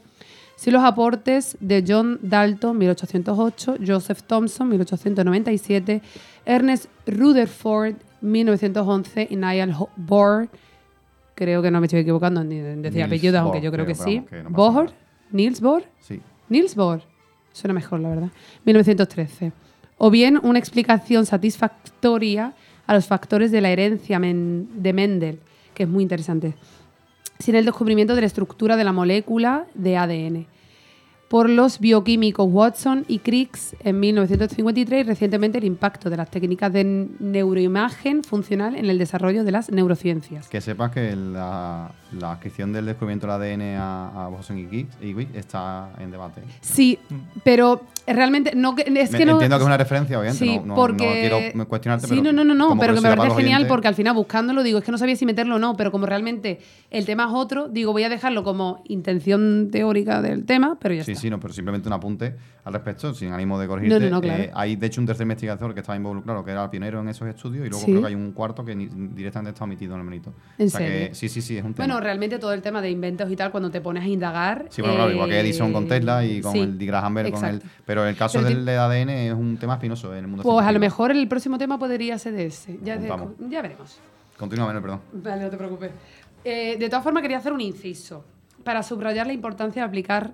si 0.55 0.69
los 0.71 0.83
aportes 0.83 1.57
de 1.59 1.83
John 1.85 2.19
Dalton, 2.21 2.77
1808, 2.77 3.77
Joseph 3.85 4.21
Thomson, 4.21 4.69
1897, 4.69 6.01
Ernest 6.45 6.85
Rutherford, 7.07 7.95
1911 8.23 9.27
y 9.29 9.35
Niall 9.35 9.75
Bohr, 9.95 10.49
creo 11.35 11.61
que 11.61 11.69
no 11.69 11.79
me 11.79 11.87
estoy 11.87 11.99
equivocando 11.99 12.41
en 12.41 12.81
decir 12.81 13.03
aunque 13.35 13.61
yo 13.61 13.71
creo 13.71 13.85
que 13.85 13.95
sí. 13.95 14.23
que 14.29 14.43
no 14.43 14.49
Bohr, 14.49 14.85
nada. 14.85 14.97
Niels 15.31 15.61
Bohr, 15.61 15.83
Sí. 15.99 16.21
Niels 16.49 16.75
Bohr, 16.75 17.01
suena 17.51 17.73
mejor 17.73 17.99
la 17.99 18.09
verdad, 18.09 18.29
1913. 18.65 19.51
O 19.97 20.09
bien 20.09 20.39
una 20.41 20.59
explicación 20.59 21.25
satisfactoria 21.25 22.53
a 22.87 22.93
los 22.93 23.05
factores 23.05 23.51
de 23.51 23.61
la 23.61 23.69
herencia 23.69 24.19
de 24.19 24.93
Mendel, 24.93 25.39
que 25.73 25.83
es 25.83 25.89
muy 25.89 26.03
interesante 26.03 26.55
sin 27.39 27.55
el 27.55 27.65
descubrimiento 27.65 28.15
de 28.15 28.21
la 28.21 28.27
estructura 28.27 28.77
de 28.77 28.83
la 28.83 28.93
molécula 28.93 29.65
de 29.73 29.97
ADN 29.97 30.47
por 31.33 31.49
los 31.49 31.79
bioquímicos 31.79 32.47
Watson 32.47 33.05
y 33.07 33.17
Crick 33.17 33.57
en 33.83 33.99
1953 33.99 34.99
y 34.99 35.03
recientemente 35.03 35.57
el 35.57 35.63
impacto 35.63 36.11
de 36.11 36.15
las 36.15 36.29
técnicas 36.29 36.71
de 36.71 36.83
neuroimagen 36.83 38.23
funcional 38.23 38.75
en 38.75 38.87
el 38.87 38.99
desarrollo 38.99 39.43
de 39.43 39.51
las 39.51 39.71
neurociencias. 39.71 40.47
Que 40.47 40.61
sepas 40.61 40.91
que 40.91 41.15
la, 41.15 41.89
la 42.19 42.33
adquisición 42.33 42.71
del 42.71 42.85
descubrimiento 42.85 43.25
del 43.25 43.57
ADN 43.57 43.61
a, 43.79 44.25
a 44.25 44.29
Watson 44.29 44.59
y 44.59 44.67
Crick 44.67 45.35
está 45.35 45.89
en 45.97 46.11
debate. 46.11 46.43
Sí, 46.61 46.99
pero 47.43 47.81
realmente 48.07 48.53
no 48.55 48.75
es 48.77 49.11
Me- 49.11 49.17
que 49.17 49.25
no 49.25 49.33
Entiendo 49.33 49.57
que 49.57 49.63
es 49.63 49.67
una 49.67 49.77
referencia, 49.77 50.19
obviamente. 50.19 50.43
Sí, 50.45 50.57
no, 50.59 50.65
no- 50.65 50.75
porque... 50.75 51.05
no 51.05 51.37
quiero 51.39 51.67
cuestionarte, 51.69 52.07
Sí, 52.07 52.19
pero 52.19 52.33
no, 52.33 52.43
no, 52.43 52.53
no, 52.53 52.77
pero 52.77 52.93
que 52.93 53.01
me 53.01 53.15
parece 53.15 53.35
genial 53.35 53.57
oyentes, 53.57 53.67
porque 53.69 53.87
al 53.87 53.95
final 53.95 54.13
buscándolo 54.13 54.63
digo, 54.63 54.79
es 54.79 54.83
que 54.83 54.91
no 54.91 54.97
sabía 54.97 55.15
si 55.15 55.25
meterlo 55.25 55.55
o 55.55 55.59
no, 55.59 55.75
pero 55.77 55.91
como 55.91 56.05
realmente 56.05 56.59
el 56.91 57.05
tema 57.05 57.23
es 57.25 57.29
otro, 57.33 57.69
digo, 57.69 57.91
voy 57.93 58.03
a 58.03 58.09
dejarlo 58.09 58.43
como 58.43 58.81
intención 58.85 59.69
teórica 59.71 60.21
del 60.21 60.45
tema, 60.45 60.77
pero 60.81 60.95
ya 60.95 61.03
Sí, 61.03 61.11
está. 61.11 61.21
sí, 61.21 61.29
no, 61.29 61.39
pero 61.39 61.53
simplemente 61.53 61.87
un 61.87 61.93
apunte 61.93 62.35
al 62.65 62.71
respecto, 62.73 63.13
sin 63.13 63.33
ánimo 63.33 63.59
de 63.59 63.67
corregirte. 63.67 63.99
No, 63.99 64.05
no, 64.05 64.15
no, 64.15 64.21
claro. 64.21 64.43
Eh, 64.43 64.51
hay, 64.53 64.75
de 64.77 64.87
hecho, 64.87 65.01
un 65.01 65.07
tercer 65.07 65.23
investigador 65.23 65.73
que 65.73 65.81
estaba 65.81 65.97
involucrado, 65.97 66.45
que 66.45 66.51
era 66.51 66.63
el 66.63 66.69
pionero 66.69 67.01
en 67.01 67.09
esos 67.09 67.27
estudios, 67.27 67.65
y 67.65 67.69
luego 67.69 67.83
Sí. 67.85 67.91
creo 67.91 68.01
que 68.01 68.07
hay 68.07 68.15
un 68.15 68.31
cuarto 68.31 68.63
que 68.63 68.73
ni- 68.73 68.87
directamente 68.87 69.49
está 69.51 69.65
omitido 69.65 69.95
en 69.95 69.99
el 69.99 70.05
menito. 70.05 70.33
¿En 70.57 70.67
o 70.67 70.69
sea 70.69 70.79
serio? 70.79 71.09
que 71.09 71.15
sí, 71.15 71.27
sí, 71.27 71.41
sí, 71.41 71.57
es 71.57 71.63
un 71.65 71.73
tema. 71.73 71.85
Bueno, 71.87 71.99
realmente 71.99 72.39
todo 72.39 72.53
el 72.53 72.61
tema 72.61 72.81
de 72.81 72.89
inventos 72.89 73.29
y 73.29 73.35
tal, 73.35 73.51
cuando 73.51 73.69
te 73.69 73.81
pones 73.81 74.03
a 74.03 74.07
indagar. 74.07 74.67
Sí, 74.69 74.81
bueno, 74.81 74.95
claro, 74.95 75.11
igual 75.11 75.29
que 75.29 75.39
Edison 75.41 75.73
con 75.73 75.83
eh, 75.83 75.87
Tesla 75.87 76.23
y 76.25 76.39
con 76.41 76.53
sí, 76.53 76.59
el 76.59 76.77
Di 76.77 76.85
Graham 76.85 77.13
Bell 77.15 77.31
con 77.31 77.43
el. 77.45 77.61
Pero 77.85 78.05
el 78.07 78.15
caso 78.15 78.39
Pero 78.39 78.47
del 78.49 78.63
ti- 78.65 78.71
ADN 78.71 79.09
es 79.09 79.33
un 79.33 79.57
tema 79.57 79.73
espinoso 79.73 80.13
en 80.13 80.19
el 80.19 80.27
mundo 80.27 80.43
Pues 80.43 80.65
a 80.65 80.71
lo 80.71 80.79
mejor 80.79 81.11
el 81.11 81.27
próximo 81.27 81.57
tema 81.57 81.77
podría 81.77 82.17
ser 82.17 82.33
de 82.33 82.45
ese. 82.45 82.79
Ya 82.81 82.95
veremos. 82.95 83.99
Continúa, 84.37 84.65
Manuel, 84.67 84.81
perdón. 84.81 85.01
Vale, 85.13 85.43
no 85.43 85.49
te 85.49 85.57
preocupes. 85.57 85.91
Eh, 86.43 86.77
de 86.79 86.89
todas 86.89 87.03
formas, 87.03 87.21
quería 87.21 87.37
hacer 87.37 87.53
un 87.53 87.61
inciso 87.61 88.25
para 88.63 88.83
subrayar 88.83 89.27
la 89.27 89.33
importancia 89.33 89.81
de 89.81 89.87
aplicar 89.87 90.33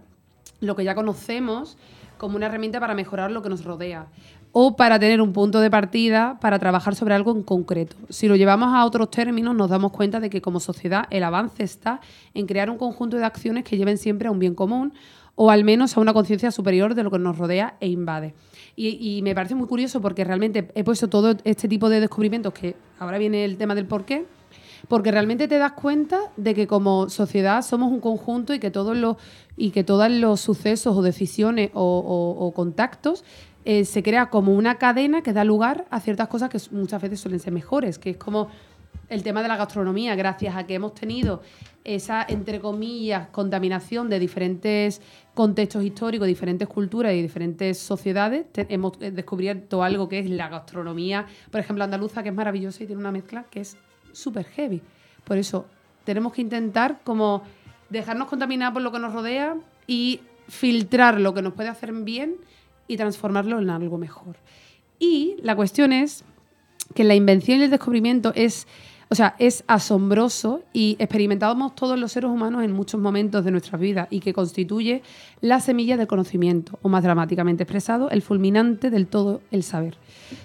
lo 0.61 0.75
que 0.75 0.83
ya 0.83 0.95
conocemos 0.95 1.77
como 2.19 2.35
una 2.35 2.45
herramienta 2.45 2.79
para 2.79 2.93
mejorar 2.93 3.31
lo 3.31 3.41
que 3.41 3.49
nos 3.49 3.63
rodea 3.63 4.05
o 4.51 4.75
para 4.75 4.99
tener 4.99 5.21
un 5.21 5.33
punto 5.33 5.59
de 5.59 5.71
partida 5.71 6.37
para 6.39 6.59
trabajar 6.59 6.93
sobre 6.95 7.15
algo 7.15 7.31
en 7.31 7.43
concreto. 7.43 7.95
Si 8.09 8.27
lo 8.27 8.35
llevamos 8.35 8.73
a 8.73 8.85
otros 8.85 9.09
términos, 9.09 9.55
nos 9.55 9.69
damos 9.69 9.91
cuenta 9.91 10.19
de 10.19 10.29
que 10.29 10.41
como 10.41 10.59
sociedad 10.59 11.05
el 11.09 11.23
avance 11.23 11.63
está 11.63 12.01
en 12.33 12.45
crear 12.45 12.69
un 12.69 12.77
conjunto 12.77 13.17
de 13.17 13.25
acciones 13.25 13.63
que 13.63 13.77
lleven 13.77 13.97
siempre 13.97 14.27
a 14.27 14.31
un 14.31 14.39
bien 14.39 14.53
común 14.53 14.93
o 15.35 15.49
al 15.49 15.63
menos 15.63 15.95
a 15.95 16.01
una 16.01 16.13
conciencia 16.13 16.51
superior 16.51 16.95
de 16.95 17.03
lo 17.03 17.11
que 17.11 17.19
nos 17.19 17.37
rodea 17.37 17.77
e 17.79 17.87
invade. 17.87 18.33
Y, 18.75 19.17
y 19.17 19.21
me 19.21 19.33
parece 19.33 19.55
muy 19.55 19.67
curioso 19.67 20.01
porque 20.01 20.23
realmente 20.23 20.69
he 20.75 20.83
puesto 20.83 21.07
todo 21.07 21.35
este 21.43 21.67
tipo 21.67 21.87
de 21.89 22.01
descubrimientos, 22.01 22.53
que 22.53 22.75
ahora 22.99 23.17
viene 23.17 23.45
el 23.45 23.57
tema 23.57 23.73
del 23.73 23.85
por 23.85 24.03
qué, 24.03 24.25
porque 24.89 25.11
realmente 25.11 25.47
te 25.47 25.59
das 25.59 25.73
cuenta 25.73 26.19
de 26.35 26.53
que 26.55 26.67
como 26.67 27.09
sociedad 27.09 27.61
somos 27.61 27.91
un 27.91 28.01
conjunto 28.01 28.53
y 28.55 28.59
que 28.59 28.71
todos 28.71 28.97
los, 28.97 29.17
y 29.55 29.69
que 29.69 29.83
todos 29.85 30.11
los 30.11 30.41
sucesos 30.41 30.97
o 30.97 31.01
decisiones 31.03 31.69
o, 31.73 32.51
contactos 32.55 33.23
eh, 33.65 33.85
se 33.85 34.01
crea 34.01 34.31
como 34.31 34.53
una 34.53 34.79
cadena 34.79 35.21
que 35.21 35.31
da 35.31 35.43
lugar 35.43 35.85
a 35.91 35.99
ciertas 35.99 36.27
cosas 36.27 36.49
que 36.49 36.57
muchas 36.71 37.01
veces 37.01 37.19
suelen 37.19 37.39
ser 37.39 37.53
mejores, 37.53 37.99
que 37.99 38.09
es 38.09 38.17
como 38.17 38.49
el 39.09 39.21
tema 39.21 39.43
de 39.43 39.47
la 39.47 39.57
gastronomía, 39.57 40.15
gracias 40.15 40.55
a 40.55 40.65
que 40.65 40.73
hemos 40.75 40.95
tenido 40.95 41.43
esa, 41.83 42.25
entre 42.27 42.59
comillas, 42.59 43.27
contaminación 43.29 44.09
de 44.09 44.17
diferentes 44.19 45.01
contextos 45.35 45.83
históricos, 45.83 46.27
diferentes 46.27 46.67
culturas 46.67 47.13
y 47.13 47.21
diferentes 47.21 47.77
sociedades, 47.77 48.47
hemos 48.55 48.93
eh, 49.01 49.11
descubierto 49.11 49.83
algo 49.83 50.09
que 50.09 50.19
es 50.19 50.29
la 50.29 50.49
gastronomía, 50.49 51.27
por 51.51 51.59
ejemplo, 51.59 51.83
andaluza, 51.83 52.23
que 52.23 52.29
es 52.29 52.35
maravillosa 52.35 52.83
y 52.83 52.87
tiene 52.87 52.99
una 52.99 53.11
mezcla 53.11 53.45
que 53.51 53.61
es 53.61 53.77
súper 54.13 54.45
heavy. 54.45 54.81
Por 55.23 55.37
eso 55.37 55.65
tenemos 56.03 56.33
que 56.33 56.41
intentar 56.41 56.99
como 57.03 57.43
dejarnos 57.89 58.27
contaminar 58.27 58.73
por 58.73 58.81
lo 58.81 58.91
que 58.91 58.99
nos 58.99 59.13
rodea 59.13 59.55
y 59.87 60.21
filtrar 60.47 61.19
lo 61.19 61.33
que 61.33 61.41
nos 61.41 61.53
puede 61.53 61.69
hacer 61.69 61.91
bien 61.93 62.35
y 62.87 62.97
transformarlo 62.97 63.59
en 63.59 63.69
algo 63.69 63.97
mejor. 63.97 64.37
Y 64.97 65.37
la 65.41 65.55
cuestión 65.55 65.93
es 65.93 66.23
que 66.93 67.03
la 67.03 67.15
invención 67.15 67.59
y 67.59 67.63
el 67.63 67.69
descubrimiento 67.69 68.33
es, 68.35 68.67
o 69.09 69.15
sea, 69.15 69.35
es 69.39 69.63
asombroso 69.67 70.63
y 70.73 70.95
experimentamos 70.99 71.75
todos 71.75 71.97
los 71.97 72.11
seres 72.11 72.29
humanos 72.29 72.63
en 72.63 72.71
muchos 72.71 72.99
momentos 72.99 73.45
de 73.45 73.51
nuestras 73.51 73.79
vidas 73.79 74.07
y 74.09 74.19
que 74.19 74.33
constituye 74.33 75.03
la 75.41 75.59
semilla 75.59 75.97
del 75.97 76.07
conocimiento, 76.07 76.79
o 76.81 76.89
más 76.89 77.03
dramáticamente 77.03 77.63
expresado, 77.63 78.09
el 78.09 78.21
fulminante 78.21 78.89
del 78.89 79.07
todo 79.07 79.41
el 79.51 79.63
saber. 79.63 79.97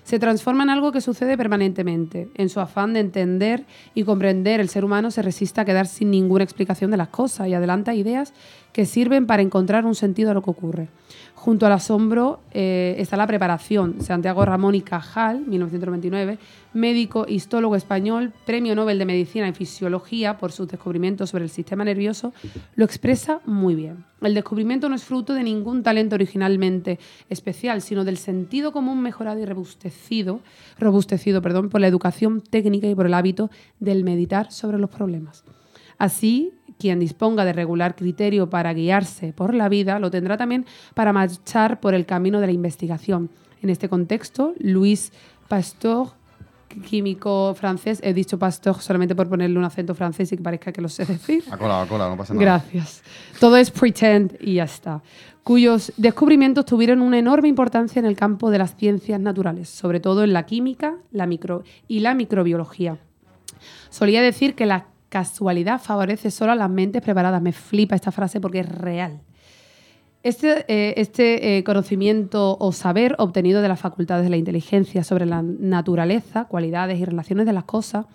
Se 0.04 0.18
transforma 0.18 0.62
en 0.62 0.70
algo 0.70 0.92
que 0.92 1.00
sucede 1.00 1.36
permanentemente. 1.36 2.28
En 2.36 2.48
su 2.48 2.60
afán 2.60 2.94
de 2.94 3.00
entender 3.00 3.64
y 3.94 4.04
comprender, 4.04 4.60
el 4.60 4.68
ser 4.68 4.84
humano 4.84 5.10
se 5.10 5.22
resiste 5.22 5.60
a 5.60 5.64
quedar 5.64 5.86
sin 5.86 6.10
ninguna 6.10 6.44
explicación 6.44 6.90
de 6.90 6.96
las 6.96 7.08
cosas 7.08 7.48
y 7.48 7.54
adelanta 7.54 7.94
ideas 7.94 8.32
que 8.72 8.86
sirven 8.86 9.26
para 9.26 9.42
encontrar 9.42 9.86
un 9.86 9.94
sentido 9.94 10.30
a 10.30 10.34
lo 10.34 10.42
que 10.42 10.50
ocurre. 10.50 10.88
Junto 11.34 11.66
al 11.66 11.72
asombro 11.72 12.40
eh, 12.52 12.96
está 12.98 13.16
la 13.16 13.26
preparación. 13.26 14.00
Santiago 14.00 14.44
Ramón 14.44 14.74
y 14.74 14.80
Cajal, 14.80 15.42
1999, 15.46 16.38
médico 16.72 17.26
histólogo 17.28 17.76
español, 17.76 18.32
premio 18.46 18.74
Nobel 18.74 18.98
de 18.98 19.04
Medicina 19.04 19.46
y 19.46 19.52
Fisiología 19.52 20.38
por 20.38 20.52
sus 20.52 20.68
descubrimientos 20.68 21.30
sobre 21.30 21.44
el 21.44 21.50
sistema 21.50 21.84
nervioso, 21.84 22.32
lo 22.74 22.84
expresa 22.84 23.40
muy 23.44 23.74
bien. 23.74 24.04
El 24.22 24.34
descubrimiento 24.34 24.83
no 24.88 24.94
es 24.94 25.04
fruto 25.04 25.34
de 25.34 25.42
ningún 25.42 25.82
talento 25.82 26.14
originalmente 26.14 26.98
especial, 27.28 27.82
sino 27.82 28.04
del 28.04 28.16
sentido 28.16 28.72
común 28.72 29.02
mejorado 29.02 29.40
y 29.40 29.44
robustecido, 29.44 30.40
robustecido 30.78 31.42
perdón, 31.42 31.68
por 31.68 31.80
la 31.80 31.88
educación 31.88 32.40
técnica 32.40 32.86
y 32.88 32.94
por 32.94 33.06
el 33.06 33.14
hábito 33.14 33.50
del 33.80 34.04
meditar 34.04 34.50
sobre 34.52 34.78
los 34.78 34.90
problemas. 34.90 35.44
Así, 35.98 36.52
quien 36.78 36.98
disponga 36.98 37.44
de 37.44 37.52
regular 37.52 37.94
criterio 37.94 38.50
para 38.50 38.74
guiarse 38.74 39.32
por 39.32 39.54
la 39.54 39.68
vida 39.68 39.98
lo 39.98 40.10
tendrá 40.10 40.36
también 40.36 40.66
para 40.94 41.12
marchar 41.12 41.80
por 41.80 41.94
el 41.94 42.06
camino 42.06 42.40
de 42.40 42.46
la 42.46 42.52
investigación. 42.52 43.30
En 43.62 43.70
este 43.70 43.88
contexto, 43.88 44.54
Louis 44.58 45.12
Pasteur, 45.48 46.08
químico 46.82 47.54
francés, 47.54 48.00
he 48.02 48.12
dicho 48.12 48.38
Pasteur 48.38 48.80
solamente 48.80 49.14
por 49.14 49.28
ponerle 49.28 49.58
un 49.58 49.64
acento 49.64 49.94
francés 49.94 50.32
y 50.32 50.36
que 50.36 50.42
parezca 50.42 50.72
que 50.72 50.80
lo 50.80 50.88
sé 50.88 51.04
decir. 51.04 51.44
A 51.50 51.56
cola, 51.56 51.82
a 51.82 51.86
cola, 51.86 52.08
no 52.08 52.16
pasa 52.16 52.34
nada. 52.34 52.44
Gracias. 52.44 53.02
Todo 53.40 53.56
es 53.56 53.70
pretend 53.70 54.36
y 54.40 54.54
ya 54.54 54.64
está. 54.64 55.02
Cuyos 55.42 55.92
descubrimientos 55.96 56.64
tuvieron 56.64 57.02
una 57.02 57.18
enorme 57.18 57.48
importancia 57.48 58.00
en 58.00 58.06
el 58.06 58.16
campo 58.16 58.50
de 58.50 58.58
las 58.58 58.76
ciencias 58.76 59.20
naturales, 59.20 59.68
sobre 59.68 60.00
todo 60.00 60.24
en 60.24 60.32
la 60.32 60.46
química 60.46 60.96
la 61.12 61.26
micro 61.26 61.64
y 61.86 62.00
la 62.00 62.14
microbiología. 62.14 62.98
Solía 63.90 64.22
decir 64.22 64.54
que 64.54 64.66
la 64.66 64.86
casualidad 65.08 65.80
favorece 65.80 66.30
solo 66.30 66.52
a 66.52 66.56
las 66.56 66.70
mentes 66.70 67.02
preparadas. 67.02 67.42
Me 67.42 67.52
flipa 67.52 67.94
esta 67.94 68.10
frase 68.10 68.40
porque 68.40 68.60
es 68.60 68.68
real. 68.68 69.20
Este, 70.24 70.64
eh, 70.68 70.94
este 70.96 71.58
eh, 71.58 71.64
conocimiento 71.64 72.56
o 72.58 72.72
saber 72.72 73.14
obtenido 73.18 73.60
de 73.60 73.68
las 73.68 73.78
facultades 73.78 74.24
de 74.24 74.30
la 74.30 74.38
inteligencia 74.38 75.04
sobre 75.04 75.26
la 75.26 75.42
naturaleza, 75.42 76.46
cualidades 76.46 76.98
y 76.98 77.04
relaciones 77.04 77.44
de 77.44 77.52
las 77.52 77.64
cosas 77.64 78.06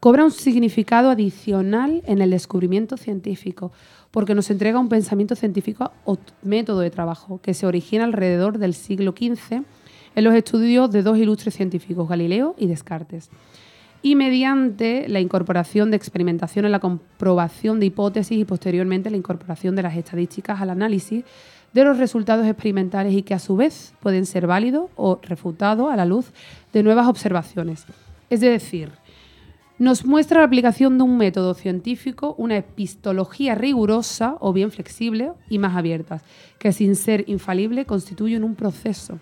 cobra 0.00 0.24
un 0.24 0.32
significado 0.32 1.10
adicional 1.10 2.02
en 2.06 2.20
el 2.20 2.30
descubrimiento 2.30 2.96
científico, 2.96 3.70
porque 4.10 4.34
nos 4.34 4.50
entrega 4.50 4.80
un 4.80 4.88
pensamiento 4.88 5.36
científico 5.36 5.92
o 6.04 6.18
método 6.42 6.80
de 6.80 6.90
trabajo 6.90 7.40
que 7.40 7.54
se 7.54 7.66
origina 7.66 8.02
alrededor 8.02 8.58
del 8.58 8.74
siglo 8.74 9.12
XV 9.12 9.62
en 10.16 10.24
los 10.24 10.34
estudios 10.34 10.90
de 10.90 11.04
dos 11.04 11.16
ilustres 11.18 11.54
científicos, 11.54 12.08
Galileo 12.08 12.56
y 12.58 12.66
Descartes 12.66 13.30
y 14.04 14.16
mediante 14.16 15.08
la 15.08 15.18
incorporación 15.20 15.90
de 15.90 15.96
experimentación 15.96 16.66
en 16.66 16.72
la 16.72 16.78
comprobación 16.78 17.80
de 17.80 17.86
hipótesis 17.86 18.36
y 18.36 18.44
posteriormente 18.44 19.08
la 19.08 19.16
incorporación 19.16 19.74
de 19.74 19.82
las 19.82 19.96
estadísticas 19.96 20.60
al 20.60 20.68
análisis 20.68 21.24
de 21.72 21.84
los 21.84 21.96
resultados 21.96 22.46
experimentales 22.46 23.14
y 23.14 23.22
que 23.22 23.32
a 23.32 23.38
su 23.38 23.56
vez 23.56 23.94
pueden 24.00 24.26
ser 24.26 24.46
válidos 24.46 24.90
o 24.96 25.20
refutados 25.22 25.90
a 25.90 25.96
la 25.96 26.04
luz 26.04 26.34
de 26.74 26.82
nuevas 26.82 27.08
observaciones. 27.08 27.86
Es 28.28 28.42
decir, 28.42 28.90
nos 29.78 30.04
muestra 30.04 30.40
la 30.40 30.46
aplicación 30.46 30.98
de 30.98 31.04
un 31.04 31.16
método 31.16 31.54
científico, 31.54 32.34
una 32.36 32.58
epistología 32.58 33.54
rigurosa 33.54 34.36
o 34.40 34.52
bien 34.52 34.70
flexible 34.70 35.32
y 35.48 35.56
más 35.56 35.76
abiertas, 35.76 36.22
que 36.58 36.72
sin 36.72 36.94
ser 36.94 37.24
infalible 37.26 37.86
constituyen 37.86 38.44
un 38.44 38.54
proceso 38.54 39.18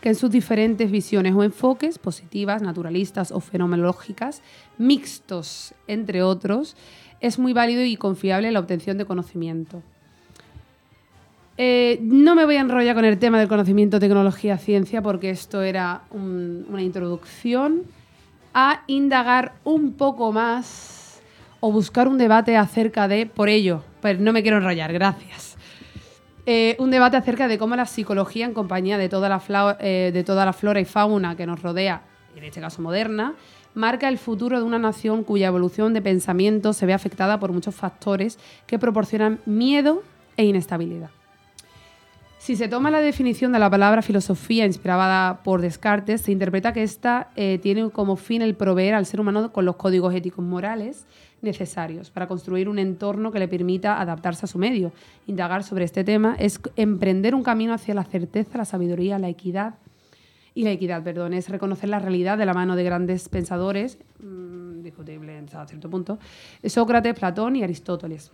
que 0.00 0.10
en 0.10 0.14
sus 0.14 0.30
diferentes 0.30 0.90
visiones 0.90 1.34
o 1.34 1.42
enfoques, 1.42 1.98
positivas, 1.98 2.62
naturalistas 2.62 3.32
o 3.32 3.40
fenomenológicas, 3.40 4.42
mixtos, 4.78 5.74
entre 5.86 6.22
otros, 6.22 6.76
es 7.20 7.38
muy 7.38 7.52
válido 7.52 7.84
y 7.84 7.96
confiable 7.96 8.52
la 8.52 8.60
obtención 8.60 8.98
de 8.98 9.04
conocimiento. 9.04 9.82
Eh, 11.60 11.98
no 12.02 12.36
me 12.36 12.44
voy 12.44 12.54
a 12.54 12.60
enrollar 12.60 12.94
con 12.94 13.04
el 13.04 13.18
tema 13.18 13.40
del 13.40 13.48
conocimiento, 13.48 13.98
tecnología, 13.98 14.58
ciencia, 14.58 15.02
porque 15.02 15.30
esto 15.30 15.62
era 15.62 16.02
una 16.12 16.82
introducción 16.82 17.82
a 18.54 18.82
indagar 18.86 19.54
un 19.64 19.94
poco 19.94 20.30
más 20.30 21.20
o 21.60 21.72
buscar 21.72 22.06
un 22.06 22.18
debate 22.18 22.56
acerca 22.56 23.08
de, 23.08 23.26
por 23.26 23.48
ello, 23.48 23.82
pues 24.00 24.20
no 24.20 24.32
me 24.32 24.42
quiero 24.42 24.58
enrollar, 24.58 24.92
gracias. 24.92 25.47
Eh, 26.50 26.76
un 26.78 26.90
debate 26.90 27.18
acerca 27.18 27.46
de 27.46 27.58
cómo 27.58 27.76
la 27.76 27.84
psicología, 27.84 28.46
en 28.46 28.54
compañía 28.54 28.96
de 28.96 29.10
toda, 29.10 29.28
la 29.28 29.76
eh, 29.80 30.12
de 30.14 30.24
toda 30.24 30.46
la 30.46 30.54
flora 30.54 30.80
y 30.80 30.86
fauna 30.86 31.36
que 31.36 31.44
nos 31.44 31.60
rodea, 31.60 32.00
en 32.34 32.42
este 32.42 32.58
caso 32.58 32.80
moderna, 32.80 33.34
marca 33.74 34.08
el 34.08 34.16
futuro 34.16 34.56
de 34.56 34.64
una 34.64 34.78
nación 34.78 35.24
cuya 35.24 35.48
evolución 35.48 35.92
de 35.92 36.00
pensamiento 36.00 36.72
se 36.72 36.86
ve 36.86 36.94
afectada 36.94 37.38
por 37.38 37.52
muchos 37.52 37.74
factores 37.74 38.38
que 38.66 38.78
proporcionan 38.78 39.40
miedo 39.44 40.02
e 40.38 40.46
inestabilidad. 40.46 41.10
Si 42.38 42.56
se 42.56 42.66
toma 42.66 42.90
la 42.90 43.00
definición 43.00 43.52
de 43.52 43.58
la 43.58 43.68
palabra 43.68 44.00
filosofía 44.00 44.64
inspirada 44.64 45.42
por 45.42 45.60
Descartes, 45.60 46.22
se 46.22 46.32
interpreta 46.32 46.72
que 46.72 46.82
ésta 46.82 47.28
eh, 47.36 47.58
tiene 47.60 47.90
como 47.90 48.16
fin 48.16 48.40
el 48.40 48.54
proveer 48.54 48.94
al 48.94 49.04
ser 49.04 49.20
humano 49.20 49.52
con 49.52 49.66
los 49.66 49.76
códigos 49.76 50.14
éticos 50.14 50.42
morales 50.42 51.04
necesarios 51.42 52.10
para 52.10 52.26
construir 52.26 52.68
un 52.68 52.78
entorno 52.78 53.30
que 53.30 53.38
le 53.38 53.48
permita 53.48 54.00
adaptarse 54.00 54.46
a 54.46 54.48
su 54.48 54.58
medio. 54.58 54.92
Indagar 55.26 55.62
sobre 55.62 55.84
este 55.84 56.04
tema 56.04 56.36
es 56.38 56.60
emprender 56.76 57.34
un 57.34 57.42
camino 57.42 57.74
hacia 57.74 57.94
la 57.94 58.04
certeza, 58.04 58.58
la 58.58 58.64
sabiduría, 58.64 59.18
la 59.18 59.28
equidad 59.28 59.74
y 60.54 60.64
la 60.64 60.72
equidad, 60.72 61.02
perdón, 61.02 61.34
es 61.34 61.48
reconocer 61.48 61.88
la 61.88 62.00
realidad 62.00 62.36
de 62.36 62.46
la 62.46 62.54
mano 62.54 62.74
de 62.74 62.82
grandes 62.82 63.28
pensadores, 63.28 63.98
mmm, 64.20 64.82
discutible 64.82 65.40
a 65.52 65.66
cierto 65.66 65.88
punto, 65.88 66.18
Sócrates, 66.64 67.14
Platón 67.14 67.56
y 67.56 67.62
Aristóteles. 67.62 68.32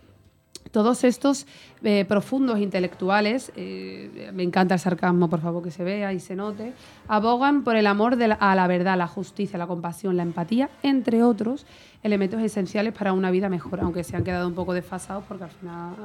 Todos 0.71 1.03
estos 1.03 1.45
eh, 1.83 2.05
profundos 2.05 2.59
intelectuales, 2.59 3.51
eh, 3.55 4.31
me 4.33 4.43
encanta 4.43 4.73
el 4.73 4.79
sarcasmo, 4.79 5.29
por 5.29 5.39
favor, 5.39 5.63
que 5.63 5.71
se 5.71 5.83
vea 5.83 6.11
y 6.11 6.19
se 6.19 6.35
note, 6.35 6.73
abogan 7.07 7.63
por 7.63 7.75
el 7.75 7.87
amor 7.87 8.17
a 8.39 8.55
la 8.55 8.67
verdad, 8.67 8.97
la 8.97 9.07
justicia, 9.07 9.57
la 9.57 9.67
compasión, 9.67 10.17
la 10.17 10.23
empatía, 10.23 10.69
entre 10.83 11.23
otros 11.23 11.65
elementos 12.03 12.39
esenciales 12.41 12.93
para 12.93 13.13
una 13.13 13.31
vida 13.31 13.49
mejor, 13.49 13.79
aunque 13.79 14.03
se 14.03 14.15
han 14.15 14.23
quedado 14.23 14.47
un 14.47 14.53
poco 14.53 14.73
desfasados 14.73 15.23
porque 15.27 15.45
al 15.45 15.49
final... 15.49 15.95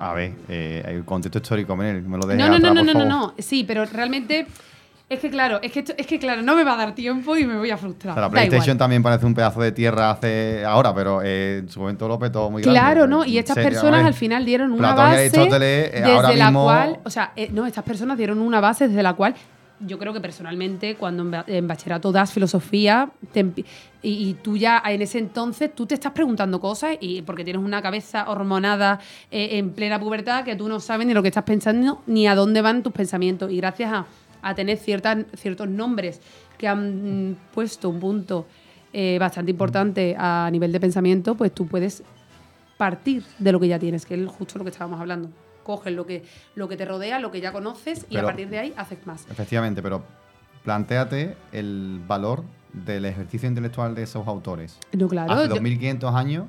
A, 0.00 0.12
ver, 0.12 0.32
eh, 0.48 0.82
el 0.86 1.04
contexto 1.04 1.38
histórico, 1.38 1.76
me 1.76 2.00
lo 2.00 2.26
deja 2.26 2.48
no, 2.48 2.58
no, 2.58 2.74
no, 2.74 2.82
no, 2.82 2.92
no, 2.92 3.04
no, 3.04 3.34
sí, 3.38 3.62
pero 3.64 3.84
realmente 3.84 4.46
es 5.06 5.20
que 5.20 5.28
claro, 5.28 5.60
es 5.62 5.70
que, 5.70 5.84
es 5.96 6.06
que 6.06 6.18
claro, 6.18 6.40
no 6.40 6.56
me 6.56 6.64
va 6.64 6.72
a 6.72 6.76
dar 6.76 6.94
tiempo 6.94 7.36
y 7.36 7.44
me 7.44 7.58
voy 7.58 7.70
a 7.70 7.76
frustrar. 7.76 8.16
la 8.16 8.30
PlayStation 8.30 8.78
también 8.78 9.02
parece 9.02 9.26
un 9.26 9.34
pedazo 9.34 9.60
de 9.60 9.70
tierra 9.70 10.10
hace 10.10 10.64
ahora, 10.64 10.94
pero 10.94 11.20
eh, 11.22 11.58
en 11.58 11.68
su 11.68 11.80
momento 11.80 12.08
lo 12.08 12.18
petó 12.18 12.50
muy 12.50 12.62
grande. 12.62 12.80
Claro, 12.80 13.06
¿no? 13.06 13.24
Y 13.24 13.36
estas 13.36 13.56
personas 13.56 14.04
al 14.04 14.14
final 14.14 14.46
dieron 14.46 14.72
una 14.72 14.94
base 14.94 15.26
eh, 15.26 15.30
desde 15.30 16.36
la 16.36 16.52
cual, 16.52 17.00
o 17.04 17.10
sea, 17.10 17.32
eh, 17.36 17.50
no, 17.52 17.66
estas 17.66 17.84
personas 17.84 18.16
dieron 18.16 18.38
una 18.38 18.60
base 18.60 18.88
desde 18.88 19.02
la 19.02 19.12
cual 19.12 19.34
yo 19.80 19.98
creo 19.98 20.14
que 20.14 20.20
personalmente 20.20 20.94
cuando 20.94 21.44
en 21.46 21.68
bachillerato 21.68 22.10
das 22.10 22.32
filosofía 22.32 23.10
y, 24.02 24.34
tú 24.34 24.56
ya 24.56 24.80
en 24.86 25.02
ese 25.02 25.18
entonces 25.18 25.74
tú 25.74 25.84
te 25.84 25.94
estás 25.94 26.12
preguntando 26.12 26.60
cosas 26.60 26.96
y 27.00 27.22
porque 27.22 27.44
tienes 27.44 27.62
una 27.62 27.82
cabeza 27.82 28.30
hormonada 28.30 29.00
en 29.30 29.72
plena 29.72 29.98
pubertad 29.98 30.44
que 30.44 30.54
tú 30.54 30.68
no 30.68 30.78
sabes 30.78 31.06
ni 31.08 31.12
lo 31.12 31.22
que 31.22 31.28
estás 31.28 31.44
pensando 31.44 32.02
ni 32.06 32.26
a 32.28 32.36
dónde 32.36 32.62
van 32.62 32.84
tus 32.84 32.92
pensamientos 32.92 33.50
y 33.50 33.56
gracias 33.56 33.92
a 33.92 34.06
a 34.44 34.54
tener 34.54 34.78
ciertas, 34.78 35.24
ciertos 35.34 35.68
nombres 35.68 36.20
que 36.58 36.68
han 36.68 37.36
puesto 37.52 37.88
un 37.88 37.98
punto 37.98 38.46
eh, 38.92 39.18
bastante 39.18 39.50
importante 39.50 40.14
a 40.16 40.48
nivel 40.52 40.70
de 40.70 40.78
pensamiento, 40.78 41.34
pues 41.34 41.52
tú 41.52 41.66
puedes 41.66 42.02
partir 42.76 43.24
de 43.38 43.50
lo 43.50 43.58
que 43.58 43.68
ya 43.68 43.78
tienes, 43.78 44.06
que 44.06 44.14
es 44.14 44.28
justo 44.28 44.58
lo 44.58 44.64
que 44.64 44.70
estábamos 44.70 45.00
hablando. 45.00 45.30
Coges 45.64 45.92
lo 45.94 46.06
que, 46.06 46.22
lo 46.54 46.68
que 46.68 46.76
te 46.76 46.84
rodea, 46.84 47.18
lo 47.18 47.30
que 47.30 47.40
ya 47.40 47.50
conoces 47.52 48.06
y 48.10 48.18
a 48.18 48.22
partir 48.22 48.48
de 48.50 48.58
ahí 48.58 48.74
haces 48.76 49.04
más. 49.06 49.26
Efectivamente, 49.30 49.82
pero 49.82 50.04
planteate 50.62 51.36
el 51.52 52.00
valor 52.06 52.44
del 52.72 53.06
ejercicio 53.06 53.48
intelectual 53.48 53.94
de 53.94 54.02
esos 54.02 54.28
autores. 54.28 54.78
No, 54.92 55.08
claro. 55.08 55.32
Hace 55.32 55.48
2500 55.48 56.14
años 56.14 56.44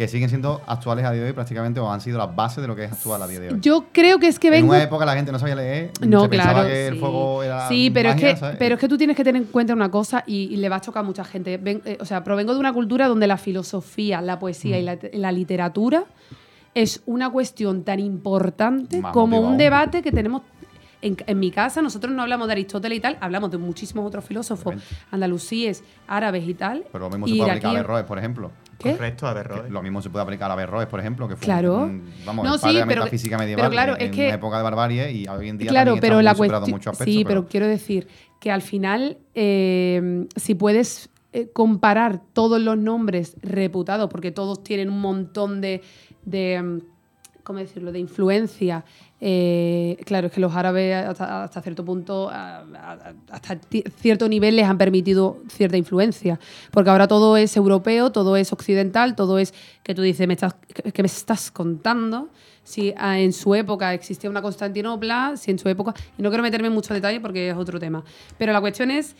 que 0.00 0.08
siguen 0.08 0.30
siendo 0.30 0.62
actuales 0.66 1.04
a 1.04 1.12
día 1.12 1.20
de 1.20 1.26
hoy 1.26 1.34
prácticamente 1.34 1.78
o 1.78 1.92
han 1.92 2.00
sido 2.00 2.16
las 2.16 2.34
bases 2.34 2.62
de 2.62 2.68
lo 2.68 2.74
que 2.74 2.84
es 2.84 2.92
actual 2.92 3.20
a 3.20 3.26
día 3.26 3.38
de 3.38 3.50
hoy. 3.50 3.58
Yo 3.60 3.88
creo 3.92 4.18
que 4.18 4.28
es 4.28 4.38
que 4.38 4.48
vengo... 4.48 4.72
En 4.72 4.78
una 4.78 4.82
época 4.84 5.04
la 5.04 5.14
gente 5.14 5.30
no 5.30 5.38
sabía 5.38 5.56
leer, 5.56 5.90
no, 6.00 6.22
se 6.22 6.30
claro, 6.30 6.66
que 6.66 6.86
el 6.86 6.98
fuego 6.98 7.42
era 7.42 7.68
Sí, 7.68 7.90
pero, 7.90 8.08
es 8.08 8.16
que, 8.16 8.56
pero 8.58 8.76
es 8.76 8.80
que 8.80 8.88
tú 8.88 8.96
tienes 8.96 9.14
que 9.14 9.22
tener 9.24 9.42
en 9.42 9.48
cuenta 9.48 9.74
una 9.74 9.90
cosa 9.90 10.24
y, 10.26 10.56
le 10.56 10.70
va 10.70 10.76
a 10.76 10.80
chocar 10.80 11.04
a 11.04 11.06
mucha 11.06 11.22
gente. 11.22 11.60
Eh, 11.62 11.98
o 12.00 12.06
sea, 12.06 12.24
provengo 12.24 12.54
de 12.54 12.60
una 12.60 12.72
cultura 12.72 13.08
donde 13.08 13.26
la 13.26 13.36
filosofía, 13.36 14.22
la 14.22 14.38
poesía 14.38 14.78
y 14.78 14.84
mm. 14.84 15.20
la, 15.20 15.32
literatura 15.32 16.04
es 16.72 17.02
una 17.04 17.28
cuestión 17.28 17.84
tan 17.84 18.00
importante 18.00 19.02
como 19.12 19.38
un 19.38 19.58
debate 19.58 20.00
que 20.00 20.12
tenemos 20.12 20.40
en, 21.02 21.38
mi 21.38 21.50
casa 21.50 21.82
nosotros 21.82 22.14
no 22.14 22.22
hablamos 22.22 22.46
de 22.46 22.52
Aristóteles 22.52 22.96
y 22.96 23.00
tal, 23.02 23.18
hablamos 23.20 23.50
de 23.50 23.58
muchísimos 23.58 24.06
otros 24.06 24.24
filósofos 24.24 24.76
andalusíes, 25.10 25.84
árabes 26.08 26.48
y 26.48 26.54
tal. 26.54 26.84
Pero 26.90 27.04
lo 27.04 27.10
mismo 27.10 27.26
se 27.26 27.36
puede 27.36 27.50
aplicar 27.50 27.70
a 27.70 27.78
Averroes, 27.80 28.04
por 28.04 28.18
ejemplo. 28.18 28.50
Correcto, 28.82 29.26
Averroes. 29.26 29.70
Lo 29.70 29.82
mismo 29.82 30.00
se 30.02 30.10
puede 30.10 30.22
aplicar 30.22 30.50
a 30.50 30.54
Averroes, 30.54 30.86
por 30.86 31.00
ejemplo, 31.00 31.28
que 31.28 31.36
fue 31.36 31.44
claro. 31.44 31.84
un, 31.84 32.12
vamos, 32.24 32.44
no, 32.44 32.58
sí, 32.58 32.68
pero, 32.72 32.86
metafísica 32.86 33.38
medieval 33.38 33.62
pero 33.62 33.70
claro, 33.70 33.96
en, 33.98 34.06
es 34.06 34.10
que, 34.10 34.26
una 34.26 34.34
época 34.34 34.56
de 34.56 34.62
barbarie 34.62 35.12
y 35.12 35.26
hoy 35.28 35.48
en 35.48 35.58
día 35.58 35.70
claro, 35.70 35.96
pero 36.00 36.22
la 36.22 36.34
cuestión, 36.34 36.70
muchos 36.70 36.92
aspectos, 36.92 37.14
Sí, 37.14 37.24
pero, 37.24 37.46
quiero 37.46 37.66
decir 37.66 38.08
que 38.40 38.50
al 38.50 38.62
final, 38.62 39.18
eh, 39.34 40.26
si 40.36 40.54
puedes 40.54 41.10
eh, 41.32 41.50
comparar 41.52 42.20
todos 42.32 42.60
los 42.60 42.76
nombres 42.76 43.36
reputados, 43.42 44.08
porque 44.10 44.32
todos 44.32 44.64
tienen 44.64 44.90
un 44.90 45.00
montón 45.00 45.60
de, 45.60 45.82
de 46.24 46.80
¿cómo 47.50 47.58
decirlo?, 47.58 47.90
de 47.90 47.98
influencia 47.98 48.84
eh, 49.22 49.98
claro, 50.06 50.28
es 50.28 50.32
que 50.32 50.40
los 50.40 50.54
árabes 50.54 50.94
hasta, 50.94 51.60
cierto 51.60 51.84
punto, 51.84 52.30
hasta 52.30 53.58
cierto 53.96 54.28
nivel 54.28 54.56
les 54.56 54.66
han 54.66 54.78
permitido 54.78 55.42
cierta 55.48 55.76
influencia, 55.76 56.40
porque 56.70 56.88
ahora 56.88 57.06
todo 57.06 57.36
es 57.36 57.54
europeo, 57.56 58.12
todo 58.12 58.36
es 58.36 58.52
occidental, 58.52 59.14
todo 59.14 59.38
es 59.38 59.52
que 59.82 59.94
tú 59.94 60.00
dices, 60.00 60.26
¿me 60.26 60.34
estás, 60.34 60.54
¿qué 60.94 61.02
me 61.02 61.06
estás 61.06 61.50
contando? 61.50 62.30
Si 62.62 62.94
ah, 62.96 63.18
en 63.18 63.32
su 63.32 63.54
época 63.54 63.92
existía 63.92 64.30
una 64.30 64.40
Constantinopla, 64.40 65.36
si 65.36 65.50
en 65.50 65.58
su 65.58 65.68
época, 65.68 65.92
y 66.16 66.22
no 66.22 66.30
quiero 66.30 66.42
meterme 66.42 66.68
en 66.68 66.74
mucho 66.74 66.94
detalle 66.94 67.20
porque 67.20 67.50
es 67.50 67.56
otro 67.56 67.78
tema, 67.78 68.02
pero 68.38 68.52
la 68.52 68.60
cuestión 68.60 68.90
es 68.90 69.16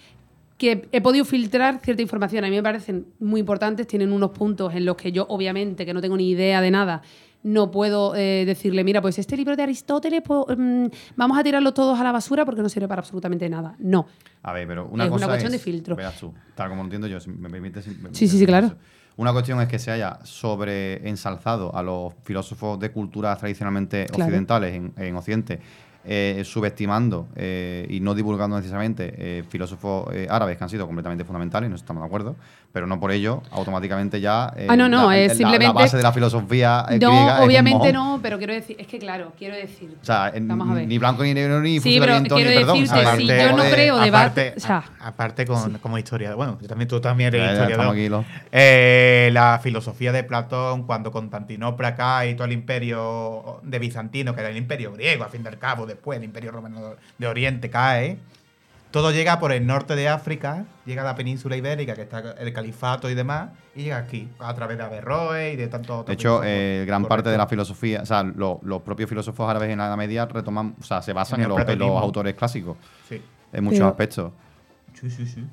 que 0.56 0.88
he 0.92 1.00
podido 1.00 1.24
filtrar 1.24 1.80
cierta 1.82 2.02
información, 2.02 2.44
a 2.44 2.48
mí 2.48 2.56
me 2.56 2.62
parecen 2.62 3.06
muy 3.18 3.40
importantes, 3.40 3.86
tienen 3.86 4.12
unos 4.12 4.30
puntos 4.30 4.74
en 4.74 4.84
los 4.84 4.96
que 4.96 5.12
yo 5.12 5.26
obviamente, 5.28 5.84
que 5.84 5.92
no 5.92 6.00
tengo 6.00 6.16
ni 6.16 6.30
idea 6.30 6.60
de 6.60 6.70
nada, 6.70 7.02
no 7.42 7.70
puedo 7.70 8.14
eh, 8.14 8.44
decirle, 8.46 8.84
mira, 8.84 9.00
pues 9.00 9.18
este 9.18 9.36
libro 9.36 9.56
de 9.56 9.62
Aristóteles, 9.62 10.22
pues, 10.22 10.56
mm, 10.56 10.86
vamos 11.16 11.38
a 11.38 11.42
tirarlo 11.42 11.72
todos 11.72 11.98
a 11.98 12.04
la 12.04 12.12
basura 12.12 12.44
porque 12.44 12.62
no 12.62 12.68
sirve 12.68 12.88
para 12.88 13.00
absolutamente 13.00 13.48
nada. 13.48 13.74
No. 13.78 14.06
A 14.42 14.52
ver, 14.52 14.66
pero 14.66 14.88
una 14.88 15.04
es 15.04 15.10
cosa 15.10 15.24
una 15.24 15.32
cuestión 15.32 15.52
de 15.52 15.58
filtro. 15.58 15.96
Veas 15.96 16.18
tú, 16.18 16.32
tal 16.54 16.68
como 16.68 16.82
lo 16.82 16.86
entiendo 16.86 17.06
yo, 17.06 17.20
si 17.20 17.30
me 17.30 17.48
permites. 17.48 17.84
sí, 17.84 18.28
sí, 18.28 18.38
sí, 18.38 18.46
claro. 18.46 18.74
Una 19.16 19.32
cuestión 19.32 19.60
es 19.60 19.68
que 19.68 19.78
se 19.78 19.90
haya 19.90 20.18
sobre 20.22 21.06
ensalzado 21.08 21.74
a 21.74 21.82
los 21.82 22.14
filósofos 22.22 22.78
de 22.78 22.90
culturas 22.90 23.38
tradicionalmente 23.38 24.06
occidentales 24.12 24.74
en, 24.74 24.92
en 24.96 25.16
Occidente 25.16 25.60
eh, 26.02 26.40
subestimando 26.46 27.28
eh, 27.36 27.86
y 27.90 28.00
no 28.00 28.14
divulgando 28.14 28.56
necesariamente 28.56 29.12
eh, 29.18 29.44
filósofos 29.46 30.08
árabes 30.30 30.56
que 30.56 30.64
han 30.64 30.70
sido 30.70 30.86
completamente 30.86 31.24
fundamentales, 31.24 31.68
no 31.68 31.76
estamos 31.76 32.02
de 32.02 32.06
acuerdo, 32.06 32.36
Pero 32.72 32.86
no 32.86 33.00
por 33.00 33.10
ello, 33.10 33.42
automáticamente 33.50 34.20
ya. 34.20 34.52
eh, 34.56 34.68
Ah, 34.70 34.76
no, 34.76 34.88
no, 34.88 35.08
la, 35.10 35.18
es 35.18 35.28
la- 35.32 35.34
simplemente- 35.34 35.74
La 35.74 35.80
base 35.84 35.96
de 35.96 36.02
la 36.04 36.12
filosofía 36.12 36.84
eh, 36.88 36.98
griega 36.98 37.08
es 37.20 37.26
No, 37.26 37.38
un 37.40 37.44
obviamente 37.48 37.92
mojón. 37.92 37.92
no, 37.92 38.20
pero 38.22 38.38
quiero 38.38 38.52
decir, 38.52 38.76
es 38.78 38.86
que 38.86 39.00
claro, 39.00 39.32
quiero 39.36 39.56
decir. 39.56 39.96
O 40.00 40.04
sea, 40.04 40.30
en- 40.32 40.46
Vamos 40.46 40.70
a 40.70 40.74
ver. 40.74 40.86
ni 40.86 40.96
blanco 40.98 41.24
ni 41.24 41.34
negro, 41.34 41.60
ni 41.60 41.80
Sí, 41.80 41.96
pero 41.98 42.20
ni 42.20 42.28
quiero 42.28 42.48
perdón. 42.48 42.78
decirte, 42.80 43.02
¿sabes? 43.04 43.20
si 43.20 43.26
yo 43.26 43.56
no 43.56 43.64
de- 43.64 43.70
creo 43.72 43.98
debate, 43.98 44.50
aparte, 44.50 44.54
o 44.56 44.60
sea, 44.60 44.84
a- 45.00 45.08
aparte 45.08 45.46
con, 45.46 45.78
como 45.78 45.98
historiador, 45.98 46.36
bueno, 46.36 46.58
yo 46.62 46.68
también, 46.68 46.86
tú 46.86 47.00
también 47.00 47.34
eres 47.34 47.40
Ya, 47.40 47.46
ya, 47.56 47.62
historiador. 47.70 47.96
los- 47.96 48.24
Eh, 48.52 49.30
la 49.32 49.58
filosofía 49.60 50.12
de 50.12 50.22
Platón, 50.22 50.84
cuando 50.84 51.10
Constantinopla 51.10 51.96
cae 51.96 52.30
y 52.30 52.34
todo 52.34 52.44
el 52.44 52.52
imperio 52.52 53.60
de 53.64 53.78
Bizantino, 53.80 54.32
que 54.34 54.42
era 54.42 54.50
el 54.50 54.56
imperio 54.56 54.92
griego, 54.92 55.24
a 55.24 55.28
fin 55.28 55.42
del 55.42 55.58
cabo, 55.58 55.86
después 55.86 56.18
el 56.18 56.24
imperio 56.24 56.52
romano 56.52 56.94
de 57.18 57.26
Oriente 57.26 57.68
cae, 57.68 58.18
todo 58.90 59.12
llega 59.12 59.38
por 59.38 59.52
el 59.52 59.66
norte 59.66 59.94
de 59.96 60.08
África, 60.08 60.64
llega 60.84 61.02
a 61.02 61.04
la 61.04 61.14
península 61.14 61.56
ibérica, 61.56 61.94
que 61.94 62.02
está 62.02 62.34
el 62.38 62.52
califato 62.52 63.08
y 63.08 63.14
demás, 63.14 63.50
y 63.74 63.84
llega 63.84 63.98
aquí, 63.98 64.28
a 64.38 64.52
través 64.54 64.76
de 64.78 64.84
Averroes 64.84 65.54
y 65.54 65.56
de 65.56 65.68
tantos 65.68 66.04
De 66.06 66.12
hecho, 66.14 66.42
eh, 66.44 66.84
gran 66.86 67.02
Correcto. 67.02 67.08
parte 67.08 67.30
de 67.30 67.38
la 67.38 67.46
filosofía, 67.46 68.02
o 68.02 68.06
sea, 68.06 68.22
lo- 68.24 68.58
los 68.62 68.82
propios 68.82 69.08
filósofos 69.08 69.48
árabes 69.48 69.70
en 69.70 69.78
la 69.78 69.86
Edad 69.86 69.96
Media 69.96 70.26
retoman, 70.26 70.74
o 70.80 70.82
sea, 70.82 71.02
se 71.02 71.12
basan 71.12 71.40
En 71.40 71.48
los, 71.48 71.56
en 71.56 71.58
los 71.58 71.66
platonismo. 71.66 71.98
autores 72.00 72.34
clásicos 72.34 72.76
Sí, 73.08 73.22
en 73.52 73.64
muchos 73.64 73.78
Pero- 73.78 73.88
aspectos. 73.88 74.32
sí, 74.94 75.10
sí. 75.10 75.26
sí. 75.26 75.44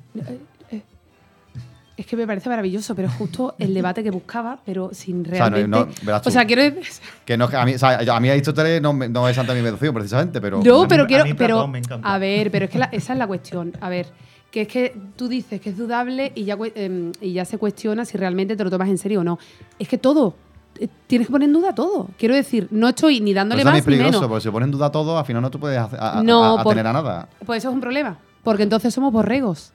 Es 1.98 2.06
que 2.06 2.16
me 2.16 2.26
parece 2.28 2.48
maravilloso, 2.48 2.94
pero 2.94 3.08
es 3.08 3.14
justo 3.14 3.54
el 3.58 3.74
debate 3.74 4.02
que 4.04 4.10
buscaba, 4.10 4.58
pero 4.64 4.90
sin 4.92 5.24
sea, 5.26 5.50
no- 5.50 5.56
realmente. 5.56 6.02
no, 6.04 6.20
tú. 6.22 6.28
o 6.28 6.32
sea, 6.32 6.46
quiero 6.46 6.62
decir. 6.62 6.84
Que 7.26 7.36
no, 7.36 7.46
a 7.52 7.64
mí, 7.66 7.74
o 7.74 7.78
sea, 7.78 7.98
a 7.98 8.20
mí 8.20 8.30
Aristóteles 8.30 8.80
no, 8.80 9.28
es 9.28 9.36
Santa 9.36 9.52
mi 9.52 9.60
devoción, 9.60 9.92
precisamente, 9.94 10.40
pero. 10.40 10.62
No, 10.64 10.78
a 10.78 10.82
mí- 10.82 10.86
pero 10.88 11.02
a 11.02 11.06
quiero. 11.06 11.24
mí 11.24 11.34
pero, 11.34 11.66
me 11.66 11.78
encanta. 11.80 12.08
a 12.14 12.18
ver, 12.18 12.50
pero 12.50 12.64
es 12.66 12.70
que 12.70 12.78
la- 12.78 12.86
esa 12.92 13.12
es 13.12 13.18
la 13.18 13.26
cuestión. 13.26 13.72
A 13.80 13.88
ver, 13.88 14.06
que 14.50 14.62
es 14.62 14.68
que 14.68 14.96
tú 15.16 15.28
dices 15.28 15.60
que 15.60 15.70
es 15.70 15.76
dudable 15.76 16.32
y 16.34 16.44
ya, 16.44 16.56
em, 16.76 17.12
y 17.20 17.32
ya 17.32 17.44
se 17.44 17.58
cuestiona 17.58 18.04
si 18.06 18.16
realmente 18.16 18.56
te 18.56 18.64
lo 18.64 18.70
tomas 18.70 18.88
en 18.88 18.96
serio 18.96 19.20
o 19.20 19.24
no. 19.24 19.38
Es 19.78 19.88
que 19.88 19.98
todo. 19.98 20.34
eh, 20.80 20.88
Tienes 21.08 21.26
que 21.26 21.32
poner 21.32 21.48
en 21.48 21.52
duda 21.54 21.74
todo. 21.74 22.08
Quiero 22.16 22.34
decir, 22.36 22.68
no 22.70 22.88
estoy 22.88 23.20
ni 23.20 23.34
dándole 23.34 23.62
eso 23.62 23.68
es 23.70 23.74
ni 23.74 23.82
peligroso, 23.82 24.12
menos. 24.20 24.28
porque 24.28 24.42
si 24.44 24.50
pone 24.50 24.64
en 24.66 24.70
duda 24.70 24.90
todo, 24.92 25.18
al 25.18 25.24
final 25.24 25.42
no 25.42 25.50
te 25.50 25.58
puedes 25.58 25.76
hacer- 25.78 25.98
a, 26.00 26.20
a- 26.20 26.22
No, 26.22 26.44
a- 26.56 26.60
a 26.60 26.62
por- 26.62 26.72
tener 26.72 26.86
a 26.86 26.92
nada. 26.92 27.28
Pues 27.44 27.58
eso 27.58 27.68
es 27.70 27.74
un 27.74 27.80
problema. 27.80 28.16
Porque 28.44 28.62
entonces 28.62 28.94
somos 28.94 29.12
borregos. 29.12 29.72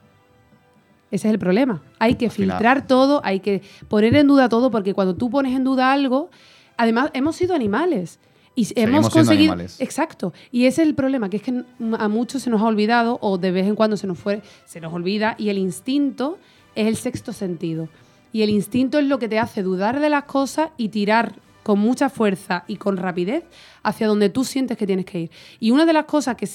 Ese 1.13 1.27
es 1.27 1.33
el 1.35 1.37
problema. 1.37 1.83
Hay 1.99 2.15
que 2.15 2.31
filtrar 2.31 2.87
todo, 2.87 3.21
hay 3.23 3.39
que 3.39 3.61
poner 3.87 4.15
en 4.15 4.25
duda 4.25 4.49
todo, 4.49 4.71
porque 4.71 4.95
cuando 4.95 5.15
tú 5.15 5.29
pones 5.29 5.55
en 5.55 5.63
duda 5.63 5.93
algo, 5.93 6.31
además 6.75 7.11
hemos 7.13 7.35
sido 7.35 7.53
animales. 7.53 8.19
Y 8.55 8.65
Seguimos 8.65 8.89
hemos 8.89 9.13
conseguido. 9.13 9.53
animales. 9.53 9.79
Exacto. 9.79 10.33
Y 10.51 10.65
ese 10.65 10.81
es 10.81 10.87
el 10.87 10.95
problema, 10.95 11.29
que 11.29 11.37
es 11.37 11.43
que 11.43 11.63
a 11.99 12.07
muchos 12.07 12.41
se 12.41 12.49
nos 12.49 12.61
ha 12.61 12.65
olvidado, 12.65 13.19
o 13.21 13.37
de 13.37 13.51
vez 13.51 13.67
en 13.67 13.75
cuando 13.75 13.95
se 13.95 14.07
nos 14.07 14.17
fue, 14.17 14.41
se 14.65 14.81
nos 14.81 14.91
olvida, 14.91 15.35
y 15.37 15.49
el 15.49 15.59
instinto 15.59 16.39
es 16.73 16.87
el 16.87 16.95
sexto 16.95 17.31
sentido. 17.31 17.89
Y 18.31 18.41
el 18.41 18.49
instinto 18.49 18.97
es 18.97 19.05
lo 19.05 19.19
que 19.19 19.29
te 19.29 19.37
hace 19.37 19.61
dudar 19.61 19.99
de 19.99 20.09
las 20.09 20.23
cosas 20.23 20.71
y 20.77 20.89
tirar 20.89 21.35
con 21.61 21.77
mucha 21.77 22.09
fuerza 22.09 22.63
y 22.67 22.77
con 22.77 22.97
rapidez 22.97 23.43
hacia 23.83 24.07
donde 24.07 24.29
tú 24.29 24.43
sientes 24.45 24.77
que 24.77 24.87
tienes 24.87 25.05
que 25.05 25.19
ir. 25.19 25.31
Y 25.59 25.69
una 25.69 25.85
de 25.85 25.93
las 25.93 26.05
cosas 26.05 26.35
que, 26.37 26.49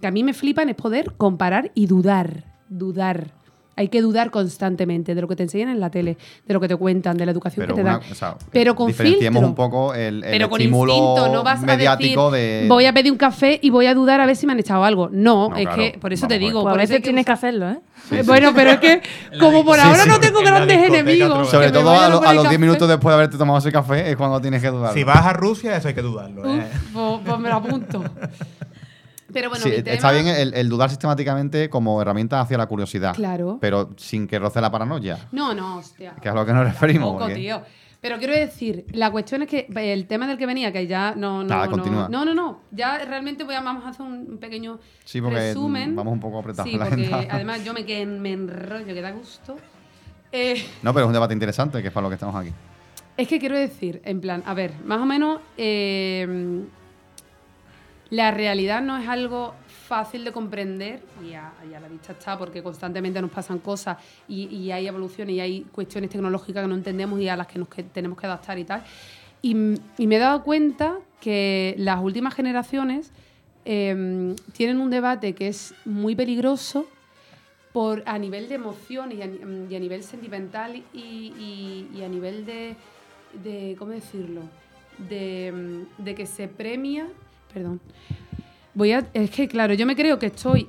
que 0.00 0.06
a 0.06 0.12
mí 0.12 0.22
me 0.22 0.34
flipan 0.34 0.68
es 0.68 0.76
poder 0.76 1.14
comparar 1.16 1.72
y 1.74 1.86
dudar. 1.86 2.44
Dudar. 2.68 3.43
Hay 3.76 3.88
que 3.88 4.00
dudar 4.02 4.30
constantemente 4.30 5.14
de 5.14 5.20
lo 5.20 5.26
que 5.28 5.36
te 5.36 5.42
enseñan 5.42 5.68
en 5.70 5.80
la 5.80 5.90
tele, 5.90 6.16
de 6.46 6.54
lo 6.54 6.60
que 6.60 6.68
te 6.68 6.76
cuentan, 6.76 7.16
de 7.16 7.26
la 7.26 7.32
educación 7.32 7.64
Pero, 7.66 7.74
que 7.74 7.82
te 7.82 7.88
una- 7.88 7.98
dan. 7.98 8.12
o 8.12 8.14
sea, 8.14 8.36
Pero 8.52 8.74
con 8.76 8.92
filtro. 8.94 9.40
un 9.40 9.54
poco 9.54 9.94
el, 9.94 10.22
el 10.24 10.30
Pero 10.30 10.48
con 10.48 10.60
estímulo 10.60 10.92
instinto, 10.94 11.32
no 11.32 11.42
vas 11.42 11.60
mediático 11.62 12.28
a 12.28 12.30
decir, 12.32 12.62
de. 12.62 12.68
voy 12.68 12.86
a 12.86 12.92
pedir 12.92 13.10
un 13.10 13.18
café 13.18 13.58
y 13.62 13.70
voy 13.70 13.86
a 13.86 13.94
dudar 13.94 14.20
a 14.20 14.26
ver 14.26 14.36
si 14.36 14.46
me 14.46 14.52
han 14.52 14.60
echado 14.60 14.84
algo. 14.84 15.08
No, 15.10 15.48
No, 15.50 15.56
es 15.56 15.62
claro, 15.66 15.76
que 15.82 15.98
por 16.00 16.12
eso 16.12 16.26
te 16.26 16.38
digo. 16.38 16.62
Pues 16.62 16.72
por 16.72 16.80
eso 16.80 16.82
veces 16.82 16.94
hay 16.96 17.00
que 17.00 17.04
tienes 17.08 17.26
que 17.26 17.32
hacerlo, 17.32 17.70
¿eh? 17.70 17.80
Bueno, 18.24 18.52
pero 18.54 18.70
es 18.70 18.78
que 18.78 19.02
como 19.40 19.64
por 19.64 19.80
ahora 19.80 20.02
sí. 20.04 20.08
no 20.08 20.20
tengo 20.20 20.38
En 20.40 20.44
grandes 20.44 20.78
enemigos. 20.88 21.48
Sobre 21.50 21.72
todo 21.72 21.90
a, 21.90 22.08
lo- 22.08 22.20
los 22.20 22.32
10 22.32 22.42
café. 22.44 22.58
minutos 22.58 22.88
después 22.88 23.10
de 23.10 23.14
haberte 23.14 23.38
tomado 23.38 23.58
ese 23.58 23.72
café 23.72 24.10
es 24.10 24.16
cuando 24.16 24.40
tienes 24.40 24.62
que 24.62 24.68
dudar. 24.68 24.92
Si 24.94 25.02
vas 25.04 25.24
a 25.26 25.32
Rusia, 25.32 25.76
eso 25.76 25.88
hay 25.88 25.94
que 25.94 26.02
dudarlo. 26.02 26.42
Uf, 26.42 26.58
¿eh? 26.60 26.66
pues, 26.92 27.20
pues 27.24 27.38
me 27.40 27.48
lo 27.48 27.54
apunto. 27.56 28.04
Pero 29.34 29.50
bueno, 29.50 29.62
Sí, 29.62 29.70
mi 29.70 29.90
está 29.90 30.10
bien 30.12 30.26
el, 30.28 30.54
el 30.54 30.68
dudar 30.70 30.88
sistemáticamente 30.88 31.68
como 31.68 32.00
herramienta 32.00 32.40
hacia 32.40 32.56
la 32.56 32.66
curiosidad. 32.66 33.14
Claro. 33.14 33.58
Pero 33.60 33.90
sin 33.98 34.26
que 34.26 34.38
roce 34.38 34.60
la 34.62 34.70
paranoia. 34.70 35.18
No, 35.32 35.52
no, 35.52 35.76
hostia. 35.76 36.14
Que 36.22 36.28
es 36.28 36.32
a 36.32 36.36
lo 36.38 36.46
que 36.46 36.52
nos 36.54 36.64
referimos. 36.64 37.08
Tampoco, 37.10 37.24
porque- 37.26 37.34
tío. 37.34 37.60
Pero 38.00 38.18
quiero 38.18 38.34
decir, 38.34 38.84
la 38.92 39.10
cuestión 39.10 39.40
es 39.42 39.48
que 39.48 39.66
el 39.74 40.06
tema 40.06 40.26
del 40.26 40.36
que 40.36 40.44
venía, 40.44 40.70
que 40.72 40.86
ya 40.86 41.14
no. 41.16 41.38
no 41.38 41.44
Nada, 41.44 41.64
no, 41.64 41.70
continúa. 41.72 42.08
no, 42.10 42.24
no, 42.26 42.34
no. 42.34 42.60
Ya 42.70 42.98
realmente 42.98 43.44
voy 43.44 43.54
a, 43.54 43.62
vamos 43.62 43.82
a 43.86 43.88
hacer 43.88 44.04
un 44.04 44.36
pequeño 44.38 44.78
Sí, 45.04 45.22
porque 45.22 45.38
resumen. 45.38 45.96
vamos 45.96 46.12
un 46.12 46.20
poco 46.20 46.38
apretados 46.40 46.70
Sí, 46.70 46.76
la 46.76 46.84
porque 46.84 47.08
además 47.30 47.64
yo 47.64 47.72
me, 47.72 47.86
que 47.86 48.04
me 48.04 48.32
enrollo, 48.32 48.84
que 48.84 49.00
da 49.00 49.10
gusto. 49.12 49.56
Eh, 50.32 50.62
No, 50.82 50.92
pero 50.92 51.06
es 51.06 51.08
un 51.08 51.12
debate 51.14 51.32
interesante, 51.32 51.80
que 51.80 51.88
es 51.88 51.94
para 51.94 52.02
lo 52.04 52.10
que 52.10 52.14
estamos 52.16 52.36
aquí. 52.36 52.50
Es 53.16 53.26
que 53.26 53.38
quiero 53.38 53.56
decir, 53.56 54.02
en 54.04 54.20
plan, 54.20 54.42
a 54.44 54.52
ver, 54.52 54.72
más 54.84 54.98
o 55.00 55.06
menos 55.06 55.40
eh, 55.56 56.62
la 58.14 58.30
realidad 58.30 58.80
no 58.80 58.96
es 58.96 59.08
algo 59.08 59.54
fácil 59.66 60.24
de 60.24 60.30
comprender 60.30 61.00
y 61.28 61.34
a, 61.34 61.52
la 61.68 61.88
vista 61.88 62.12
está 62.12 62.38
porque 62.38 62.62
constantemente 62.62 63.20
nos 63.20 63.30
pasan 63.30 63.58
cosas 63.58 63.98
y, 64.28 64.70
hay 64.70 64.86
evoluciones 64.86 65.34
y 65.34 65.40
hay 65.40 65.60
cuestiones 65.62 66.10
tecnológicas 66.10 66.62
que 66.62 66.68
no 66.68 66.76
entendemos 66.76 67.20
y 67.20 67.28
a 67.28 67.36
las 67.36 67.48
que 67.48 67.58
nos 67.58 67.68
tenemos 67.92 68.16
que 68.16 68.26
adaptar 68.26 68.56
y 68.58 68.64
tal. 68.64 68.84
Y, 69.42 69.54
me 69.54 69.80
he 69.98 70.18
dado 70.18 70.44
cuenta 70.44 71.00
que 71.20 71.74
las 71.76 72.00
últimas 72.00 72.34
generaciones 72.34 73.10
eh, 73.64 74.36
tienen 74.52 74.78
un 74.78 74.90
debate 74.90 75.34
que 75.34 75.48
es 75.48 75.74
muy 75.84 76.14
peligroso 76.14 76.86
por, 77.72 78.04
a 78.06 78.16
nivel 78.16 78.48
de 78.48 78.54
emociones 78.54 79.18
y 79.18 79.22
a, 79.22 79.24
a 79.24 79.80
nivel 79.80 80.04
sentimental 80.04 80.84
y, 80.92 82.00
a 82.04 82.08
nivel 82.08 82.46
de, 82.46 82.76
de 83.42 83.74
¿cómo 83.76 83.90
decirlo? 83.90 84.42
De, 84.98 85.84
de 85.98 86.14
que 86.14 86.26
se 86.26 86.46
premia, 86.46 87.08
perdón, 87.54 87.80
voy 88.74 88.92
a, 88.92 89.04
es 89.14 89.30
que 89.30 89.48
claro, 89.48 89.72
yo 89.74 89.86
me 89.86 89.94
creo 89.96 90.18
que 90.18 90.26
estoy 90.26 90.66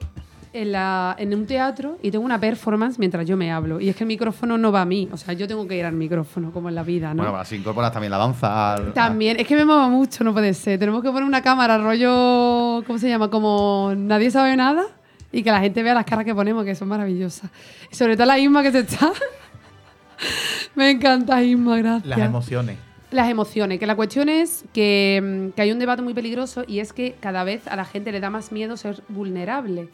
en, 0.53 0.71
la, 0.71 1.15
en 1.19 1.33
un 1.33 1.45
teatro 1.45 1.97
y 2.01 2.11
tengo 2.11 2.23
una 2.23 2.39
performance 2.39 2.97
mientras 2.97 3.27
yo 3.27 3.35
me 3.35 3.51
hablo 3.51 3.81
y 3.81 3.89
es 3.89 3.95
que 3.95 4.03
el 4.05 4.07
micrófono 4.07 4.57
no 4.57 4.71
va 4.71 4.83
a 4.83 4.85
mí, 4.85 5.09
o 5.11 5.17
sea, 5.17 5.33
yo 5.33 5.47
tengo 5.47 5.67
que 5.67 5.75
ir 5.77 5.83
al 5.83 5.93
micrófono 5.95 6.51
como 6.51 6.69
en 6.69 6.75
la 6.75 6.83
vida, 6.83 7.13
¿no? 7.13 7.23
Bueno, 7.23 7.37
así 7.37 7.55
incorporas 7.57 7.91
también 7.91 8.11
la 8.11 8.17
danza. 8.19 8.75
al- 8.75 8.93
También, 8.93 9.37
es 9.39 9.45
que 9.47 9.55
me 9.55 9.65
muevo 9.65 9.89
mucho, 9.89 10.23
no 10.23 10.31
puede 10.31 10.53
ser. 10.53 10.79
Tenemos 10.79 11.01
que 11.03 11.09
poner 11.09 11.23
una 11.25 11.41
cámara 11.41 11.77
rollo, 11.77 12.83
¿cómo 12.87 12.97
se 12.99 13.09
llama? 13.09 13.29
Como 13.29 13.91
nadie 13.97 14.31
sabe 14.31 14.55
nada 14.55 14.85
y 15.33 15.43
que 15.43 15.51
la 15.51 15.59
gente 15.59 15.83
vea 15.83 15.93
las 15.93 16.05
caras 16.05 16.23
que 16.23 16.33
ponemos, 16.33 16.63
que 16.63 16.73
son 16.75 16.87
maravillosas. 16.87 17.49
Y 17.91 17.95
sobre 17.95 18.15
todo 18.15 18.27
la 18.27 18.39
Isma 18.39 18.63
que 18.63 18.71
se 18.71 18.79
está. 18.79 19.11
me 20.75 20.91
encanta 20.91 21.41
Isma, 21.43 21.77
gracias. 21.79 22.05
Las 22.05 22.19
emociones. 22.19 22.77
Las 23.15 23.29
emociones, 23.29 23.79
que 23.79 23.85
la 23.87 23.95
cuestión 23.95 24.27
es 24.27 24.65
que, 24.73 25.21
mm, 25.23 25.55
que 25.55 25.61
hay 25.61 25.71
un 25.71 25.79
debate 25.79 26.01
muy 26.01 26.13
peligroso 26.13 26.65
y 26.67 26.79
es 26.79 26.91
que 26.91 27.15
cada 27.21 27.43
vez 27.45 27.65
a 27.67 27.75
la 27.77 27.85
gente 27.85 28.11
le 28.11 28.19
da 28.19 28.29
más 28.29 28.51
miedo 28.51 28.75
ser 28.75 29.01
vulnerable. 29.07 29.87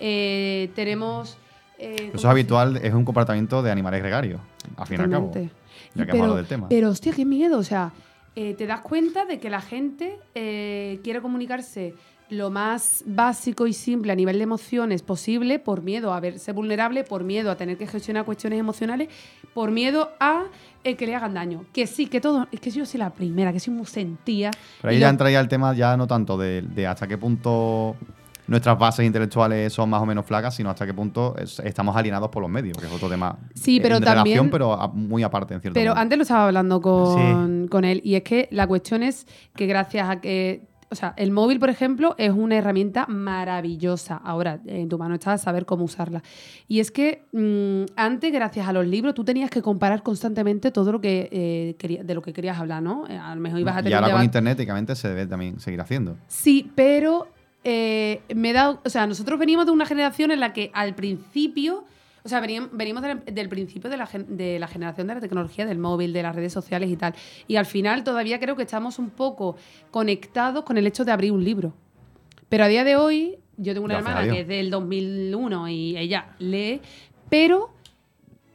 Eh, 0.00 0.70
tenemos... 0.74 1.38
eh, 1.78 1.94
Eso 1.96 2.16
es 2.16 2.22
¿cómo 2.22 2.30
habitual, 2.32 2.76
es 2.78 2.92
un 2.92 3.04
comportamiento 3.04 3.62
de 3.62 3.70
animales 3.70 4.00
gregarios, 4.00 4.40
al 4.76 4.86
fin 4.88 5.00
y 5.00 5.04
al 5.04 5.10
cabo. 5.10 5.32
Ya 5.94 6.04
que 6.04 6.10
hemos 6.10 6.22
hablado 6.22 6.36
del 6.36 6.46
tema. 6.46 6.68
Pero, 6.68 6.88
hostia, 6.90 7.12
qué 7.12 7.24
miedo. 7.24 7.58
O 7.58 7.62
sea, 7.62 7.92
eh, 8.34 8.54
te 8.54 8.66
das 8.66 8.80
cuenta 8.80 9.24
de 9.24 9.38
que 9.38 9.50
la 9.50 9.60
gente 9.60 10.18
quiere 10.34 11.20
comunicarse 11.22 11.94
lo 12.36 12.50
más 12.50 13.02
básico 13.06 13.66
y 13.66 13.72
simple 13.72 14.12
a 14.12 14.14
nivel 14.14 14.36
de 14.38 14.42
emociones 14.44 15.02
posible 15.02 15.58
por 15.58 15.82
miedo 15.82 16.12
a 16.12 16.20
verse 16.20 16.52
vulnerable, 16.52 17.04
por 17.04 17.24
miedo 17.24 17.50
a 17.50 17.56
tener 17.56 17.76
que 17.78 17.86
gestionar 17.86 18.24
cuestiones 18.24 18.58
emocionales, 18.60 19.08
por 19.54 19.70
miedo 19.70 20.10
a 20.20 20.44
eh, 20.84 20.96
que 20.96 21.06
le 21.06 21.14
hagan 21.14 21.34
daño. 21.34 21.64
Que 21.72 21.86
sí, 21.86 22.06
que 22.06 22.20
todo. 22.20 22.46
Es 22.52 22.60
que 22.60 22.70
yo 22.70 22.84
soy 22.84 22.98
la 23.00 23.10
primera, 23.10 23.52
que 23.52 23.60
soy 23.60 23.72
muy 23.72 23.86
sentía. 23.86 24.50
Pero 24.82 24.92
ahí 24.92 24.98
ya 24.98 25.06
lo- 25.06 25.10
entraría 25.10 25.40
el 25.40 25.48
tema 25.48 25.74
ya 25.74 25.96
no 25.96 26.06
tanto 26.06 26.36
de, 26.36 26.62
de 26.62 26.86
hasta 26.86 27.06
qué 27.06 27.16
punto 27.16 27.96
nuestras 28.46 28.78
bases 28.78 29.06
intelectuales 29.06 29.72
son 29.72 29.88
más 29.88 30.02
o 30.02 30.04
menos 30.06 30.26
flacas, 30.26 30.54
sino 30.54 30.68
hasta 30.68 30.84
qué 30.84 30.92
punto 30.92 31.34
es- 31.38 31.60
estamos 31.60 31.96
alienados 31.96 32.28
por 32.28 32.42
los 32.42 32.50
medios, 32.50 32.76
que 32.76 32.84
es 32.84 32.92
otro 32.92 33.08
tema 33.08 33.38
Sí, 33.54 33.80
pero 33.80 33.96
en 33.96 34.04
también- 34.04 34.24
relación, 34.36 34.50
pero 34.50 34.74
a- 34.74 34.88
muy 34.88 35.22
aparte 35.22 35.54
en 35.54 35.62
cierto 35.62 35.72
Pero 35.80 35.92
modo. 35.92 36.00
antes 36.02 36.18
lo 36.18 36.22
estaba 36.22 36.46
hablando 36.48 36.82
con, 36.82 37.68
con 37.68 37.86
él 37.86 38.02
y 38.04 38.16
es 38.16 38.22
que 38.22 38.48
la 38.50 38.66
cuestión 38.66 39.02
es 39.02 39.26
que 39.56 39.66
gracias 39.66 40.10
a 40.10 40.20
que, 40.20 40.66
o 40.94 40.96
sea, 40.96 41.12
el 41.16 41.30
móvil, 41.30 41.58
por 41.60 41.68
ejemplo, 41.68 42.14
es 42.18 42.30
una 42.30 42.56
herramienta 42.56 43.06
maravillosa. 43.06 44.16
Ahora, 44.24 44.60
en 44.66 44.88
tu 44.88 44.96
mano 44.98 45.14
está 45.14 45.36
saber 45.38 45.66
cómo 45.66 45.84
usarla. 45.84 46.22
Y 46.68 46.80
es 46.80 46.90
que 46.90 47.24
mm, 47.32 47.92
antes, 47.96 48.32
gracias 48.32 48.66
a 48.66 48.72
los 48.72 48.86
libros, 48.86 49.14
tú 49.14 49.24
tenías 49.24 49.50
que 49.50 49.60
comparar 49.60 50.02
constantemente 50.02 50.70
todo 50.70 50.92
lo 50.92 51.00
que 51.00 51.28
eh, 51.30 51.74
quería- 51.78 52.02
de 52.04 52.14
lo 52.14 52.22
que 52.22 52.32
querías 52.32 52.58
hablar, 52.58 52.82
¿no? 52.82 53.04
Eh, 53.08 53.18
A 53.18 53.34
lo 53.34 53.40
mejor 53.40 53.60
ibas 53.60 53.76
a 53.76 53.80
y 53.80 53.82
tener 53.84 53.98
un 53.98 54.04
ahora 54.04 54.16
con 54.16 54.24
internet, 54.24 54.56
técnicamente, 54.56 54.94
se 54.96 55.08
debe 55.08 55.26
también 55.26 55.60
seguir 55.60 55.80
haciendo. 55.80 56.16
Sí, 56.28 56.70
pero 56.74 57.28
eh, 57.64 58.20
me 58.34 58.50
he 58.50 58.52
dado. 58.52 58.80
O 58.84 58.88
sea, 58.88 59.06
nosotros 59.06 59.38
venimos 59.38 59.66
de 59.66 59.72
una 59.72 59.86
generación 59.86 60.30
en 60.30 60.40
la 60.40 60.52
que 60.52 60.70
al 60.74 60.94
principio. 60.94 61.84
O 62.24 62.28
sea, 62.28 62.40
venimos 62.40 63.02
del, 63.02 63.22
del 63.26 63.48
principio 63.50 63.90
de 63.90 63.98
la, 63.98 64.08
de 64.28 64.58
la 64.58 64.66
generación 64.66 65.06
de 65.06 65.14
la 65.14 65.20
tecnología, 65.20 65.66
del 65.66 65.78
móvil, 65.78 66.14
de 66.14 66.22
las 66.22 66.34
redes 66.34 66.54
sociales 66.54 66.90
y 66.90 66.96
tal. 66.96 67.14
Y 67.46 67.56
al 67.56 67.66
final 67.66 68.02
todavía 68.02 68.40
creo 68.40 68.56
que 68.56 68.62
estamos 68.62 68.98
un 68.98 69.10
poco 69.10 69.56
conectados 69.90 70.64
con 70.64 70.78
el 70.78 70.86
hecho 70.86 71.04
de 71.04 71.12
abrir 71.12 71.32
un 71.32 71.44
libro. 71.44 71.74
Pero 72.48 72.64
a 72.64 72.68
día 72.68 72.82
de 72.82 72.96
hoy, 72.96 73.36
yo 73.58 73.74
tengo 73.74 73.84
una 73.84 74.00
Gracias 74.00 74.16
hermana 74.16 74.32
que 74.34 74.40
es 74.40 74.48
del 74.48 74.70
2001 74.70 75.68
y 75.68 75.98
ella 75.98 76.34
lee, 76.38 76.80
pero 77.28 77.74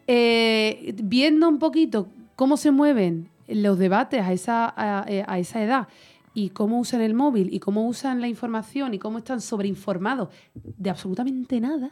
eh, 0.07 0.95
viendo 1.03 1.47
un 1.47 1.59
poquito 1.59 2.09
cómo 2.35 2.57
se 2.57 2.71
mueven 2.71 3.29
los 3.47 3.77
debates 3.77 4.21
a 4.21 4.33
esa, 4.33 4.73
a, 4.75 5.05
eh, 5.07 5.23
a 5.27 5.37
esa 5.37 5.61
edad 5.61 5.87
y 6.33 6.49
cómo 6.49 6.79
usan 6.79 7.01
el 7.01 7.13
móvil 7.13 7.53
y 7.53 7.59
cómo 7.59 7.87
usan 7.87 8.19
la 8.19 8.27
información 8.27 8.95
y 8.95 8.99
cómo 8.99 9.19
están 9.19 9.41
sobreinformados 9.41 10.29
de 10.55 10.89
absolutamente 10.89 11.59
nada. 11.59 11.91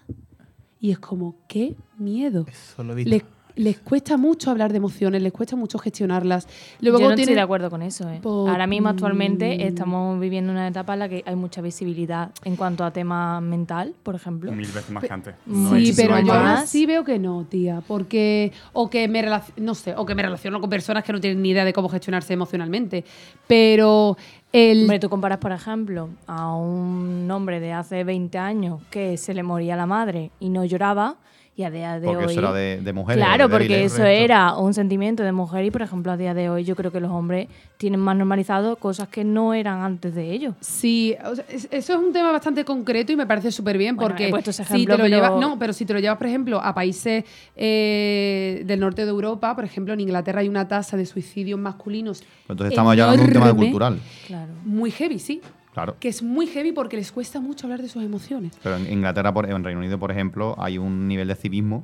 Y 0.80 0.92
es 0.92 1.00
como, 1.00 1.36
qué 1.48 1.76
miedo. 1.98 2.46
Eso 2.48 2.84
lo. 2.84 2.94
Les, 2.96 3.24
les 3.56 3.80
cuesta 3.80 4.18
mucho 4.18 4.52
hablar 4.52 4.70
de 4.72 4.78
emociones, 4.78 5.20
les 5.24 5.34
cuesta 5.34 5.56
mucho 5.56 5.80
gestionarlas. 5.80 6.48
Luego 6.80 7.00
Yo 7.00 7.08
no 7.10 7.16
estoy 7.16 7.34
de 7.34 7.42
acuerdo 7.42 7.72
con 7.72 7.82
eso. 7.82 8.08
¿eh? 8.08 8.20
Por- 8.22 8.48
Ahora 8.48 8.68
mismo, 8.68 8.88
actualmente, 8.90 9.58
mm. 9.58 9.62
estamos 9.62 10.20
viviendo 10.20 10.52
una 10.52 10.68
etapa 10.68 10.94
en 10.94 11.00
la 11.00 11.10
que 11.10 11.24
hay 11.26 11.36
mucha 11.36 11.60
visibilidad 11.62 12.30
en 12.44 12.56
cuanto 12.56 12.84
a 12.84 12.92
tema 12.94 13.42
mental, 13.42 13.96
por 14.04 14.14
ejemplo. 14.14 14.52
Mil 14.52 14.68
veces 14.68 14.92
más 14.92 15.04
que 15.04 15.12
antes. 15.12 15.34
Sí, 15.48 15.92
pero 15.96 16.20
yo 16.20 16.34
así 16.34 16.86
veo 16.86 17.04
que 17.04 17.18
no, 17.18 17.48
tía, 17.50 17.82
porque 17.88 18.52
o 18.74 18.92
que 18.92 19.08
me 19.08 19.24
relac- 19.28 19.56
no 19.58 19.74
sé, 19.74 19.96
o 19.98 20.06
que 20.06 20.14
me 20.14 20.22
relaciono 20.22 20.62
con 20.62 20.70
personas 20.70 21.04
que 21.04 21.12
no 21.12 21.20
tienen 21.20 21.42
ni 21.42 21.50
idea 21.50 21.66
de 21.66 21.74
cómo 21.74 21.90
gestionarse 21.90 22.34
emocionalmente, 22.34 23.04
pero 23.48 24.18
el 24.54 24.84
Hombre, 24.84 25.00
tú 25.00 25.10
comparas, 25.10 25.40
por 25.40 25.52
ejemplo, 25.52 26.10
a 26.26 26.54
un 26.56 27.30
hombre 27.30 27.60
de 27.60 27.74
hace 27.74 28.04
20 28.04 28.38
años 28.38 28.82
que 28.90 29.18
se 29.18 29.34
le 29.34 29.44
moría 29.44 29.76
la 29.76 29.86
madre 29.86 30.32
y 30.40 30.50
no 30.50 30.64
lloraba, 30.66 31.18
y 31.58 31.64
a 31.64 31.72
día 31.72 32.00
de 32.00 32.06
Porque 32.06 32.26
hoy. 32.26 32.32
eso 32.34 32.40
era 32.40 32.54
de, 32.54 32.80
de 32.84 32.94
mujeres. 32.94 33.24
Claro, 33.26 33.48
de 33.48 33.52
porque 33.52 33.68
débiles. 33.68 33.94
eso 33.96 34.04
era 34.06 34.56
un 34.58 34.76
sentimiento 34.76 35.24
de 35.24 35.32
mujer 35.32 35.66
y, 35.66 35.72
por 35.72 35.82
ejemplo, 35.82 36.12
a 36.12 36.16
día 36.18 36.36
de 36.36 36.50
hoy 36.52 36.64
yo 36.64 36.76
creo 36.76 36.92
que 36.92 37.00
los 37.00 37.10
hombres 37.10 37.48
tienen 37.78 38.00
más 38.00 38.16
normalizado 38.16 38.76
cosas 38.76 39.08
que 39.08 39.24
no 39.24 39.56
eran 39.56 39.82
antes 39.82 40.14
de 40.14 40.32
ellos. 40.32 40.54
Sí, 40.62 41.16
o 41.26 41.34
sea, 41.36 41.44
es- 41.50 41.68
eso 41.72 41.94
es 41.94 42.00
un 42.00 42.14
tema 42.14 42.32
bastante 42.32 42.64
concreto 42.64 43.12
y 43.12 43.16
me 43.16 43.26
parece 43.26 43.52
súper 43.52 43.76
bien 43.80 43.96
Bueno, 43.96 44.10
porque 44.10 44.28
he 44.28 44.30
puesto 44.30 44.52
ese 44.52 44.64
si 44.66 44.74
ejemplo, 44.74 44.96
te 44.98 44.98
lo 45.00 45.04
pero- 45.10 45.16
llevas, 45.26 45.42
no, 45.42 45.58
pero 45.58 45.74
si 45.74 45.84
te 45.86 45.94
lo 45.94 46.00
llevas, 46.00 46.20
por 46.20 46.28
ejemplo, 46.28 46.62
a 46.62 46.76
países 46.76 47.24
eh, 47.56 48.62
del 48.66 48.80
norte 48.80 49.04
de 49.06 49.10
Europa, 49.10 49.56
por 49.56 49.66
ejemplo, 49.66 49.96
en 49.96 50.00
Inglaterra 50.02 50.42
hay 50.42 50.50
una 50.50 50.68
tasa 50.68 50.96
de 50.96 51.08
suicidios 51.08 51.60
masculinos. 51.60 52.24
Entonces 52.48 52.72
estamos 52.74 52.96
ya 52.96 53.06
hablando 53.06 53.24
de 53.24 53.28
un 53.30 53.34
tema 53.34 53.46
enorme, 53.48 53.64
cultural. 53.66 54.00
Claro. 54.28 54.52
Muy 54.64 54.92
heavy, 54.92 55.18
sí. 55.18 55.42
Claro. 55.78 55.96
Que 56.00 56.08
es 56.08 56.24
muy 56.24 56.48
heavy 56.48 56.72
porque 56.72 56.98
les 56.98 57.12
cuesta 57.12 57.40
mucho 57.40 57.68
hablar 57.68 57.84
de 57.84 57.88
sus 57.88 58.02
emociones. 58.04 58.54
Pero 58.64 58.78
en 58.78 58.92
Inglaterra, 58.92 59.32
por, 59.32 59.48
en 59.48 59.64
Reino 59.64 59.80
Unido, 59.80 60.00
por 60.00 60.10
ejemplo, 60.10 60.56
hay 60.58 60.80
un 60.80 61.08
nivel 61.08 61.28
de 61.28 61.36
civismo 61.36 61.84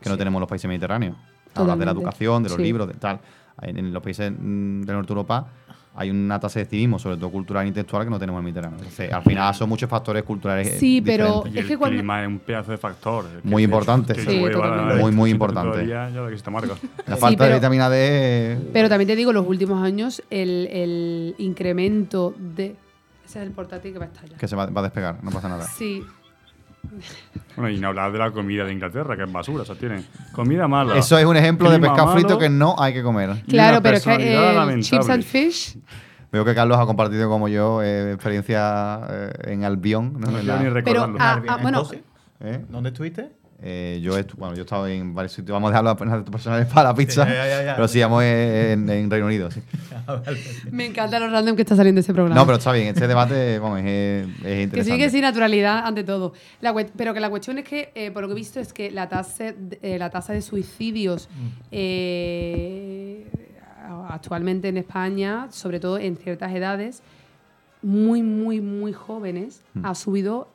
que 0.00 0.08
no 0.08 0.16
tenemos 0.16 0.38
en 0.38 0.40
los 0.40 0.48
países 0.48 0.66
mediterráneos. 0.66 1.14
Hablas 1.54 1.78
de 1.78 1.84
la 1.84 1.90
educación, 1.90 2.42
de 2.42 2.48
los 2.48 2.56
Sí. 2.56 2.62
libros, 2.62 2.88
de 2.88 2.94
tal. 2.94 3.20
En, 3.60 3.92
los 3.92 4.02
países 4.02 4.32
mm, 4.32 4.80
del 4.82 4.96
norte 4.96 5.08
de 5.08 5.12
Europa 5.12 5.46
hay 5.94 6.10
una 6.10 6.40
tasa 6.40 6.58
de 6.58 6.64
civismo, 6.64 6.98
sobre 6.98 7.18
todo 7.18 7.30
cultural 7.30 7.64
e 7.66 7.68
intelectual, 7.68 8.04
que 8.04 8.10
no 8.10 8.18
tenemos 8.18 8.38
en 8.40 8.46
el 8.46 8.52
Mediterráneo. 8.52 8.78
Entonces, 8.78 9.12
al 9.12 9.22
final 9.22 9.54
son 9.54 9.68
muchos 9.68 9.90
factores 9.90 10.22
culturales. 10.22 10.66
eh, 10.68 10.78
Sí, 10.78 11.02
pero-. 11.04 11.44
Y 11.46 11.50
Es 11.50 11.56
el 11.64 11.68
que 11.68 11.76
cuando- 11.76 11.96
clima 11.98 12.22
es 12.22 12.28
un 12.28 12.38
pedazo 12.38 12.70
de 12.72 12.78
factor. 12.78 13.26
Muy 13.44 13.62
importante. 13.64 14.14
Sí, 14.14 14.42
Muy, 15.02 15.12
muy 15.12 15.30
importante. 15.30 15.82
el 15.82 15.88
ya 15.88 16.08
que 16.30 16.38
se 16.38 16.42
te. 16.44 16.50
La 16.50 17.14
Sí, 17.16 17.20
falta 17.20 17.44
de 17.46 17.54
vitamina 17.56 17.90
D. 17.90 18.58
Pero 18.72 18.88
también 18.88 19.06
te 19.06 19.16
digo, 19.16 19.34
los 19.34 19.46
últimos 19.46 19.82
años, 19.84 20.22
el, 20.30 20.66
el 20.72 21.34
incremento 21.36 22.34
de. 22.38 22.76
Ese 23.34 23.40
es 23.42 23.48
el 23.48 23.52
portátil 23.52 23.92
que 23.92 23.98
va 23.98 24.04
a 24.04 24.08
estallar. 24.08 24.38
que 24.38 24.46
se 24.46 24.54
va, 24.54 24.66
va 24.66 24.80
a 24.80 24.84
despegar, 24.84 25.24
no 25.24 25.32
pasa 25.32 25.48
nada. 25.48 25.64
Sí. 25.66 26.04
Bueno, 27.56 27.68
y 27.70 27.80
no 27.80 27.88
hablar 27.88 28.12
de 28.12 28.18
la 28.20 28.30
comida 28.30 28.64
de 28.64 28.72
Inglaterra, 28.72 29.16
que 29.16 29.24
es 29.24 29.32
basura. 29.32 29.62
O 29.62 29.66
sea, 29.66 29.74
tienen 29.74 30.06
comida 30.30 30.68
mala. 30.68 30.96
Eso 30.96 31.18
es 31.18 31.24
un 31.24 31.36
ejemplo 31.36 31.68
de 31.68 31.80
pescado 31.80 32.12
frito 32.12 32.28
malo, 32.28 32.38
que 32.38 32.48
no 32.48 32.76
hay 32.78 32.92
que 32.92 33.02
comer. 33.02 33.42
Claro, 33.48 33.82
pero 33.82 33.96
es 33.96 34.04
que 34.04 34.14
eh, 34.20 34.80
chips 34.82 35.08
and 35.08 35.24
fish. 35.24 35.76
Veo 36.30 36.44
que 36.44 36.54
Carlos 36.54 36.78
ha 36.78 36.86
compartido 36.86 37.28
como 37.28 37.48
yo 37.48 37.82
eh, 37.82 38.12
experiencia 38.12 39.00
eh, 39.10 39.32
en 39.46 39.64
Albion. 39.64 40.12
¿no? 40.20 40.30
No 40.30 40.42
la- 40.42 40.58
ni 40.58 40.64
Pero, 40.64 40.74
recordarlo. 40.74 41.16
ah, 41.20 41.40
Bien, 41.40 41.52
ah, 41.52 41.58
bueno, 41.60 41.82
¿Eh? 42.40 42.64
¿Dónde 42.68 42.90
estuviste? 42.90 43.32
Eh, 43.62 44.00
yo, 44.02 44.12
bueno, 44.36 44.54
yo 44.54 44.60
he 44.62 44.64
estado 44.64 44.86
en 44.88 45.14
varios 45.14 45.32
sitios. 45.32 45.54
Vamos 45.54 45.68
a 45.68 45.70
dejarlo 45.70 45.90
apenas 45.90 46.18
de 46.18 46.22
tus 46.24 46.32
personales 46.32 46.66
para 46.66 46.90
la 46.90 46.94
pizza. 46.94 47.26
Ya, 47.26 47.34
ya, 47.34 47.46
ya, 47.46 47.64
ya. 47.64 47.74
Pero 47.76 47.88
sí, 47.88 48.00
vamos 48.00 48.22
en, 48.22 48.90
en 48.90 49.10
Reino 49.10 49.26
Unido. 49.26 49.50
sí. 49.50 49.62
me 50.70 50.84
encanta 50.86 51.18
lo 51.18 51.28
random 51.30 51.56
que 51.56 51.62
está 51.62 51.74
saliendo 51.74 52.00
ese 52.02 52.12
programa. 52.12 52.38
No, 52.38 52.44
pero 52.44 52.58
está 52.58 52.72
bien. 52.72 52.88
Este 52.88 53.06
debate 53.06 53.58
vamos, 53.58 53.80
es, 53.80 54.26
es 54.44 54.64
interesante. 54.64 54.80
Que 54.80 54.84
sí, 54.84 54.98
que 54.98 55.08
sí, 55.10 55.20
naturalidad 55.22 55.86
ante 55.86 56.04
todo. 56.04 56.34
La 56.60 56.74
pero 56.96 57.14
que 57.14 57.20
la 57.20 57.30
cuestión 57.30 57.56
es 57.58 57.64
que, 57.64 57.90
eh, 57.94 58.10
por 58.10 58.22
lo 58.22 58.28
que 58.28 58.32
he 58.32 58.36
visto, 58.36 58.60
es 58.60 58.72
que 58.74 58.90
la 58.90 59.08
tasa, 59.08 59.52
de- 59.52 59.78
eh, 59.82 59.98
la 59.98 60.10
tasa 60.10 60.34
de 60.34 60.42
suicidios 60.42 61.28
eh, 61.70 63.24
a- 63.88 64.14
actualmente 64.14 64.68
en 64.68 64.76
España, 64.78 65.46
sobre 65.50 65.80
todo 65.80 65.98
en 65.98 66.16
ciertas 66.16 66.52
edades, 66.54 67.02
muy, 67.82 68.22
muy, 68.22 68.60
muy 68.60 68.92
jóvenes, 68.92 69.62
Mm. 69.74 69.86
ha 69.86 69.94
subido. 69.94 70.48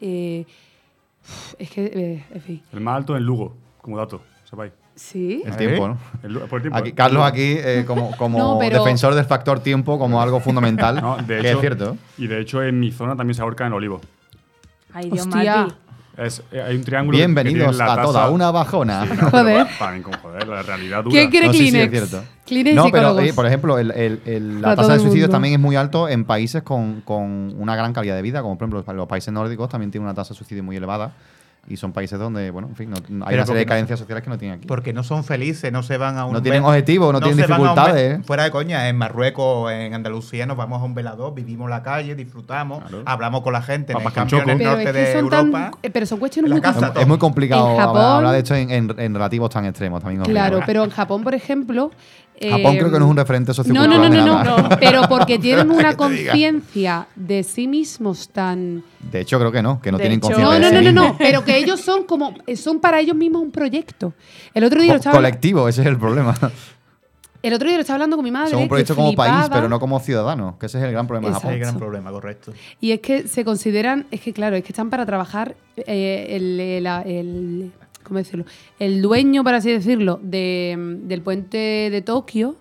Es 1.57 1.69
que, 1.69 1.85
eh, 1.85 2.25
en 2.33 2.41
fin. 2.41 2.61
El 2.73 2.79
más 2.81 2.97
alto 2.97 3.15
en 3.17 3.23
Lugo, 3.23 3.55
como 3.81 3.97
dato. 3.97 4.21
Sepáis. 4.49 4.71
Sí. 4.95 5.43
El 5.45 5.53
¿Eh? 5.53 5.55
tiempo, 5.55 5.87
¿no? 5.87 5.97
El 6.23 6.33
Lu- 6.33 6.39
por 6.47 6.57
el 6.57 6.63
tiempo, 6.63 6.77
Aquí- 6.77 6.89
¿eh? 6.89 6.93
Carlos 6.93 7.23
aquí 7.23 7.55
eh, 7.57 7.83
como, 7.87 8.15
como 8.17 8.37
No, 8.37 8.57
pero- 8.59 8.79
defensor 8.83 9.15
del 9.15 9.25
factor 9.25 9.59
tiempo 9.61 9.97
como 9.97 10.21
algo 10.21 10.39
fundamental, 10.39 10.95
No, 11.01 11.17
de 11.17 11.25
que 11.25 11.39
hecho, 11.49 11.57
es 11.57 11.59
cierto. 11.61 11.97
Y 12.17 12.27
de 12.27 12.41
hecho, 12.41 12.61
en 12.63 12.79
mi 12.79 12.91
zona 12.91 13.15
también 13.15 13.35
se 13.35 13.41
ahorca 13.41 13.65
en 13.67 13.73
Olivo. 13.73 14.01
Ay, 14.93 15.09
Dios 15.09 15.27
Hostia. 15.27 15.55
Martí. 15.57 15.73
Es, 16.19 16.43
eh, 16.51 16.61
hay 16.61 16.75
un 16.75 16.83
triángulo. 16.83 17.15
que 17.17 17.21
Bienvenidos 17.25 17.77
la 17.77 17.85
a 17.85 17.87
tasa- 17.95 18.01
toda 18.03 18.29
una 18.29 18.51
bajona. 18.51 19.05
Sí, 19.05 19.13
no, 19.21 19.29
Joder. 19.29 19.65
pero 19.67 19.79
Para 19.79 19.91
mí, 19.93 20.01
como 20.01 20.17
joder, 20.17 20.47
la 20.47 20.61
realidad 20.63 21.03
dura. 21.03 21.11
¿Quién 21.13 21.29
quiere 21.29 21.47
No, 21.47 21.53
sí, 21.53 21.59
sí, 21.71 21.79
es 21.79 21.89
Kleenex? 21.89 22.15
Kleenex 22.45 22.75
No, 22.75 22.89
pero 22.91 23.19
eh, 23.19 23.31
por 23.33 23.45
ejemplo, 23.45 23.79
el- 23.79 23.91
el- 23.91 24.21
el- 24.25 24.57
Para 24.61 24.75
la 24.75 24.75
tasa 24.75 24.93
de 24.93 24.99
suicidios 24.99 25.29
también 25.29 25.53
es 25.53 25.59
muy 25.59 25.75
alto 25.75 26.09
en 26.09 26.25
países 26.25 26.61
con, 26.63 27.01
con 27.01 27.55
una 27.57 27.75
gran 27.75 27.93
calidad 27.93 28.15
de 28.15 28.21
vida, 28.21 28.41
como 28.41 28.57
por 28.57 28.67
ejemplo 28.69 28.93
los 28.93 29.07
países 29.07 29.33
nórdicos 29.33 29.69
también 29.69 29.91
tienen 29.91 30.05
una 30.07 30.13
tasa 30.13 30.33
de 30.33 30.37
suicidio 30.37 30.63
muy 30.63 30.75
elevada 30.75 31.13
y 31.67 31.77
son 31.77 31.91
países 31.93 32.17
donde, 32.17 32.49
bueno, 32.49 32.67
en 32.69 32.75
fin, 32.75 32.89
no- 32.89 32.97
hay 32.97 33.03
Pero 33.07 33.19
una 33.41 33.45
serie 33.45 33.59
de 33.59 33.65
no- 33.65 33.69
carencias 33.69 33.99
sociales 33.99 34.23
que 34.23 34.29
no 34.31 34.37
tienen 34.39 34.57
aquí. 34.57 34.67
Porque 34.67 34.91
no 34.91 35.03
son 35.03 35.23
felices, 35.23 35.71
no 35.71 35.83
se 35.83 35.97
van 35.97 36.17
a 36.17 36.25
un... 36.25 36.33
No 36.33 36.41
tienen 36.41 36.63
objetivos, 36.63 37.13
no 37.13 37.19
tienen 37.21 37.39
un 37.39 37.47
dificultades. 37.47 38.25
Fuera 38.25 38.43
de 38.45 38.51
coña, 38.51 38.89
en 38.89 38.97
Marruecos, 38.97 39.71
en 39.71 39.93
Andalucía, 39.93 40.45
nos 40.47 40.57
vamos 40.57 40.81
a 40.81 40.85
un 40.85 40.95
velador, 40.95 41.35
vivimos 41.35 41.69
la 41.69 41.83
calle, 41.83 42.15
disfrutamos, 42.15 42.79
Claro. 42.79 43.03
hablamos 43.05 43.41
con 43.41 43.53
la 43.53 43.61
gente. 43.61 43.93
En 43.93 43.99
Papas 43.99 44.13
el 44.33 44.39
en 44.39 44.49
el 44.49 44.57
pero 44.57 44.69
norte 44.71 44.83
es 44.83 44.91
que 44.91 44.99
de 44.99 45.19
Europa... 45.19 45.51
tan. 45.51 45.71
eh, 45.83 45.89
Pero 45.91 46.05
son 46.07 46.17
cuestiones 46.19 46.51
muy 46.51 46.61
complicadas. 46.61 46.97
es 47.01 47.07
muy 47.07 47.17
complicado 47.19 47.77
Japón- 47.77 47.97
hablar 48.01 48.31
de 48.33 48.37
esto 48.39 48.55
en, 48.55 48.71
en- 48.71 48.95
en 48.99 49.13
relativos 49.13 49.49
tan 49.51 49.65
extremos. 49.65 50.01
También 50.01 50.23
Claro, 50.23 50.59
¿eh? 50.59 50.63
pero 50.65 50.83
en 50.83 50.89
Japón, 50.89 51.23
por 51.23 51.35
ejemplo. 51.35 51.91
Japón 52.41 52.77
creo 52.77 52.89
que 52.91 52.99
no 52.99 53.05
es 53.05 53.11
un 53.11 53.17
referente 53.17 53.49
No, 53.49 53.53
sociocultural 53.53 53.89
no, 53.89 53.97
no, 53.97 54.09
de 54.09 54.17
no, 54.21 54.43
no, 54.43 54.57
nada. 54.63 54.79
Pero 54.79 55.01
porque 55.09 55.37
tienen 55.39 55.69
una 55.71 55.97
conciencia 55.97 57.07
de 57.15 57.43
sí 57.43 57.67
mismos 57.67 58.29
tan. 58.29 58.81
De 59.11 59.19
hecho, 59.21 59.37
creo 59.39 59.51
que 59.51 59.61
no, 59.61 59.81
que 59.81 59.91
no 59.91 59.97
De 59.97 60.03
tienen 60.03 60.19
conciencia 60.21 60.45
No, 60.45 60.53
de 60.53 60.59
no, 60.61 60.67
sí 60.69 60.73
no, 60.75 60.81
no, 60.81 60.91
mismos. 60.91 61.11
no. 61.11 61.17
Pero 61.17 61.43
que 61.43 61.57
ellos 61.57 61.81
son 61.81 62.05
como. 62.05 62.33
Son 62.55 62.79
para 62.79 62.99
ellos 63.01 63.15
mismos 63.15 63.41
un 63.41 63.51
proyecto. 63.51 64.13
El 64.53 64.63
otro 64.63 64.81
día 64.81 64.93
lo 64.93 64.99
estaba. 64.99 65.15
colectivo, 65.17 65.67
ese 65.67 65.81
es 65.81 65.87
el 65.87 65.97
problema. 65.97 66.33
El 67.41 67.53
otro 67.53 67.67
día 67.69 67.77
lo 67.77 67.81
estaba 67.81 67.95
hablando 67.95 68.17
con 68.17 68.23
mi 68.25 68.31
madre. 68.31 68.51
Son 68.51 68.61
un 68.61 68.67
proyecto 68.67 68.95
como 68.95 69.13
país, 69.15 69.47
pero 69.51 69.67
no 69.69 69.79
como 69.79 69.99
ciudadanos, 69.99 70.55
que 70.57 70.65
ese 70.65 70.77
es 70.77 70.83
el 70.83 70.91
gran 70.91 71.07
problema 71.07 71.29
de. 71.29 71.33
Japón. 71.35 71.51
Hay 71.53 71.59
gran 71.59 71.77
problema, 71.77 72.11
correcto. 72.11 72.53
Y 72.81 72.91
es 72.91 72.99
que 73.01 73.27
se 73.27 73.43
consideran, 73.45 74.07
es 74.11 74.21
que 74.21 74.33
claro, 74.33 74.55
es 74.55 74.63
que 74.63 74.73
están 74.73 74.89
para 74.89 75.05
trabajar 75.05 75.55
eh, 75.77 76.27
el, 76.31 76.59
el- 76.59 76.85
el- 77.05 77.71
¿cómo 78.09 78.17
decirlo? 78.17 78.45
El 78.79 79.01
dueño, 79.01 79.43
por 79.45 79.53
así 79.53 79.71
decirlo, 79.71 80.19
de, 80.21 80.75
del 81.03 81.21
puente 81.21 81.89
de 81.89 82.01
Tokio, 82.01 82.57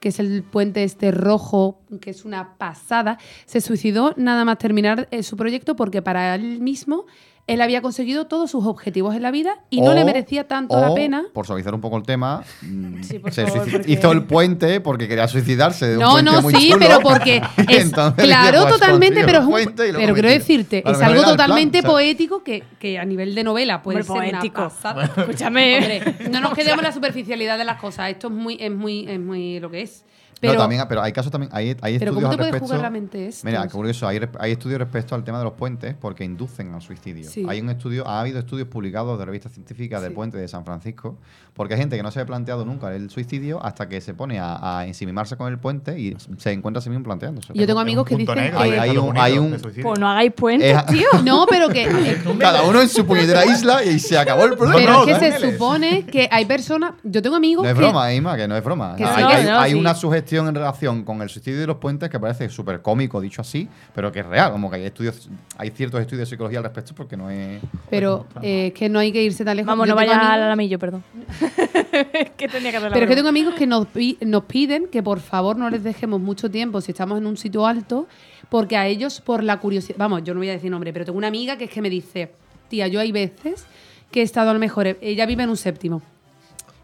que 0.00 0.08
es 0.08 0.18
el 0.18 0.42
puente 0.42 0.82
este 0.82 1.10
rojo, 1.10 1.78
que 2.00 2.10
es 2.10 2.24
una 2.24 2.56
pasada, 2.56 3.18
se 3.44 3.60
suicidó 3.60 4.14
nada 4.16 4.44
más 4.44 4.58
terminar 4.58 5.06
eh, 5.10 5.22
su 5.22 5.36
proyecto 5.36 5.76
porque 5.76 6.02
para 6.02 6.34
él 6.34 6.60
mismo 6.60 7.06
él 7.52 7.60
había 7.60 7.82
conseguido 7.82 8.26
todos 8.26 8.50
sus 8.50 8.64
objetivos 8.66 9.14
en 9.14 9.22
la 9.22 9.30
vida 9.30 9.56
y 9.70 9.80
no 9.80 9.94
le 9.94 10.04
merecía 10.04 10.46
tanto 10.48 10.80
la 10.80 10.94
pena. 10.94 11.24
Por 11.32 11.46
suavizar 11.46 11.74
un 11.74 11.80
poco 11.80 11.96
el 11.96 12.02
tema, 12.04 12.42
Sí, 13.02 13.18
por 13.18 13.32
se 13.32 13.46
favor, 13.46 13.66
suici- 13.66 13.72
porque- 13.72 13.92
hizo 13.92 14.12
el 14.12 14.24
puente 14.24 14.80
porque 14.80 15.08
quería 15.08 15.28
suicidarse. 15.28 15.86
de 15.86 15.96
No, 15.98 16.22
no, 16.22 16.40
muy 16.42 16.54
sí, 16.54 16.70
chulo. 16.70 16.78
pero 16.78 17.00
porque 17.00 17.42
es 17.68 17.90
claro, 18.16 18.62
pues, 18.62 18.74
totalmente, 18.74 19.24
pero 19.24 19.40
es 19.40 19.44
un, 19.44 19.74
pero 19.74 20.14
quiero 20.14 20.28
decirte, 20.28 20.82
es 20.88 21.00
algo 21.00 21.22
plan, 21.22 21.30
totalmente 21.36 21.82
poético 21.82 22.42
que, 22.42 22.62
que 22.78 22.98
a 22.98 23.04
nivel 23.04 23.34
de 23.34 23.44
novela 23.44 23.82
puede 23.82 24.00
Hombre, 24.00 24.12
ser 24.20 24.28
una 24.30 24.38
poético. 24.40 24.62
pasada. 24.62 25.04
Escúchame. 25.16 25.76
Hombre, 25.78 26.02
no 26.30 26.40
nos 26.40 26.54
quedemos 26.54 26.78
en 26.78 26.84
la 26.84 26.92
superficialidad 26.92 27.58
de 27.58 27.64
las 27.64 27.80
cosas. 27.80 28.10
Esto 28.10 28.28
es 28.28 28.32
muy, 28.32 28.56
es 28.60 28.70
muy, 28.70 29.06
es 29.08 29.20
muy 29.20 29.60
lo 29.60 29.70
que 29.70 29.82
es. 29.82 30.04
Pero, 30.42 30.54
no, 30.54 30.60
también, 30.60 30.82
pero 30.88 31.00
hay 31.02 31.12
casos 31.12 31.32
también, 31.32 31.50
hay, 31.54 31.68
hay 31.80 31.98
pero 31.98 32.10
estudios 32.10 32.14
¿cómo 32.14 32.20
te 32.20 32.26
al 32.32 32.36
puede 32.36 32.50
respecto. 32.50 32.66
jugar 32.66 32.80
la 32.82 32.90
mente 32.90 33.28
esto? 33.28 33.46
Mira, 33.46 33.66
curioso, 33.68 34.06
hay, 34.08 34.20
hay 34.40 34.52
estudios 34.52 34.78
respecto 34.80 35.14
al 35.14 35.24
tema 35.24 35.38
de 35.38 35.44
los 35.44 35.52
puentes 35.54 35.94
porque 35.98 36.24
inducen 36.24 36.74
al 36.74 36.82
suicidio. 36.82 37.30
Sí. 37.30 37.46
Hay 37.48 37.60
un 37.60 37.70
estudio, 37.70 38.06
ha 38.06 38.20
habido 38.20 38.40
estudios 38.40 38.68
publicados 38.68 39.18
de 39.18 39.24
revistas 39.24 39.52
científicas 39.52 40.02
del 40.02 40.10
Sí. 40.10 40.16
puente 40.16 40.36
de 40.36 40.48
San 40.48 40.64
Francisco, 40.64 41.16
porque 41.54 41.74
hay 41.74 41.80
gente 41.80 41.96
que 41.96 42.02
no 42.02 42.10
se 42.10 42.18
ha 42.20 42.26
planteado 42.26 42.64
nunca 42.64 42.92
el 42.94 43.08
suicidio 43.08 43.64
hasta 43.64 43.88
que 43.88 44.00
se 44.00 44.14
pone 44.14 44.40
a, 44.40 44.78
a 44.80 44.86
ensimimarse 44.86 45.36
con 45.36 45.50
el 45.52 45.58
puente 45.58 45.98
y 45.98 46.16
se 46.38 46.50
encuentra 46.52 46.80
a 46.80 46.82
sí 46.82 46.90
mismo 46.90 47.04
planteándose. 47.04 47.52
Yo 47.54 47.66
tengo 47.66 47.78
amigos 47.78 48.04
que 48.06 48.16
dicen 48.16 48.34
negro 48.34 48.58
que- 48.62 48.78
Hay- 48.80 48.98
un- 48.98 49.16
hay. 49.16 49.38
Pues 49.82 49.98
no 50.00 50.08
hagáis 50.08 50.32
puentes, 50.32 50.76
Es- 50.76 50.86
tío. 50.86 51.06
No, 51.24 51.46
pero 51.48 51.68
que 51.68 51.86
Cada 52.40 52.62
uno 52.62 52.80
en 52.80 52.88
su 52.88 53.06
puñetera 53.06 53.44
isla 53.46 53.84
y 53.84 53.98
se 54.00 54.18
acabó 54.18 54.44
el 54.46 54.56
problema. 54.56 54.76
pero 54.76 54.92
no, 54.92 55.06
es 55.06 55.18
que 55.18 55.32
se 55.38 55.52
supone 55.52 56.04
que 56.06 56.28
hay 56.32 56.46
personas, 56.46 56.94
yo 57.04 57.22
tengo 57.22 57.36
amigos 57.36 57.62
No 57.64 57.70
es 57.70 57.76
broma, 57.76 58.12
Ima, 58.12 58.36
que 58.36 58.48
no 58.48 58.56
es 58.56 58.64
broma. 58.64 58.96
Hay 58.98 59.74
una 59.74 59.94
sugestión 59.94 60.31
en 60.40 60.54
relación 60.54 61.04
con 61.04 61.20
el 61.22 61.28
suicidio 61.28 61.60
de 61.60 61.66
los 61.66 61.76
puentes 61.76 62.08
que 62.10 62.18
parece 62.20 62.48
súper 62.48 62.82
cómico 62.82 63.20
dicho 63.20 63.40
así, 63.40 63.68
pero 63.94 64.10
que 64.12 64.20
es 64.20 64.26
real. 64.26 64.52
Como 64.52 64.70
que 64.70 64.76
hay 64.76 64.84
estudios, 64.84 65.28
hay 65.58 65.70
ciertos 65.70 66.00
estudios 66.00 66.20
de 66.28 66.34
psicología 66.34 66.58
al 66.58 66.64
respecto 66.64 66.94
porque 66.94 67.16
no 67.16 67.30
es... 67.30 67.60
Pero 67.90 68.26
eh, 68.42 68.68
es 68.68 68.72
que 68.72 68.88
no 68.88 68.98
hay 68.98 69.12
que 69.12 69.22
irse 69.22 69.44
tan 69.44 69.56
lejos. 69.56 69.66
Vamos, 69.68 69.86
Yo 69.86 69.92
no 69.92 69.96
vayas 69.96 70.16
al 70.16 70.42
alamillo, 70.42 70.78
perdón. 70.78 71.04
que 72.36 72.48
tenía 72.48 72.70
que 72.70 72.76
hacer 72.78 72.92
Pero 72.92 73.04
es 73.04 73.08
que 73.08 73.16
tengo 73.16 73.28
amigos 73.28 73.54
que 73.54 73.66
nos, 73.66 73.86
pi- 73.86 74.18
nos 74.22 74.44
piden 74.44 74.88
que 74.88 75.02
por 75.02 75.20
favor 75.20 75.56
no 75.56 75.68
les 75.70 75.82
dejemos 75.84 76.20
mucho 76.20 76.50
tiempo 76.50 76.80
si 76.80 76.92
estamos 76.92 77.18
en 77.18 77.26
un 77.26 77.36
sitio 77.36 77.66
alto, 77.66 78.06
porque 78.48 78.76
a 78.76 78.86
ellos 78.86 79.20
por 79.20 79.42
la 79.42 79.58
curiosidad, 79.60 79.96
vamos, 79.98 80.22
yo 80.24 80.34
no 80.34 80.40
voy 80.40 80.48
a 80.48 80.52
decir 80.52 80.70
nombre, 80.70 80.92
pero 80.92 81.04
tengo 81.04 81.18
una 81.18 81.28
amiga 81.28 81.56
que 81.56 81.64
es 81.64 81.70
que 81.70 81.82
me 81.82 81.90
dice, 81.90 82.32
tía, 82.68 82.86
yo 82.88 83.00
hay 83.00 83.12
veces 83.12 83.64
que 84.10 84.20
he 84.20 84.22
estado 84.22 84.50
a 84.50 84.52
lo 84.52 84.58
mejor, 84.58 84.98
ella 85.00 85.24
vive 85.26 85.42
en 85.42 85.50
un 85.50 85.56
séptimo, 85.56 86.02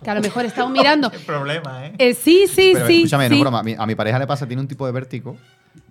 que 0.02 0.10
a 0.10 0.14
lo 0.14 0.20
mejor 0.20 0.44
he 0.44 0.48
estado 0.48 0.68
mirando, 0.68 1.10
Qué 1.12 1.18
problema, 1.18 1.86
¿eh? 1.86 1.92
Eh, 1.98 2.14
sí, 2.14 2.46
sí, 2.48 2.70
Pero 2.74 2.86
sí, 2.86 2.96
escúchame, 2.98 3.28
no 3.28 3.34
es 3.34 3.40
broma. 3.40 3.60
A 3.60 3.62
mi, 3.62 3.74
a 3.78 3.86
mi 3.86 3.94
pareja 3.94 4.18
le 4.18 4.26
pasa, 4.26 4.46
tiene 4.46 4.62
un 4.62 4.68
tipo 4.68 4.86
de 4.86 4.92
vértigo 4.92 5.36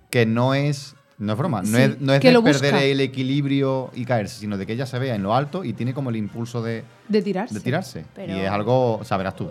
que 0.10 0.26
no 0.26 0.54
es. 0.54 0.96
No 1.18 1.34
es 1.34 1.38
broma, 1.40 1.62
no 1.64 1.78
Sí, 1.78 1.82
es, 1.84 2.00
no 2.00 2.14
es 2.14 2.20
que 2.20 2.28
de 2.28 2.34
lo 2.36 2.44
perder 2.44 2.74
busca. 2.74 2.84
el 2.86 3.02
equilibrio 3.02 3.90
y 3.96 4.06
caerse, 4.06 4.40
sino 4.40 4.56
de 4.58 4.68
que 4.68 4.74
ella 4.74 4.86
se 4.86 5.00
vea 5.00 5.16
en 5.16 5.24
lo 5.24 5.34
alto 5.34 5.64
y 5.64 5.74
tiene 5.74 5.94
como 5.96 6.12
el 6.12 6.16
impulso 6.16 6.62
de, 6.62 6.84
de 7.08 7.22
tirarse. 7.22 7.54
de 7.54 7.60
tirarse. 7.62 8.06
Pero- 8.16 8.34
Y 8.36 8.40
es 8.42 8.50
algo, 8.50 8.98
o 8.98 9.04
sea, 9.04 9.18
verás 9.18 9.36
tú. 9.36 9.50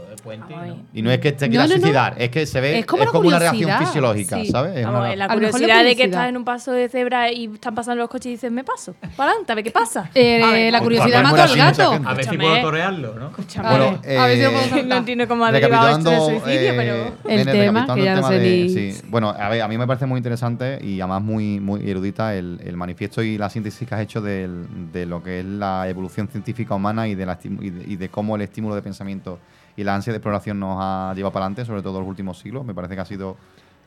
Y 0.92 1.02
no 1.02 1.10
es 1.10 1.18
que 1.20 1.32
te 1.32 1.48
quieras 1.48 1.68
no, 1.68 1.74
no. 1.76 1.80
suicidar, 1.80 2.14
es 2.18 2.30
que 2.30 2.46
se 2.46 2.60
ve, 2.60 2.78
Es 2.80 2.86
como 2.86 3.04
la 3.04 3.10
una 3.18 3.38
reacción 3.38 3.70
fisiológica, 3.78 4.36
sí. 4.40 4.46
¿sabes? 4.50 4.76
Es 4.78 4.84
Vamos, 4.84 5.00
una- 5.00 5.16
la 5.16 5.28
curiosidad 5.28 5.84
de 5.84 5.96
que 5.96 6.04
estás 6.04 6.28
en 6.28 6.36
un 6.36 6.44
paso 6.44 6.72
de 6.72 6.88
cebra 6.88 7.30
y 7.32 7.46
están 7.54 7.74
pasando 7.74 8.00
los 8.02 8.10
coches 8.10 8.26
y 8.26 8.30
dices, 8.30 8.50
me 8.52 8.64
paso. 8.64 8.94
Para 9.16 9.30
adelante, 9.30 9.52
a 9.52 9.54
ver 9.54 9.64
qué 9.64 9.70
pasa. 9.70 10.10
Eh, 10.14 10.42
A 10.42 10.50
ver, 10.50 10.72
la 10.72 10.80
curiosidad 10.80 11.22
mató 11.22 11.42
al 11.42 11.56
gato. 11.56 11.92
A 11.92 11.98
ver 12.14 12.24
si 12.24 12.30
Escúchame. 12.30 12.44
puedo 12.44 12.60
torearlo, 12.62 13.14
¿no? 13.14 13.26
A 13.26 13.70
Bueno, 13.70 13.98
ver, 14.02 14.18
a 14.18 14.26
ver 14.26 14.36
si 14.36 14.42
lo 14.42 14.48
eh, 14.50 14.68
puedo 14.70 14.82
No 14.86 14.96
entiendo 14.96 15.28
cómo 15.28 15.44
ha 15.44 15.52
derivado 15.52 15.88
esto 15.88 16.10
Recapitulando, 16.10 16.28
de 16.28 16.40
suicidio, 16.40 16.72
eh, 16.72 16.74
pero... 16.76 16.96
El 17.30 17.44
tema, 17.46 17.86
que 17.86 17.92
el 18.00 18.04
ya 18.04 18.14
no 18.14 18.16
tema 18.20 18.28
sé 18.28 18.38
de- 18.38 18.50
ni- 18.64 18.68
sí. 18.92 19.00
Bueno, 19.08 19.30
a 19.30 19.48
ver, 19.48 19.62
a 19.62 19.68
mí 19.68 19.78
me 19.78 19.86
parece 19.86 20.06
muy 20.06 20.18
interesante 20.18 20.78
y 20.82 21.00
además 21.00 21.22
muy, 21.22 21.60
muy 21.60 21.88
erudita 21.88 22.34
el, 22.34 22.60
el 22.64 22.76
manifiesto 22.76 23.22
y 23.22 23.38
la 23.38 23.50
síntesis 23.50 23.86
que 23.88 23.94
has 23.94 24.00
hecho 24.00 24.20
del- 24.20 24.66
de 24.92 25.06
lo 25.06 25.22
que 25.22 25.40
es 25.40 25.44
la 25.46 25.88
evolución 25.88 26.28
científica 26.28 26.74
humana 26.74 27.08
y 27.08 27.14
de, 27.14 27.26
la 27.26 27.36
y 27.46 27.70
de, 27.70 27.84
y 27.92 27.96
de 27.96 28.08
cómo 28.08 28.36
el 28.36 28.42
estímulo 28.42 28.74
de 28.74 28.82
pensamiento 28.82 29.38
y 29.76 29.84
la 29.84 29.94
ansia 29.94 30.12
de 30.12 30.18
exploración 30.18 30.58
nos 30.60 30.76
ha 30.80 31.12
llevado 31.14 31.32
para 31.32 31.46
adelante, 31.46 31.64
sobre 31.64 31.82
todo 31.82 31.94
en 31.98 32.00
los 32.04 32.08
últimos 32.08 32.38
siglos. 32.38 32.64
Me 32.64 32.74
parece 32.74 32.94
que 32.94 33.00
ha 33.00 33.04
sido 33.04 33.36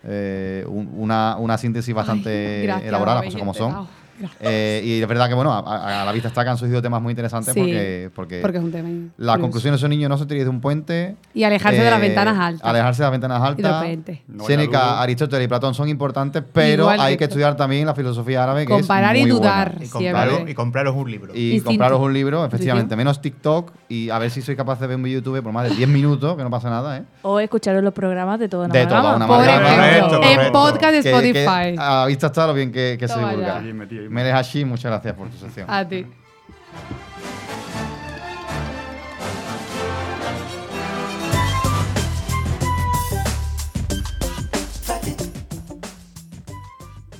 eh, 0.03 0.63
un- 0.67 0.89
una, 0.95 1.35
una 1.37 1.57
síntesis 1.57 1.93
bastante 1.93 2.29
Ay, 2.61 2.63
gracias, 2.63 2.87
elaborada, 2.87 3.21
cosas 3.23 3.39
como 3.39 3.53
son. 3.53 3.71
Eh, 4.41 4.81
y 4.83 5.01
es 5.01 5.07
verdad 5.07 5.27
que, 5.27 5.33
bueno, 5.33 5.51
a, 5.53 6.03
la 6.05 6.11
vista 6.11 6.27
está 6.29 6.43
que 6.43 6.49
han 6.49 6.57
surgido 6.57 6.81
temas 6.81 7.01
muy 7.01 7.11
interesantes 7.11 7.53
Sí, 7.53 7.59
porque, 7.59 8.09
porque, 8.15 8.39
Porque 8.41 8.57
es 8.57 8.63
un 8.63 8.71
tema. 8.71 8.89
las 8.89 9.35
curioso. 9.35 9.41
conclusiones 9.41 9.79
de 9.79 9.85
esos 9.85 9.89
niños 9.89 10.09
no 10.09 10.17
se 10.17 10.25
tiran 10.25 10.43
de 10.43 10.49
un 10.49 10.61
puente. 10.61 11.15
Y 11.33 11.43
alejarse 11.43 11.81
de 11.81 11.89
las 11.89 11.99
eh, 11.99 12.07
ventanas 12.07 12.37
altas. 12.39 12.69
Alejarse 12.69 13.01
de 13.01 13.05
las 13.05 13.11
ventanas 13.11 13.41
altas. 13.41 13.85
No 14.27 14.45
Séneca. 14.45 15.01
Aristóteles 15.01 15.45
y 15.45 15.47
Platón 15.47 15.73
son 15.73 15.89
importantes, 15.89 16.43
pero 16.53 16.83
Igual 16.83 16.99
hay 17.01 17.17
que 17.17 17.23
esto. 17.25 17.33
estudiar 17.33 17.55
también 17.55 17.85
la 17.85 17.95
filosofía 17.95 18.43
árabe, 18.43 18.65
que 18.65 18.73
Comparar 18.73 19.15
es 19.15 19.25
y 19.25 19.29
dudar. 19.29 19.69
buena. 19.71 19.85
Y, 19.85 19.89
compraros, 19.89 20.49
y 20.49 20.53
compraros 20.53 20.95
un 20.95 21.11
libro. 21.11 21.33
Y 21.35 21.61
compraros 21.61 21.99
un 21.99 22.13
libro, 22.13 22.45
efectivamente. 22.45 22.95
Menos 22.95 23.21
TikTok 23.21 23.71
y 23.89 24.09
a 24.09 24.19
ver 24.19 24.31
si 24.31 24.41
sois 24.41 24.57
capaces 24.57 24.81
de 24.81 24.87
ver 24.87 24.97
un 24.97 25.05
YouTube 25.05 25.41
por 25.41 25.51
más 25.51 25.69
de 25.69 25.75
10 25.75 25.89
minutos, 25.89 26.35
que 26.37 26.43
no 26.43 26.49
pasa 26.49 26.69
nada, 26.69 26.97
¿eh? 26.97 27.03
O 27.23 27.39
escucharos 27.39 27.83
los 27.83 27.93
programas 27.93 28.39
de 28.39 28.47
toda 28.49 28.65
una 28.65 28.73
De 28.73 28.85
toda 28.85 29.15
una 29.15 29.27
Por 29.27 29.43
ejemplo, 29.45 30.23
en 30.23 30.51
podcast 30.51 30.93
de 30.93 30.97
Que- 31.01 31.03
que 31.03 31.09
Spotify. 31.09 31.75
a 31.77 31.99
la 32.01 32.05
vista 32.07 32.27
está 32.27 32.47
lo 32.47 32.53
bien 32.53 32.71
que, 32.71 32.97
que 32.99 33.07
se 33.07 33.17
divulga. 33.19 33.61
Melech 34.09 34.33
Hashi, 34.33 34.65
muchas 34.65 34.91
gracias 34.91 35.13
por 35.15 35.29
tu 35.29 35.37
sección. 35.37 35.69
A 35.69 35.87
ti. 35.87 36.05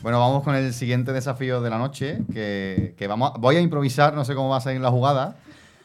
Bueno, 0.01 0.19
vamos 0.19 0.43
con 0.43 0.55
el 0.55 0.73
siguiente 0.73 1.11
desafío 1.11 1.61
de 1.61 1.69
la 1.69 1.77
noche, 1.77 2.19
que, 2.31 2.95
que 2.97 3.07
vamos, 3.07 3.33
a- 3.35 3.37
voy 3.37 3.57
a 3.57 3.61
improvisar, 3.61 4.13
no 4.13 4.23
sé 4.23 4.33
cómo 4.33 4.49
va 4.49 4.57
a 4.57 4.61
salir 4.61 4.79
la 4.79 4.89
jugada. 4.91 5.35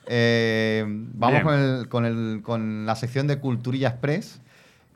Eh, 0.06 0.84
vamos 0.86 1.42
Bien. 1.42 1.44
con, 1.44 1.54
el- 1.54 1.88
con 1.88 2.04
el- 2.06 2.42
con 2.42 2.86
la 2.86 2.94
sección 2.94 3.26
de 3.26 3.38
Culturilla 3.40 3.88
Express. 3.88 4.40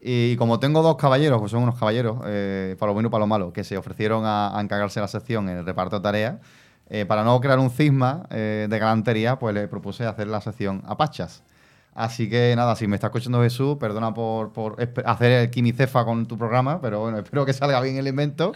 Y 0.01 0.37
como 0.37 0.61
tengo 0.61 0.83
dos 0.83 0.97
caballeros, 0.97 1.41
pues 1.41 1.51
son 1.51 1.63
unos 1.63 1.79
caballeros, 1.79 2.19
eh, 2.27 2.77
para 2.79 2.91
lo 2.91 2.95
bueno 2.95 3.09
y 3.09 3.11
para 3.11 3.21
lo 3.21 3.27
malo, 3.27 3.53
que 3.53 3.65
se 3.65 3.77
ofrecieron 3.77 4.23
a, 4.25 4.57
encargarse 4.61 5.01
de 5.01 5.05
la 5.05 5.09
sección 5.09 5.49
en 5.49 5.59
el 5.59 5.67
reparto 5.67 5.97
de 5.97 6.03
tareas, 6.03 6.37
eh, 6.89 7.05
para 7.05 7.25
no 7.25 7.41
crear 7.41 7.59
un 7.59 7.71
cisma 7.71 8.27
eh, 8.31 8.67
de 8.71 8.79
galantería, 8.79 9.39
pues 9.39 9.55
le 9.55 9.67
propuse 9.69 10.07
hacer 10.07 10.29
la 10.29 10.41
sección 10.41 10.83
a 10.87 10.97
Pachas. 10.97 11.43
Así 11.95 12.31
que 12.31 12.55
nada, 12.57 12.77
si 12.77 12.87
me 12.87 12.95
está 12.95 13.09
escuchando 13.09 13.43
Jesús, 13.43 13.77
perdona 13.79 14.15
por, 14.15 14.53
por 14.53 14.77
hacer 15.05 15.33
el 15.33 15.51
quimicefa 15.51 16.05
con 16.05 16.27
tu 16.27 16.39
programa, 16.39 16.81
pero 16.81 17.01
bueno, 17.01 17.19
espero 17.25 17.45
que 17.45 17.53
salga 17.53 17.81
bien 17.81 17.97
el 17.97 18.07
invento. 18.07 18.53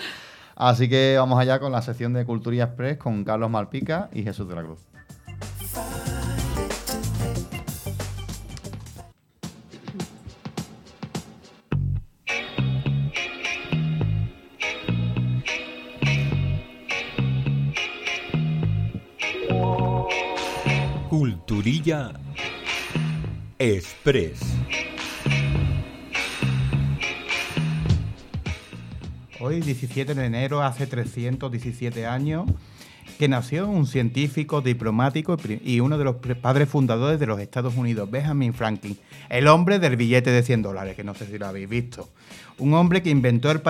Así 0.54 0.88
que 0.88 1.16
vamos 1.18 1.40
allá 1.40 1.58
con 1.58 1.72
la 1.72 1.82
sección 1.82 2.12
de 2.12 2.24
Cultura 2.24 2.64
Express 2.64 2.98
con 2.98 3.24
Carlos 3.24 3.50
Malpica 3.50 4.10
y 4.12 4.22
Jesús 4.22 4.48
de 4.48 4.54
la 4.54 4.62
Cruz. 4.62 4.78
Express. 23.58 24.40
Hoy, 29.40 29.60
17 29.60 30.14
de 30.14 30.26
enero, 30.26 30.62
hace 30.62 30.86
317 30.86 32.06
años, 32.06 32.48
que 33.18 33.26
nació 33.26 33.68
un 33.68 33.86
científico, 33.86 34.60
diplomático 34.60 35.36
y 35.64 35.80
uno 35.80 35.98
de 35.98 36.04
los 36.04 36.16
padres 36.40 36.68
fundadores 36.68 37.18
de 37.18 37.26
los 37.26 37.40
Estados 37.40 37.74
Unidos, 37.74 38.08
Benjamin 38.08 38.54
Franklin, 38.54 38.96
el 39.28 39.48
hombre 39.48 39.80
del 39.80 39.96
billete 39.96 40.30
de 40.30 40.44
100 40.44 40.62
dólares, 40.62 40.94
que 40.94 41.02
no 41.02 41.14
sé 41.14 41.26
si 41.26 41.36
lo 41.36 41.46
habéis 41.46 41.68
visto. 41.68 42.08
Un 42.58 42.74
hombre 42.74 43.02
que 43.02 43.10
inventó 43.10 43.50
el, 43.50 43.60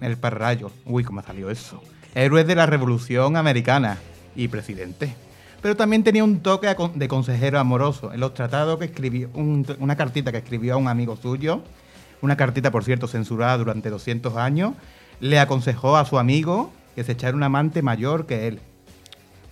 el 0.00 0.16
pararrayo. 0.16 0.72
Uy, 0.84 1.04
¿cómo 1.04 1.22
salió 1.22 1.48
eso? 1.48 1.80
Héroe 2.16 2.42
de 2.42 2.56
la 2.56 2.66
Revolución 2.66 3.36
Americana 3.36 3.98
y 4.34 4.48
presidente. 4.48 5.14
Pero 5.62 5.76
también 5.76 6.02
tenía 6.02 6.24
un 6.24 6.40
toque 6.40 6.74
de 6.94 7.08
consejero 7.08 7.58
amoroso. 7.58 8.12
En 8.12 8.20
los 8.20 8.34
tratados 8.34 8.78
que 8.78 8.86
escribió, 8.86 9.30
un- 9.34 9.64
una 9.78 9.96
cartita 9.96 10.32
que 10.32 10.38
escribió 10.38 10.74
a 10.74 10.76
un 10.76 10.88
amigo 10.88 11.16
suyo, 11.16 11.62
una 12.20 12.36
cartita, 12.36 12.70
por 12.70 12.84
cierto, 12.84 13.06
censurada 13.06 13.56
durante 13.58 13.88
200 13.88 14.36
años, 14.36 14.74
le 15.20 15.38
aconsejó 15.38 15.96
a 15.96 16.04
su 16.04 16.18
amigo 16.18 16.72
que 16.96 17.04
se 17.04 17.12
echara 17.12 17.36
un 17.36 17.42
amante 17.44 17.80
mayor 17.80 18.26
que 18.26 18.48
él. 18.48 18.60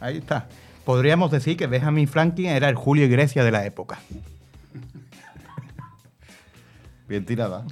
Ahí 0.01 0.19
está. 0.19 0.49
Podríamos 0.85 1.31
decir 1.31 1.57
que 1.57 1.66
Benjamin 1.69 2.09
Franklin 2.09 2.47
era 2.49 2.69
el 2.69 2.74
Julio 2.74 3.05
Iglesias 3.05 3.45
de 3.45 3.51
la 3.53 3.65
época. 3.65 4.01
Bien 7.09 7.24
tirada. 7.24 7.65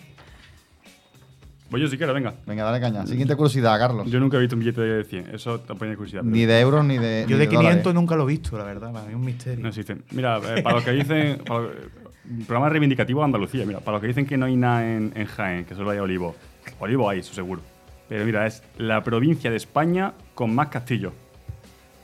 Voy 1.70 1.80
yo 1.82 1.88
si 1.88 1.98
quieres, 1.98 2.14
venga. 2.14 2.34
Venga, 2.46 2.64
dale 2.64 2.80
caña. 2.80 3.06
Siguiente 3.06 3.36
curiosidad, 3.36 3.78
Carlos. 3.78 4.10
Yo 4.10 4.18
nunca 4.20 4.38
he 4.38 4.40
visto 4.40 4.56
un 4.56 4.60
billete 4.60 4.80
de 4.80 5.04
100. 5.04 5.34
Eso 5.34 5.60
tampoco 5.60 5.90
hay 5.90 5.96
curiosidad. 5.96 6.22
pero 6.22 6.34
Ni 6.34 6.46
de 6.46 6.60
euros 6.60 6.84
ni 6.84 6.96
de. 6.96 7.26
Yo 7.28 7.36
ni 7.36 7.40
de 7.40 7.48
500 7.48 7.84
dólares. 7.84 7.94
nunca 7.94 8.16
lo 8.16 8.24
he 8.24 8.26
visto, 8.26 8.56
la 8.56 8.64
verdad. 8.64 8.92
Para 8.92 9.04
mí 9.04 9.10
es 9.10 9.16
un 9.16 9.24
misterio. 9.24 9.62
No 9.62 9.68
existen. 9.68 10.02
Mira, 10.12 10.38
eh, 10.38 10.62
para 10.62 10.76
los 10.76 10.84
que 10.84 10.92
dicen. 10.92 11.42
para 11.46 11.60
un 11.60 12.44
programa 12.44 12.68
reivindicativo 12.68 13.20
de 13.20 13.24
Andalucía. 13.26 13.64
Mira, 13.66 13.80
para 13.80 13.92
los 13.92 14.00
que 14.00 14.08
dicen 14.08 14.26
que 14.26 14.36
no 14.36 14.46
hay 14.46 14.56
nada 14.56 14.86
en, 14.86 15.12
en 15.14 15.26
Jaén, 15.26 15.64
que 15.64 15.74
solo 15.74 15.90
hay 15.90 15.98
olivo. 15.98 16.34
Olivo 16.78 17.08
hay, 17.08 17.20
eso 17.20 17.34
seguro. 17.34 17.60
Pero 18.08 18.24
mira, 18.24 18.46
es 18.46 18.62
la 18.78 19.02
provincia 19.02 19.50
de 19.50 19.56
España 19.56 20.14
con 20.34 20.54
más 20.54 20.68
castillos. 20.68 21.12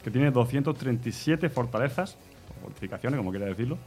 Que 0.03 0.11
tiene 0.11 0.31
237 0.31 1.49
fortalezas, 1.49 2.19
o 2.51 2.63
fortificaciones, 2.63 3.17
como 3.17 3.31
quiera 3.31 3.47
decirlo. 3.47 3.79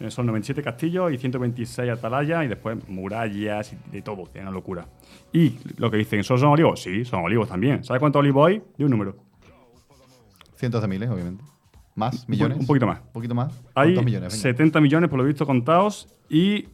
Eh, 0.00 0.10
Son 0.10 0.26
97 0.26 0.62
castillos 0.62 1.12
y 1.12 1.18
126 1.18 1.90
atalayas 1.90 2.44
y 2.44 2.48
después 2.48 2.76
murallas 2.88 3.72
y 3.72 3.90
de 3.90 4.02
todo. 4.02 4.28
Es 4.34 4.42
una 4.42 4.50
locura. 4.50 4.86
Y 5.32 5.54
lo 5.78 5.90
que 5.90 5.96
dicen, 5.96 6.22
¿solo 6.24 6.40
son 6.40 6.48
olivos? 6.50 6.82
Sí, 6.82 7.04
son 7.04 7.22
olivos 7.24 7.48
también. 7.48 7.82
¿Sabes 7.84 8.00
cuántos 8.00 8.20
olivos 8.20 8.48
hay? 8.48 8.62
De 8.76 8.84
un 8.84 8.90
número. 8.90 9.16
Cientos 10.56 10.80
de 10.82 10.88
miles, 10.88 11.08
obviamente. 11.10 11.44
¿Más? 11.94 12.28
¿Millones? 12.28 12.58
un 12.58 12.66
poquito 12.66 12.86
más. 12.86 13.00
¿Un 13.00 13.12
poquito 13.12 13.34
más? 13.34 13.52
Hay 13.74 13.88
¿Cuántos 13.88 14.04
millones? 14.04 14.32
Venga. 14.32 14.42
70 14.42 14.80
millones, 14.80 15.10
por 15.10 15.18
lo 15.18 15.24
visto, 15.24 15.46
contados. 15.46 16.08
Y 16.28 16.68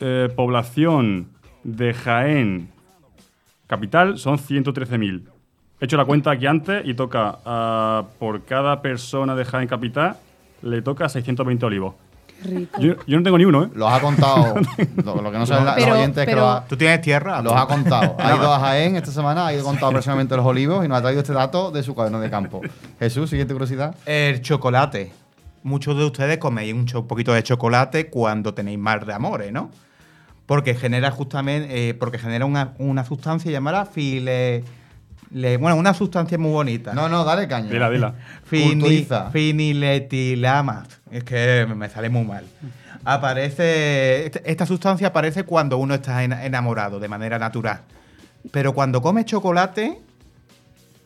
eh, 0.00 0.28
población 0.34 1.28
de 1.62 1.94
Jaén 1.94 2.68
capital 3.68 4.18
son 4.18 4.38
113.000. 4.38 5.28
He 5.80 5.84
hecho 5.84 5.96
la 5.96 6.04
cuenta 6.04 6.32
aquí 6.32 6.46
antes 6.46 6.86
y 6.86 6.94
toca 6.94 7.38
por 8.18 8.44
cada 8.44 8.80
persona 8.82 9.34
de 9.34 9.44
Jaén 9.44 9.68
capital 9.68 10.16
le 10.62 10.82
toca 10.82 11.08
620 11.08 11.66
olivos. 11.66 11.94
Rico. 12.44 12.80
Yo, 12.80 12.94
yo 13.06 13.16
no 13.16 13.22
tengo 13.22 13.38
ni 13.38 13.44
uno, 13.44 13.64
¿eh? 13.64 13.70
Los 13.74 13.92
ha 13.92 14.00
contado. 14.00 14.54
lo, 15.04 15.22
lo 15.22 15.32
que 15.32 15.38
no 15.38 15.46
saben 15.46 15.64
los 15.64 15.74
Pero- 15.74 15.94
oyentes 15.94 16.22
es 16.22 16.28
que 16.28 16.36
los 16.36 16.44
ha, 16.44 16.64
¿Tú 16.68 16.76
tienes 16.76 17.00
tierra? 17.00 17.42
los 17.42 17.52
ha 17.52 17.66
contado. 17.66 18.16
Ha 18.18 18.36
ido 18.36 18.52
a 18.52 18.60
Jaén 18.60 18.96
esta 18.96 19.10
semana, 19.10 19.46
ha 19.46 19.54
ido 19.54 19.64
contado 19.64 19.92
personalmente 19.92 20.36
los 20.36 20.46
olivos 20.46 20.84
y 20.84 20.88
nos 20.88 20.98
ha 20.98 21.02
traído 21.02 21.20
este 21.20 21.32
dato 21.32 21.70
de 21.70 21.82
su 21.82 21.94
cuaderno 21.94 22.20
de 22.20 22.30
campo. 22.30 22.60
Jesús, 22.98 23.30
siguiente 23.30 23.54
curiosidad. 23.54 23.94
El 24.06 24.40
chocolate. 24.42 25.12
Muchos 25.62 25.96
de 25.96 26.04
ustedes 26.04 26.38
coméis 26.38 26.74
un, 26.74 27.06
poquito 27.06 27.32
de 27.32 27.42
chocolate 27.42 28.10
cuando 28.10 28.52
tenéis 28.52 28.78
mal 28.78 29.04
de 29.06 29.14
amores, 29.14 29.50
¿no? 29.50 29.70
Porque 30.46 30.74
genera 30.74 31.10
justamente, 31.10 31.88
eh, 31.88 31.94
porque 31.94 32.18
genera 32.18 32.44
una, 32.44 32.74
una 32.78 33.04
sustancia 33.04 33.50
llamada 33.50 33.86
file, 33.86 34.62
le- 35.34 35.56
bueno, 35.58 35.76
una 35.76 35.92
sustancia 35.94 36.38
muy 36.38 36.50
bonita. 36.52 36.94
No, 36.94 37.08
no, 37.08 37.24
dale 37.24 37.46
caña. 37.46 37.70
Dila, 37.70 37.90
dila. 37.90 38.14
Fini, 38.44 39.06
finiletilama. 39.32 40.84
Es 41.10 41.24
que 41.24 41.66
me 41.76 41.88
sale 41.90 42.08
muy 42.08 42.24
mal. 42.24 42.44
Aparece. 43.04 44.26
este- 44.26 44.50
Esta 44.50 44.64
sustancia 44.66 45.08
aparece 45.08 45.44
cuando 45.44 45.76
uno 45.78 45.94
está 45.94 46.22
ena- 46.24 46.44
enamorado 46.44 47.00
de 47.00 47.08
manera 47.08 47.38
natural. 47.38 47.80
Pero 48.50 48.72
cuando 48.74 49.02
comes 49.02 49.24
chocolate, 49.26 49.98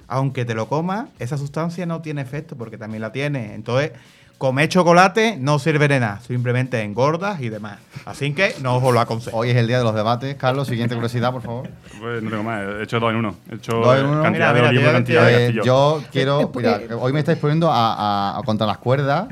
aunque 0.06 0.44
te 0.44 0.54
lo 0.54 0.68
comas, 0.68 1.08
esa 1.18 1.36
sustancia 1.38 1.86
no 1.86 2.00
tiene 2.02 2.20
efecto 2.22 2.56
porque 2.56 2.78
también 2.78 3.00
la 3.02 3.12
tiene. 3.12 3.54
Entonces, 3.54 3.92
comer 4.38 4.68
chocolate 4.68 5.36
no 5.38 5.58
sirve 5.58 5.88
de 5.88 6.00
nada. 6.00 6.20
Simplemente 6.20 6.80
engordas 6.82 7.40
y 7.40 7.48
demás. 7.48 7.78
Así 8.04 8.32
que 8.32 8.54
no 8.62 8.76
os 8.76 8.94
lo 8.94 9.00
aconsejo. 9.00 9.36
Hoy 9.36 9.50
es 9.50 9.56
el 9.56 9.66
día 9.66 9.78
de 9.78 9.84
los 9.84 9.94
debates. 9.94 10.36
Carlos, 10.36 10.68
siguiente 10.68 10.94
curiosidad, 10.94 11.32
por 11.32 11.42
favor. 11.42 11.68
Pues 12.00 12.22
no 12.22 12.30
tengo 12.30 12.42
más, 12.44 12.62
he 12.62 12.82
hecho 12.84 13.00
dos 13.00 13.10
en 13.10 13.16
uno. 13.16 13.34
He 13.50 13.56
hecho 13.56 13.72
Dos 13.76 13.98
en 13.98 14.06
uno. 14.06 14.22
cantidad 14.22 14.54
Mira, 14.54 14.68
de 14.68 14.72
mira, 14.78 14.90
olivo, 14.90 15.28
Eh, 15.28 15.32
castillo. 15.42 15.64
yo 15.64 16.02
quiero. 16.12 16.52
Mira, 16.54 16.80
hoy 17.00 17.12
me 17.12 17.18
estáis 17.18 17.38
poniendo 17.38 17.70
a, 17.70 18.38
a- 18.38 18.42
contra 18.44 18.66
las 18.66 18.78
cuerdas. 18.78 19.26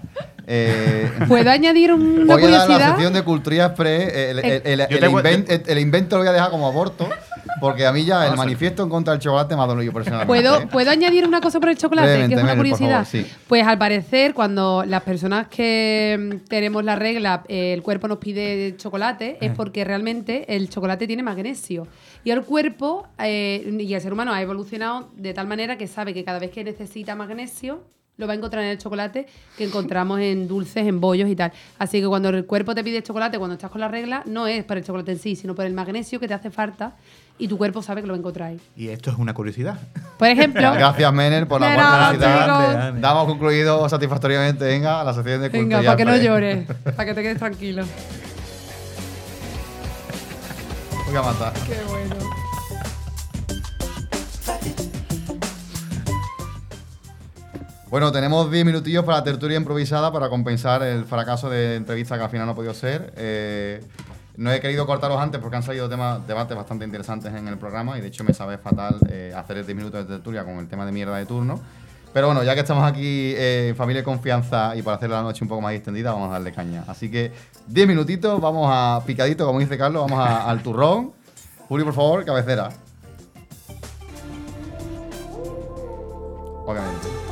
Eh, 0.46 1.10
¿Puedo 1.28 1.50
añadir 1.50 1.92
una 1.92 2.34
voy 2.36 2.44
a 2.44 2.58
dar 2.58 2.68
la 2.70 2.86
sección 2.88 3.12
de 3.12 3.22
Cultura 3.22 3.66
Express. 3.66 4.12
El, 4.14 4.38
el- 4.38 4.62
el- 4.64 4.78
Yo 4.78 4.96
el 4.96 5.00
te- 5.00 5.08
invent- 5.10 5.44
el- 5.50 5.62
el 5.66 5.78
invento 5.78 6.16
lo 6.16 6.22
voy 6.22 6.28
a 6.28 6.32
dejar 6.32 6.50
como 6.50 6.66
aborto. 6.68 7.08
Porque 7.58 7.86
a 7.86 7.92
mí 7.92 8.04
ya 8.04 8.26
el 8.26 8.36
manifiesto 8.36 8.82
en 8.82 8.90
contra 8.90 9.14
del 9.14 9.20
chocolate 9.22 9.56
me 9.56 9.62
ha 9.62 9.66
dolido 9.66 9.90
personalmente. 9.90 10.26
¿Puedo, 10.26 10.68
¿Puedo 10.68 10.90
añadir 10.90 11.26
una 11.26 11.40
cosa 11.40 11.58
por 11.58 11.70
el 11.70 11.78
chocolate? 11.78 12.06
Brevemente, 12.06 12.34
que 12.34 12.40
es 12.40 12.44
una 12.44 12.56
curiosidad. 12.56 12.90
favor, 13.06 13.06
sí. 13.06 13.26
Pues 13.48 13.66
al 13.66 13.78
parecer, 13.78 14.34
cuando 14.34 14.84
las 14.86 15.02
personas 15.04 15.48
que 15.48 16.18
mm, 16.42 16.48
tenemos 16.48 16.84
la 16.84 16.96
regla, 16.96 17.44
eh, 17.48 17.72
el 17.72 17.82
cuerpo 17.82 18.08
nos 18.08 18.18
pide 18.18 18.74
chocolate, 18.76 19.38
es 19.40 19.52
porque 19.52 19.84
realmente 19.84 20.54
el 20.54 20.68
chocolate 20.68 21.06
tiene 21.06 21.22
magnesio. 21.22 21.88
Y 22.24 22.30
el 22.30 22.42
cuerpo 22.42 23.06
eh, 23.18 23.74
y 23.80 23.94
el 23.94 24.00
ser 24.02 24.12
humano 24.12 24.34
ha 24.34 24.42
evolucionado 24.42 25.08
de 25.16 25.32
tal 25.32 25.46
manera 25.46 25.78
que 25.78 25.86
sabe 25.86 26.12
que 26.12 26.24
cada 26.24 26.38
vez 26.38 26.50
que 26.50 26.62
necesita 26.62 27.14
magnesio, 27.16 27.84
lo 28.18 28.26
va 28.26 28.32
a 28.32 28.36
encontrar 28.36 28.64
en 28.64 28.70
el 28.70 28.78
chocolate 28.78 29.26
que 29.56 29.64
encontramos 29.64 30.20
en 30.20 30.48
dulces, 30.48 30.86
en 30.86 31.00
bollos 31.00 31.28
y 31.28 31.36
tal. 31.36 31.52
Así 31.78 32.00
que 32.00 32.06
cuando 32.06 32.30
el 32.30 32.46
cuerpo 32.46 32.74
te 32.74 32.82
pide 32.82 33.02
chocolate, 33.02 33.38
cuando 33.38 33.54
estás 33.54 33.70
con 33.70 33.80
la 33.80 33.88
regla, 33.88 34.22
no 34.26 34.46
es 34.46 34.64
por 34.64 34.76
el 34.78 34.84
chocolate 34.84 35.12
en 35.12 35.18
sí, 35.18 35.36
sino 35.36 35.54
por 35.54 35.66
el 35.66 35.74
magnesio 35.74 36.18
que 36.18 36.28
te 36.28 36.34
hace 36.34 36.50
falta 36.50 36.94
y 37.38 37.48
tu 37.48 37.58
cuerpo 37.58 37.82
sabe 37.82 38.00
que 38.00 38.06
lo 38.06 38.14
va 38.14 38.16
a 38.16 38.20
encontrar 38.20 38.48
ahí. 38.50 38.60
Y 38.76 38.88
esto 38.88 39.10
es 39.10 39.18
una 39.18 39.34
curiosidad. 39.34 39.78
Por 40.18 40.28
ejemplo, 40.28 40.72
Gracias, 40.74 41.12
Menel, 41.12 41.46
por 41.46 41.60
la 41.60 41.68
buena 41.68 42.10
chicos. 42.12 43.00
Damos 43.00 43.26
concluido 43.26 43.88
satisfactoriamente. 43.88 44.64
Venga, 44.64 45.00
a 45.00 45.04
la 45.04 45.12
sección 45.12 45.42
de 45.42 45.48
Venga, 45.50 45.82
para 45.82 45.96
que 45.96 46.04
no 46.04 46.16
llores, 46.16 46.66
para 46.84 47.04
que 47.04 47.14
te 47.14 47.22
quedes 47.22 47.38
tranquilo. 47.38 47.84
Voy 51.06 51.16
a 51.16 51.22
matar. 51.22 51.52
Qué 51.52 51.80
bueno. 51.88 52.35
Bueno, 57.96 58.12
tenemos 58.12 58.50
10 58.50 58.66
minutillos 58.66 59.04
para 59.06 59.24
tertulia 59.24 59.56
improvisada 59.56 60.12
para 60.12 60.28
compensar 60.28 60.82
el 60.82 61.06
fracaso 61.06 61.48
de 61.48 61.76
entrevista 61.76 62.18
que 62.18 62.24
al 62.24 62.28
final 62.28 62.44
no 62.44 62.52
ha 62.52 62.54
podido 62.54 62.74
ser. 62.74 63.14
Eh, 63.16 63.82
no 64.36 64.52
he 64.52 64.60
querido 64.60 64.86
cortarlos 64.86 65.18
antes 65.18 65.40
porque 65.40 65.56
han 65.56 65.62
salido 65.62 65.88
temas, 65.88 66.26
debates 66.26 66.54
bastante 66.54 66.84
interesantes 66.84 67.32
en 67.32 67.48
el 67.48 67.56
programa 67.56 67.96
y 67.96 68.02
de 68.02 68.08
hecho 68.08 68.22
me 68.22 68.34
sabe 68.34 68.58
fatal 68.58 68.98
eh, 69.08 69.32
hacer 69.34 69.64
10 69.64 69.74
minutos 69.74 70.06
de 70.06 70.14
tertulia 70.16 70.44
con 70.44 70.58
el 70.58 70.68
tema 70.68 70.84
de 70.84 70.92
mierda 70.92 71.16
de 71.16 71.24
turno. 71.24 71.58
Pero 72.12 72.26
bueno, 72.26 72.42
ya 72.44 72.52
que 72.52 72.60
estamos 72.60 72.84
aquí 72.84 73.32
eh, 73.34 73.68
en 73.70 73.76
familia 73.76 74.02
y 74.02 74.04
confianza 74.04 74.76
y 74.76 74.82
para 74.82 74.98
hacer 74.98 75.08
la 75.08 75.22
noche 75.22 75.42
un 75.42 75.48
poco 75.48 75.62
más 75.62 75.72
extendida, 75.72 76.12
vamos 76.12 76.28
a 76.28 76.32
darle 76.32 76.52
caña. 76.52 76.84
Así 76.88 77.10
que 77.10 77.32
10 77.68 77.88
minutitos, 77.88 78.38
vamos 78.42 78.68
a 78.70 79.02
picadito, 79.06 79.46
como 79.46 79.58
dice 79.58 79.78
Carlos, 79.78 80.06
vamos 80.06 80.22
al 80.22 80.62
turrón. 80.62 81.12
Juli, 81.66 81.82
por 81.82 81.94
favor, 81.94 82.26
cabecera. 82.26 82.68
Obviamente. 86.66 87.25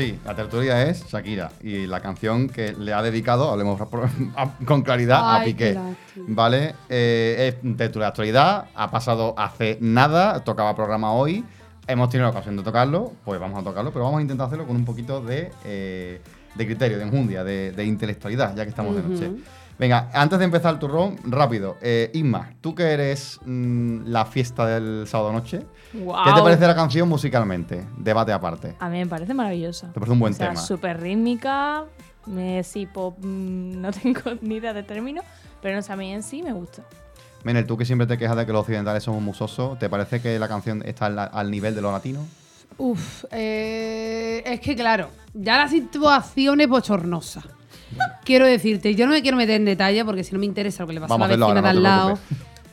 Sí, 0.00 0.18
la 0.24 0.34
tertulia 0.34 0.82
es 0.88 1.06
Shakira 1.08 1.50
y 1.62 1.86
la 1.86 2.00
canción 2.00 2.48
que 2.48 2.72
le 2.72 2.92
ha 2.94 3.02
dedicado, 3.02 3.50
hablemos 3.50 3.78
a- 4.36 4.50
con 4.64 4.80
claridad, 4.80 5.36
a 5.36 5.44
Piqué. 5.44 5.72
¿Vale? 6.28 6.74
Eh, 6.88 7.54
es 7.62 7.76
tertulia 7.76 8.06
de 8.06 8.08
actualidad, 8.08 8.64
ha 8.74 8.90
pasado 8.90 9.34
hace 9.36 9.76
nada, 9.80 10.42
tocaba 10.42 10.74
programa 10.74 11.12
hoy, 11.12 11.44
hemos 11.86 12.08
tenido 12.08 12.24
la 12.26 12.30
ocasión 12.30 12.56
de 12.56 12.62
tocarlo, 12.62 13.12
pues 13.26 13.38
vamos 13.38 13.60
a 13.60 13.62
tocarlo, 13.62 13.92
pero 13.92 14.06
vamos 14.06 14.20
a 14.20 14.22
intentar 14.22 14.46
hacerlo 14.46 14.66
con 14.66 14.76
un 14.76 14.84
poquito 14.86 15.20
de, 15.20 15.50
eh, 15.66 16.20
de 16.54 16.66
criterio, 16.66 16.96
de 16.96 17.04
enjundia, 17.04 17.44
de, 17.44 17.72
de 17.72 17.84
intelectualidad, 17.84 18.56
ya 18.56 18.64
que 18.64 18.70
estamos 18.70 18.96
de 18.96 19.02
noche. 19.02 19.30
Venga, 19.80 20.10
antes 20.12 20.38
de 20.38 20.44
empezar 20.44 20.74
el 20.74 20.78
turrón, 20.78 21.16
rápido. 21.24 21.78
Eh, 21.80 22.10
Isma, 22.12 22.52
tú 22.60 22.74
que 22.74 22.82
eres 22.82 23.40
mm, 23.46 24.02
la 24.04 24.26
fiesta 24.26 24.66
del 24.66 25.06
sábado 25.06 25.32
noche, 25.32 25.64
¿qué 25.90 26.32
te 26.34 26.42
parece 26.42 26.66
la 26.66 26.74
canción 26.74 27.08
musicalmente? 27.08 27.86
Debate 27.96 28.30
aparte. 28.30 28.76
A 28.78 28.90
mí 28.90 28.98
me 28.98 29.06
parece 29.06 29.32
maravillosa. 29.32 29.86
Te 29.86 29.94
parece 29.94 30.12
un 30.12 30.18
buen 30.18 30.34
o 30.34 30.36
sea, 30.36 30.48
tema. 30.50 30.60
súper 30.60 31.00
rítmica. 31.00 31.84
Me, 32.26 32.62
sí, 32.62 32.84
pop, 32.84 33.16
mm, 33.22 33.80
no 33.80 33.90
tengo 33.90 34.20
ni 34.42 34.56
idea 34.56 34.74
de 34.74 34.82
término, 34.82 35.22
pero 35.62 35.76
no 35.76 35.80
sé, 35.80 35.94
a 35.94 35.96
mí 35.96 36.12
en 36.12 36.22
sí 36.22 36.42
me 36.42 36.52
gusta. 36.52 36.82
Menel, 37.42 37.66
tú 37.66 37.78
que 37.78 37.86
siempre 37.86 38.06
te 38.06 38.18
quejas 38.18 38.36
de 38.36 38.44
que 38.44 38.52
los 38.52 38.60
occidentales 38.60 39.02
somos 39.02 39.22
musosos, 39.22 39.78
¿te 39.78 39.88
parece 39.88 40.20
que 40.20 40.38
la 40.38 40.46
canción 40.46 40.82
está 40.84 41.06
al, 41.06 41.18
al 41.18 41.50
nivel 41.50 41.74
de 41.74 41.80
lo 41.80 41.90
latino? 41.90 42.20
Uf, 42.76 43.24
eh, 43.30 44.42
es 44.44 44.60
que 44.60 44.76
claro, 44.76 45.08
ya 45.32 45.56
la 45.56 45.68
situación 45.68 46.60
es 46.60 46.68
bochornosa. 46.68 47.42
Quiero 48.24 48.46
decirte, 48.46 48.94
yo 48.94 49.06
no 49.06 49.12
me 49.12 49.22
quiero 49.22 49.36
meter 49.36 49.56
en 49.56 49.64
detalle 49.64 50.04
porque 50.04 50.24
si 50.24 50.32
no 50.32 50.38
me 50.38 50.46
interesa 50.46 50.82
lo 50.82 50.86
que 50.88 50.94
le 50.94 51.00
pasa 51.00 51.14
Vamos 51.14 51.26
a 51.26 51.36
la 51.36 51.46
vecina 51.46 51.62
de 51.62 51.68
al 51.68 51.82
lado. 51.82 52.18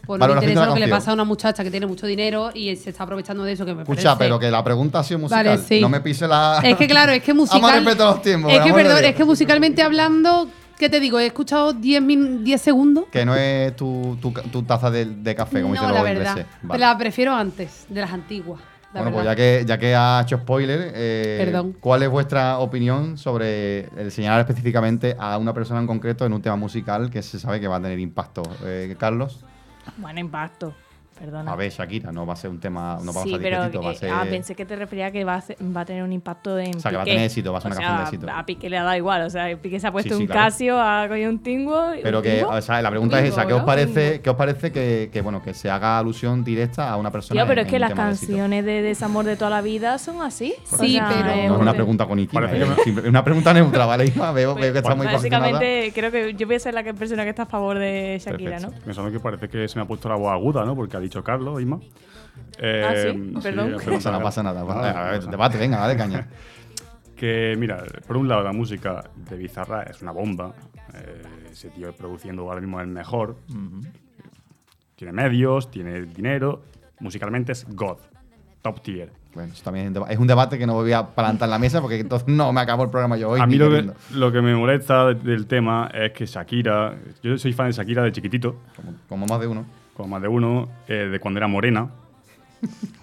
Pues 0.06 0.19
no 0.22 0.27
me 0.27 0.34
interesa 0.35 0.65
lo 0.68 0.73
que 0.73 0.80
le 0.80 0.88
pasa 0.88 1.11
a 1.11 1.14
una 1.15 1.23
muchacha 1.26 1.64
que 1.64 1.72
tiene 1.72 1.85
mucho 1.85 2.07
dinero 2.07 2.52
y 2.53 2.73
se 2.77 2.91
está 2.91 3.03
aprovechando 3.03 3.44
de 3.44 3.52
eso 3.52 3.65
que 3.65 3.73
me 3.76 3.81
Escucha, 3.81 4.03
parece- 4.14 4.18
pero 4.19 4.39
que 4.39 4.49
la 4.49 4.64
pregunta 4.64 4.99
ha 4.99 5.03
sido 5.03 5.19
musical. 5.19 5.45
Vale, 5.45 5.57
sí. 5.61 5.81
No 5.81 5.89
me 5.89 5.99
pise 5.99 6.27
la. 6.27 6.61
Es 6.64 6.77
que 6.77 6.88
claro, 6.88 7.11
es 7.11 7.22
que 7.22 7.34
musical... 7.34 7.84
los 7.84 8.22
tiempos. 8.22 8.53
Es 8.53 8.60
que, 8.61 8.73
perdón, 8.73 9.03
es 9.03 9.15
que 9.15 9.26
musicalmente 9.26 9.81
hablando, 9.81 10.48
¿qué 10.77 10.88
te 10.88 11.02
digo? 11.02 11.19
He 11.19 11.26
escuchado 11.26 11.73
10 11.73 12.02
min- 12.02 12.44
10 12.45 12.61
segundos. 12.61 13.06
Que 13.11 13.26
no 13.26 13.35
es 13.35 13.76
tu, 13.76 14.18
tu, 14.22 14.31
tu 14.31 14.64
taza 14.64 14.89
de, 14.89 15.06
de 15.06 15.35
café, 15.35 15.61
como 15.61 15.73
no, 15.76 15.81
dicen 15.81 15.94
la 15.94 16.02
verdad. 16.03 16.30
ingleses. 16.38 16.45
Vale. 16.61 16.80
La 16.80 16.98
prefiero 16.98 17.35
antes, 17.35 17.85
de 17.89 17.99
las 17.99 18.11
antiguas. 18.14 18.61
La 18.97 19.03
Bueno, 19.03 19.15
pues 19.15 19.25
ya 19.25 19.35
que, 19.35 19.63
ya 19.65 19.77
que 19.77 19.95
ha 19.95 20.21
hecho 20.23 20.37
spoiler, 20.37 20.91
eh, 20.95 21.41
Perdón. 21.45 21.75
¿cuál 21.79 22.03
es 22.03 22.09
vuestra 22.09 22.59
opinión 22.59 23.17
sobre 23.17 23.85
el 23.99 24.11
señalar 24.11 24.41
específicamente 24.41 25.15
a 25.19 25.37
una 25.37 25.53
persona 25.53 25.79
en 25.79 25.87
concreto 25.87 26.25
en 26.25 26.33
un 26.33 26.41
tema 26.41 26.55
musical 26.55 27.09
que 27.09 27.21
se 27.21 27.39
sabe 27.39 27.59
que 27.59 27.67
va 27.67 27.77
a 27.77 27.81
tener 27.81 27.99
impacto? 27.99 28.43
Eh, 28.63 28.95
Carlos, 28.99 29.43
Bueno, 29.97 30.19
impacto. 30.19 30.73
Perdona. 31.19 31.52
a 31.52 31.56
ver, 31.56 31.72
Shakira, 31.72 32.11
no 32.11 32.26
va 32.26 32.34
a 32.34 32.35
ser 32.35 32.49
un 32.52 32.60
tema, 32.60 32.99
no 33.03 33.14
va 33.14 33.22
a 33.22 33.23
sí, 33.23 33.31
ser 33.31 33.41
pero 33.41 33.81
va 33.81 33.89
a 33.91 33.95
ser... 33.95 34.11
ah, 34.11 34.26
pensé 34.30 34.56
que 34.56 34.65
te 34.65 34.76
refería 34.76 35.07
a 35.07 35.11
que 35.11 35.23
va 35.23 35.34
a, 35.34 35.38
hacer- 35.38 35.57
va 35.76 35.81
a 35.81 35.85
tener 35.85 36.03
un 36.03 36.11
impacto 36.14 36.57
en 36.60 36.76
O 36.76 36.80
sea, 36.80 36.91
que 36.91 36.98
va 36.98 37.03
a 37.03 37.06
tener 37.06 37.23
éxito, 37.23 37.52
va 37.52 37.57
a 37.57 37.61
ser 37.61 37.72
O 37.72 37.76
una 37.76 37.80
sea, 37.81 37.88
canción 37.98 38.11
de 38.22 38.27
éxito. 38.27 38.39
A 38.39 38.45
Piqué 38.45 38.69
le 38.69 38.77
ha 38.77 38.84
dado 38.84 38.98
igual, 38.98 39.22
o 39.23 39.30
sea, 39.30 39.56
Piqué 39.57 39.80
se 39.80 39.88
ha 39.88 39.91
puesto 39.91 40.15
sí, 40.15 40.22
un 40.22 40.27
claro. 40.27 40.41
Casio, 40.41 40.80
ha 40.81 41.07
cogido 41.07 41.30
un 41.30 41.39
tingo. 41.39 41.81
Pero 42.03 42.18
¿un 42.19 42.23
que, 42.23 42.35
tingo? 42.38 42.49
o 42.49 42.61
sea, 42.61 42.81
la 42.81 42.89
pregunta 42.89 43.19
es 43.22 43.30
esa, 43.30 43.45
¿qué 43.45 43.53
os 43.53 43.64
parece. 43.64 44.22
¿qué 44.22 44.30
os 44.30 44.35
parece 44.35 44.72
que, 44.72 45.10
que, 45.11 45.22
bueno, 45.22 45.41
que 45.41 45.53
se 45.53 45.69
haga 45.69 45.98
alusión 45.99 46.44
directa 46.44 46.89
a 46.91 46.98
una 46.98 47.11
persona 47.11 47.39
Tío, 47.41 47.48
pero 47.48 47.61
en- 47.61 47.68
es 47.68 47.72
que 47.72 47.80
las 47.80 47.89
de 47.89 47.95
canciones 47.95 48.65
de 48.65 48.81
desamor 48.81 49.26
de 49.26 49.35
toda 49.38 49.49
la 49.49 49.61
vida 49.61 49.98
son 49.98 50.22
así. 50.22 50.53
O 50.72 50.77
Sí, 50.77 50.94
sea, 50.94 51.07
pero- 51.10 51.26
No 51.26 51.56
es 51.56 51.61
una 51.61 51.72
un- 51.72 51.76
pregunta 51.77 52.06
con 52.06 52.19
eh, 52.19 52.27
es 52.31 53.06
una 53.06 53.23
pregunta 53.23 53.53
neutra, 53.53 53.85
¿vale? 53.85 54.06
Veo, 54.34 54.56
veo 54.56 54.73
que 54.73 54.80
está 54.80 54.95
muy 54.95 55.07
posicionada. 55.07 55.52
Básicamente, 55.52 55.91
creo 55.94 56.11
que 56.11 56.34
yo 56.35 56.45
voy 56.48 56.56
a 56.56 56.60
ser 56.60 56.73
la 56.73 56.84
que- 56.84 56.94
persona 56.94 57.23
que 57.23 57.30
está 57.30 57.44
a 57.44 57.45
favor 57.48 57.77
de 57.80 58.22
Shakira. 58.23 58.60
¿no? 58.60 58.72
Pensando 58.72 59.11
que 59.11 59.19
parece 59.19 59.48
que 59.49 59.68
se 59.68 59.77
me 59.80 59.84
ha 59.84 59.88
puesto 59.88 60.10
la 60.10 60.15
voz 60.15 60.31
aguda, 60.31 60.65
¿no? 60.65 60.76
Porque 60.76 60.98
dicho 61.09 61.23
Carlos, 61.23 61.59
Isma. 61.61 61.79
Eh, 62.59 62.84
Ah, 62.85 62.93
¿sí? 62.95 63.39
Perdón. 63.41 63.71
la 63.71 63.77
No 63.77 64.21
pasa 64.23 64.43
nada. 64.43 64.61
Ah, 64.67 65.07
a 65.07 65.11
ver, 65.11 65.23
debate, 65.25 65.57
venga, 65.57 65.77
dale 65.79 65.97
caña. 65.97 66.27
Que, 67.17 67.55
mira, 67.57 67.84
por 68.05 68.15
un 68.15 68.27
lado, 68.27 68.43
la 68.43 68.53
música 68.53 69.09
de 69.27 69.38
Bizarra 69.38 69.81
es 69.84 70.03
una 70.03 70.11
bomba. 70.11 70.53
Eh, 70.93 71.23
ese 71.51 71.69
tío 71.71 71.91
produciendo 71.91 72.43
ahora 72.43 72.61
mismo 72.61 72.79
el 72.79 72.85
mejor. 72.85 73.38
Tiene 74.95 75.13
medios, 75.13 75.71
tiene 75.71 76.01
dinero. 76.03 76.61
Musicalmente 76.99 77.53
es 77.53 77.65
God. 77.67 77.97
Top 78.61 78.81
tier. 78.84 79.11
Bueno, 79.34 79.51
eso 79.51 79.63
también 79.63 79.95
es 79.95 80.09
es 80.11 80.19
un 80.19 80.27
debate 80.27 80.59
que 80.59 80.67
no 80.67 80.73
voy 80.75 80.91
a 80.93 81.07
plantar 81.07 81.47
en 81.47 81.51
la 81.51 81.59
mesa 81.59 81.81
porque 81.81 81.99
entonces 81.99 82.27
no 82.27 82.53
me 82.53 82.61
acabo 82.61 82.84
el 82.84 82.89
programa 82.91 83.17
yo 83.17 83.29
hoy. 83.29 83.39
a 83.39 83.47
mí 83.47 83.55
lo 83.55 83.69
que, 83.71 83.89
lo 84.13 84.31
que 84.31 84.41
me 84.41 84.55
molesta 84.55 85.07
de- 85.07 85.15
del 85.15 85.47
tema 85.47 85.89
es 85.93 86.11
que 86.11 86.27
Shakira. 86.27 86.97
Yo 87.23 87.35
soy 87.39 87.51
fan 87.53 87.65
de 87.67 87.73
Shakira 87.73 88.03
de 88.03 88.11
chiquitito, 88.11 88.57
Como, 88.75 88.93
como 89.09 89.25
más 89.25 89.39
de 89.39 89.47
uno. 89.47 89.65
Como 89.97 90.09
más 90.09 90.21
de 90.21 90.27
uno, 90.27 90.69
eh, 90.87 91.09
de 91.11 91.19
cuando 91.19 91.39
era 91.39 91.47
morena. 91.47 91.89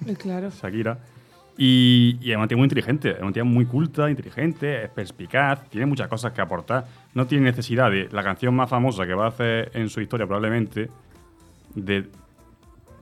Eh, 0.06 0.14
Claro. 0.14 0.50
Shakira. 0.62 0.98
Y, 1.56 2.18
y 2.20 2.30
es 2.32 2.36
una 2.36 2.48
tía 2.48 2.56
muy 2.56 2.64
inteligente, 2.64 3.10
es 3.10 3.20
una 3.20 3.32
tía 3.32 3.44
muy 3.44 3.64
culta, 3.66 4.10
inteligente, 4.10 4.84
es 4.84 4.90
perspicaz, 4.90 5.68
tiene 5.68 5.86
muchas 5.86 6.08
cosas 6.08 6.32
que 6.32 6.40
aportar. 6.40 6.86
No 7.14 7.26
tiene 7.26 7.44
necesidad 7.44 7.90
de 7.90 8.08
la 8.10 8.22
canción 8.22 8.54
más 8.54 8.70
famosa 8.70 9.06
que 9.06 9.14
va 9.14 9.26
a 9.26 9.28
hacer 9.28 9.70
en 9.74 9.88
su 9.88 10.00
historia 10.00 10.26
probablemente, 10.26 10.88
de 11.74 12.08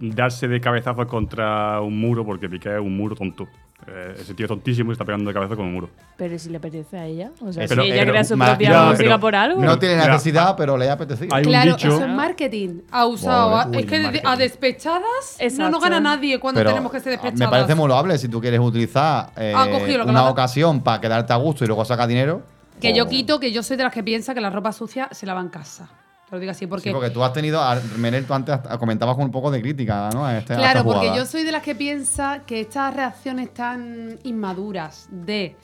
darse 0.00 0.48
de 0.48 0.60
cabezazo 0.60 1.06
contra 1.06 1.80
un 1.80 1.98
muro, 1.98 2.26
porque 2.26 2.48
Piqué 2.48 2.74
es 2.74 2.80
un 2.80 2.96
muro 2.96 3.14
tonto. 3.14 3.48
Eh, 3.86 4.16
ese 4.20 4.32
tío 4.34 4.46
es 4.46 4.48
tontísimo 4.48 4.90
y 4.90 4.92
está 4.92 5.04
pegando 5.04 5.28
de 5.28 5.34
cabeza 5.34 5.56
con 5.56 5.64
un 5.66 5.72
muro. 5.74 5.90
Pero 6.16 6.38
si 6.38 6.50
le 6.50 6.58
apetece 6.58 6.96
a 6.98 7.06
ella. 7.06 7.30
O 7.40 7.52
sea, 7.52 7.66
Pero- 7.66 7.82
si 7.82 7.88
ella 7.90 8.00
pero 8.02 8.12
crea 8.12 8.24
su 8.24 8.36
más- 8.36 8.50
propia 8.50 8.70
ya, 8.70 8.82
música 8.84 8.96
pero- 9.04 9.20
por 9.20 9.34
algo. 9.34 9.60
No 9.62 9.78
tiene 9.78 9.96
Mira, 9.96 10.08
necesidad, 10.12 10.54
pero 10.56 10.76
le 10.76 10.88
ha 10.88 10.92
apetecido. 10.92 11.34
hay 11.34 11.42
un 11.44 11.48
Claro, 11.50 11.72
dicho- 11.76 11.88
eso 11.88 12.04
es 12.04 12.08
marketing. 12.08 12.80
Ha 12.92 13.06
usado. 13.06 13.50
Joder, 13.50 13.66
a- 13.66 13.70
uy, 13.70 13.76
es 13.78 13.86
que 13.86 13.98
marketing. 14.00 14.26
a 14.28 14.36
despechadas 14.36 15.36
no 15.38 15.44
Exacto. 15.44 15.70
nos 15.72 15.82
gana 15.82 16.00
nadie 16.00 16.38
cuando 16.38 16.60
Pero 16.60 16.70
tenemos 16.70 16.92
que 16.92 17.00
ser 17.00 17.08
ah, 17.08 17.16
despechadas. 17.22 17.38
me 17.40 17.48
parece 17.48 17.74
muy 17.74 17.88
loable 17.88 18.18
si 18.18 18.28
tú 18.28 18.40
quieres 18.40 18.60
utilizar 18.60 19.30
eh, 19.36 19.52
Ha 19.56 19.68
cogido 19.70 19.98
lo 19.98 20.04
que 20.04 20.10
una 20.10 20.28
ocasión 20.28 20.80
para 20.82 21.00
quedarte 21.00 21.32
a 21.32 21.36
gusto 21.36 21.64
y 21.64 21.66
luego 21.66 21.84
sacar 21.84 22.06
dinero. 22.08 22.42
Que 22.80 22.94
yo 22.94 23.04
o- 23.04 23.08
quito, 23.08 23.38
que 23.40 23.52
yo 23.52 23.62
soy 23.62 23.76
de 23.76 23.82
las 23.84 23.92
que 23.92 24.02
piensa 24.02 24.32
que 24.34 24.40
la 24.40 24.50
ropa 24.50 24.72
sucia 24.72 25.08
se 25.12 25.26
lava 25.26 25.40
en 25.40 25.48
casa. 25.48 25.88
Te 26.32 26.36
lo 26.36 26.40
digo 26.40 26.52
así, 26.52 26.66
porque. 26.66 26.88
Sí, 26.88 26.94
porque 26.94 27.10
tú 27.10 27.22
has 27.22 27.34
tenido, 27.34 27.62
Menel, 27.98 28.24
tú 28.24 28.32
antes 28.32 28.56
comentabas 28.78 29.16
con 29.16 29.26
un 29.26 29.30
poco 29.30 29.50
de 29.50 29.60
crítica, 29.60 30.08
¿no? 30.14 30.24
A 30.24 30.38
este- 30.38 30.54
Claro, 30.54 30.82
porque 30.82 31.12
yo 31.14 31.26
soy 31.26 31.42
de 31.42 31.52
las 31.52 31.62
que 31.62 31.74
piensa 31.74 32.40
que 32.46 32.62
estas 32.62 32.96
reacciones 32.96 33.52
tan 33.52 34.18
inmaduras 34.22 35.08
de 35.10 35.54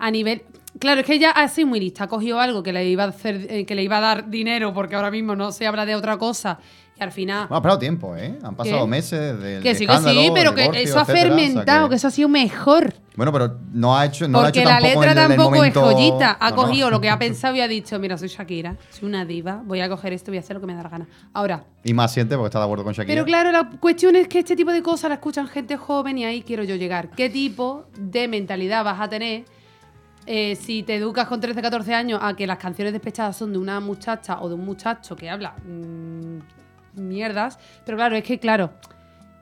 a 0.00 0.10
nivel. 0.10 0.42
Claro, 0.80 1.02
es 1.02 1.06
que 1.06 1.14
ella 1.14 1.30
ha 1.30 1.46
sido 1.46 1.68
muy 1.68 1.78
lista, 1.78 2.02
ha 2.02 2.08
cogido 2.08 2.40
algo 2.40 2.64
que 2.64 2.72
le 2.72 2.84
iba 2.88 3.04
a 3.04 3.08
hacer, 3.10 3.46
eh, 3.48 3.64
que 3.64 3.76
le 3.76 3.84
iba 3.84 3.98
a 3.98 4.00
dar 4.00 4.28
dinero, 4.28 4.74
porque 4.74 4.96
ahora 4.96 5.12
mismo 5.12 5.36
no 5.36 5.52
se 5.52 5.68
habla 5.68 5.86
de 5.86 5.94
otra 5.94 6.16
cosa, 6.16 6.58
y 6.98 7.02
al 7.02 7.12
final. 7.12 7.42
Bueno, 7.48 7.54
ha 7.54 7.58
esperado 7.58 7.78
tiempo, 7.78 8.16
¿eh? 8.16 8.38
Han 8.42 8.56
pasado 8.56 8.84
¿Qué? 8.84 8.90
meses 8.90 9.40
del 9.40 9.62
que 9.62 9.74
sí, 9.74 9.86
que 9.86 9.96
sí, 9.98 10.30
pero 10.34 10.54
que 10.54 10.62
divorcio, 10.62 10.82
eso 10.84 10.98
ha 10.98 11.02
etcétera, 11.02 11.22
fermentado, 11.34 11.88
que... 11.88 11.94
eso 11.94 12.08
ha 12.08 12.10
sido 12.10 12.28
mejor. 12.28 12.92
Bueno, 13.16 13.32
pero 13.32 13.58
no 13.72 13.96
ha 13.96 14.04
hecho, 14.06 14.26
no 14.28 14.38
lo 14.38 14.38
ha 14.38 14.42
porque 14.48 14.60
hecho 14.60 14.68
la 14.68 14.80
letra 14.80 15.02
en 15.12 15.18
en 15.18 15.28
tampoco 15.28 15.50
momento- 15.56 15.90
es 15.90 15.94
joyita. 15.96 16.36
Ha 16.40 16.50
No, 16.50 16.56
no. 16.56 16.62
cogido 16.62 16.90
lo 16.90 17.00
que 17.00 17.08
ha 17.10 17.18
pensado 17.18 17.54
y 17.56 17.60
ha 17.60 17.68
dicho: 17.68 17.98
Mira, 17.98 18.16
soy 18.18 18.28
Shakira, 18.28 18.76
soy 18.90 19.08
una 19.08 19.24
diva, 19.24 19.62
voy 19.64 19.80
a 19.80 19.88
coger 19.88 20.12
esto, 20.12 20.30
voy 20.30 20.38
a 20.38 20.40
hacer 20.40 20.54
lo 20.56 20.60
que 20.60 20.66
me 20.66 20.74
da 20.74 20.82
la 20.82 20.88
gana. 20.88 21.06
Ahora, 21.32 21.64
Y 21.84 21.94
más 21.94 22.12
siente 22.12 22.34
porque 22.36 22.48
está 22.48 22.58
de 22.58 22.64
acuerdo 22.64 22.84
con 22.84 22.92
Shakira. 22.92 23.12
Pero 23.14 23.24
claro, 23.24 23.52
la 23.52 23.70
cuestión 23.80 24.16
es 24.16 24.28
que 24.28 24.40
este 24.40 24.56
tipo 24.56 24.72
de 24.72 24.82
cosas 24.82 25.08
la 25.08 25.14
escuchan 25.14 25.46
gente 25.48 25.76
joven 25.76 26.18
y 26.18 26.24
ahí 26.24 26.42
quiero 26.42 26.64
yo 26.64 26.74
llegar. 26.76 27.10
¿Qué 27.10 27.30
tipo 27.30 27.86
de 27.98 28.28
mentalidad 28.28 28.84
vas 28.84 29.00
a 29.00 29.08
tener 29.08 29.44
eh, 30.26 30.56
si 30.56 30.82
te 30.82 30.96
educas 30.96 31.26
con 31.26 31.40
13, 31.40 31.62
14 31.62 31.94
años 31.94 32.20
a 32.22 32.36
que 32.36 32.46
las 32.46 32.58
canciones 32.58 32.92
despechadas 32.92 33.34
son 33.36 33.50
de 33.52 33.58
una 33.58 33.80
muchacha 33.80 34.40
o 34.42 34.48
de 34.50 34.54
un 34.56 34.64
muchacho 34.64 35.16
que 35.16 35.30
habla 35.30 35.54
mm, 35.64 36.38
mierdas? 36.98 37.58
Pero 37.84 37.96
claro, 37.98 38.16
es 38.16 38.24
que 38.24 38.38
claro, 38.38 38.70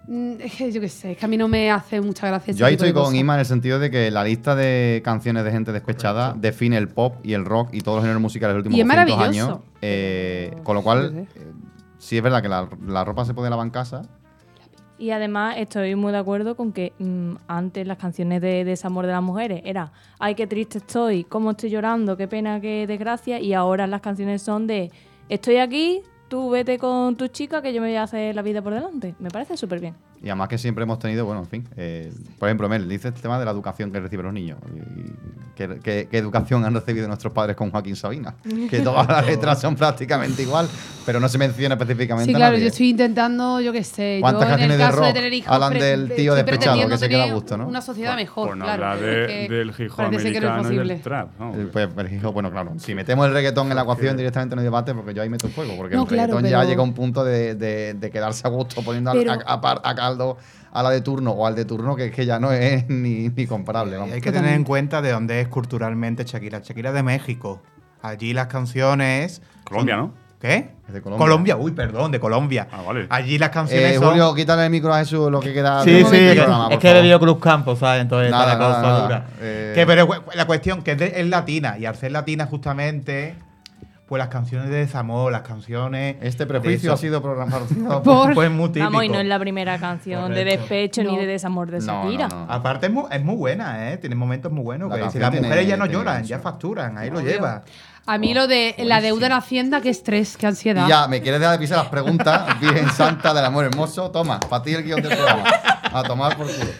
mm, 0.06 0.32
es 0.40 0.54
que 0.54 0.72
yo 0.72 0.80
qué 0.80 0.88
sé, 0.88 1.12
es 1.12 1.18
que 1.18 1.24
a 1.24 1.28
mí 1.28 1.36
no 1.36 1.48
me 1.48 1.70
hace 1.70 2.00
mucha 2.00 2.26
gracia. 2.28 2.52
Yo 2.54 2.66
ahí 2.66 2.76
de 2.76 2.86
estoy 2.86 2.92
con. 2.92 3.14
Ima 3.14 3.34
en 3.34 3.40
el 3.40 3.46
sentido 3.46 3.78
de 3.78 3.90
que 3.90 4.10
la 4.10 4.24
lista 4.24 4.54
de 4.54 5.00
canciones 5.04 5.44
de 5.44 5.50
gente 5.52 5.72
despechada 5.72 6.34
define 6.36 6.76
el 6.76 6.88
pop 6.88 7.16
y 7.22 7.32
el 7.34 7.44
rock 7.44 7.70
y 7.72 7.80
todos 7.80 7.96
los 7.96 8.04
géneros 8.04 8.22
musicales 8.22 8.54
de 8.54 8.58
los 8.58 8.66
últimos 8.66 8.78
Y 8.78 8.80
es 8.80 8.86
200 8.86 9.16
maravilloso. 9.16 9.52
años. 9.52 9.60
Eh, 9.82 10.54
con 10.62 10.74
lo 10.76 10.82
cual, 10.82 11.26
eh, 11.34 11.52
sí 11.98 12.16
es 12.16 12.22
verdad 12.22 12.42
que 12.42 12.48
la, 12.48 12.68
la 12.86 13.04
ropa 13.04 13.24
se 13.24 13.34
puede 13.34 13.50
lavar 13.50 13.66
en 13.66 13.70
casa. 13.70 14.02
Y 14.98 15.10
además 15.10 15.56
estoy 15.58 15.94
muy 15.94 16.10
de 16.10 16.16
acuerdo 16.16 16.56
con 16.56 16.72
que 16.72 16.94
mm, 16.98 17.34
antes 17.48 17.86
las 17.86 17.98
canciones 17.98 18.40
de 18.40 18.64
desamor 18.64 19.04
de 19.04 19.12
las 19.12 19.22
mujeres 19.22 19.60
era 19.66 19.92
ay, 20.18 20.34
qué 20.34 20.46
triste 20.46 20.78
estoy, 20.78 21.24
cómo 21.24 21.50
estoy 21.50 21.68
llorando, 21.68 22.16
qué 22.16 22.26
pena, 22.28 22.60
qué 22.62 22.86
desgracia. 22.86 23.38
Y 23.38 23.52
ahora 23.52 23.86
las 23.86 24.00
canciones 24.00 24.40
son 24.40 24.66
de 24.66 24.90
estoy 25.28 25.56
aquí, 25.56 26.00
tú 26.28 26.50
vete 26.50 26.78
con 26.78 27.16
tu 27.16 27.28
chica 27.28 27.62
que 27.62 27.72
yo 27.72 27.80
me 27.80 27.88
voy 27.88 27.96
a 27.96 28.02
hacer 28.02 28.34
la 28.34 28.42
vida 28.42 28.62
por 28.62 28.74
delante. 28.74 29.14
Me 29.18 29.30
parece 29.30 29.56
súper 29.56 29.80
bien. 29.80 29.94
Y 30.26 30.28
además 30.28 30.48
que 30.48 30.58
siempre 30.58 30.82
hemos 30.82 30.98
tenido, 30.98 31.24
bueno, 31.24 31.42
en 31.42 31.46
fin. 31.46 31.68
eh, 31.76 32.12
por 32.40 32.48
ejemplo, 32.48 32.68
Mel, 32.68 32.88
dice 32.88 33.06
el 33.08 33.14
tema 33.14 33.38
de 33.38 33.44
la 33.44 33.52
educación 33.52 33.92
que 33.92 34.00
reciben 34.00 34.24
los 34.26 34.34
niños. 34.34 34.58
Y- 34.74 35.36
¿Qué, 35.54 35.78
qué- 35.82 36.06
qué 36.10 36.18
educación 36.18 36.64
han 36.66 36.74
recibido 36.74 37.06
nuestros 37.08 37.32
padres 37.32 37.56
con 37.56 37.70
Joaquín 37.70 37.96
Sabina? 37.96 38.34
Que 38.68 38.80
todas 38.80 39.06
las 39.08 39.24
letras 39.26 39.58
son 39.60 39.74
prácticamente 39.76 40.42
igual, 40.42 40.68
pero 41.06 41.18
no 41.20 41.28
se 41.28 41.38
menciona 41.38 41.76
específicamente 41.76 42.26
Sí, 42.30 42.34
a 42.34 42.36
claro, 42.36 42.52
nadie. 42.54 42.64
yo 42.64 42.68
estoy 42.68 42.90
intentando, 42.90 43.60
yo 43.62 43.72
qué 43.72 43.82
sé. 43.84 44.18
¿Cuántas 44.20 44.48
yo 44.50 44.54
en 44.56 44.60
el 44.72 44.76
canciones 44.76 44.78
de 44.78 44.84
caso 44.84 44.96
de 45.00 45.06
rock 45.06 45.14
tener 45.14 45.32
hijos 45.32 45.52
hablan 45.52 45.70
pre- 45.72 45.82
del 45.82 46.12
tío 46.14 46.34
despechado 46.34 46.88
que 46.88 46.98
se 46.98 47.08
queda 47.08 47.24
a 47.24 47.32
gusto, 47.32 47.56
no? 47.56 47.68
Una 47.68 47.80
sociedad 47.80 48.10
Por- 48.10 48.16
mejor, 48.20 48.48
por 48.48 48.56
no 48.58 48.64
claro. 48.66 48.84
hablar 48.86 49.08
es 49.08 49.28
de- 49.28 49.46
que 49.48 49.54
del 49.54 49.68
hip 49.70 49.90
hop 49.92 49.98
no 50.00 50.04
americano 50.08 50.46
y 50.46 50.50
del 50.50 50.62
posible. 50.62 50.96
trap. 50.96 51.28
¿no? 51.38 51.54
Eh, 51.54 51.68
Pues, 51.72 51.88
pues, 51.94 52.12
hijo, 52.12 52.32
bueno, 52.32 52.50
claro, 52.50 52.72
si 52.78 52.94
metemos 52.94 53.26
el 53.26 53.32
reggaetón 53.32 53.70
en 53.70 53.76
la 53.76 53.82
ecuación 53.82 54.16
directamente 54.16 54.56
no 54.56 54.60
hay 54.60 54.64
debate 54.66 54.92
porque 54.94 55.14
yo 55.14 55.22
ahí 55.22 55.30
meto 55.30 55.46
el 55.46 55.52
fuego, 55.54 55.74
porque 55.76 55.94
No, 55.96 56.02
el 56.02 56.08
claro, 56.08 56.34
reggaetón 56.34 56.50
ya 56.50 56.64
llega 56.64 56.80
a 56.82 56.84
un 56.84 56.92
punto 56.92 57.24
de, 57.24 57.54
de- 57.54 57.94
de 57.94 58.10
quedarse 58.10 58.46
a 58.46 58.50
gusto 58.50 58.82
poniendo 58.82 59.10
a, 59.10 59.14
a 59.46 59.60
a 60.72 60.82
la 60.82 60.90
de 60.90 61.00
turno 61.00 61.30
o 61.32 61.46
al 61.46 61.54
de 61.54 61.64
turno 61.64 61.96
que 61.96 62.06
es 62.06 62.12
que 62.14 62.26
ya 62.26 62.38
no 62.38 62.52
es 62.52 62.86
ni, 62.88 63.28
ni 63.28 63.46
comparable. 63.46 63.96
Vamos. 63.96 64.12
hay 64.14 64.20
que 64.20 64.32
tener 64.32 64.54
en 64.54 64.64
cuenta 64.64 65.00
de 65.02 65.10
dónde 65.12 65.40
es 65.40 65.48
culturalmente 65.48 66.24
Shakira. 66.24 66.60
Shakira 66.62 66.90
es 66.90 66.94
de 66.94 67.02
México. 67.02 67.62
Allí 68.02 68.32
las 68.34 68.46
canciones. 68.48 69.42
Colombia, 69.64 69.94
son- 69.96 70.04
¿no? 70.06 70.26
¿Qué? 70.38 70.70
Es 70.86 70.92
de 70.92 71.00
Colombia. 71.00 71.56
uy, 71.56 71.72
perdón, 71.72 72.12
de 72.12 72.20
Colombia. 72.20 72.68
Ah, 72.70 72.82
vale. 72.86 73.06
Allí 73.08 73.38
las 73.38 73.48
canciones 73.48 73.92
Eh, 73.92 73.98
son. 73.98 74.10
Julio, 74.10 74.34
quítale 74.34 74.64
el 74.66 74.70
micro 74.70 74.92
a 74.92 74.98
Jesús 74.98 75.30
lo 75.30 75.40
que 75.40 75.52
queda 75.54 75.82
Sí, 75.82 76.04
sí, 76.10 76.16
es, 76.16 76.34
programa, 76.36 76.68
es 76.70 76.78
que 76.78 76.90
he 76.90 76.92
bebido 76.92 77.18
Cruz 77.18 77.38
Campo, 77.40 77.74
¿sabes? 77.74 78.02
Entonces 78.02 78.30
Nada, 78.30 78.52
está 78.52 78.58
la 78.58 78.66
cosa 78.68 78.82
nada, 78.82 78.92
nada. 78.92 79.02
dura. 79.06 79.26
Eh, 79.40 79.72
Que, 79.74 79.86
pero 79.86 80.06
la 80.34 80.44
cuestión 80.44 80.82
que 80.82 80.92
es, 80.92 80.98
de- 80.98 81.20
es 81.20 81.26
latina, 81.26 81.78
y 81.78 81.86
al 81.86 81.96
ser 81.96 82.12
latina 82.12 82.46
justamente, 82.46 83.34
pues 84.06 84.20
las 84.20 84.28
canciones 84.28 84.70
de 84.70 84.76
desamor, 84.76 85.32
las 85.32 85.42
canciones... 85.42 86.16
Este 86.20 86.44
de 86.44 86.46
prejuicio 86.46 86.92
ha 86.92 86.96
sido 86.96 87.20
programado. 87.20 87.66
Por- 88.04 88.34
Pues 88.34 88.50
muy 88.50 88.68
típico. 88.68 88.84
Vamos, 88.84 89.04
y 89.04 89.08
no 89.08 89.18
es 89.18 89.26
la 89.26 89.38
primera 89.40 89.78
canción 89.78 90.32
de 90.32 90.42
Correcto. 90.44 90.60
despecho 90.60 91.02
ni 91.02 91.12
No. 91.12 91.18
de 91.20 91.26
desamor 91.26 91.70
de 91.70 91.80
Shakira. 91.80 92.28
no, 92.28 92.46
no. 92.46 92.52
Aparte 92.52 92.86
es 92.86 92.92
muy, 92.92 93.04
es 93.10 93.24
muy 93.24 93.34
buena, 93.34 93.90
¿eh? 93.90 93.96
Tiene 93.98 94.14
momentos 94.14 94.52
muy 94.52 94.62
buenos. 94.62 94.88
La 94.90 94.98
Que 95.06 95.10
si 95.10 95.18
las 95.18 95.32
tiene- 95.32 95.48
mujeres 95.48 95.66
ya 95.68 95.76
no 95.76 95.86
lloran, 95.86 96.20
eso. 96.20 96.28
ya 96.28 96.38
facturan, 96.38 96.96
ahí 96.98 97.10
lo 97.10 97.20
lleva. 97.20 97.62
A 98.08 98.18
mí 98.18 98.32
lo 98.34 98.46
de 98.46 98.76
la 98.78 99.00
deuda 99.00 99.26
en 99.26 99.32
Hacienda, 99.32 99.80
qué 99.80 99.90
estrés, 99.90 100.36
qué 100.36 100.46
ansiedad. 100.46 100.86
Y 100.86 100.90
ya, 100.90 101.08
¿me 101.08 101.20
quieres 101.20 101.40
dejar 101.40 101.56
de 101.56 101.60
pisar 101.64 101.78
las 101.78 101.88
preguntas? 101.88 102.46
Virgen 102.60 102.88
Santa 102.90 103.34
del 103.34 103.44
Amor 103.44 103.64
Hermoso. 103.64 104.12
Toma, 104.12 104.38
para 104.38 104.62
ti 104.62 104.72
el 104.74 104.84
guion 104.84 105.02
del 105.02 105.16
programa. 105.16 105.42
A 105.92 106.02
tomar 106.04 106.36
por 106.36 106.46
culo. 106.46 106.70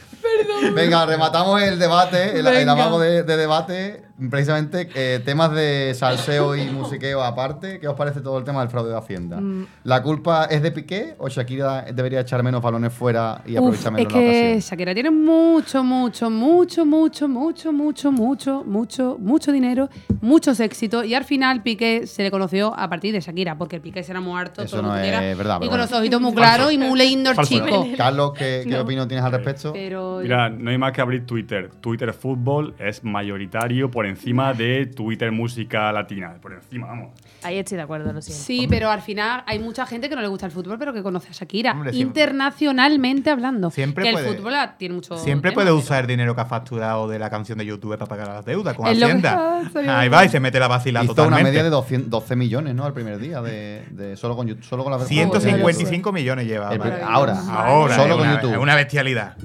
Venga, 0.75 1.05
rematamos 1.07 1.61
el 1.63 1.79
debate, 1.79 2.39
el, 2.39 2.47
el 2.47 2.69
amago 2.69 3.01
de, 3.01 3.25
de 3.25 3.37
debate. 3.37 4.06
Precisamente 4.31 4.89
eh, 4.95 5.21
temas 5.25 5.53
de 5.53 5.93
salseo 5.95 6.57
y 6.57 6.65
musiqueo 6.71 7.23
aparte. 7.23 7.79
¿Qué 7.79 7.87
os 7.87 7.95
parece 7.95 8.21
todo 8.23 8.39
el 8.39 8.45
tema 8.45 8.61
del 8.61 8.71
fraude 8.71 8.91
de 8.91 8.97
Hacienda? 8.97 9.39
Mm. 9.41 9.67
¿La 9.85 10.03
culpa 10.03 10.47
es 10.47 10.63
de 10.63 10.73
Piqué 10.73 11.15
o 11.19 11.29
Shakira 11.29 11.83
debería 11.93 12.21
echar 12.21 12.43
menos 12.43 12.63
balones 12.63 12.95
fuera 12.95 13.43
y 13.45 13.53
Uf, 13.53 13.59
aprovechar 13.59 13.87
es 13.89 13.93
menos 13.93 14.13
la 14.13 14.19
que 14.19 14.27
ocasión? 14.27 14.59
Shakira 14.61 14.95
tiene 14.95 15.11
mucho, 15.11 15.85
mucho, 15.85 16.31
mucho, 16.31 16.87
mucho, 16.87 17.29
mucho, 17.29 17.73
mucho, 17.73 18.13
mucho, 18.13 18.65
mucho, 18.65 19.17
mucho 19.21 19.53
dinero, 19.53 19.91
muchos 20.23 20.61
éxitos 20.61 21.05
y 21.05 21.15
al 21.15 21.25
final 21.25 21.63
Piqué 21.63 22.07
se 22.07 22.23
le 22.23 22.31
conoció 22.31 22.75
a 22.75 22.89
partir 22.89 23.13
de 23.13 23.21
Shakira, 23.21 23.59
porque 23.59 23.81
Piqué 23.81 24.03
será 24.03 24.21
muy 24.21 24.41
harto, 24.41 24.63
Eso 24.63 24.77
todo 24.79 24.83
lo 24.89 24.89
no 24.97 25.03
que 25.03 25.31
es 25.33 25.37
verdad, 25.37 25.57
y 25.57 25.61
con 25.61 25.69
bueno. 25.69 25.85
los 25.85 25.93
ojitos 25.93 26.21
muy 26.23 26.33
claros 26.35 26.73
y 26.73 26.79
muy 26.79 26.99
lindo 26.99 27.29
el 27.31 27.37
Falso. 27.37 27.53
chico. 27.55 27.87
Carlos, 27.99 28.33
¿qué, 28.33 28.63
qué 28.65 28.71
No. 28.77 28.81
opinión 28.81 29.07
tienes 29.09 29.27
al 29.27 29.33
respecto? 29.33 29.75
Pero 29.75 30.21
Mira, 30.23 30.49
no 30.49 30.71
hay 30.71 30.79
más 30.79 30.93
que 30.93 31.03
abrir 31.03 31.27
Twitter. 31.27 31.71
Twitter 31.83 32.15
Fútbol 32.15 32.75
es 32.79 33.05
mayoritario 33.05 33.91
por 33.91 34.06
encima 34.07 34.53
de 34.55 34.87
Twitter 34.87 35.31
Música 35.33 35.93
Latina. 35.93 36.35
Por 36.41 36.53
encima, 36.55 36.87
vamos. 36.89 37.11
Ahí 37.43 37.59
estoy 37.59 37.77
de 37.77 37.83
acuerdo, 37.83 38.13
lo 38.13 38.21
siento. 38.23 38.43
Sí, 38.43 38.67
pero 38.69 38.91
al 38.91 39.03
final 39.03 39.43
hay 39.47 39.59
mucha 39.59 39.87
gente 39.87 40.09
que 40.09 40.17
no 40.17 40.23
le 40.23 40.29
gusta 40.29 40.47
el 40.47 40.53
fútbol, 40.53 40.79
pero 40.79 40.93
que 40.93 41.03
conoce 41.03 41.29
a 41.29 41.33
Shakira. 41.33 41.73
Hombre, 41.73 41.93
siempre- 41.93 42.23
internacionalmente 42.23 43.31
hablando. 43.31 43.71
Siempre 43.71 44.05
que 44.05 44.13
puede- 44.13 44.29
el 44.31 44.37
fútbol 44.37 44.55
ah, 44.55 44.75
tiene 44.79 44.95
mucho. 44.95 45.17
Siempre 45.19 45.51
tema, 45.51 45.55
puede 45.63 45.67
pero- 45.67 45.77
usar 45.77 46.01
el 46.03 46.07
dinero 46.09 46.35
que 46.35 46.41
ha 46.41 46.47
facturado 46.47 47.07
de 47.09 47.19
la 47.19 47.31
canción 47.31 47.59
de 47.59 47.67
YouTube 47.67 47.97
para 47.99 48.07
pagar 48.07 48.29
las 48.29 48.45
deudas 48.45 48.75
con 48.75 48.87
Es 48.89 48.99
lo 48.99 49.07
que- 49.07 49.13
Hacienda. 49.13 49.63
Ah, 49.87 50.01
Ahí 50.01 50.09
va 50.09 50.25
y 50.25 50.29
se 50.29 50.41
mete 50.41 50.59
la 50.59 50.69
vacila 50.69 51.05
Hizo 51.05 51.15
totalmente. 51.15 51.41
una 51.43 51.49
media 51.51 51.63
de 51.63 51.71
200 51.71 52.11
12 52.11 52.37
millones, 52.37 52.75
¿no? 52.75 52.87
El 52.87 52.93
primer 52.93 53.19
día, 53.19 53.41
de, 53.43 53.85
de- 53.91 54.17
solo, 54.17 54.37
con, 54.37 54.49
Yu- 54.49 54.63
solo 54.63 54.83
con 54.85 54.93
la 54.93 54.99
155 55.05 56.13
millones 56.13 56.47
lleva. 56.47 56.73
El- 56.73 56.79
vale. 56.79 56.95
ahora, 57.03 57.39
Ahora, 57.49 57.95
solo 57.97 58.15
es 58.15 58.19
con 58.19 58.21
una, 58.29 58.35
YouTube. 58.37 58.53
es 58.53 58.59
una 58.59 58.75
bestialidad. 58.75 59.37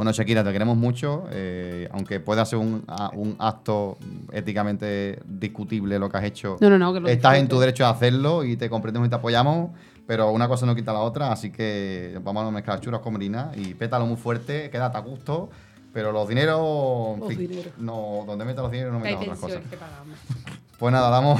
Bueno, 0.00 0.12
Shakira, 0.12 0.42
te 0.42 0.50
queremos 0.50 0.78
mucho, 0.78 1.24
eh, 1.30 1.86
aunque 1.92 2.20
pueda 2.20 2.46
ser 2.46 2.58
un, 2.58 2.84
a- 2.88 3.10
un 3.14 3.36
acto 3.38 3.98
éticamente 4.32 5.20
discutible 5.26 5.98
lo 5.98 6.08
que 6.08 6.16
has 6.16 6.24
hecho. 6.24 6.56
No, 6.58 6.70
no, 6.70 6.78
no, 6.78 6.94
que 6.94 7.00
lo 7.00 7.08
Estás 7.08 7.36
en 7.36 7.48
tu 7.48 7.60
derecho 7.60 7.84
de 7.84 7.90
hacerlo 7.90 8.42
y 8.42 8.56
te 8.56 8.70
comprendemos 8.70 9.06
y 9.08 9.10
te 9.10 9.16
apoyamos, 9.16 9.72
pero 10.06 10.30
una 10.30 10.48
cosa 10.48 10.64
no 10.64 10.74
quita 10.74 10.94
la 10.94 11.00
otra, 11.00 11.30
así 11.30 11.50
que 11.52 12.18
vamos 12.24 12.48
a 12.48 12.50
mezclar 12.50 12.80
churras 12.80 13.02
con 13.02 13.12
merinas 13.12 13.54
y 13.58 13.74
pétalo 13.74 14.06
muy 14.06 14.16
fuerte, 14.16 14.70
quédate 14.70 14.96
a 14.96 15.00
gusto, 15.02 15.50
pero 15.92 16.12
los 16.12 16.28
dineros, 16.28 17.18
Los 17.18 17.28
dineros. 17.28 17.72
no, 17.78 18.24
donde 18.26 18.44
metas 18.44 18.62
los 18.62 18.70
dineros 18.72 18.92
no 18.92 19.00
metas 19.00 19.20
otras 19.22 19.38
cosas. 19.38 19.58
pensiones 19.60 19.70
que 19.70 19.76
pagamos. 19.76 20.18
Pues 20.80 20.94
nada, 20.94 21.10
damos. 21.10 21.38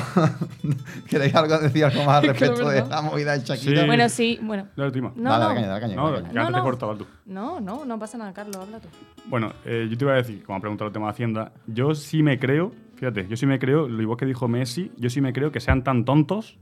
¿Queréis 1.09 1.35
algo 1.35 1.57
decir 1.59 1.83
algo 1.83 2.05
más 2.05 2.17
al 2.23 2.29
respecto 2.29 2.69
de 2.69 2.85
la 2.87 3.01
movida 3.01 3.33
de 3.39 3.43
Shakira? 3.43 3.81
Sí. 3.81 3.87
Bueno, 3.87 4.09
sí, 4.11 4.39
bueno. 4.43 4.69
Dale, 4.77 4.93
Tima. 4.93 5.13
No, 5.17 5.31
dale, 5.31 5.45
no. 5.45 5.55
caña, 5.55 5.67
dale 5.69 5.81
caña. 5.81 5.97
No, 5.97 6.11
dale 6.11 6.17
caña. 6.25 6.29
antes 6.29 6.43
No, 6.43 6.47
te 6.51 6.59
no. 6.59 6.63
cortaba 6.63 6.99
tú. 6.99 7.07
No, 7.25 7.59
no, 7.59 7.85
no 7.87 7.99
pasa 7.99 8.19
nada, 8.19 8.35
Carlos, 8.35 8.57
habla 8.59 8.81
tú. 8.81 8.89
Bueno, 9.29 9.51
eh, 9.65 9.89
yo 9.91 9.97
te 9.97 10.05
iba 10.05 10.13
a 10.13 10.17
decir, 10.17 10.45
como 10.45 10.59
ha 10.59 10.61
preguntado 10.61 10.89
el 10.89 10.93
tema 10.93 11.07
de 11.07 11.13
Hacienda, 11.13 11.53
yo 11.67 11.95
sí 11.95 12.23
me 12.23 12.39
creo, 12.39 12.73
fíjate, 12.97 13.27
yo 13.29 13.37
sí 13.39 13.47
me 13.47 13.59
creo, 13.59 13.89
lo 13.89 14.03
igual 14.03 14.19
que 14.19 14.27
dijo 14.27 14.47
Messi, 14.47 14.93
yo 14.99 15.09
sí 15.09 15.23
me 15.23 15.33
creo 15.33 15.51
que 15.51 15.61
sean 15.61 15.85
tan 15.85 16.05
tontos 16.05 16.59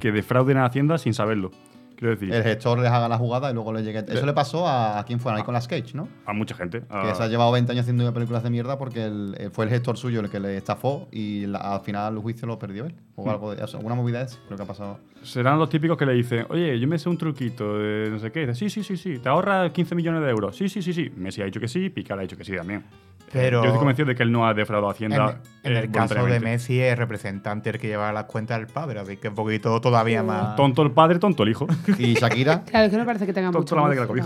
que 0.00 0.10
defrauden 0.10 0.56
a 0.56 0.64
Hacienda 0.64 0.96
sin 0.96 1.12
saberlo. 1.12 1.50
Quiero 1.98 2.14
decir, 2.14 2.32
El 2.32 2.44
gestor 2.44 2.78
les 2.78 2.88
haga 2.92 3.08
la 3.08 3.18
jugada 3.18 3.50
y 3.50 3.54
luego 3.54 3.72
le 3.72 3.82
llegue. 3.82 3.98
Eso 3.98 4.24
le 4.24 4.32
pasó 4.32 4.68
a, 4.68 5.00
a 5.00 5.04
quién 5.04 5.18
fue, 5.18 5.32
a 5.32 5.34
Nicolas 5.40 5.66
Cage, 5.66 5.94
¿no? 5.94 6.08
a 6.26 6.32
mucha 6.32 6.54
gente. 6.54 6.84
a- 6.88 7.02
Que 7.08 7.14
se 7.16 7.22
ha 7.24 7.26
llevado 7.26 7.50
20 7.50 7.72
años 7.72 7.82
haciendo 7.82 8.14
películas 8.14 8.44
de 8.44 8.50
mierda 8.50 8.78
porque 8.78 9.04
el- 9.06 9.34
eh, 9.36 9.50
fue 9.50 9.64
el 9.64 9.70
gestor 9.70 9.96
suyo 9.96 10.20
el 10.20 10.30
que 10.30 10.38
le 10.38 10.56
estafó 10.56 11.08
y 11.10 11.46
la- 11.46 11.58
al 11.58 11.80
final 11.80 12.14
el 12.14 12.20
juicio 12.20 12.46
lo 12.46 12.56
perdió 12.58 12.86
él. 12.86 12.94
O 13.20 13.30
algo 13.30 13.54
de, 13.54 13.62
o 13.62 13.66
sea, 13.66 13.78
alguna 13.78 13.94
movida 13.96 14.22
es, 14.22 14.38
creo 14.46 14.56
que 14.56 14.62
ha 14.62 14.66
pasado. 14.66 14.98
Serán 15.22 15.58
los 15.58 15.68
típicos 15.68 15.96
que 15.98 16.06
le 16.06 16.12
dicen, 16.14 16.46
oye, 16.50 16.78
yo 16.78 16.86
me 16.86 16.98
sé 16.98 17.08
un 17.08 17.18
truquito 17.18 17.78
de 17.78 18.10
no 18.10 18.18
sé 18.18 18.30
qué. 18.30 18.40
Dice, 18.46 18.54
sí, 18.54 18.70
sí, 18.70 18.82
sí, 18.84 18.96
sí, 18.96 19.18
te 19.18 19.28
ahorra 19.28 19.72
15 19.72 19.94
millones 19.94 20.22
de 20.22 20.30
euros. 20.30 20.56
Sí, 20.56 20.68
sí, 20.68 20.82
sí, 20.82 20.92
sí. 20.92 21.10
Messi 21.16 21.42
ha 21.42 21.46
dicho 21.46 21.60
que 21.60 21.68
sí, 21.68 21.90
Picar 21.90 22.18
ha 22.18 22.22
dicho 22.22 22.36
que 22.36 22.44
sí 22.44 22.54
también. 22.54 22.84
Pero- 23.32 23.60
Yo 23.60 23.66
estoy 23.66 23.78
convencido 23.78 24.08
de 24.08 24.14
que 24.14 24.22
él 24.22 24.32
no 24.32 24.46
ha 24.46 24.54
defraudado 24.54 24.88
a 24.88 24.90
En, 24.90 24.94
Hacienda. 24.94 25.40
en 25.62 25.76
eh, 25.76 25.80
el 25.80 25.90
caso 25.90 26.24
de. 26.24 26.40
Messi 26.40 26.80
es 26.80 26.96
representante 26.96 27.68
el 27.70 27.78
que 27.78 27.88
lleva 27.88 28.10
las 28.12 28.24
cuentas 28.24 28.58
del 28.58 28.68
padre, 28.68 29.00
así 29.00 29.16
que 29.18 29.28
un 29.28 29.34
poquito 29.34 29.78
todavía 29.80 30.22
más. 30.22 30.56
Tonto 30.56 30.82
el 30.82 30.92
padre, 30.92 31.18
tonto 31.18 31.42
el 31.42 31.50
hijo. 31.50 31.66
Y 31.98 32.14
Shakira. 32.14 32.62
Claro, 32.64 32.86
es 32.86 32.90
que 32.92 32.96
no 32.98 33.04
parece 33.04 33.26
que 33.26 33.32
tenga 33.34 33.50
tonto 33.50 33.58
mucho. 33.60 33.76
la 33.76 33.82
madre 33.82 33.96
que 33.96 34.14
la 34.14 34.24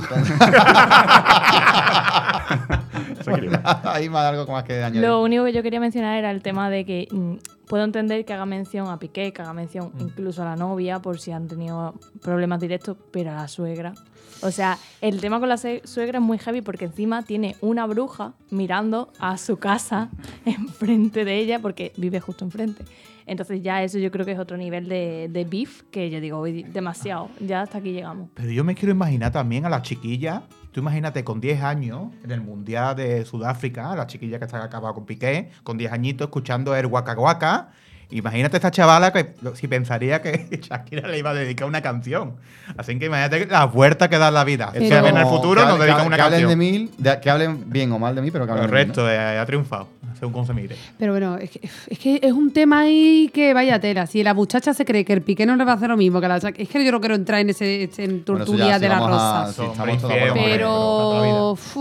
Ahí 3.85 4.09
más 4.09 4.25
algo 4.27 4.51
más 4.51 4.65
que 4.65 4.83
añadir. 4.83 5.03
Lo 5.03 5.23
único 5.23 5.45
que 5.45 5.53
yo 5.53 5.63
quería 5.63 5.81
mencionar 5.81 6.17
era 6.19 6.31
el 6.31 6.43
tema 6.43 6.71
de 6.71 6.85
que 6.85 7.09
mm, 7.11 7.35
puedo 7.67 7.85
entender 7.85 8.25
que 8.25 8.33
haga 8.33 8.47
mención 8.47 8.89
a 8.89 8.99
Piqué, 8.99 9.33
que 9.33 9.43
haga 9.43 9.53
mención 9.53 9.93
incluso 9.99 10.43
a 10.43 10.45
la 10.45 10.57
novia 10.57 11.01
por 11.01 11.19
si 11.21 11.33
han 11.33 11.49
tenido 11.49 11.95
problemas 12.23 12.61
directos, 12.61 12.97
pero 13.11 13.31
a 13.31 13.35
la 13.35 13.49
suegra. 13.49 13.95
O 14.43 14.51
sea, 14.51 14.77
el 15.01 15.21
tema 15.21 15.39
con 15.39 15.49
la 15.49 15.57
suegra 15.57 16.19
es 16.19 16.25
muy 16.25 16.37
heavy 16.39 16.63
porque 16.63 16.87
encima 16.87 17.23
tiene 17.23 17.55
una 17.61 17.87
bruja 17.87 18.33
mirando 18.51 19.13
a 19.21 19.39
su 19.39 19.57
casa 19.59 20.11
enfrente 20.45 21.25
de 21.25 21.39
ella 21.39 21.61
porque 21.61 21.93
vive 21.97 22.19
justo 22.21 22.45
enfrente. 22.45 22.85
Entonces 23.25 23.63
ya 23.63 23.85
eso 23.85 23.99
yo 23.99 24.11
creo 24.11 24.27
que 24.27 24.33
es 24.33 24.39
otro 24.41 24.57
nivel 24.57 24.89
de, 24.89 25.29
de 25.31 25.45
beef 25.45 25.83
que 25.93 26.11
yo 26.11 26.21
digo, 26.21 26.41
"Uy, 26.41 26.65
demasiado, 26.65 27.29
ya 27.39 27.63
hasta 27.63 27.79
aquí 27.79 27.93
llegamos. 27.93 28.31
Pero 28.35 28.51
yo 28.51 28.65
me 28.65 28.75
quiero 28.75 28.93
imaginar 28.93 29.31
también 29.31 29.65
a 29.65 29.69
la 29.69 29.81
chiquilla. 29.81 30.43
Tú 30.73 30.81
imagínate 30.81 31.23
con 31.23 31.41
10 31.41 31.63
años 31.63 32.05
en 32.25 32.31
el 32.31 32.41
Mundial 32.41 32.97
de 32.97 33.25
Sudáfrica, 33.27 33.95
la 33.95 34.07
chiquilla 34.07 34.39
que 34.39 34.47
está 34.47 34.65
acabada 34.65 34.95
con 34.95 35.05
Piqué, 35.05 35.51
con 35.65 35.77
10 35.77 35.93
añitos, 35.93 36.27
escuchando 36.27 36.75
el 36.75 36.87
Waka 36.87 37.13
Waka. 37.15 37.69
Imagínate 38.11 38.57
esta 38.59 38.71
chavala 38.71 39.11
que 39.13 39.35
si 39.55 39.69
pensaría 39.69 40.21
que 40.23 40.47
Shakira 40.63 41.09
le 41.09 41.19
iba 41.19 41.31
a 41.31 41.35
dedicar 41.35 41.67
una 41.69 41.81
canción. 41.83 42.37
Así 42.77 42.99
que 42.99 43.07
imagínate 43.07 43.47
la 43.47 43.65
vuelta 43.67 44.09
que 44.09 44.19
da 44.19 44.31
la 44.31 44.45
vida. 44.45 44.71
Es 44.75 44.81
Si 44.89 44.93
en 44.93 45.05
el 45.07 45.13
como 45.25 45.31
futuro 45.37 45.61
que 45.63 45.67
nos 45.67 45.79
que, 45.79 46.07
una 46.07 46.17
que 46.17 46.23
hablen 46.23 46.41
de 46.41 46.47
canción. 46.47 46.59
mí, 46.59 46.91
de- 46.99 47.21
que 47.21 47.31
hablen 47.31 47.71
bien 47.71 47.91
o 47.93 47.99
mal 47.99 48.15
de 48.15 48.21
mí, 48.23 48.31
pero 48.31 48.45
que 48.47 48.53
hablen 48.53 48.67
de 48.67 48.69
mí, 48.69 48.71
Correcto, 48.71 49.11
eh, 49.11 49.39
ha 49.39 49.45
triunfado, 49.47 49.89
según 50.19 50.47
se 50.47 50.55
mire. 50.55 50.77
Pero 50.99 51.13
bueno, 51.13 51.37
es 51.37 51.51
que, 51.51 51.61
es 51.89 51.99
que 51.99 52.21
es 52.23 52.33
un 52.33 52.53
tema 52.53 52.81
ahí 52.81 53.31
que 53.33 53.53
vaya 53.55 53.81
tela. 53.81 54.07
Si 54.07 54.23
la 54.23 54.35
muchacha 54.35 54.73
se 54.75 54.85
cree 54.85 55.05
que 55.05 55.13
el 55.13 55.23
piqué 55.23 55.47
no 55.47 55.57
le 55.57 55.65
va 55.65 55.73
a 55.73 55.75
hacer 55.77 55.89
lo 55.89 55.97
mismo 55.97 56.21
que 56.21 56.29
la 56.29 56.37
Es 56.37 56.69
que 56.69 56.85
yo 56.85 56.93
no 56.93 57.01
quiero 57.01 57.15
entrar 57.15 57.41
en 57.41 57.51
ese 57.51 57.91
en 57.99 58.23
Bueno, 58.27 58.47
si 58.47 58.53
de 58.57 58.89
la 58.89 59.01
vamos 59.01 59.21
a- 59.23 59.53
si 59.53 59.61
Hombre, 59.63 59.95
vida. 59.97 60.35
Pero 60.35 61.53
uf, 61.53 61.77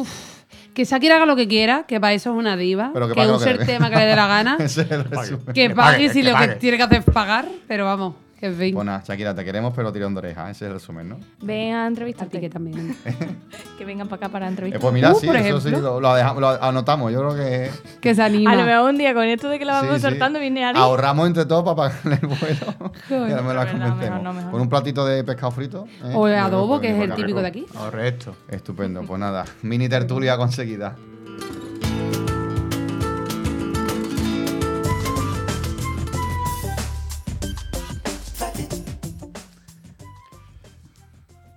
que 0.74 0.86
Shakira 0.86 1.18
haga 1.18 1.26
lo 1.26 1.36
que 1.36 1.48
quiera, 1.48 1.84
que 1.88 2.00
para 2.00 2.14
eso 2.14 2.32
es 2.32 2.38
una 2.38 2.56
diva, 2.56 2.92
Pero 2.94 3.08
que 3.08 3.14
que, 3.14 3.20
pague 3.22 3.32
use 3.34 3.44
que 3.46 3.52
el 3.62 3.66
tema 3.66 3.90
que 3.90 3.96
le 3.98 4.06
dé 4.06 4.16
la 4.16 4.28
gana, 4.28 4.58
el 4.60 5.04
resumen. 5.06 5.46
que 5.48 5.54
Que 5.54 5.70
pague 5.72 5.76
pague, 5.76 6.10
si 6.10 6.22
que 6.22 6.30
lo 6.32 6.38
que 6.38 6.46
pague. 6.48 6.56
tiene 6.56 6.78
que 6.78 6.84
hacer 6.84 7.00
es 7.00 7.14
pagar, 7.14 7.46
pero 7.68 7.86
vamos, 7.86 8.14
que 8.42 8.52
fin. 8.52 8.74
Pues 8.74 8.86
nada, 8.86 9.04
Shakira, 9.06 9.34
te 9.36 9.46
queremos, 9.46 9.72
pero 9.76 9.94
tirón 9.94 10.14
de 10.16 10.18
oreja. 10.20 10.50
Ese 10.50 10.66
es 10.66 10.70
el 10.70 10.74
resumen, 10.74 11.08
¿no? 11.08 11.20
Ven 11.42 11.74
a 11.76 11.86
A 11.86 11.88
entrevistarte. 11.88 12.38
Piqué 12.40 12.50
también. 12.50 12.98
Que 13.78 13.86
vengan 13.86 14.08
para 14.08 14.26
acá 14.26 14.32
para 14.32 14.46
Eh, 14.46 14.50
entrevistar. 14.50 14.82
pues 14.82 14.94
mira, 14.94 15.12
Uh, 15.12 15.16
sí, 15.20 15.28
eso 15.28 15.60
sí, 15.62 15.72
lo, 15.72 16.00
lo 16.00 16.14
dejamos- 16.14 16.40
lo 16.42 16.50
anotamos. 16.64 17.12
Yo 17.12 17.20
creo 17.20 17.36
que. 17.36 17.72
Que 18.00 18.14
se 18.14 18.22
anima. 18.22 18.52
A 18.52 18.56
lo 18.56 18.64
mejor 18.66 18.90
un 18.92 18.98
día 18.98 19.14
con 19.14 19.24
esto 19.24 19.50
de 19.50 19.58
que 19.60 19.66
la 19.66 19.74
vamos 19.74 19.96
sí, 19.96 20.02
sí. 20.02 20.08
soltando 20.10 20.40
viene 20.40 20.64
Ari. 20.66 20.78
Ahorramos 20.78 21.26
entre 21.28 21.46
todos 21.46 21.64
para 21.64 21.76
pagarle 21.76 22.20
el 22.22 22.28
vuelo. 22.28 22.92
Joder. 23.10 23.30
y 23.30 23.32
ahora 23.32 23.42
me 23.44 23.54
la 23.54 23.66
convencemos. 23.72 24.00
mejor 24.00 24.22
no, 24.24 24.34
mejor 24.34 24.52
Con 24.52 24.62
un 24.62 24.70
platito 24.70 25.06
de 25.06 25.24
pescado 25.24 25.52
frito. 25.52 25.86
¿eh? 26.04 26.12
O 26.14 26.24
creo 26.26 26.40
adobo, 26.44 26.80
que 26.80 26.92
es 26.92 27.00
el 27.10 27.16
típico 27.16 27.42
de 27.42 27.48
aquí. 27.48 27.66
Correcto. 27.76 28.36
Estupendo, 28.50 29.02
pues 29.04 29.20
nada. 29.20 29.46
Mini 29.64 29.90
tertulia 29.90 30.38
conseguida. 30.38 30.96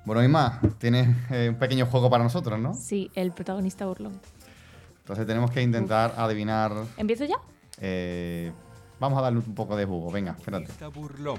Bueno, 0.04 0.22
Isma, 0.22 0.60
tienes 0.78 1.08
eh, 1.30 1.48
un 1.50 1.56
pequeño 1.56 1.86
juego 1.86 2.10
para 2.10 2.22
nosotros, 2.22 2.58
¿no? 2.58 2.74
Sí, 2.74 3.10
el 3.14 3.32
protagonista 3.32 3.86
burlón. 3.86 4.20
Entonces 4.98 5.26
tenemos 5.26 5.50
que 5.50 5.62
intentar 5.62 6.14
adivinar. 6.16 6.72
¿Empiezo 6.96 7.24
ya? 7.24 7.36
eh, 7.80 8.52
vamos 9.00 9.18
a 9.18 9.22
darle 9.22 9.38
un 9.38 9.54
poco 9.54 9.76
de 9.76 9.84
jugo. 9.86 10.10
Venga, 10.10 10.32
espérate. 10.38 10.68
Burlón. 10.94 11.38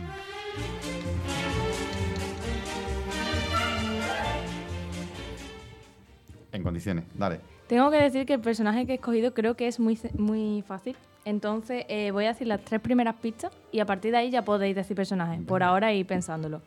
En 6.52 6.64
condiciones, 6.64 7.04
dale. 7.16 7.40
Tengo 7.68 7.90
que 7.92 7.98
decir 7.98 8.26
que 8.26 8.34
el 8.36 8.42
personaje 8.42 8.86
que 8.86 8.94
he 8.94 8.96
escogido 8.96 9.34
creo 9.34 9.56
que 9.56 9.68
es 9.68 9.80
muy, 9.80 10.00
muy 10.18 10.64
fácil. 10.68 10.96
Entonces 11.26 11.86
eh, 11.90 12.12
voy 12.12 12.26
a 12.26 12.30
decir 12.30 12.48
las 12.48 12.62
tres 12.62 12.80
primeras 12.80 13.16
pistas 13.16 13.52
y 13.72 13.80
a 13.80 13.86
partir 13.86 14.12
de 14.12 14.18
ahí 14.18 14.30
ya 14.30 14.44
podéis 14.46 14.76
decir 14.76 14.96
personajes. 14.96 15.42
Por 15.46 15.64
ahora 15.64 15.92
ir 15.92 16.06
pensándolo. 16.06 16.62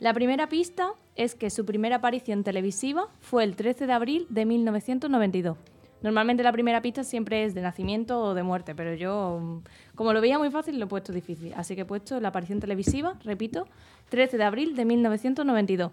La 0.00 0.14
primera 0.14 0.48
pista 0.48 0.92
es 1.16 1.34
que 1.34 1.50
su 1.50 1.66
primera 1.66 1.96
aparición 1.96 2.44
televisiva 2.44 3.08
fue 3.20 3.42
el 3.42 3.56
13 3.56 3.88
de 3.88 3.92
abril 3.92 4.26
de 4.30 4.46
1992. 4.46 5.56
Normalmente 6.02 6.44
la 6.44 6.52
primera 6.52 6.80
pista 6.80 7.02
siempre 7.02 7.42
es 7.42 7.52
de 7.52 7.62
nacimiento 7.62 8.22
o 8.22 8.34
de 8.34 8.44
muerte, 8.44 8.76
pero 8.76 8.94
yo, 8.94 9.40
mm, 9.42 9.96
como 9.96 10.12
lo 10.12 10.20
veía 10.20 10.38
muy 10.38 10.50
fácil, 10.50 10.78
lo 10.78 10.84
he 10.84 10.88
puesto 10.88 11.12
difícil. 11.12 11.52
Así 11.56 11.74
que 11.74 11.80
he 11.80 11.84
puesto 11.84 12.20
la 12.20 12.28
aparición 12.28 12.60
televisiva, 12.60 13.18
repito, 13.24 13.66
13 14.10 14.38
de 14.38 14.44
abril 14.44 14.76
de 14.76 14.84
1992. 14.84 15.90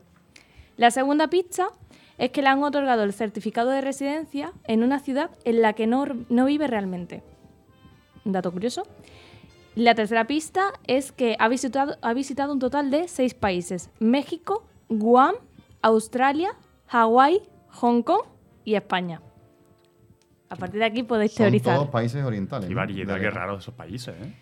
La 0.78 0.92
segunda 0.92 1.28
pista 1.28 1.70
es 2.20 2.30
que 2.30 2.44
le 2.44 2.50
han 2.50 2.62
otorgado 2.62 3.04
el 3.04 3.12
certificado 3.12 3.72
de 3.72 3.82
residencia 3.82 4.54
en 4.66 4.84
una 4.84 5.00
ciudad 5.00 5.32
en 5.46 5.64
la 5.64 5.74
que 5.74 5.88
no, 5.88 6.06
no 6.30 6.46
vive 6.46 6.68
realmente. 6.68 7.24
Un 8.24 8.34
dato 8.34 8.52
curioso. 8.52 8.84
La 9.76 9.94
tercera 9.94 10.26
pista 10.26 10.72
es 10.88 11.12
que 11.12 11.36
ha 11.40 11.48
visitado, 11.50 11.98
ha 12.02 12.14
visitado 12.14 12.54
un 12.54 12.60
total 12.60 12.92
de 12.92 13.08
seis 13.08 13.34
países. 13.34 13.90
México, 14.00 14.66
Guam, 14.88 15.36
Australia, 15.82 16.52
Hawái, 16.88 17.42
Hong 17.82 18.02
Kong 18.04 18.22
y 18.64 18.76
España. 18.76 19.22
A 20.50 20.56
partir 20.56 20.80
de 20.80 20.86
aquí 20.86 21.04
podéis 21.04 21.34
Son 21.34 21.46
teorizar. 21.46 21.76
todos 21.76 21.90
países 21.90 22.24
orientales. 22.24 22.70
Y 22.70 22.74
¿no? 22.74 22.78
variedad, 22.80 23.20
qué 23.20 23.30
raro 23.30 23.58
esos 23.58 23.74
países, 23.74 24.16
¿eh? 24.22 24.34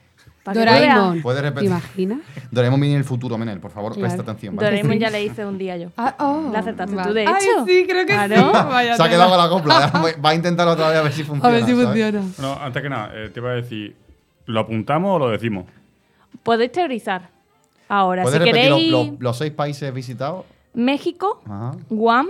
Doraemon. 0.46 1.22
¿Puedes 1.22 1.54
¿Te 1.56 1.66
imaginas? 1.66 2.20
Doraemon 2.52 2.80
viene 2.80 2.96
en 2.96 3.00
el 3.00 3.06
futuro, 3.06 3.38
Menel. 3.38 3.60
Por 3.60 3.72
favor, 3.72 3.94
Claro. 3.94 4.08
presta 4.08 4.22
atención. 4.22 4.56
¿vale? 4.56 4.68
Doraemon 4.70 5.00
ya 5.00 5.10
le 5.10 5.24
hice 5.24 5.46
un 5.46 5.58
día 5.58 5.78
yo. 5.78 5.90
Ah, 5.98 6.16
oh, 6.20 6.50
La 6.52 6.60
acertaste 6.60 6.94
vale. 6.96 7.08
tú, 7.08 7.14
de 7.16 7.22
Ay, 7.26 7.34
hecho. 7.44 7.66
sí, 7.66 7.86
creo 7.88 8.06
que 8.06 8.14
Claro. 8.14 8.36
sí. 8.36 8.42
Vaya 8.70 8.98
Se 8.98 9.04
ha 9.04 9.10
quedado 9.10 9.30
con 9.30 9.38
la 9.40 9.50
copla. 9.50 10.16
Va 10.24 10.30
a 10.30 10.36
intentar 10.36 10.68
otra 10.68 10.90
vez 10.90 10.98
a 11.00 11.02
ver 11.02 11.14
si 11.14 11.22
A 11.22 11.26
funciona. 11.26 11.56
ver 11.56 11.66
si 11.66 11.72
¿sabes? 11.72 11.86
funciona. 11.88 12.22
Bueno, 12.38 12.58
antes 12.62 12.82
que 12.84 12.90
nada, 12.90 13.12
eh, 13.16 13.30
te 13.30 13.40
iba 13.40 13.52
a 13.52 13.54
decir, 13.56 13.96
¿lo 14.46 14.60
apuntamos 14.60 15.16
o 15.16 15.20
lo 15.20 15.30
decimos? 15.30 15.66
Podéis 16.44 16.72
teorizar. 16.72 17.30
Ahora, 17.88 18.24
¿Puedes 18.24 18.40
si 18.40 18.46
repetir 18.46 18.70
queréis, 18.72 18.92
lo- 18.92 19.16
los 19.20 19.38
seis 19.38 19.52
países 19.52 19.94
visitados? 19.94 20.46
México, 20.74 21.42
Ajá. 21.46 21.72
Guam, 21.90 22.30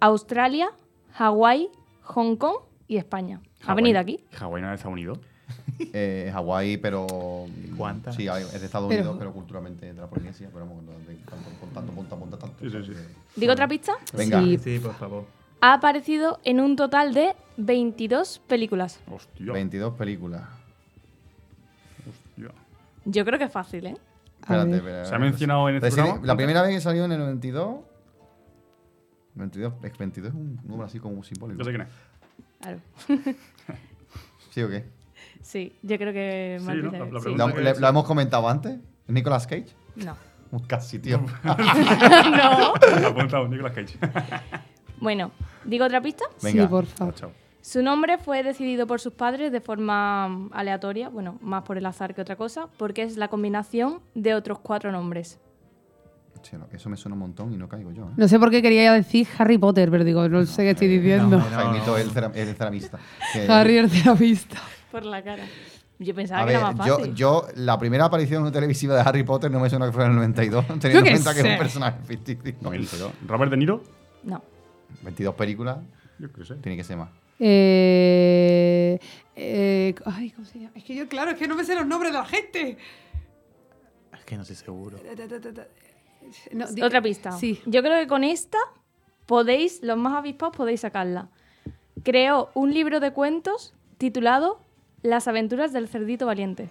Australia, 0.00 0.70
Hawái, 1.14 1.68
Hong 2.02 2.36
Kong 2.36 2.56
y 2.88 2.96
España. 2.96 3.40
¿Ha 3.66 3.74
venido 3.74 3.98
aquí? 3.98 4.20
¿Hawái 4.32 4.62
no 4.62 4.68
es 4.68 4.74
Estados 4.74 4.92
Unidos? 4.94 5.18
Eh, 5.94 6.28
Hawái, 6.32 6.76
pero. 6.76 7.06
¿Cuántas? 7.76 8.14
Sí, 8.14 8.28
es 8.28 8.60
de 8.60 8.66
Estados 8.66 8.88
Pero- 8.88 9.00
Unidos, 9.00 9.16
pero 9.18 9.32
culturalmente 9.32 9.86
de 9.86 9.94
la 10.00 10.06
Polinesia. 10.08 10.50
Pero 10.52 10.66
vamos, 10.66 10.84
con 11.58 11.70
tanto 11.70 11.92
punta, 11.92 12.16
punta, 12.16 12.38
tanto. 12.38 12.56
Sí, 12.60 12.70
sí, 12.70 12.84
sí. 12.92 13.00
¿Digo 13.34 13.52
otra 13.54 13.66
pista? 13.66 13.94
Venga. 14.12 14.40
Sí. 14.42 14.58
Sí, 14.58 14.78
por 14.78 14.94
favor. 14.94 15.24
Ha 15.62 15.72
aparecido 15.74 16.38
en 16.44 16.60
un 16.60 16.76
total 16.76 17.14
de 17.14 17.34
22 17.56 18.40
películas. 18.46 19.00
Hostia. 19.10 19.52
22 19.52 19.94
películas. 19.94 20.42
Yo 23.04 23.24
creo 23.24 23.38
que 23.38 23.44
es 23.46 23.52
fácil, 23.52 23.86
¿eh? 23.86 23.94
Espérate, 24.40 24.76
espérate. 24.76 25.08
¿Se 25.08 25.14
ha 25.14 25.18
mencionado 25.18 25.68
en 25.68 25.76
este 25.76 25.90
programa? 25.90 26.20
La 26.26 26.36
primera 26.36 26.62
vez 26.62 26.74
que 26.74 26.80
salió 26.80 27.04
en 27.04 27.12
el 27.12 27.18
92. 27.18 27.78
22, 29.34 29.74
es 29.84 29.92
que 29.92 29.98
22 29.98 30.28
es 30.30 30.34
un 30.34 30.56
número 30.64 30.84
así 30.84 30.98
como 30.98 31.22
simbólico. 31.22 31.58
Yo 31.60 31.64
sé 31.64 31.70
quién 31.70 31.82
es. 31.82 31.88
Claro. 32.60 32.80
¿Sí 34.50 34.62
o 34.62 34.68
qué? 34.68 34.84
Sí, 35.42 35.74
yo 35.82 35.96
creo 35.98 36.12
que 36.12 36.56
Sí, 36.60 36.66
Martí 36.66 36.82
¿no? 36.82 36.90
se- 36.90 36.98
La- 36.98 37.04
la 37.04 37.10
sí. 37.10 37.22
pregunta- 37.22 37.46
¿Lo, 37.46 37.74
que 37.80 37.86
hemos 37.86 38.04
comentado 38.04 38.48
antes? 38.48 38.72
¿Es 39.06 39.14
Nicolas 39.14 39.46
Cage? 39.46 39.68
No. 39.96 40.16
Casi, 40.66 40.98
tío. 40.98 41.20
no. 41.44 42.74
Apuntado, 43.08 43.48
Nicolas 43.48 43.72
Cage. 43.72 43.98
Bueno, 45.00 45.30
¿digo 45.64 45.84
otra 45.86 46.00
pista? 46.00 46.24
Venga. 46.42 46.62
Sí, 46.64 46.68
por 46.68 46.86
favor. 46.86 47.14
Chao. 47.14 47.32
Su 47.62 47.82
nombre 47.82 48.16
fue 48.18 48.42
decidido 48.42 48.86
por 48.86 49.00
sus 49.00 49.12
padres 49.12 49.52
de 49.52 49.60
forma 49.60 50.28
mm, 50.28 50.50
aleatoria, 50.52 51.08
bueno, 51.10 51.38
más 51.42 51.62
por 51.62 51.76
el 51.76 51.84
azar 51.86 52.14
que 52.14 52.22
otra 52.22 52.36
cosa, 52.36 52.68
porque 52.78 53.02
es 53.02 53.16
la 53.16 53.28
combinación 53.28 54.00
de 54.14 54.34
otros 54.34 54.58
cuatro 54.60 54.90
nombres. 54.92 55.38
Che, 56.42 56.56
no, 56.56 56.66
que 56.70 56.76
eso 56.76 56.88
me 56.88 56.96
suena 56.96 57.14
un 57.14 57.20
montón 57.20 57.52
y 57.52 57.58
no 57.58 57.68
caigo 57.68 57.92
yo. 57.92 58.04
¿eh? 58.04 58.12
No 58.16 58.26
sé 58.26 58.38
por 58.38 58.50
qué 58.50 58.62
quería 58.62 58.94
decir 58.94 59.28
Harry 59.36 59.58
Potter, 59.58 59.90
pero 59.90 60.04
digo, 60.04 60.26
no 60.26 60.46
sé 60.46 60.62
qué 60.62 60.70
estoy 60.70 60.88
diciendo. 60.88 61.36
no, 61.36 61.44
Jaimito, 61.44 61.98
el, 61.98 62.10
cera- 62.10 62.32
el 62.34 62.54
ceramista. 62.54 62.98
Que- 63.34 63.46
Harry 63.52 63.76
el 63.76 63.90
terapista. 63.90 64.56
Por 64.90 65.04
la 65.04 65.22
cara. 65.22 65.44
Yo 65.98 66.14
pensaba 66.14 66.40
A 66.40 66.46
que 66.46 66.52
ver, 66.52 66.60
era 66.62 66.72
más 66.72 66.86
yo, 66.86 66.96
fácil. 66.96 67.14
yo, 67.14 67.46
la 67.56 67.78
primera 67.78 68.06
aparición 68.06 68.50
televisiva 68.50 68.94
de 68.94 69.02
Harry 69.02 69.22
Potter 69.22 69.50
no 69.50 69.60
me 69.60 69.68
suena 69.68 69.84
que 69.84 69.92
fuera 69.92 70.06
en 70.06 70.12
el 70.12 70.16
92, 70.20 70.64
teniendo 70.80 70.88
en 71.00 71.04
qué 71.04 71.10
cuenta 71.10 71.34
que 71.34 71.40
es 71.40 71.44
sé. 71.46 71.52
un 71.52 71.58
personaje 71.58 71.98
ficticio. 72.04 72.54
92. 72.62 73.12
¿Robert 73.26 73.50
De 73.50 73.56
Niro? 73.58 73.82
No. 74.22 74.42
22 75.02 75.34
películas, 75.34 75.76
Yo 76.18 76.32
qué 76.32 76.42
sé. 76.46 76.54
tiene 76.54 76.78
que 76.78 76.84
ser 76.84 76.96
más. 76.96 77.10
Eh, 77.42 78.98
eh, 79.36 79.94
ay, 80.04 80.30
¿cómo 80.30 80.46
se 80.46 80.58
llama? 80.58 80.72
Es 80.74 80.84
que 80.84 80.94
yo, 80.94 81.08
claro, 81.08 81.30
es 81.30 81.38
que 81.38 81.48
no 81.48 81.54
me 81.56 81.64
sé 81.64 81.74
los 81.74 81.86
nombres 81.86 82.12
de 82.12 82.18
la 82.18 82.24
gente. 82.24 82.76
que 84.26 84.36
no 84.36 84.42
estoy 84.42 84.56
seguro. 84.56 84.98
No, 86.52 86.66
Otra 86.86 87.02
pista. 87.02 87.32
Sí. 87.32 87.60
Yo 87.66 87.82
creo 87.82 87.98
que 87.98 88.06
con 88.06 88.22
esta 88.24 88.58
podéis, 89.26 89.82
los 89.82 89.96
más 89.96 90.12
avispados 90.14 90.56
podéis 90.56 90.80
sacarla. 90.80 91.28
Creó 92.04 92.50
un 92.54 92.72
libro 92.72 93.00
de 93.00 93.12
cuentos 93.12 93.74
titulado 93.98 94.60
Las 95.02 95.26
aventuras 95.28 95.72
del 95.72 95.88
cerdito 95.88 96.26
valiente. 96.26 96.68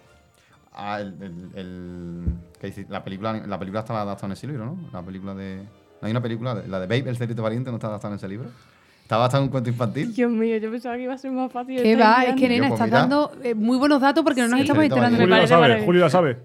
Ah, 0.72 1.00
el, 1.00 1.20
el- 1.22 1.50
el- 1.54 2.24
¿qué 2.60 2.68
dice? 2.68 2.86
la 2.88 3.02
película 3.02 3.32
la 3.46 3.58
película 3.58 3.80
estaba 3.80 4.02
adaptada 4.02 4.28
en 4.28 4.32
ese 4.32 4.46
libro, 4.46 4.64
¿no? 4.66 4.78
La 4.92 5.02
película 5.02 5.34
de 5.34 5.56
no 6.00 6.06
hay 6.06 6.12
una 6.12 6.22
película, 6.22 6.54
la 6.54 6.80
de 6.80 6.86
Babe, 6.86 7.10
el 7.10 7.16
cerdito 7.16 7.42
valiente, 7.42 7.70
no 7.70 7.76
está 7.76 7.88
adaptada 7.88 8.14
en 8.14 8.18
ese 8.18 8.28
libro. 8.28 8.48
Está 9.10 9.18
basada 9.18 9.38
en 9.38 9.46
un 9.46 9.50
cuento 9.50 9.68
infantil. 9.68 10.14
Dios 10.14 10.30
mío, 10.30 10.56
yo 10.58 10.70
pensaba 10.70 10.94
que 10.94 11.02
iba 11.02 11.14
a 11.14 11.18
ser 11.18 11.32
más 11.32 11.50
fácil. 11.50 11.82
¿Qué 11.82 11.96
va? 11.96 12.22
Es 12.26 12.36
que, 12.36 12.48
nena, 12.48 12.68
pues, 12.68 12.80
estás 12.80 12.92
dando 12.92 13.32
eh, 13.42 13.56
muy 13.56 13.76
buenos 13.76 14.00
datos 14.00 14.22
porque 14.22 14.40
no 14.42 14.46
nos 14.46 14.58
Sí, 14.58 14.62
estamos 14.62 14.84
enterando. 14.84 15.18
Julio 15.18 15.36
la 15.36 15.46
sabe. 15.48 15.84
Julio 15.84 16.00
la 16.02 16.10
sabe. 16.10 16.38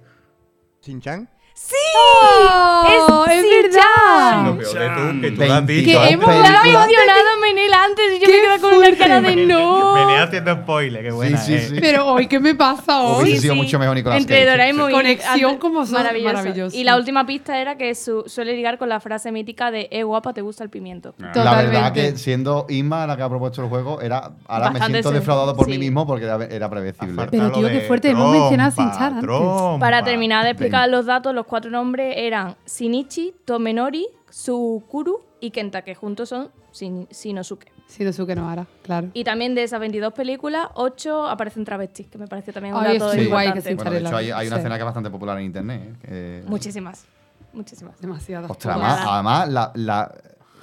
¡Sí! 1.57 1.73
¡Oh, 1.95 3.25
es 3.29 3.43
verdad! 3.71 4.45
Lo 4.45 4.57
peor 4.57 4.77
de 4.77 4.89
tú, 4.89 5.21
que 5.21 5.31
tú 5.31 5.41
lo 5.45 5.53
has 5.53 5.65
dicho. 5.65 5.85
Que 5.99 6.09
hemos 6.09 6.27
mencionado 6.27 7.39
Menel 7.41 7.73
antes 7.73 8.05
y 8.15 8.19
yo 8.19 8.27
me 8.27 8.33
¡Qué 8.33 8.41
quedo 8.41 8.61
con 8.61 8.73
una 8.77 8.97
cara 8.97 9.21
de 9.21 9.35
no. 9.45 9.93
Venía 9.93 10.23
haciendo 10.23 10.53
spoiler, 10.53 11.03
qué 11.03 11.11
buena. 11.11 11.37
sí, 11.37 11.53
eh. 11.53 11.67
sí. 11.69 11.77
Pero 11.79 12.07
hoy, 12.07 12.27
¿qué 12.27 12.39
me 12.39 12.55
pasa 12.55 13.01
hoy? 13.01 13.23
Hubiese 13.23 13.41
sido 13.41 13.55
mucho 13.55 13.79
mejor 13.79 13.95
Nicolas 13.95 14.19
Entre. 14.19 14.45
Doraemon 14.45 14.89
y 14.89 14.93
Conexión 14.93 15.57
como 15.57 15.85
son, 15.85 15.93
maravilloso. 15.93 16.33
maravilloso. 16.35 16.77
Y 16.77 16.83
la 16.83 16.97
última 16.97 17.25
pista 17.25 17.57
era 17.59 17.77
que 17.77 17.95
su- 17.95 18.23
suele 18.27 18.53
ligar 18.55 18.77
con 18.77 18.89
la 18.89 18.99
frase 18.99 19.31
mítica 19.31 19.71
de 19.71 19.87
eh 19.91 20.03
guapa, 20.03 20.33
te 20.33 20.41
gusta 20.41 20.63
el 20.63 20.69
pimiento. 20.69 21.15
La 21.17 21.31
Totalmente. 21.31 21.71
verdad 21.71 21.93
que 21.93 22.17
siendo 22.17 22.65
Isma 22.69 23.07
la 23.07 23.15
que 23.15 23.23
ha 23.23 23.29
propuesto 23.29 23.61
el 23.63 23.69
juego, 23.69 24.01
era 24.01 24.31
ahora 24.47 24.71
me 24.71 24.79
siento 24.81 25.11
defraudado 25.11 25.55
por 25.55 25.65
sí. 25.65 25.71
mí 25.71 25.77
mismo 25.77 26.05
porque 26.05 26.25
era, 26.25 26.43
era 26.45 26.69
predecible. 26.69 27.15
Falta 27.15 27.31
Pero, 27.31 27.51
tío, 27.51 27.67
qué 27.69 27.81
fuerte, 27.81 28.09
hemos 28.09 28.31
mencionado 28.31 28.71
a 28.71 28.75
trompa, 28.75 28.91
Shin-chan 28.97 29.17
antes. 29.19 29.79
Para 29.79 30.03
terminar 30.03 30.43
de 30.43 30.51
explicar 30.51 30.89
los 30.89 31.05
datos, 31.05 31.33
los 31.33 31.44
cuatro 31.45 31.69
nombres 31.71 32.13
eran 32.17 32.55
Shinichi, 32.67 33.33
Tomenori, 33.45 34.07
Sukuru 34.29 35.21
y 35.39 35.51
Kenta, 35.51 35.81
que 35.83 35.95
juntos 35.95 36.29
son 36.29 36.49
Shin- 36.73 37.07
Shinosuke. 37.09 37.71
Shinosuke 37.87 38.35
Nohara, 38.35 38.65
claro. 38.83 39.09
Y 39.13 39.23
también 39.23 39.53
de 39.55 39.63
esas 39.63 39.79
22 39.79 40.11
películas, 40.13 40.67
8 40.73 41.27
aparecen 41.27 41.63
travestis, 41.65 42.07
que 42.07 42.17
me 42.17 42.27
pareció 42.27 42.51
también 42.51 42.73
un 42.75 42.83
Ay, 42.83 42.97
dato 42.97 43.11
es 43.11 43.17
muy 43.17 43.25
guay 43.27 43.53
que 43.53 43.61
se 43.61 43.75
Bueno, 43.75 43.91
de 43.91 43.99
hecho 43.99 44.15
hay, 44.17 44.31
hay 44.31 44.47
una 44.47 44.55
Sí. 44.55 44.59
escena 44.61 44.75
que 44.75 44.81
es 44.81 44.85
bastante 44.85 45.09
popular 45.09 45.37
en 45.37 45.45
internet. 45.45 45.81
¿eh? 46.03 46.41
Que- 46.43 46.49
Muchísimas, 46.49 47.05
muchísimas. 47.53 47.99
Demasiado. 48.01 48.47
Ostras, 48.49 48.75
además, 48.75 48.99
además 49.07 49.49
la, 49.49 49.71
la- 49.75 50.15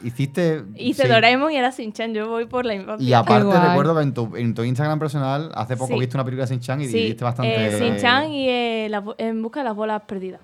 hiciste... 0.02 0.64
Hice 0.74 1.04
sí. 1.04 1.08
Doraemon 1.08 1.52
y 1.52 1.56
ahora 1.56 1.70
Shin-chan, 1.70 2.12
yo 2.12 2.28
voy 2.28 2.46
por 2.46 2.66
la 2.66 2.74
infancia. 2.74 3.08
Y 3.08 3.12
aparte 3.12 3.56
recuerdo 3.68 3.94
que 3.94 4.02
en 4.02 4.12
tu, 4.14 4.36
en 4.36 4.52
tu 4.54 4.64
Instagram 4.64 4.98
personal 4.98 5.52
hace 5.54 5.76
poco 5.76 5.94
Sí. 5.94 6.00
viste 6.00 6.16
una 6.16 6.24
película 6.24 6.44
de 6.46 6.54
Shin-Chan 6.56 6.80
y 6.80 6.86
Sí, 6.86 6.92
dijiste 6.98 7.22
bastante... 7.22 7.68
eh, 7.68 7.78
Shin-chan 7.78 8.30
y 8.32 8.48
eh, 8.48 8.88
la 8.90 9.04
En 9.18 9.40
busca 9.42 9.60
de 9.60 9.64
las 9.64 9.76
bolas 9.76 10.02
perdidas. 10.02 10.40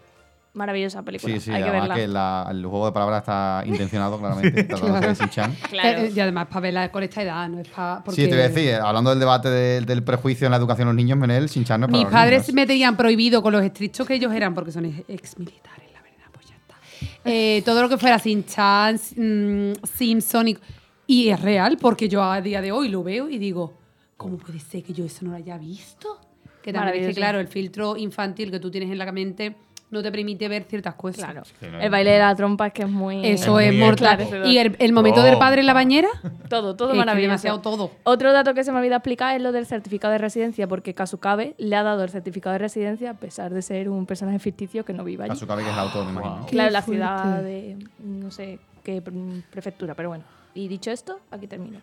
Maravillosa 0.54 1.02
película, 1.02 1.34
Sí, 1.34 1.40
sí, 1.40 1.50
hay 1.52 1.62
que 1.62 1.68
además 1.68 1.88
verla. 1.88 1.94
que 1.94 2.08
la- 2.08 2.48
el 2.50 2.66
juego 2.66 2.86
de 2.86 2.92
palabras 2.92 3.20
está 3.20 3.62
intencionado 3.66 4.18
claramente, 4.18 4.64
tratándose 4.64 5.06
de 5.08 5.14
Shin-Chan. 5.14 5.56
Claro. 5.70 5.88
Eh, 6.00 6.06
eh, 6.06 6.12
y 6.16 6.20
además 6.20 6.46
para 6.48 6.60
verla 6.60 6.90
con 6.90 7.02
esta 7.02 7.22
edad, 7.22 7.48
no 7.48 7.60
es 7.60 7.68
para... 7.68 8.02
Sí, 8.10 8.22
te 8.24 8.28
voy 8.30 8.40
a 8.40 8.48
decir, 8.48 8.74
hablando 8.74 9.10
del 9.10 9.20
debate 9.20 9.50
de- 9.50 9.80
del 9.82 10.02
prejuicio 10.02 10.46
en 10.46 10.50
la 10.50 10.56
educación 10.56 10.86
de 10.88 10.94
los 10.94 10.96
niños, 10.96 11.18
Menel, 11.18 11.46
Shin-Chan 11.48 11.80
no 11.80 11.86
es 11.86 11.90
para 11.90 11.98
Mis 11.98 12.04
los 12.04 12.12
padres 12.12 12.40
niños. 12.42 12.54
me 12.54 12.66
tenían 12.66 12.96
prohibido 12.96 13.42
con 13.42 13.52
los 13.52 13.62
estrictos 13.62 14.06
que 14.06 14.14
ellos 14.14 14.32
eran, 14.32 14.54
porque 14.54 14.72
son 14.72 14.86
ex- 14.86 15.04
exmilitares, 15.08 15.92
la 15.92 16.02
verdad, 16.02 16.26
pues 16.32 16.46
ya 16.48 16.56
está. 16.56 16.74
Eh, 17.24 17.62
todo 17.64 17.82
lo 17.82 17.88
que 17.88 17.98
fuera 17.98 18.18
Sin 18.18 18.44
Chan, 18.44 18.98
Simpson 19.84 20.48
y, 20.48 20.58
y 21.06 21.28
es 21.28 21.40
real, 21.40 21.76
porque 21.80 22.08
yo 22.08 22.22
a 22.22 22.40
día 22.40 22.60
de 22.60 22.72
hoy 22.72 22.88
lo 22.88 23.02
veo 23.02 23.28
y 23.28 23.38
digo, 23.38 23.74
¿cómo 24.16 24.38
puede 24.38 24.58
ser 24.60 24.82
que 24.82 24.92
yo 24.92 25.04
eso 25.04 25.24
no 25.24 25.32
lo 25.32 25.36
haya 25.36 25.56
visto? 25.58 26.18
Que 26.62 26.72
también 26.72 27.04
es 27.04 27.08
que, 27.08 27.14
claro, 27.14 27.38
el 27.40 27.48
filtro 27.48 27.96
infantil 27.96 28.50
que 28.50 28.58
tú 28.60 28.70
tienes 28.70 28.90
en 28.90 28.98
la 28.98 29.10
mente 29.12 29.56
no 29.90 30.02
te 30.02 30.10
permite 30.12 30.48
ver 30.48 30.64
ciertas 30.64 30.94
cosas. 30.94 31.24
Claro. 31.24 31.42
El 31.80 31.90
baile 31.90 32.10
de 32.12 32.18
la 32.18 32.34
trompa 32.34 32.66
es 32.66 32.72
que 32.74 32.82
es 32.82 32.88
muy. 32.90 33.24
Eso 33.26 33.58
Es 33.58 33.68
es, 33.68 33.72
muy 33.74 33.82
mortal. 33.82 34.20
esclarecedor. 34.20 34.46
Y 34.46 34.58
el, 34.58 34.76
el 34.78 34.92
momento 34.92 35.22
del 35.22 35.38
padre 35.38 35.60
en 35.60 35.66
la 35.66 35.72
bañera, 35.72 36.08
Todo, 36.48 36.76
todo 36.76 36.90
es 36.92 36.96
maravilloso. 36.98 37.28
demasiado 37.30 37.60
todo. 37.60 37.90
Otro 38.04 38.32
dato 38.32 38.52
que 38.54 38.64
se 38.64 38.72
me 38.72 38.78
olvidó 38.78 38.96
explicar 38.96 39.34
es 39.36 39.42
lo 39.42 39.52
del 39.52 39.66
certificado 39.66 40.12
de 40.12 40.18
residencia, 40.18 40.68
porque 40.68 40.92
Kasukabe 40.94 41.54
le 41.58 41.74
ha 41.76 41.82
dado 41.82 42.04
el 42.04 42.10
certificado 42.10 42.52
de 42.52 42.58
residencia 42.58 43.10
a 43.10 43.14
pesar 43.14 43.52
de 43.54 43.62
ser 43.62 43.88
un 43.88 44.04
personaje 44.06 44.38
ficticio 44.38 44.84
que 44.84 44.92
no 44.92 45.04
vive 45.04 45.24
allí. 45.24 45.30
Kasukabe, 45.30 45.62
que 45.62 45.68
es 45.68 45.74
el 45.74 45.80
autor, 45.80 46.04
me 46.04 46.12
imagino. 46.12 46.46
Claro, 46.46 46.70
la 46.70 46.82
ciudad 46.82 47.42
de 47.42 47.76
no 47.98 48.30
sé 48.30 48.58
qué 48.84 49.00
pre- 49.02 49.14
prefectura, 49.50 49.94
pero 49.94 50.10
bueno. 50.10 50.24
Y 50.54 50.68
dicho 50.68 50.90
esto, 50.90 51.20
aquí 51.30 51.46
termino. 51.46 51.78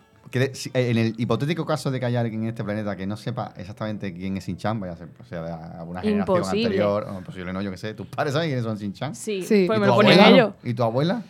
En 0.73 0.97
el 0.97 1.15
hipotético 1.17 1.65
caso 1.65 1.91
de 1.91 1.99
que 1.99 2.05
haya 2.05 2.19
alguien 2.21 2.43
en 2.43 2.49
este 2.49 2.63
planeta 2.63 2.95
que 2.95 3.05
no 3.07 3.15
sepa 3.17 3.53
exactamente 3.57 4.13
quién 4.13 4.37
es 4.37 4.45
Shin-Chan, 4.47 4.79
vaya 4.79 4.93
a 4.93 4.97
ser, 4.97 5.07
o 5.19 5.23
sea, 5.23 5.41
de 5.41 5.51
alguna 5.79 6.01
generación 6.01 6.37
Imposible. 6.37 6.65
anterior, 6.65 7.07
o 7.09 7.17
imposible 7.19 7.53
no, 7.53 7.61
yo 7.61 7.71
qué 7.71 7.77
sé, 7.77 7.93
tus 7.93 8.07
padres 8.07 8.33
saben 8.33 8.49
quiénes 8.49 8.65
son 8.65 8.77
Shin-Chan. 8.77 9.15
Sí, 9.15 9.41
Sí. 9.43 9.63
pues 9.67 9.77
¿Y 9.77 9.79
me 9.79 9.85
tu 9.87 9.91
lo 9.91 9.95
ponen 9.95 10.19
abuela? 10.19 10.35
ellos. 10.35 10.53
¿Y 10.63 10.73
tu 10.73 10.83
abuela? 10.83 11.21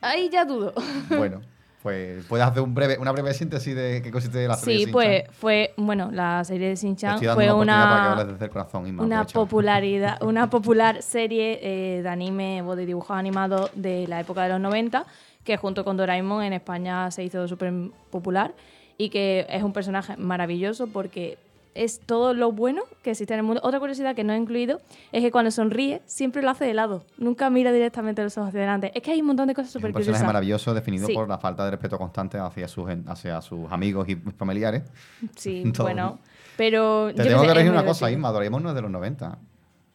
Ahí 0.00 0.28
ya 0.30 0.44
dudo. 0.44 0.72
Bueno, 1.08 1.40
pues 1.82 2.24
puedes 2.26 2.46
hacer 2.46 2.62
un 2.62 2.74
breve, 2.74 2.98
una 2.98 3.12
breve 3.12 3.32
síntesis 3.34 3.74
de 3.74 4.02
qué 4.02 4.10
consiste 4.10 4.46
la 4.46 4.54
serie 4.56 4.78
Sí, 4.80 4.84
de 4.86 4.92
pues 4.92 5.22
fue, 5.32 5.72
bueno, 5.76 6.10
la 6.12 6.44
serie 6.44 6.74
de 6.74 6.96
dando 7.00 7.34
fue 7.34 7.44
una 7.52 7.52
oportunidad 7.54 7.88
para 7.90 8.26
que 8.26 8.34
una, 8.44 8.48
corazón, 8.48 8.86
Inma, 8.86 9.24
popularidad, 9.26 10.18
una 10.22 10.50
popular 10.50 11.02
serie 11.02 11.58
eh, 11.62 12.02
de 12.02 12.08
anime 12.08 12.62
o 12.62 12.76
de 12.76 12.84
dibujos 12.84 13.16
animados 13.16 13.70
de 13.74 14.06
la 14.08 14.20
época 14.20 14.42
de 14.42 14.48
los 14.50 14.60
90, 14.60 15.06
que 15.48 15.56
junto 15.56 15.82
con 15.82 15.96
Doraemon 15.96 16.42
en 16.42 16.52
España 16.52 17.10
se 17.10 17.24
hizo 17.24 17.48
súper 17.48 17.72
popular 18.10 18.52
y 18.98 19.08
que 19.08 19.46
es 19.48 19.62
un 19.62 19.72
personaje 19.72 20.14
maravilloso 20.18 20.88
porque 20.88 21.38
es 21.74 22.00
todo 22.00 22.34
lo 22.34 22.52
bueno 22.52 22.82
que 23.02 23.12
existe 23.12 23.32
en 23.32 23.40
el 23.40 23.46
mundo. 23.46 23.62
Otra 23.64 23.80
curiosidad 23.80 24.14
que 24.14 24.24
no 24.24 24.34
he 24.34 24.36
incluido 24.36 24.82
es 25.10 25.22
que 25.22 25.30
cuando 25.30 25.50
sonríe 25.50 26.02
siempre 26.04 26.42
lo 26.42 26.50
hace 26.50 26.66
de 26.66 26.74
lado, 26.74 27.02
nunca 27.16 27.48
mira 27.48 27.72
directamente 27.72 28.22
los 28.22 28.36
ojos 28.36 28.48
hacia 28.48 28.60
adelante. 28.60 28.92
Es 28.94 29.02
que 29.02 29.12
hay 29.12 29.20
un 29.22 29.28
montón 29.28 29.48
de 29.48 29.54
cosas 29.54 29.70
Es 29.70 29.76
un 29.76 29.80
súper 29.80 29.94
personaje 29.94 30.10
curiosas. 30.18 30.26
maravilloso 30.26 30.74
definido 30.74 31.06
Sí. 31.06 31.14
por 31.14 31.26
la 31.26 31.38
falta 31.38 31.64
de 31.64 31.70
respeto 31.70 31.96
constante 31.96 32.36
hacia 32.36 32.68
sus, 32.68 32.86
hacia 33.06 33.40
sus 33.40 33.72
amigos 33.72 34.06
y 34.06 34.16
familiares. 34.16 34.82
Sí, 35.34 35.64
bueno, 35.78 36.18
pero... 36.58 37.06
Te 37.14 37.22
yo 37.22 37.28
tengo 37.30 37.40
que 37.42 37.48
corregir 37.48 37.70
muy 37.70 37.78
una 37.78 37.86
cosa. 37.86 38.10
Isma, 38.10 38.32
Doraemon 38.32 38.62
no 38.62 38.68
es 38.68 38.74
de 38.74 38.82
los 38.82 38.90
90. 38.90 39.38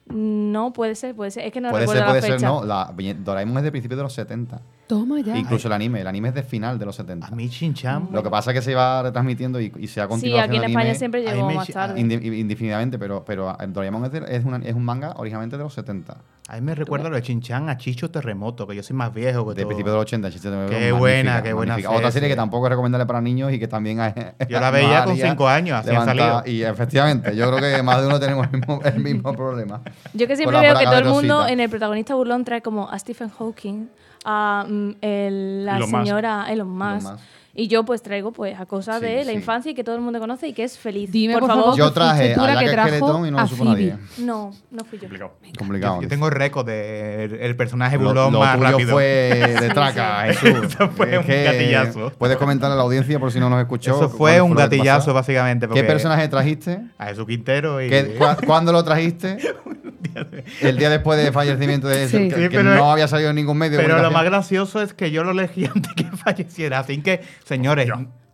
No, 0.06 0.74
puede 0.74 0.96
ser, 0.96 1.16
puede 1.16 1.32
ser. 1.32 1.46
Es 1.46 1.54
que 1.54 1.62
no 1.62 1.70
puede 1.70 1.88
ser, 1.88 1.96
recuerdo 1.98 2.12
puede 2.20 2.22
la 2.22 2.28
ser, 2.28 2.36
fecha. 2.40 2.48
no. 2.48 2.66
La, 2.66 2.94
Doraemon 3.24 3.58
es 3.58 3.64
de 3.64 3.72
principios 3.72 3.98
de 3.98 4.04
los 4.04 4.14
70. 4.14 4.62
Toma 4.88 5.22
ya. 5.22 5.38
Incluso 5.38 5.68
el 5.69 5.73
anime, 5.73 6.01
el 6.01 6.07
anime 6.07 6.30
es 6.30 6.35
de 6.35 6.43
final 6.43 6.77
de 6.77 6.85
los 6.85 6.95
70. 6.97 7.27
A 7.27 7.31
mí 7.31 7.47
Shin-Chan, 7.47 8.10
Lo 8.11 8.22
que 8.22 8.30
pasa 8.30 8.51
es 8.51 8.55
que 8.55 8.61
se 8.61 8.72
iba 8.72 9.01
retransmitiendo 9.01 9.60
y, 9.61 9.72
y 9.80 9.88
se 9.88 10.01
ha 10.01 10.03
Sí, 10.05 10.10
continuado 10.10 10.43
aquí 10.45 10.57
en 10.57 10.64
España 10.64 10.80
anime 10.81 10.95
siempre 10.99 11.22
llegó 11.23 11.49
más 11.51 11.68
tarde. 11.69 11.99
indefinidamente, 12.01 12.99
pero, 12.99 13.23
pero 13.26 13.55
Doraemon 13.68 14.05
es, 14.05 14.11
de- 14.11 14.26
es, 14.35 14.43
una- 14.45 14.57
es 14.57 14.73
un 14.76 14.84
manga 14.84 15.14
originalmente 15.18 15.57
de 15.57 15.64
los 15.64 15.73
70. 15.73 16.18
a 16.49 16.55
mí 16.55 16.61
me 16.61 16.76
recuerda 16.76 17.10
lo 17.10 17.15
de 17.15 17.22
Shin-Chan 17.22 17.69
a 17.69 17.77
Chicho 17.77 18.11
Terremoto, 18.11 18.68
que 18.68 18.76
yo 18.76 18.84
soy 18.84 18.95
más 18.95 19.14
viejo 19.14 19.45
que 19.47 19.53
De 19.55 19.61
todo. 19.61 19.69
principios 19.69 19.93
de 19.93 19.97
los 19.97 20.01
80. 20.01 20.31
chiste 20.31 20.49
de- 20.51 20.65
Qué 20.68 20.72
magnífica, 20.73 20.97
buena, 20.99 21.43
qué 21.43 21.53
buena 21.53 21.72
magnífica. 21.73 21.89
Otra 21.89 22.11
serie. 22.11 22.11
serie 22.11 22.30
que 22.30 22.35
tampoco 22.35 22.65
es 22.68 22.72
recomendable 22.72 23.05
para 23.05 23.22
niños 23.22 23.53
y 23.53 23.60
que 23.60 23.68
también 23.69 24.01
hay. 24.01 24.14
Yo 24.49 24.60
la 24.60 24.69
veía 24.69 25.05
con 25.05 25.15
cinco 25.15 25.47
años, 25.47 25.80
así 25.80 25.95
ha 25.95 26.03
salido. 26.05 26.43
Y 26.45 26.61
efectivamente, 26.64 27.35
yo 27.35 27.49
creo 27.55 27.77
que 27.77 27.81
más 27.84 28.01
de 28.01 28.07
uno 28.07 28.19
tenemos 28.19 28.47
el 28.51 28.60
mismo, 28.60 28.81
el 28.84 28.99
mismo 28.99 29.34
problema. 29.34 29.81
Yo 30.14 30.27
que 30.27 30.35
siempre 30.35 30.60
veo 30.60 30.77
que 30.77 30.84
todo 30.85 30.97
el 30.97 31.05
mundo 31.05 31.47
en 31.47 31.60
el 31.61 31.69
protagonista 31.69 32.15
burlón 32.15 32.43
trae 32.43 32.61
como 32.61 32.89
a 32.89 32.99
Stephen 32.99 33.30
Hawking, 33.30 33.88
a 34.26 34.66
mm, 34.68 34.90
el- 35.02 35.66
la 35.66 35.78
Elon 35.78 35.91
Musk. 35.91 36.04
señora 36.04 36.45
Elon 36.52 36.70
Musk. 36.70 37.12
Musk. 37.12 37.24
Y 37.56 37.68
yo 37.68 37.86
pues 37.86 38.02
traigo 38.02 38.32
pues 38.32 38.60
a 38.60 38.66
cosas 38.66 39.00
Sí, 39.00 39.06
de 39.06 39.26
la 39.26 39.32
infancia 39.32 39.72
y 39.72 39.76
que 39.76 39.84
todo 39.84 39.94
el 39.96 40.02
mundo 40.02 40.20
conoce 40.20 40.48
y 40.48 40.54
que 40.54 40.64
es 40.64 40.76
feliz. 40.80 41.12
Dime, 41.12 41.34
por, 41.34 41.42
por 41.42 41.50
favor. 41.50 41.78
Yo 41.78 41.92
traje 41.94 42.34
a 42.34 42.38
la 42.38 42.54
Jack 42.56 42.64
que 42.66 42.72
trajo 42.72 42.88
Skeleton 42.90 43.28
y 43.28 43.32
no 43.32 43.38
lo 43.38 43.44
a 43.44 43.48
supo 43.48 43.66
nadie. 43.66 43.96
No, 44.18 44.52
no 44.72 44.84
fui 44.86 44.98
yo. 44.98 45.04
Complicado. 45.08 45.34
Complicado. 45.60 46.02
Yo 46.02 46.08
tengo 46.08 46.26
el 46.28 46.32
récord 46.34 46.66
del 46.66 47.34
el 47.36 47.56
personaje 47.56 47.98
burlón 47.98 48.34
lo 48.34 48.40
más 48.40 48.56
tuyo 48.58 48.70
rápido. 48.72 48.92
fue 48.94 49.56
de 49.62 49.70
traca, 49.70 50.24
Jesús. 50.34 50.66
Eso 50.74 50.90
fue 50.90 51.12
Es 51.14 51.20
un 51.20 51.26
que 51.26 51.44
gatillazo. 51.44 52.12
Puedes 52.18 52.38
comentarle 52.38 52.74
a 52.74 52.78
la 52.78 52.84
audiencia 52.84 53.20
por 53.20 53.32
si 53.32 53.40
no 53.40 53.52
nos 53.52 53.60
escuchó. 53.62 53.98
Eso 53.98 54.10
fue 54.10 54.42
un 54.42 54.56
gatillazo, 54.56 55.14
básicamente. 55.14 55.68
¿Qué 55.68 55.84
personaje 55.84 56.28
trajiste? 56.28 56.80
A 56.98 57.06
Jesús 57.06 57.28
Quintero 57.28 57.80
y. 57.84 57.88
¿Qué- 57.90 58.18
cua- 58.18 58.44
¿Cuándo 58.44 58.72
lo 58.72 58.84
trajiste? 58.84 59.38
El 60.62 60.78
día 60.78 60.90
después 60.90 61.18
del 61.24 61.34
fallecimiento 61.34 61.88
de 61.88 62.08
Sí. 62.08 62.30
que, 62.30 62.36
Sí, 62.44 62.50
que 62.50 62.64
no 62.64 62.92
había 62.92 63.08
salido 63.08 63.30
en 63.32 63.36
ningún 63.36 63.58
medio. 63.58 63.78
de 63.78 63.84
Pero 63.84 64.00
lo 64.02 64.12
más 64.12 64.24
gracioso 64.26 64.82
es 64.82 64.94
que 64.94 65.10
yo 65.12 65.24
lo 65.24 65.32
elegí 65.32 65.66
antes 65.66 65.92
que 65.94 66.04
falleciera. 66.04 66.80
Así 66.80 67.02
que, 67.02 67.22
señores, 67.45 67.90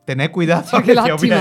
tened 0.06 0.31
cuidado. 0.31 0.64
qué 0.80 0.84
que 0.84 0.91
elegido. 0.94 1.38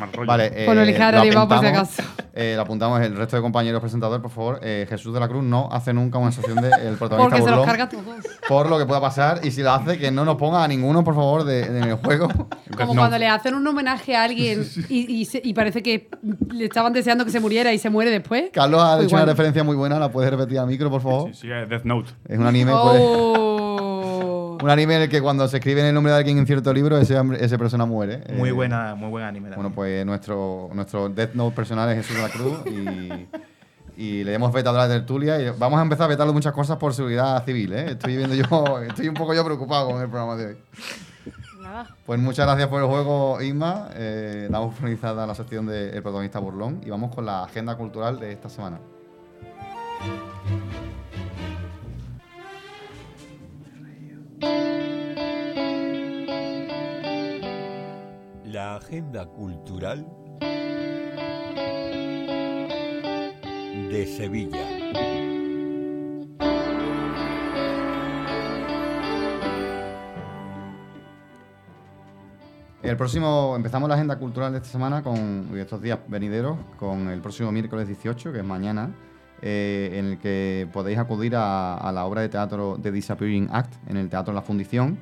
Mal 0.00 0.12
rollo. 0.12 0.26
Vale, 0.26 0.50
Por 0.64 0.74
lo 0.74 0.80
eh, 0.80 0.84
elegir 0.84 1.02
a 1.02 1.12
lo 1.24 1.48
por 1.48 1.58
si 1.60 1.66
acaso. 1.66 2.02
eh, 2.32 2.52
lo 2.56 2.62
apuntamos 2.62 3.00
el 3.02 3.14
resto 3.14 3.36
de 3.36 3.42
compañeros 3.42 3.80
presentadores, 3.80 4.22
por 4.22 4.30
favor. 4.30 4.60
Eh, 4.62 4.86
Jesús 4.88 5.12
de 5.12 5.20
la 5.20 5.28
Cruz 5.28 5.44
no 5.44 5.68
hace 5.70 5.92
nunca 5.92 6.16
una 6.18 6.32
sesión 6.32 6.56
del 6.56 6.72
el 6.80 6.96
protagonista 6.96 7.36
Porque 7.36 7.42
se 7.50 7.56
los 7.56 7.66
carga 7.66 7.84
a 7.84 7.88
todos. 7.90 8.04
por 8.48 8.70
lo 8.70 8.78
que 8.78 8.86
pueda 8.86 9.02
pasar 9.02 9.40
y 9.44 9.50
si 9.50 9.62
lo 9.62 9.70
hace 9.72 9.98
que 9.98 10.10
no 10.10 10.24
nos 10.24 10.36
ponga 10.36 10.64
a 10.64 10.68
ninguno, 10.68 11.04
por 11.04 11.14
favor, 11.14 11.44
de, 11.44 11.68
de 11.68 11.78
en 11.78 11.84
el 11.88 11.96
juego. 11.96 12.28
Como 12.76 12.94
No. 12.94 13.00
cuando 13.02 13.18
le 13.18 13.26
hacen 13.28 13.54
un 13.54 13.66
homenaje 13.66 14.16
a 14.16 14.24
alguien 14.24 14.66
y, 14.88 15.14
y 15.20 15.24
se- 15.26 15.42
y 15.44 15.52
parece 15.52 15.82
que 15.82 16.08
le 16.52 16.64
estaban 16.64 16.94
deseando 16.94 17.24
que 17.26 17.30
se 17.30 17.40
muriera 17.40 17.72
y 17.74 17.78
se 17.78 17.90
muere 17.90 18.10
después. 18.10 18.44
Carlos 18.52 18.80
ha 18.82 18.94
Pues 18.96 19.06
hecho 19.06 19.14
una 19.16 19.22
igual. 19.24 19.34
referencia 19.36 19.62
muy 19.62 19.76
buena, 19.76 19.98
la 19.98 20.10
puedes 20.10 20.30
repetir 20.30 20.58
al 20.58 20.66
micro, 20.68 20.88
por 20.90 21.02
favor. 21.02 21.34
Sí, 21.34 21.40
sí, 21.42 21.50
es 21.52 21.68
Death 21.68 21.84
Note. 21.84 22.12
Es 22.28 22.38
un 22.38 22.46
anime, 22.46 22.72
pues, 22.72 22.98
Oh. 23.02 23.85
Un 24.62 24.70
anime 24.70 24.96
en 24.96 25.02
el 25.02 25.08
que 25.08 25.20
cuando 25.20 25.46
se 25.48 25.58
escribe 25.58 25.80
en 25.80 25.86
el 25.86 25.94
nombre 25.94 26.12
de 26.12 26.18
alguien 26.18 26.38
en 26.38 26.46
cierto 26.46 26.72
libro, 26.72 26.98
ese, 26.98 27.58
persona 27.58 27.86
muere. 27.86 28.22
Muy 28.36 28.48
Eh, 28.48 28.52
buena, 28.52 28.94
muy 28.94 29.08
buen 29.10 29.24
anime. 29.24 29.50
Bueno, 29.54 29.72
pues 29.74 30.04
nuestro, 30.06 30.70
nuestro 30.72 31.08
Death 31.08 31.34
Note 31.34 31.54
personal 31.54 31.88
es 31.90 31.96
Jesús 32.06 32.16
de 32.16 32.22
la 32.22 32.28
Cruz 32.28 32.58
y, 32.66 33.28
y 33.96 34.24
le 34.24 34.34
hemos 34.34 34.52
vetado 34.52 34.76
la 34.76 34.88
tertulia 34.88 35.40
y 35.40 35.50
vamos 35.58 35.78
a 35.78 35.82
empezar 35.82 36.04
a 36.04 36.08
vetarle 36.08 36.32
muchas 36.32 36.52
cosas 36.52 36.76
por 36.76 36.92
seguridad 36.94 37.44
civil, 37.44 37.72
¿eh? 37.72 37.92
Estoy 37.92 38.16
viendo 38.16 38.34
yo, 38.34 38.80
estoy 38.88 39.08
un 39.08 39.14
poco 39.14 39.34
yo 39.34 39.44
preocupado 39.44 39.90
con 39.90 40.00
el 40.02 40.08
programa 40.08 40.36
de 40.36 40.46
hoy. 40.46 40.56
Nada. 41.60 41.86
Pues 42.04 42.20
muchas 42.20 42.46
gracias 42.46 42.68
por 42.68 42.80
el 42.80 42.86
juego, 42.88 43.40
Isma. 43.42 43.88
Eh, 43.94 44.46
damos 44.50 44.74
finalizada 44.76 45.26
la 45.26 45.34
sección 45.34 45.66
del 45.66 45.90
protagonista 46.02 46.38
burlón 46.38 46.80
y 46.84 46.90
vamos 46.90 47.12
con 47.14 47.26
la 47.26 47.44
agenda 47.44 47.76
cultural 47.76 48.20
de 48.20 48.32
esta 48.32 48.48
semana. 48.48 48.78
Agenda 58.86 59.26
cultural 59.26 60.06
de 63.90 64.06
Sevilla. 64.06 64.64
El 72.80 72.96
próximo, 72.96 73.54
empezamos 73.56 73.88
la 73.88 73.96
agenda 73.96 74.20
cultural 74.20 74.52
de 74.52 74.58
esta 74.58 74.68
semana 74.68 75.02
con 75.02 75.50
estos 75.58 75.82
días 75.82 75.98
venideros, 76.06 76.56
con 76.78 77.08
el 77.08 77.20
próximo 77.20 77.50
miércoles 77.50 77.88
18, 77.88 78.32
que 78.32 78.38
es 78.38 78.44
mañana, 78.44 78.94
eh, 79.42 79.90
en 79.94 80.04
el 80.06 80.18
que 80.18 80.68
podéis 80.72 80.98
acudir 80.98 81.34
a, 81.34 81.76
a 81.76 81.90
la 81.90 82.04
obra 82.04 82.20
de 82.20 82.28
teatro 82.28 82.78
The 82.80 82.92
Disappearing 82.92 83.48
Act 83.50 83.74
en 83.88 83.96
el 83.96 84.08
Teatro 84.08 84.32
La 84.32 84.42
Fundición. 84.42 84.96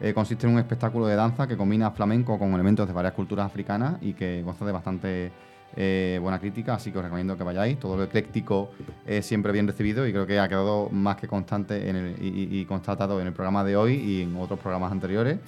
Eh, 0.00 0.14
consiste 0.14 0.46
en 0.46 0.52
un 0.52 0.58
espectáculo 0.60 1.06
de 1.06 1.16
danza 1.16 1.46
que 1.48 1.56
combina 1.56 1.90
flamenco 1.90 2.38
con 2.38 2.52
elementos 2.54 2.86
de 2.86 2.92
varias 2.92 3.14
culturas 3.14 3.46
africanas 3.46 3.96
y 4.00 4.12
que 4.12 4.42
goza 4.44 4.64
de 4.64 4.72
bastante 4.72 5.32
eh, 5.76 6.18
buena 6.22 6.38
crítica, 6.38 6.74
así 6.74 6.90
que 6.92 6.98
os 6.98 7.04
recomiendo 7.04 7.36
que 7.36 7.42
vayáis. 7.44 7.78
Todo 7.80 7.96
lo 7.96 8.04
ecléctico 8.04 8.70
es 9.06 9.26
siempre 9.26 9.52
bien 9.52 9.66
recibido 9.66 10.06
y 10.06 10.12
creo 10.12 10.26
que 10.26 10.38
ha 10.38 10.48
quedado 10.48 10.88
más 10.90 11.16
que 11.16 11.26
constante 11.26 11.88
en 11.90 11.96
el- 11.96 12.16
y, 12.20 12.64
constatado 12.64 13.20
en 13.20 13.26
el 13.26 13.32
programa 13.32 13.64
de 13.64 13.76
hoy 13.76 13.94
y 13.94 14.22
en 14.22 14.36
otros 14.36 14.58
programas 14.60 14.92
anteriores. 14.92 15.38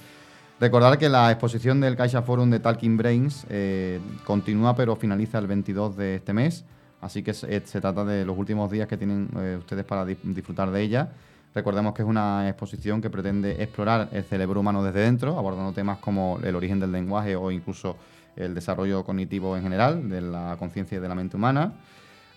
Recordar 0.59 0.97
que 0.99 1.09
la 1.09 1.31
exposición 1.31 1.79
del 1.81 1.95
Caixa 1.95 2.21
Forum 2.21 2.49
de 2.51 2.59
Talking 2.59 2.97
Brains 2.97 3.47
eh, 3.49 3.99
continúa 4.25 4.75
pero 4.75 4.95
finaliza 4.95 5.39
el 5.39 5.47
22 5.47 5.97
de 5.97 6.15
este 6.17 6.33
mes, 6.33 6.65
así 7.01 7.23
que 7.23 7.33
se, 7.33 7.65
se 7.65 7.81
trata 7.81 8.05
de 8.05 8.23
los 8.25 8.37
últimos 8.37 8.69
días 8.69 8.87
que 8.87 8.95
tienen 8.97 9.27
ustedes 9.57 9.85
para 9.85 10.05
di- 10.05 10.17
disfrutar 10.23 10.69
de 10.69 10.81
ella. 10.81 11.09
Recordemos 11.53 11.93
que 11.93 12.01
es 12.01 12.07
una 12.07 12.47
exposición 12.47 13.01
que 13.01 13.09
pretende 13.09 13.61
explorar 13.61 14.07
el 14.13 14.23
cerebro 14.23 14.61
humano 14.61 14.83
desde 14.83 15.01
dentro, 15.01 15.37
abordando 15.37 15.73
temas 15.73 15.97
como 15.97 16.39
el 16.43 16.55
origen 16.55 16.79
del 16.79 16.91
lenguaje 16.91 17.35
o 17.35 17.51
incluso 17.51 17.97
el 18.37 18.55
desarrollo 18.55 19.03
cognitivo 19.03 19.57
en 19.57 19.63
general, 19.63 20.09
de 20.09 20.21
la 20.21 20.55
conciencia 20.57 20.97
y 20.97 21.01
de 21.01 21.09
la 21.09 21.15
mente 21.15 21.35
humana. 21.35 21.73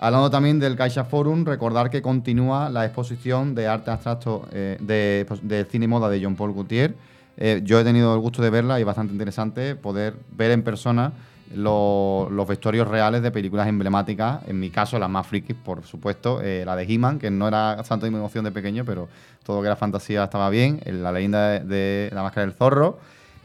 Hablando 0.01 0.28
también 0.31 0.59
del 0.59 0.74
Caixa 0.74 1.05
Forum, 1.05 1.45
recordar 1.45 1.89
que 1.89 2.03
continúa 2.03 2.69
la 2.69 2.85
exposición 2.85 3.55
de 3.55 3.69
arte 3.69 3.93
abstracto 3.93 4.49
eh, 4.51 4.77
de, 4.81 5.24
de 5.43 5.65
cine 5.66 5.85
y 5.85 5.89
moda 5.89 6.09
de 6.09 6.23
John 6.23 6.35
Paul 6.35 6.53
Gaultier. 6.53 6.97
Eh, 7.36 7.61
yo 7.65 7.78
he 7.78 7.85
tenido 7.85 8.12
el 8.15 8.20
gusto 8.20 8.43
de 8.43 8.51
verla 8.51 8.78
y 8.78 8.82
es 8.82 8.86
bastante 8.86 9.12
interesante 9.12 9.77
poder 9.77 10.16
ver 10.36 10.51
en 10.51 10.62
persona 10.62 11.12
lo- 11.55 12.29
los 12.31 12.47
vestuarios 12.49 12.89
reales 12.89 13.23
de 13.23 13.31
películas 13.31 13.69
emblemáticas. 13.69 14.41
En 14.47 14.59
mi 14.59 14.71
caso, 14.71 14.99
las 14.99 15.11
más 15.11 15.27
frikis, 15.27 15.57
por 15.57 15.85
supuesto. 15.85 16.41
eh, 16.43 16.65
la 16.65 16.77
de 16.77 16.85
He-Man, 16.85 17.19
que 17.19 17.31
no 17.31 17.49
era 17.49 17.83
tanto 17.87 18.07
de 18.07 18.12
emoción 18.16 18.45
de 18.45 18.53
pequeño, 18.53 18.85
pero 18.85 19.09
todo 19.45 19.57
lo 19.57 19.62
que 19.62 19.66
era 19.69 19.77
fantasía 19.77 20.25
estaba 20.25 20.49
bien. 20.51 20.81
eh, 20.85 20.93
La 20.93 21.12
leyenda 21.12 21.61
de, 21.61 22.11
la 22.12 22.23
máscara 22.23 22.47
del 22.47 22.55
zorro. 22.55 22.99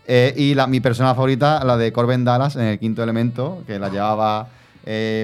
Eh, 0.07 0.33
y 0.37 0.55
la, 0.55 0.65
mi 0.67 0.79
persona 0.79 1.13
favorita, 1.13 1.63
la 1.63 1.77
de 1.77 1.91
Corbin 1.91 2.23
Dallas 2.23 2.55
en 2.55 2.63
el 2.63 2.79
quinto 2.79 3.03
elemento, 3.03 3.63
que 3.67 3.77
la 3.77 3.89
llevaba 3.89 4.47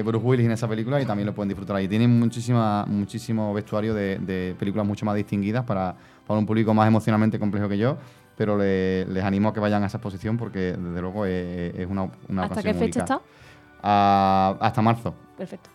Bruce 0.04 0.24
Willis 0.24 0.46
en 0.46 0.52
esa 0.52 0.68
película 0.68 1.00
y 1.00 1.06
también 1.06 1.26
lo 1.26 1.34
pueden 1.34 1.48
disfrutar 1.48 1.74
ahí. 1.76 1.88
Tienen 1.88 2.16
muchísima, 2.20 2.84
muchísimo 2.86 3.52
vestuario 3.52 3.94
de, 3.94 4.54
películas 4.56 4.86
mucho 4.86 5.04
más 5.04 5.16
distinguidas 5.16 5.64
para 5.64 5.96
un 6.28 6.46
público 6.46 6.72
más 6.72 6.86
emocionalmente 6.86 7.38
complejo 7.38 7.68
que 7.68 7.78
yo, 7.78 7.96
pero 8.36 8.56
le- 8.58 9.04
les 9.06 9.24
animo 9.24 9.48
a 9.48 9.54
que 9.54 9.60
vayan 9.60 9.82
a 9.82 9.86
esa 9.86 9.96
exposición 9.98 10.36
porque 10.36 10.74
desde 10.78 11.00
luego 11.00 11.24
es, 11.26 11.74
es 11.74 11.86
una, 11.88 12.10
una 12.28 12.42
¿Hasta 12.42 12.54
ocasión 12.54 12.74
qué 12.74 12.78
fecha 12.78 13.00
única. 13.00 13.14
está? 13.14 14.56
Hasta 14.60 14.82
marzo. 14.82 15.14
Perfecto. 15.36 15.70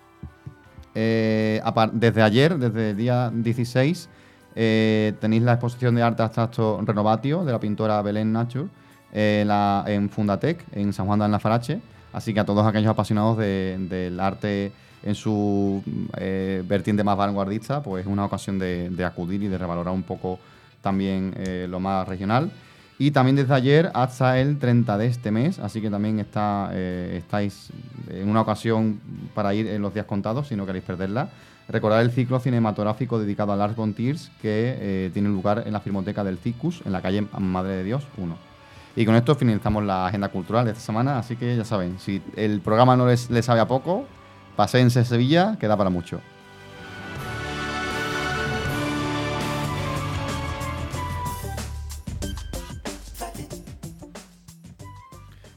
Eh, 0.93 1.61
desde 1.93 2.21
ayer, 2.21 2.57
desde 2.57 2.89
el 2.91 2.97
día 2.97 3.31
16, 3.33 4.09
eh, 4.55 5.13
tenéis 5.21 5.43
la 5.43 5.53
exposición 5.53 5.95
de 5.95 6.03
arte 6.03 6.21
abstracto 6.23 6.81
Renovatio 6.85 7.45
de 7.45 7.51
la 7.53 7.59
pintora 7.59 8.01
Belén 8.01 8.31
Nacho 8.33 8.67
eh, 9.13 9.43
la- 9.45 9.83
en 9.88 10.09
Fundatec, 10.09 10.63
en 10.73 10.93
San 10.93 11.05
Juan 11.05 11.19
de 11.19 11.25
Alnafarache. 11.25 11.81
Así 12.13 12.33
que 12.33 12.41
a 12.41 12.45
todos 12.45 12.65
aquellos 12.65 12.89
apasionados 12.89 13.38
de- 13.38 13.77
del 13.89 14.19
arte 14.19 14.71
en 15.03 15.15
su 15.15 15.81
eh, 16.17 16.61
vertiente 16.67 17.03
más 17.03 17.17
vanguardista, 17.17 17.81
pues 17.81 18.05
es 18.05 18.11
una 18.11 18.25
ocasión 18.25 18.59
de, 18.59 18.89
de 18.89 19.05
acudir 19.05 19.41
y 19.43 19.47
de 19.47 19.57
revalorar 19.57 19.93
un 19.93 20.03
poco 20.03 20.38
también 20.81 21.33
eh, 21.37 21.67
lo 21.69 21.79
más 21.79 22.07
regional. 22.07 22.51
Y 23.01 23.09
también 23.11 23.35
desde 23.35 23.53
ayer 23.55 23.91
hasta 23.95 24.39
el 24.39 24.59
30 24.59 24.97
de 24.97 25.07
este 25.07 25.31
mes, 25.31 25.57
así 25.57 25.81
que 25.81 25.89
también 25.89 26.19
está, 26.19 26.69
eh, 26.71 27.15
estáis 27.17 27.69
en 28.09 28.29
una 28.29 28.41
ocasión 28.41 28.99
para 29.33 29.55
ir 29.55 29.65
en 29.67 29.81
los 29.81 29.93
días 29.93 30.05
contados, 30.05 30.49
si 30.49 30.55
no 30.55 30.67
queréis 30.67 30.83
perderla. 30.83 31.29
Recordar 31.67 32.01
el 32.01 32.11
ciclo 32.11 32.39
cinematográfico 32.39 33.17
dedicado 33.17 33.53
a 33.53 33.63
Art 33.63 33.79
on 33.79 33.93
Tears, 33.93 34.29
que 34.41 34.77
eh, 34.79 35.09
tiene 35.13 35.29
lugar 35.29 35.63
en 35.65 35.73
la 35.73 35.79
Filmoteca 35.79 36.23
del 36.23 36.37
Cicus, 36.37 36.83
en 36.85 36.91
la 36.91 37.01
calle 37.01 37.25
Madre 37.39 37.77
de 37.77 37.83
Dios 37.85 38.05
1. 38.17 38.37
Y 38.95 39.05
con 39.05 39.15
esto 39.15 39.33
finalizamos 39.35 39.83
la 39.83 40.05
agenda 40.05 40.29
cultural 40.29 40.65
de 40.65 40.71
esta 40.71 40.83
semana, 40.83 41.17
así 41.17 41.37
que 41.37 41.55
ya 41.55 41.65
saben, 41.65 41.97
si 41.97 42.21
el 42.35 42.59
programa 42.59 42.95
no 42.97 43.07
les, 43.07 43.31
les 43.31 43.45
sabe 43.45 43.61
a 43.61 43.67
poco, 43.67 44.05
paséense 44.55 44.99
a 44.99 45.05
Sevilla, 45.05 45.57
que 45.59 45.67
da 45.67 45.75
para 45.75 45.89
mucho. 45.89 46.19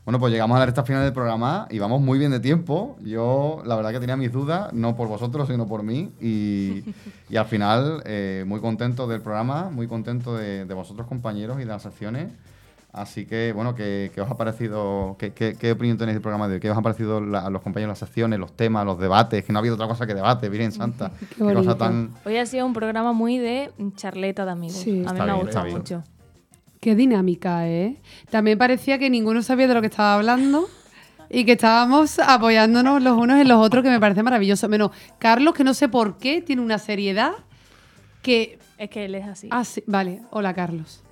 Bueno, 0.04 0.18
pues 0.20 0.32
llegamos 0.32 0.56
a 0.56 0.58
la 0.60 0.66
recta 0.66 0.82
final 0.84 1.02
del 1.02 1.14
programa 1.14 1.66
y 1.70 1.78
vamos 1.78 2.00
muy 2.02 2.18
bien 2.18 2.30
de 2.30 2.38
tiempo. 2.40 2.96
Yo, 3.00 3.62
la 3.64 3.74
verdad 3.74 3.90
que 3.92 4.00
tenía 4.00 4.16
mis 4.16 4.30
dudas, 4.30 4.70
no 4.74 4.94
por 4.96 5.08
vosotros, 5.08 5.48
sino 5.48 5.66
por 5.66 5.82
mí. 5.82 6.12
Y, 6.20 6.84
y 7.30 7.36
al 7.36 7.46
final, 7.46 8.02
eh, 8.04 8.44
muy 8.46 8.60
contento 8.60 9.06
del 9.06 9.22
programa, 9.22 9.70
muy 9.70 9.86
contento 9.88 10.36
de, 10.36 10.66
de 10.66 10.74
vosotros, 10.74 11.06
compañeros, 11.06 11.56
y 11.56 11.60
de 11.60 11.66
las 11.66 11.82
secciones. 11.82 12.30
Así 12.92 13.24
que, 13.26 13.52
bueno, 13.52 13.74
¿qué, 13.74 14.12
qué 14.14 14.20
os 14.20 14.30
ha 14.30 14.36
parecido? 14.36 15.16
¿Qué, 15.18 15.32
qué, 15.32 15.56
qué 15.58 15.72
opinión 15.72 15.96
tenéis 15.98 16.14
del 16.16 16.22
programa 16.22 16.46
de 16.48 16.54
hoy? 16.54 16.60
¿Qué 16.60 16.70
os 16.70 16.76
ha 16.78 16.82
parecido 16.82 17.20
la- 17.20 17.40
a 17.40 17.50
los 17.50 17.60
compañeros 17.62 17.90
las 17.90 17.98
secciones, 17.98 18.38
los 18.38 18.52
temas, 18.52 18.84
los 18.84 19.00
debates? 19.00 19.42
Que 19.44 19.52
no 19.52 19.58
ha 19.58 19.60
habido 19.60 19.74
otra 19.74 19.88
cosa 19.88 20.06
que 20.06 20.14
debate, 20.14 20.48
Virgen 20.50 20.70
Santa. 20.80 21.10
Qué, 21.18 21.38
cosa 21.42 21.54
bonito. 21.54 21.76
tan. 21.76 22.10
Hoy 22.24 22.36
ha 22.36 22.46
sido 22.46 22.66
un 22.66 22.72
programa 22.74 23.12
muy 23.12 23.38
de 23.38 23.72
charleta 23.96 24.44
de 24.44 24.50
amigos. 24.52 24.76
Sí. 24.76 24.90
A 24.90 25.12
mí 25.12 25.18
Está 25.18 25.24
me 25.26 25.30
ha 25.32 25.34
gustado 25.34 25.64
bien. 25.64 25.78
mucho. 25.78 26.04
Qué 26.84 26.94
dinámica, 26.94 27.66
¿eh? 27.66 27.96
También 28.28 28.58
parecía 28.58 28.98
que 28.98 29.08
ninguno 29.08 29.42
sabía 29.42 29.66
de 29.66 29.72
lo 29.72 29.80
que 29.80 29.86
estaba 29.86 30.16
hablando 30.16 30.68
y 31.30 31.46
que 31.46 31.52
estábamos 31.52 32.18
apoyándonos 32.18 33.02
los 33.02 33.16
unos 33.16 33.40
en 33.40 33.48
los 33.48 33.56
otros, 33.56 33.82
que 33.82 33.88
me 33.88 33.98
parece 33.98 34.22
maravilloso. 34.22 34.68
Menos 34.68 34.90
Carlos, 35.18 35.54
que 35.54 35.64
no 35.64 35.72
sé 35.72 35.88
por 35.88 36.18
qué, 36.18 36.42
tiene 36.42 36.60
una 36.60 36.76
seriedad 36.78 37.32
que... 38.20 38.58
Es 38.76 38.90
que 38.90 39.06
él 39.06 39.14
es 39.14 39.26
así. 39.26 39.48
Ah, 39.50 39.64
sí, 39.64 39.82
vale. 39.86 40.20
Hola, 40.30 40.52
Carlos. 40.52 41.02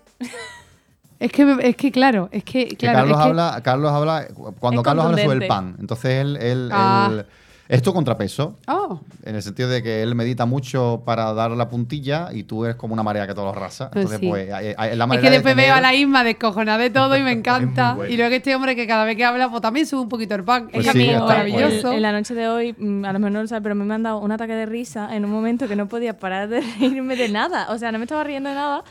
es, 1.19 1.33
que, 1.33 1.57
es 1.63 1.77
que, 1.77 1.91
claro, 1.91 2.29
es 2.33 2.45
que... 2.45 2.69
Que 2.69 2.77
Claro, 2.77 2.99
Carlos, 2.99 3.17
es 3.17 3.23
que- 3.23 3.29
habla, 3.31 3.61
Carlos 3.65 3.93
habla. 3.93 4.27
Cuando 4.61 4.83
Carlos 4.83 5.07
habla 5.07 5.23
sobre 5.23 5.39
el 5.39 5.47
pan, 5.49 5.77
entonces 5.81 6.11
él. 6.21 6.37
él, 6.37 6.69
Ah. 6.71 7.09
él- 7.11 7.27
es 7.69 7.81
tu 7.83 7.93
contrapeso. 7.95 8.59
Oh, 8.69 9.01
En 9.25 9.35
el 9.37 9.43
sentido 9.43 9.69
de 9.69 9.83
que 9.83 10.03
él 10.03 10.15
medita 10.15 10.45
mucho 10.47 11.03
para 11.07 11.33
dar 11.33 11.51
la 11.53 11.69
puntilla 11.69 12.29
y 12.33 12.43
tú 12.43 12.65
eres 12.65 12.77
como 12.77 12.93
una 12.93 13.03
marea 13.03 13.27
que 13.27 13.35
todos 13.35 13.47
los 13.55 13.57
rasa. 13.57 13.91
Pues 13.91 14.05
Entonces, 14.05 14.21
sí. 14.21 14.29
pues, 14.29 14.49
la 14.49 14.59
es 14.59 15.21
que 15.21 15.21
de 15.27 15.31
después 15.31 15.55
tener- 15.55 15.67
veo 15.67 15.75
a 15.75 15.81
la 15.81 15.95
Isma 15.95 16.25
descojonada 16.25 16.79
de 16.79 16.91
todo 16.91 17.17
y 17.17 17.23
me 17.23 17.33
encanta. 17.39 17.95
bueno. 17.95 18.13
Y 18.13 18.17
luego 18.17 18.35
este 18.35 18.55
hombre 18.55 18.77
que 18.77 18.87
cada 18.87 19.05
vez 19.05 19.17
que 19.17 19.25
habla, 19.25 19.49
pues 19.49 19.63
también 19.63 19.87
sube 19.87 20.01
un 20.03 20.09
poquito 20.09 20.35
el 20.35 20.45
pan. 20.45 20.69
Pues 20.73 20.85
Ella 20.85 20.93
sí, 20.93 21.09
está 21.09 21.25
maravilloso. 21.25 21.91
En, 21.91 21.97
en 21.97 22.03
la 22.03 22.13
noche 22.13 22.35
de 22.35 22.49
hoy, 22.49 22.75
mm, 22.77 23.05
a 23.05 23.13
lo 23.13 23.19
mejor 23.19 23.33
no 23.33 23.41
lo 23.43 23.49
sabe, 23.49 23.63
pero 23.63 23.73
a 23.73 23.77
mí 23.77 23.85
me 23.85 23.95
han 23.95 24.03
dado 24.03 24.19
un 24.19 24.33
ataque 24.33 24.53
de 24.55 24.67
risa 24.67 25.15
en 25.15 25.25
un 25.25 25.31
momento 25.31 25.69
que 25.69 25.77
no 25.77 25.87
podía 25.89 26.19
parar 26.19 26.49
de 26.49 26.61
reírme 26.81 27.17
de 27.17 27.29
nada. 27.29 27.69
O 27.71 27.79
sea, 27.79 27.91
no 27.93 27.99
me 27.99 28.05
estaba 28.05 28.25
riendo 28.25 28.49
de 28.51 28.55
nada, 28.57 28.83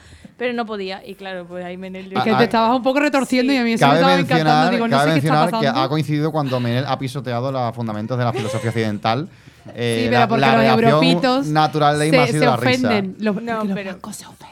pero 0.42 0.54
no 0.54 0.66
podía. 0.66 1.06
Y 1.06 1.14
claro, 1.14 1.46
pues 1.48 1.64
ahí 1.64 1.78
me 1.78 1.92
nervió. 1.92 2.18
Es 2.18 2.24
que 2.24 2.32
Ah, 2.32 2.38
te 2.38 2.42
ah, 2.42 2.46
estabas 2.46 2.76
un 2.76 2.82
poco 2.82 3.00
retorciendo 3.00 3.52
sí. 3.54 3.58
y 3.58 3.60
a 3.62 3.64
mí 3.64 3.74
eso 3.74 3.86
me 3.88 3.94
estaba 3.94 4.14
encantando. 4.16 4.44
mencionar, 4.44 4.72
Digo, 4.72 4.88
no 4.88 4.98
cabe 4.98 5.04
sé 5.14 5.14
qué 5.22 5.28
está 5.28 5.34
mencionar 5.36 5.46
que 5.62 5.68
pasando. 5.68 5.82
ha 5.86 5.90
coincidido 5.90 6.32
cuando 6.32 6.60
Menel 6.60 6.86
ha 6.88 6.98
pisoteado 6.98 7.52
los 7.52 7.76
fundamentos 7.76 8.18
de 8.18 8.24
la 8.26 8.34
filosofía 8.34 8.72
occidental. 8.72 9.30
Eh, 9.76 10.04
Sí, 10.06 10.10
la- 10.12 10.20
pero 10.20 10.30
porque 10.30 10.42
la 10.42 10.56
los 10.76 10.84
europitos 10.84 11.48
natural 11.48 12.00
de 12.00 12.10
se, 12.32 12.48
ofenden. 12.48 13.16
Los, 13.20 13.42
No, 13.42 13.64
los 13.64 13.74
pero- 13.74 13.92
blancos 13.92 14.16
se 14.16 14.26
ofenden. 14.26 14.52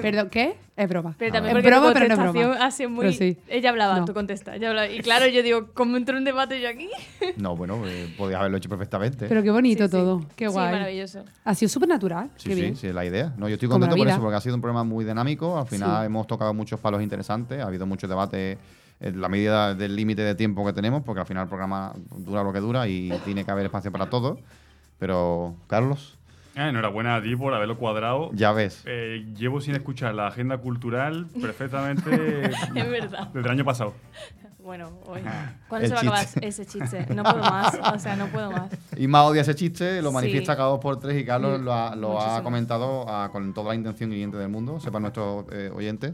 Perdón, 0.00 0.28
¿qué? 0.30 0.56
Es 0.76 0.88
broma. 0.88 1.14
Pero 1.18 1.30
Ah, 1.30 1.34
también 1.34 1.56
es 1.56 1.62
porque 1.62 1.68
broma, 1.76 1.92
pero 1.92 2.08
no 2.08 2.14
es 2.26 2.32
broma. 2.32 2.64
ha 2.64 2.70
sido 2.70 2.90
muy... 2.90 3.06
Pero 3.06 3.12
sí. 3.16 3.38
Ella 3.48 3.70
hablaba, 3.70 3.98
No. 3.98 4.04
tú 4.04 4.14
contestas. 4.14 4.56
ella 4.56 4.68
hablaba. 4.68 4.88
Y 4.88 5.00
claro, 5.00 5.26
yo 5.26 5.42
digo, 5.42 5.68
¿cómo 5.74 5.96
entro 5.96 6.14
en 6.14 6.18
un 6.20 6.24
debate 6.24 6.60
yo 6.60 6.68
aquí? 6.68 6.88
No, 7.36 7.56
bueno, 7.56 7.80
eh, 7.86 8.12
podías 8.16 8.38
haberlo 8.40 8.58
hecho 8.58 8.68
perfectamente. 8.68 9.26
Pero 9.28 9.42
qué 9.42 9.50
bonito 9.50 9.84
Sí, 9.84 9.88
sí. 9.90 9.96
todo. 9.96 10.20
Qué 10.36 10.46
Sí, 10.46 10.52
guay. 10.52 10.72
maravilloso. 10.72 11.24
ha 11.44 11.54
sido 11.54 11.68
súper 11.68 11.88
natural. 11.88 12.30
Sí, 12.36 12.50
qué 12.50 12.54
sí, 12.54 12.60
bien. 12.60 12.76
sí, 12.76 12.86
es 12.86 12.94
la 12.94 13.04
idea. 13.04 13.32
No, 13.38 13.48
yo 13.48 13.54
estoy 13.54 13.68
contento 13.68 13.96
por 13.96 14.06
eso, 14.06 14.20
porque 14.20 14.36
ha 14.36 14.40
sido 14.40 14.54
un 14.54 14.60
programa 14.60 14.84
muy 14.84 15.04
dinámico. 15.04 15.58
Al 15.58 15.66
final 15.66 16.00
Sí. 16.00 16.06
hemos 16.06 16.26
tocado 16.26 16.54
muchos 16.54 16.78
palos 16.78 17.02
interesantes. 17.02 17.60
Ha 17.60 17.66
habido 17.66 17.86
muchos 17.86 18.08
debates 18.08 18.58
la 19.14 19.28
medida 19.28 19.74
del 19.74 19.96
límite 19.96 20.22
de 20.22 20.34
tiempo 20.34 20.64
que 20.64 20.72
tenemos, 20.72 21.02
porque 21.02 21.20
al 21.20 21.26
final 21.26 21.42
el 21.44 21.48
programa 21.48 21.92
dura 22.16 22.42
lo 22.44 22.52
que 22.52 22.60
dura 22.60 22.86
y 22.88 23.10
tiene 23.24 23.44
que 23.44 23.50
haber 23.50 23.66
espacio 23.66 23.90
para 23.90 24.08
todo. 24.08 24.38
Pero, 24.98 25.56
Carlos, 25.66 26.18
Ah, 26.54 26.68
enhorabuena 26.68 27.16
a 27.16 27.22
ti 27.22 27.34
por 27.34 27.54
haberlo 27.54 27.78
cuadrado. 27.78 28.30
ya 28.34 28.52
ves. 28.52 28.82
Eh, 28.84 29.24
llevo 29.38 29.62
sin 29.62 29.74
escuchar 29.74 30.14
la 30.14 30.26
agenda 30.26 30.58
cultural 30.58 31.26
perfectamente 31.40 32.10
Es 32.76 32.90
verdad. 32.90 33.28
desde 33.28 33.48
el 33.48 33.50
año 33.52 33.64
pasado. 33.64 33.94
Bueno, 34.62 34.90
hoy. 35.06 35.22
¿Cuándo 35.66 35.86
El 35.86 35.88
se 35.88 35.94
va 36.06 36.16
a 36.16 36.20
acabar 36.20 36.44
ese 36.44 36.66
chiste? 36.66 37.06
No 37.14 37.22
puedo 37.24 37.38
más. 37.40 37.74
O 37.94 37.98
sea, 37.98 38.16
no 38.16 38.26
puedo 38.26 38.50
más. 38.52 38.70
Isma 38.98 39.24
odia 39.24 39.40
ese 39.40 39.54
chiste, 39.54 40.02
lo 40.02 40.10
Sí. 40.10 40.14
manifiesta 40.14 40.54
cada 40.54 40.68
dos 40.68 40.78
por 40.78 41.00
tres 41.00 41.20
y 41.20 41.24
Carlos 41.24 41.58
lo 41.62 41.72
ha, 41.72 41.96
lo 41.96 42.20
ha 42.20 42.42
comentado 42.42 43.06
ah, 43.08 43.30
con 43.32 43.54
toda 43.54 43.70
la 43.70 43.74
intención 43.74 44.12
hiriente 44.12 44.36
del 44.36 44.50
mundo, 44.50 44.78
sepan 44.78 45.02
nuestros 45.02 45.46
eh, 45.52 45.70
oyentes. 45.74 46.12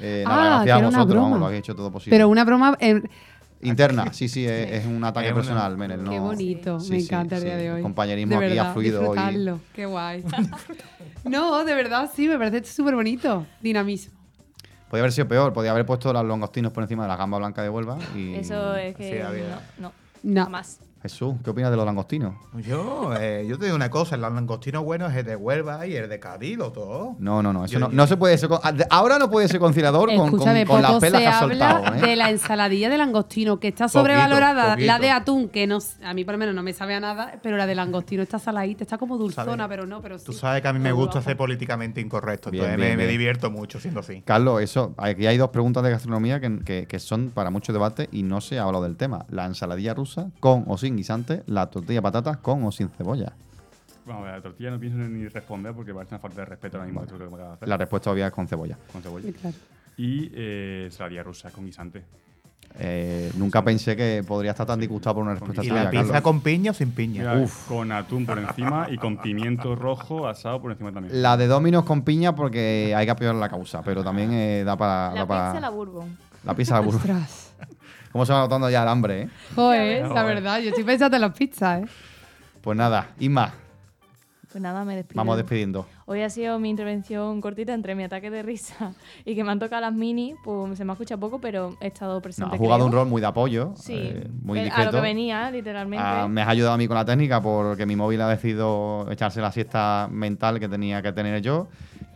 Eh, 0.00 0.24
Ah, 0.26 0.30
nada, 0.30 0.44
gracias 0.44 0.64
que 0.64 0.70
a 0.72 0.78
era 0.78 0.88
una 0.88 0.98
vosotros, 0.98 1.14
vamos, 1.16 1.30
broma. 1.30 1.40
lo 1.40 1.46
habéis 1.46 1.58
hecho 1.60 1.74
todo 1.76 1.90
posible. 1.92 2.14
Pero 2.16 2.28
una 2.28 2.44
broma. 2.44 2.76
en- 2.80 3.08
Interna, 3.62 4.04
sí, 4.12 4.28
sí, 4.28 4.46
es, 4.46 4.72
es 4.72 4.86
un 4.86 5.04
ataque 5.04 5.26
Es 5.28 5.32
una- 5.32 5.40
personal, 5.42 5.76
Menel. 5.76 5.98
Qué 6.04 6.16
no- 6.16 6.22
bonito, 6.22 6.80
Sí, 6.80 6.90
me 6.92 7.00
sí, 7.00 7.06
encanta 7.06 7.36
el 7.36 7.42
sí, 7.42 7.46
día 7.48 7.56
de 7.56 7.72
hoy. 7.72 7.82
compañerismo 7.82 8.30
de 8.40 8.46
aquí 8.46 8.54
verdad, 8.54 8.70
ha 8.70 8.72
fluido 8.72 9.10
hoy. 9.10 9.18
Qué 9.74 9.84
guay. 9.86 10.24
no, 11.24 11.64
de 11.64 11.74
verdad, 11.74 12.10
sí, 12.14 12.28
me 12.28 12.38
parece 12.38 12.64
súper 12.70 12.94
bonito. 12.94 13.46
Dinamismo. 13.60 14.18
Podría 14.88 15.02
haber 15.02 15.12
sido 15.12 15.28
peor, 15.28 15.52
podía 15.52 15.70
haber 15.70 15.86
puesto 15.86 16.12
los 16.12 16.24
longostinos 16.24 16.72
por 16.72 16.82
encima 16.82 17.04
de 17.04 17.08
la 17.10 17.16
gamba 17.16 17.38
blanca 17.38 17.62
de 17.62 17.68
Huelva. 17.68 17.96
Y... 18.16 18.34
Eso 18.34 18.74
es 18.74 18.96
que. 18.96 19.22
No, 19.78 19.88
no. 19.88 19.92
No. 20.22 20.44
Jamás. 20.44 20.80
Jesús, 21.02 21.36
¿qué 21.42 21.48
opinas 21.48 21.70
de 21.70 21.78
los 21.78 21.86
langostinos? 21.86 22.34
Yo, 22.58 23.14
eh, 23.18 23.46
yo 23.48 23.58
te 23.58 23.64
digo 23.64 23.74
una 23.76 23.88
cosa, 23.88 24.16
el 24.16 24.20
langostino 24.20 24.82
bueno 24.84 25.06
es 25.06 25.16
el 25.16 25.24
de 25.24 25.34
Huelva 25.34 25.86
y 25.86 25.96
el 25.96 26.10
de 26.10 26.20
Cádiz, 26.20 26.58
los 26.58 26.74
dos. 26.74 27.14
No, 27.18 27.42
no, 27.42 27.54
no, 27.54 27.64
eso 27.64 27.72
Yo- 27.74 27.80
no, 27.80 27.88
no 27.88 28.06
se 28.06 28.18
puede 28.18 28.36
ser. 28.36 28.50
ah, 28.62 28.74
Ahora 28.90 29.18
no 29.18 29.30
puede 29.30 29.48
ser 29.48 29.60
conciliador 29.60 30.14
con, 30.14 30.30
con, 30.30 30.40
con 30.66 30.82
las 30.82 30.94
pelas 31.00 31.00
se 31.00 31.18
que 31.18 31.26
has 31.26 31.42
habla 31.42 31.70
soltado. 31.80 31.94
¿eh? 31.96 32.00
de 32.06 32.16
la 32.16 32.28
ensaladilla 32.28 32.90
de 32.90 32.98
langostino, 32.98 33.58
que 33.58 33.68
está 33.68 33.88
sobrevalorada. 33.88 34.72
poquito. 34.72 34.86
La 34.86 34.98
de 34.98 35.10
atún, 35.10 35.48
que 35.48 35.66
no, 35.66 35.78
a 36.04 36.12
mí 36.12 36.24
por 36.24 36.32
lo 36.34 36.38
menos 36.38 36.54
no 36.54 36.62
me 36.62 36.74
sabe 36.74 36.94
a 36.94 37.00
nada, 37.00 37.38
pero 37.42 37.56
la 37.56 37.66
de 37.66 37.74
langostino 37.74 38.22
está 38.22 38.38
saladita, 38.38 38.84
está 38.84 38.98
como 38.98 39.16
dulzona, 39.16 39.66
pero 39.68 39.86
no, 39.86 40.02
pero 40.02 40.18
sí. 40.18 40.26
Tú 40.26 40.34
sabes 40.34 40.60
que 40.60 40.68
a 40.68 40.72
mí 40.74 40.80
me 40.80 40.92
gusta 40.92 41.22
ser 41.22 41.34
políticamente 41.36 42.02
incorrecto, 42.02 42.50
Bien, 42.50 42.64
entonces 42.64 42.86
bien, 42.86 42.98
me, 42.98 43.06
divierto 43.06 43.50
mucho 43.50 43.80
siendo 43.80 44.00
así. 44.00 44.20
Carlos, 44.20 44.60
eso, 44.60 44.92
aquí 44.98 45.26
hay 45.26 45.38
dos 45.38 45.48
preguntas 45.48 45.82
de 45.82 45.90
gastronomía 45.92 46.40
que, 46.40 46.58
que- 46.62 46.86
que 46.86 46.98
son 46.98 47.30
para 47.30 47.48
mucho 47.48 47.72
debate 47.72 48.08
y 48.12 48.22
no 48.22 48.42
se 48.42 48.58
ha 48.58 48.64
hablado 48.64 48.84
del 48.84 48.96
tema. 48.96 49.24
La 49.30 49.46
ensaladilla 49.46 49.94
rusa 49.94 50.28
con 50.40 50.64
o 50.66 50.76
sin 50.76 50.89
guisante, 50.96 51.42
la 51.46 51.68
tortilla 51.70 51.98
de 51.98 52.02
patatas 52.02 52.36
con 52.38 52.62
o 52.64 52.72
sin 52.72 52.88
cebolla. 52.90 53.32
Vamos 54.06 54.22
a 54.22 54.26
ver, 54.26 54.34
la 54.36 54.42
tortilla 54.42 54.70
no 54.70 54.80
pienso 54.80 54.98
ni 54.98 55.28
responder 55.28 55.72
porque 55.74 55.92
parece 55.94 56.14
una 56.14 56.20
falta 56.20 56.40
de 56.40 56.46
respeto 56.46 56.76
ahora 56.78 56.86
mismo 56.86 57.02
esto 57.02 57.18
que 57.18 57.24
me 57.26 57.42
hacer. 57.42 57.68
La 57.68 57.76
respuesta 57.76 58.10
obvia 58.10 58.26
es 58.28 58.32
con 58.32 58.46
cebolla. 58.48 58.76
Con 58.92 59.02
cebolla. 59.02 59.26
Sí, 59.26 59.32
claro. 59.34 59.56
Y 59.96 60.30
eh, 60.34 60.88
saladilla 60.90 61.22
rusa 61.22 61.50
con 61.50 61.66
guisante. 61.66 62.02
Eh, 62.78 63.32
nunca 63.36 63.62
pensé 63.64 63.96
que 63.96 64.22
podría 64.26 64.52
estar 64.52 64.64
tan 64.66 64.78
disgustado 64.78 65.16
por 65.16 65.24
una 65.24 65.32
respuesta 65.32 65.62
¿Y 65.64 65.68
tuya, 65.68 65.84
la 65.84 65.90
pizza 65.90 66.04
Carlos. 66.04 66.22
con 66.22 66.40
piña 66.40 66.70
o 66.70 66.74
sin 66.74 66.92
piña? 66.92 67.34
Mira, 67.34 67.46
Con 67.68 67.90
atún 67.90 68.24
por 68.26 68.38
encima 68.38 68.86
y 68.90 68.96
con 68.96 69.18
pimiento 69.18 69.74
rojo 69.74 70.28
asado 70.28 70.62
por 70.62 70.70
encima 70.70 70.92
también. 70.92 71.20
La 71.20 71.36
de 71.36 71.48
Dominos 71.48 71.84
con 71.84 72.02
piña 72.02 72.34
porque 72.34 72.94
hay 72.96 73.06
que 73.06 73.10
apoyar 73.10 73.34
la 73.34 73.48
causa, 73.48 73.82
pero 73.82 74.04
también 74.04 74.32
eh, 74.32 74.62
da 74.64 74.76
para... 74.76 75.12
La 75.12 75.20
da 75.20 75.26
para- 75.26 75.48
pizza 75.52 75.60
la 75.60 75.70
bourbon. 75.70 76.16
la 76.44 76.54
pizza 76.54 76.78
de 76.80 76.86
burro. 76.86 76.98
¿Cómo 78.12 78.26
se 78.26 78.32
va 78.32 78.40
notando 78.40 78.68
ya 78.70 78.82
el 78.82 78.88
hambre, 78.88 79.22
eh? 79.22 79.28
Joder, 79.54 80.08
la 80.08 80.22
verdad, 80.24 80.60
yo 80.60 80.70
estoy 80.70 80.84
pensando 80.84 81.16
en 81.16 81.20
las 81.22 81.32
pizzas, 81.36 81.82
¿eh? 81.82 81.86
Pues 82.60 82.76
nada, 82.76 83.10
Isma, 83.18 83.52
Pues 84.50 84.60
nada, 84.60 84.84
me 84.84 84.96
despido. 84.96 85.16
vamos 85.18 85.36
despidiendo. 85.36 85.86
Hoy 86.06 86.22
ha 86.22 86.28
sido 86.28 86.58
mi 86.58 86.70
intervención 86.70 87.40
cortita 87.40 87.72
entre 87.72 87.94
mi 87.94 88.02
ataque 88.02 88.30
de 88.30 88.42
risa 88.42 88.92
y 89.24 89.36
que 89.36 89.44
me 89.44 89.52
han 89.52 89.60
tocado 89.60 89.80
las 89.82 89.92
mini. 89.94 90.34
Pues 90.44 90.76
se 90.76 90.84
me 90.84 90.90
ha 90.90 90.94
escuchado 90.94 91.20
poco, 91.20 91.40
pero 91.40 91.76
he 91.80 91.86
estado 91.86 92.14
No, 92.14 92.20
presente. 92.20 92.50
has 92.52 92.58
jugado 92.58 92.78
creo. 92.80 92.86
un 92.86 92.92
rol 92.92 93.06
muy 93.08 93.20
de 93.20 93.28
apoyo, 93.28 93.72
Sí, 93.76 93.94
eh, 93.96 94.26
muy 94.42 94.58
eh, 94.58 94.62
a 94.62 94.64
discreto. 94.64 94.90
lo 94.90 94.96
que 94.98 95.02
venía, 95.02 95.50
literalmente. 95.52 96.04
Ah, 96.04 96.26
me 96.28 96.42
has 96.42 96.48
ayudado 96.48 96.74
a 96.74 96.78
mí 96.78 96.88
con 96.88 96.96
la 96.96 97.04
técnica 97.04 97.40
porque 97.40 97.86
mi 97.86 97.94
móvil 97.94 98.20
ha 98.22 98.28
decidido 98.28 99.06
echarse 99.10 99.40
la 99.40 99.52
siesta 99.52 100.08
mental 100.10 100.58
que 100.58 100.68
tenía 100.68 101.00
que 101.00 101.12
tener 101.12 101.40
yo. 101.42 101.68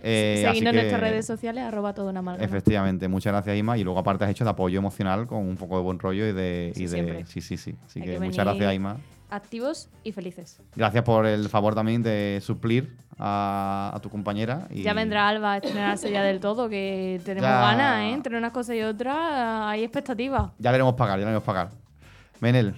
Eh, 0.07 0.43
Seguidnos 0.47 0.71
en 0.75 0.77
nuestras 0.77 1.01
redes 1.01 1.27
sociales, 1.27 1.65
arroba 1.65 1.95
todo 1.95 2.11
una 2.11 2.19
amalgama. 2.21 2.45
Efectivamente, 2.45 3.09
muchas 3.09 3.33
gracias 3.33 3.57
Isma. 3.57 3.79
Y 3.79 3.85
luego 3.85 3.99
aparte 3.99 4.25
has 4.25 4.31
hecho 4.31 4.45
de 4.45 4.51
apoyo 4.51 4.79
emocional 4.79 5.27
con 5.27 5.39
un 5.39 5.57
poco 5.57 5.79
de 5.79 5.83
buen 5.83 5.99
rollo 5.99 6.27
y 6.29 6.33
de... 6.33 6.73
Sí, 6.75 6.85
y 6.85 6.87
de 6.89 7.25
sí, 7.27 7.41
sí, 7.41 7.57
sí. 7.57 7.75
Así 7.87 8.01
Hay 8.01 8.07
que, 8.07 8.13
que 8.15 8.21
muchas 8.21 8.45
gracias 8.45 8.75
Isma. 8.75 8.97
Activos 9.31 9.89
y 10.05 10.13
felices. 10.13 10.61
Gracias 10.77 11.03
por 11.03 11.25
el 11.27 11.49
favor 11.49 11.75
también 11.75 12.03
de 12.03 12.39
suplir 12.43 12.97
a, 13.19 13.91
a 13.95 13.99
tu 14.01 14.11
compañera. 14.11 14.69
Y 14.71 14.83
Ya 14.83 14.93
vendrá 14.93 15.27
Alba 15.29 15.55
a 15.55 15.57
estrenarse 15.57 16.11
ya 16.13 16.23
del 16.23 16.39
todo, 16.39 16.69
que 16.69 17.21
tenemos 17.25 17.49
Ya. 17.49 17.61
ganas, 17.61 18.01
¿eh? 18.03 18.13
Entre 18.13 18.37
una 18.37 18.53
cosa 18.53 18.75
y 18.77 18.83
otra 18.83 19.69
hay 19.71 19.83
expectativas. 19.83 20.53
Ya 20.59 20.71
le 20.71 20.75
haremos 20.77 20.95
pagar, 20.95 21.19
ya 21.19 21.25
le 21.25 21.31
haremos 21.31 21.43
pagar. 21.45 21.71
Menel, 22.41 22.75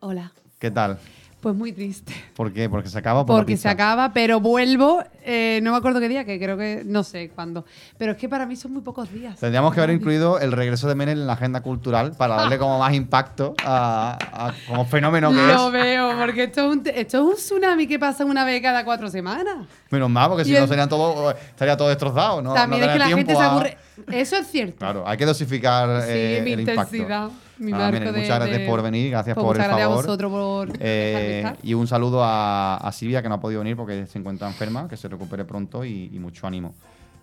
Hola. 0.00 0.32
¿qué 0.58 0.70
tal? 0.70 0.98
Pues 1.44 1.54
muy 1.54 1.72
triste. 1.72 2.14
¿Por 2.34 2.54
qué? 2.54 2.70
Porque 2.70 2.88
se 2.88 2.96
acaba 2.98 3.26
por 3.26 3.36
Porque 3.36 3.58
se 3.58 3.68
acaba, 3.68 4.14
pero 4.14 4.40
vuelvo, 4.40 5.04
eh, 5.26 5.60
no 5.62 5.72
me 5.72 5.76
acuerdo 5.76 6.00
qué 6.00 6.08
día, 6.08 6.24
que 6.24 6.38
creo 6.38 6.56
que 6.56 6.80
no 6.86 7.04
sé 7.04 7.28
cuándo. 7.34 7.66
Pero 7.98 8.12
es 8.12 8.16
que 8.18 8.30
para 8.30 8.46
mí 8.46 8.56
son 8.56 8.72
muy 8.72 8.80
pocos 8.80 9.12
días. 9.12 9.38
Tendríamos 9.40 9.74
que 9.74 9.80
haber 9.80 9.94
incluido 9.94 10.38
el 10.40 10.52
regreso 10.52 10.88
de 10.88 10.94
Menel 10.94 11.18
en 11.20 11.26
la 11.26 11.34
agenda 11.34 11.60
cultural 11.60 12.12
para 12.16 12.36
darle 12.36 12.56
como 12.56 12.78
más 12.78 12.94
impacto 12.94 13.54
a, 13.62 14.16
a- 14.32 14.54
como 14.66 14.86
fenómeno 14.86 15.28
que 15.32 15.36
Lo 15.36 15.66
es. 15.66 15.72
veo, 15.72 16.16
porque 16.18 16.44
esto 16.44 16.62
es, 16.62 16.76
un, 16.78 16.82
esto 16.86 17.18
es 17.18 17.22
un 17.22 17.34
tsunami 17.34 17.86
que 17.86 17.98
pasa 17.98 18.24
una 18.24 18.46
vez 18.46 18.62
cada 18.62 18.82
cuatro 18.82 19.10
semanas. 19.10 19.66
Menos 19.90 20.08
mal, 20.08 20.30
porque 20.30 20.46
si 20.46 20.52
no 20.54 20.66
serían 20.66 20.88
todo, 20.88 21.30
estaría 21.32 21.76
todo 21.76 21.88
destrozado. 21.90 22.40
¿no? 22.40 22.54
También 22.54 22.80
no 22.80 22.86
es 22.86 22.92
que 22.94 22.98
la 23.00 23.08
gente 23.08 23.36
se 23.36 23.42
aburre. 23.42 23.76
Eso 24.10 24.36
es 24.38 24.46
cierto. 24.50 24.78
Claro, 24.78 25.06
hay 25.06 25.18
que 25.18 25.26
dosificar 25.26 26.00
Sí, 26.04 26.08
eh, 26.10 26.40
mi 26.42 26.52
el 26.52 26.60
intensidad, 26.60 27.24
impacto. 27.26 27.43
Mi 27.58 27.72
de- 27.72 28.12
muchas 28.12 28.38
gracias 28.38 28.58
de- 28.58 28.66
por 28.66 28.82
venir, 28.82 29.10
gracias 29.10 29.34
Pues 29.34 29.44
por 29.44 29.56
el 29.56 29.62
muchas 29.62 29.68
gracias 29.68 29.86
a 29.86 29.88
favor. 29.90 30.04
vosotros 30.06 30.30
por 30.32 30.68
Eh, 30.80 31.52
y 31.62 31.74
un 31.74 31.86
saludo 31.86 32.22
a, 32.24 32.76
a 32.76 32.92
Silvia, 32.92 33.22
que 33.22 33.28
no 33.28 33.36
ha 33.36 33.40
podido 33.40 33.60
venir 33.60 33.76
porque 33.76 34.06
se 34.06 34.18
encuentra 34.18 34.48
enferma, 34.48 34.88
que 34.88 34.96
se 34.96 35.08
recupere 35.08 35.44
pronto 35.44 35.84
y, 35.84 36.10
y 36.12 36.18
mucho 36.18 36.46
ánimo. 36.46 36.74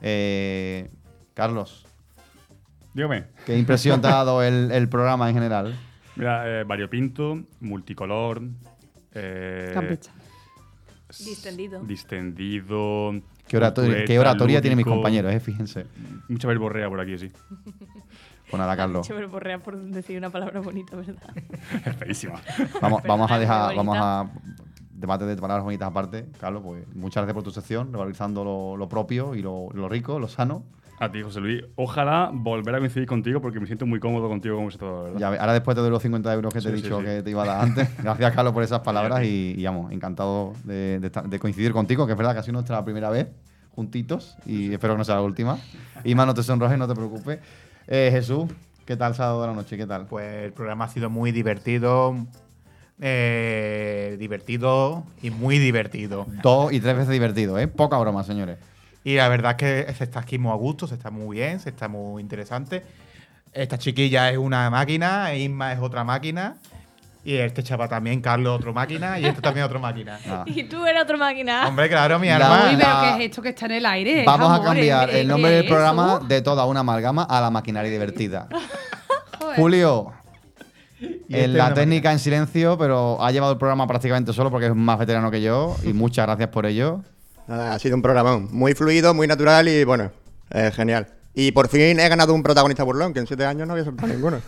Eh, 0.02 0.90
Carlos, 1.34 1.86
Dígame. 2.94 3.26
¿qué 3.46 3.58
impresión 3.58 4.02
te 4.02 4.08
ha 4.08 4.12
dado 4.12 4.42
el, 4.44 4.72
el 4.72 4.90
programa 4.90 5.28
en 5.30 5.36
general? 5.36 5.76
Mira, 6.16 6.62
eh, 6.62 6.64
variopinto, 6.66 7.40
multicolor. 7.62 8.42
eh, 9.14 9.72
Campecha. 9.74 10.12
Distendido. 11.20 11.82
Distendido. 11.84 13.14
¿Qué, 13.48 13.58
orato- 13.58 13.82
cultureta, 13.82 14.06
qué 14.08 14.20
oratoria 14.20 14.62
tienen 14.62 14.78
mis 14.78 14.86
lúdico. 14.86 14.96
compañeros, 15.02 15.34
eh? 15.34 15.40
Fíjense. 15.42 15.86
Mucha 16.30 16.48
verborrea 16.48 16.88
por 16.90 17.02
aquí, 17.02 17.18
sí. 17.18 17.30
Pues 18.52 18.60
nada, 18.60 18.76
Carlos. 18.78 19.08
Borrea 19.32 19.58
por 19.60 19.82
decir 19.82 20.18
una 20.18 20.30
palabra 20.30 20.60
bonita, 20.60 20.96
¿verdad? 20.96 21.16
Es 21.86 21.96
feísima. 21.96 22.40
Vamos, 22.82 23.02
vamos 23.08 23.32
a 23.32 23.40
dejar, 23.40 23.76
vamos 23.76 23.98
a 24.00 24.30
debate 24.94 25.26
de 25.26 25.36
palabras 25.38 25.64
bonitas 25.64 25.88
aparte. 25.88 26.28
Carlos, 26.40 26.62
pues 26.64 26.86
muchas 26.96 27.24
gracias 27.24 27.34
por 27.34 27.44
tu 27.44 27.52
sección, 27.52 27.92
revalorizando 27.92 28.44
lo, 28.44 28.78
lo 28.78 28.88
propio 28.90 29.34
y 29.36 29.42
lo, 29.42 29.70
lo 29.74 29.90
rico, 29.90 30.20
lo 30.20 30.28
sano. 30.28 30.64
A 31.00 31.12
ti, 31.12 31.24
José 31.24 31.40
Luis. 31.40 31.64
Ojalá 31.78 32.30
volver 32.32 32.76
a 32.76 32.78
coincidir 32.78 33.08
contigo 33.08 33.42
porque 33.42 33.60
me 33.60 33.66
siento 33.66 33.88
muy 33.88 34.00
cómodo 34.00 34.30
contigo 34.30 34.56
como 34.58 34.70
todo, 34.70 35.04
¿verdad? 35.06 35.20
Ya 35.20 35.28
ahora 35.30 35.54
después 35.54 35.74
te 35.74 35.82
doy 35.82 35.90
los 35.90 36.02
50 36.04 36.32
euros 36.32 36.54
que 36.54 36.62
te 36.62 36.68
he 36.70 36.72
Sí, 36.74 36.78
sí, 36.78 36.84
dicho 36.84 37.00
sí. 37.00 37.06
que 37.06 37.24
te 37.24 37.30
iba 37.32 37.42
a 37.42 37.46
dar 37.48 37.62
antes. 37.62 37.98
Gracias, 38.04 38.32
Carlos, 38.36 38.54
por 38.54 38.62
esas 38.62 38.82
palabras 38.82 39.24
y, 39.24 39.56
y, 39.58 39.64
vamos, 39.66 39.92
encantado 39.92 40.54
de, 40.64 41.00
de 41.00 41.08
estar- 41.12 41.28
de 41.28 41.40
coincidir 41.40 41.72
contigo, 41.72 42.06
que 42.06 42.12
es 42.12 42.18
verdad 42.18 42.34
que 42.34 42.40
ha 42.40 42.44
sido 42.44 42.54
nuestra 42.54 42.84
primera 42.86 43.10
vez 43.10 43.30
juntitos 43.74 44.38
y 44.46 44.72
espero 44.74 44.94
que 44.94 45.00
no 45.00 45.04
sea 45.06 45.16
la 45.16 45.22
última. 45.22 45.58
Y 46.04 46.14
más, 46.14 46.28
no 46.28 46.34
te 46.36 46.44
sonrojes, 46.44 46.78
no 46.78 46.88
te 46.88 46.94
preocupes. 46.94 47.40
Eh, 47.94 48.08
Jesús, 48.10 48.50
¿qué 48.86 48.96
tal 48.96 49.16
sábado 49.16 49.42
de 49.42 49.48
la 49.48 49.54
noche? 49.54 49.76
¿Qué 49.76 49.86
tal? 49.86 50.06
Pues 50.06 50.46
el 50.46 50.54
programa 50.54 50.86
ha 50.86 50.88
sido 50.88 51.10
muy 51.10 51.34
divertido, 51.34 52.26
eh, 53.02 54.16
divertido 54.18 55.04
y 55.22 55.30
muy 55.30 55.60
divertido. 55.60 56.26
Dos 56.42 56.72
y 56.72 56.80
tres 56.80 56.96
veces 56.96 57.12
divertido, 57.12 57.60
¿eh? 57.60 57.68
Poca 57.68 57.98
broma, 57.98 58.24
señores. 58.24 58.60
Y 59.04 59.16
la 59.16 59.28
verdad 59.28 59.58
es 59.62 59.88
que 59.88 59.94
se 59.94 60.06
está 60.06 60.22
aquí 60.22 60.38
muy 60.38 60.54
a 60.54 60.56
gusto, 60.56 60.88
se 60.88 60.96
está 60.96 61.12
muy 61.12 61.36
bien, 61.36 61.60
se 61.60 61.68
está 61.68 61.90
muy 61.90 62.22
interesante. 62.22 62.82
Esta 63.52 63.78
chiquilla 63.78 64.32
es 64.32 64.38
una 64.38 64.70
máquina, 64.70 65.36
Isma 65.36 65.74
es 65.74 65.80
otra 65.82 66.06
máquina. 66.06 66.60
Y 67.24 67.36
este 67.36 67.62
chaval 67.62 67.88
también, 67.88 68.20
Carlos, 68.20 68.60
otra 68.60 68.72
máquina. 68.72 69.20
Y 69.20 69.26
este 69.26 69.42
también 69.42 69.66
otra 69.66 69.78
máquina. 69.80 70.20
Y 70.48 70.64
tú 70.64 70.86
eres 70.86 71.04
otra 71.04 71.18
máquina. 71.18 71.68
Hombre, 71.68 71.88
claro, 71.88 72.18
mi 72.18 72.30
arma. 72.30 72.70
Uy, 72.72 72.78
pero 72.78 72.90
¿qué 73.02 73.10
es 73.24 73.30
esto 73.30 73.42
que 73.44 73.50
está 73.50 73.66
en 73.68 73.72
el 73.74 73.86
aire? 73.86 74.24
Vamos 74.26 74.60
a 74.60 74.64
cambiar 74.64 75.10
¿qué- 75.10 75.22
el 75.22 75.28
nombre 75.28 75.52
del 75.52 75.68
programa 75.68 76.18
eso? 76.18 76.28
de 76.28 76.42
toda 76.42 76.66
una 76.66 76.80
amalgama 76.80 77.24
a 77.24 77.40
la 77.42 77.52
maquinaria 77.52 77.92
divertida. 77.92 78.48
Julio, 79.56 80.12
Y 81.00 81.06
en 81.06 81.20
este 81.30 81.48
la 81.50 81.74
técnica 81.74 82.12
en 82.12 82.20
silencio, 82.20 82.78
pero 82.78 83.24
ha 83.24 83.32
llevado 83.32 83.52
el 83.54 83.58
programa 83.60 83.86
prácticamente 83.88 84.34
solo 84.34 84.50
porque 84.50 84.68
es 84.68 84.76
más 84.76 84.98
veterano 84.98 85.30
que 85.30 85.42
yo 85.42 85.76
y 85.84 85.94
muchas 85.94 86.26
gracias 86.26 86.50
por 86.50 86.66
ello. 86.66 87.02
Nada, 87.48 87.74
ha 87.74 87.80
sido 87.80 87.96
un 87.96 88.02
programón 88.02 88.48
muy 88.52 88.74
fluido, 88.74 89.14
muy 89.14 89.28
natural 89.28 89.68
y 89.68 89.84
bueno, 89.84 90.12
eh, 90.52 90.72
genial. 90.74 91.08
Y 91.34 91.52
por 91.52 91.68
fin 91.70 92.00
he 92.00 92.10
ganado 92.10 92.34
un 92.34 92.44
protagonista 92.44 92.84
burlón, 92.84 93.14
que 93.14 93.20
en 93.20 93.28
siete 93.28 93.46
años 93.46 93.68
no 93.68 93.74
había 93.74 93.86
soltado 93.86 94.12
ninguno. 94.14 94.42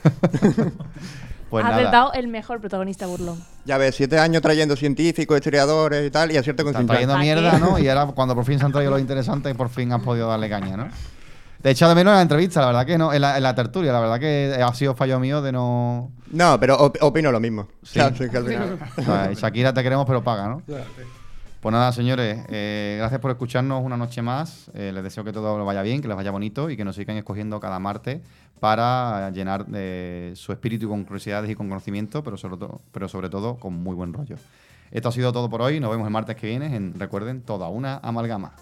Pues 1.53 1.63
Has 1.65 1.69
nada, 1.69 1.81
acertado 1.83 2.13
el 2.13 2.27
mejor 2.29 2.59
protagonista 2.59 3.05
burlón. 3.05 3.39
Ya 3.63 3.77
ves, 3.77 3.93
siete 3.93 4.17
años 4.17 4.41
trayendo 4.41 4.75
científicos, 4.75 5.37
historiadores 5.37 6.07
y 6.07 6.09
tal, 6.09 6.31
y 6.31 6.37
acierto 6.37 6.63
con 6.63 6.71
están 6.71 6.87
trayendo 6.87 7.13
¿Para 7.13 7.23
mierda? 7.23 7.59
¿no? 7.59 7.77
Y 7.77 7.87
ahora 7.87 8.07
cuando 8.07 8.33
por 8.33 8.43
fin 8.43 8.57
se 8.57 8.65
han 8.65 8.71
traído 8.71 8.89
lo 8.89 8.97
interesante, 8.97 9.53
por 9.53 9.69
fin 9.69 9.91
has 9.93 10.01
podido 10.01 10.27
darle 10.27 10.49
caña, 10.49 10.75
¿no? 10.77 10.87
Te 11.61 11.69
he 11.69 11.71
echado 11.73 11.89
de 11.91 11.95
menos 11.95 12.11
en 12.13 12.15
la 12.15 12.21
entrevista, 12.23 12.59
la 12.59 12.65
verdad 12.65 12.87
que 12.87 12.97
no, 12.97 13.13
en 13.13 13.21
la, 13.21 13.37
en 13.37 13.43
la 13.43 13.53
tertulia, 13.53 13.93
la 13.93 13.99
verdad 13.99 14.19
que 14.19 14.57
ha 14.61 14.73
sido 14.73 14.95
fallo 14.95 15.19
mío 15.19 15.43
de 15.43 15.51
no. 15.51 16.11
No, 16.31 16.59
pero 16.59 16.75
op- 16.75 16.97
opino 17.01 17.31
lo 17.31 17.39
mismo. 17.39 17.67
Sí. 17.83 17.99
Sí 18.17 18.29
que 18.31 18.37
al 18.37 18.45
final- 18.47 18.79
O 18.97 19.01
sea, 19.03 19.29
Shakira 19.33 19.71
te 19.75 19.83
queremos, 19.83 20.07
pero 20.07 20.23
paga, 20.23 20.47
¿no? 20.47 20.63
Pues 21.61 21.71
nada, 21.71 21.93
señores, 21.93 22.39
eh, 22.49 22.95
gracias 22.99 23.21
por 23.21 23.31
escucharnos 23.31 23.81
una 23.85 23.95
noche 23.95 24.21
más. 24.21 24.69
Eh, 24.73 24.91
les 24.93 25.03
deseo 25.03 25.23
que 25.23 25.31
todo 25.31 25.55
les 25.57 25.65
vaya 25.65 25.81
bien, 25.83 26.01
que 26.01 26.09
les 26.09 26.17
vaya 26.17 26.31
bonito 26.31 26.69
y 26.69 26.75
que 26.75 26.83
nos 26.83 26.95
sigan 26.97 27.15
escogiendo 27.15 27.59
cada 27.61 27.79
martes 27.79 28.19
para 28.63 29.29
llenar 29.31 29.65
de 29.65 30.31
su 30.37 30.53
espíritu 30.53 30.87
con 30.87 31.03
curiosidades 31.03 31.51
y 31.51 31.53
con 31.53 31.67
conocimiento, 31.67 32.23
pero 32.23 32.37
sobre, 32.37 32.55
todo, 32.55 32.79
pero 32.93 33.09
sobre 33.09 33.27
todo 33.27 33.57
con 33.57 33.73
muy 33.73 33.93
buen 33.93 34.13
rollo. 34.13 34.37
Esto 34.89 35.09
ha 35.09 35.11
sido 35.11 35.33
todo 35.33 35.49
por 35.49 35.61
hoy. 35.61 35.81
Nos 35.81 35.91
vemos 35.91 36.07
el 36.07 36.13
martes 36.13 36.37
que 36.37 36.47
viene 36.47 36.73
en, 36.73 36.97
recuerden, 36.97 37.41
toda 37.41 37.67
una 37.67 37.97
amalgama. 37.97 38.53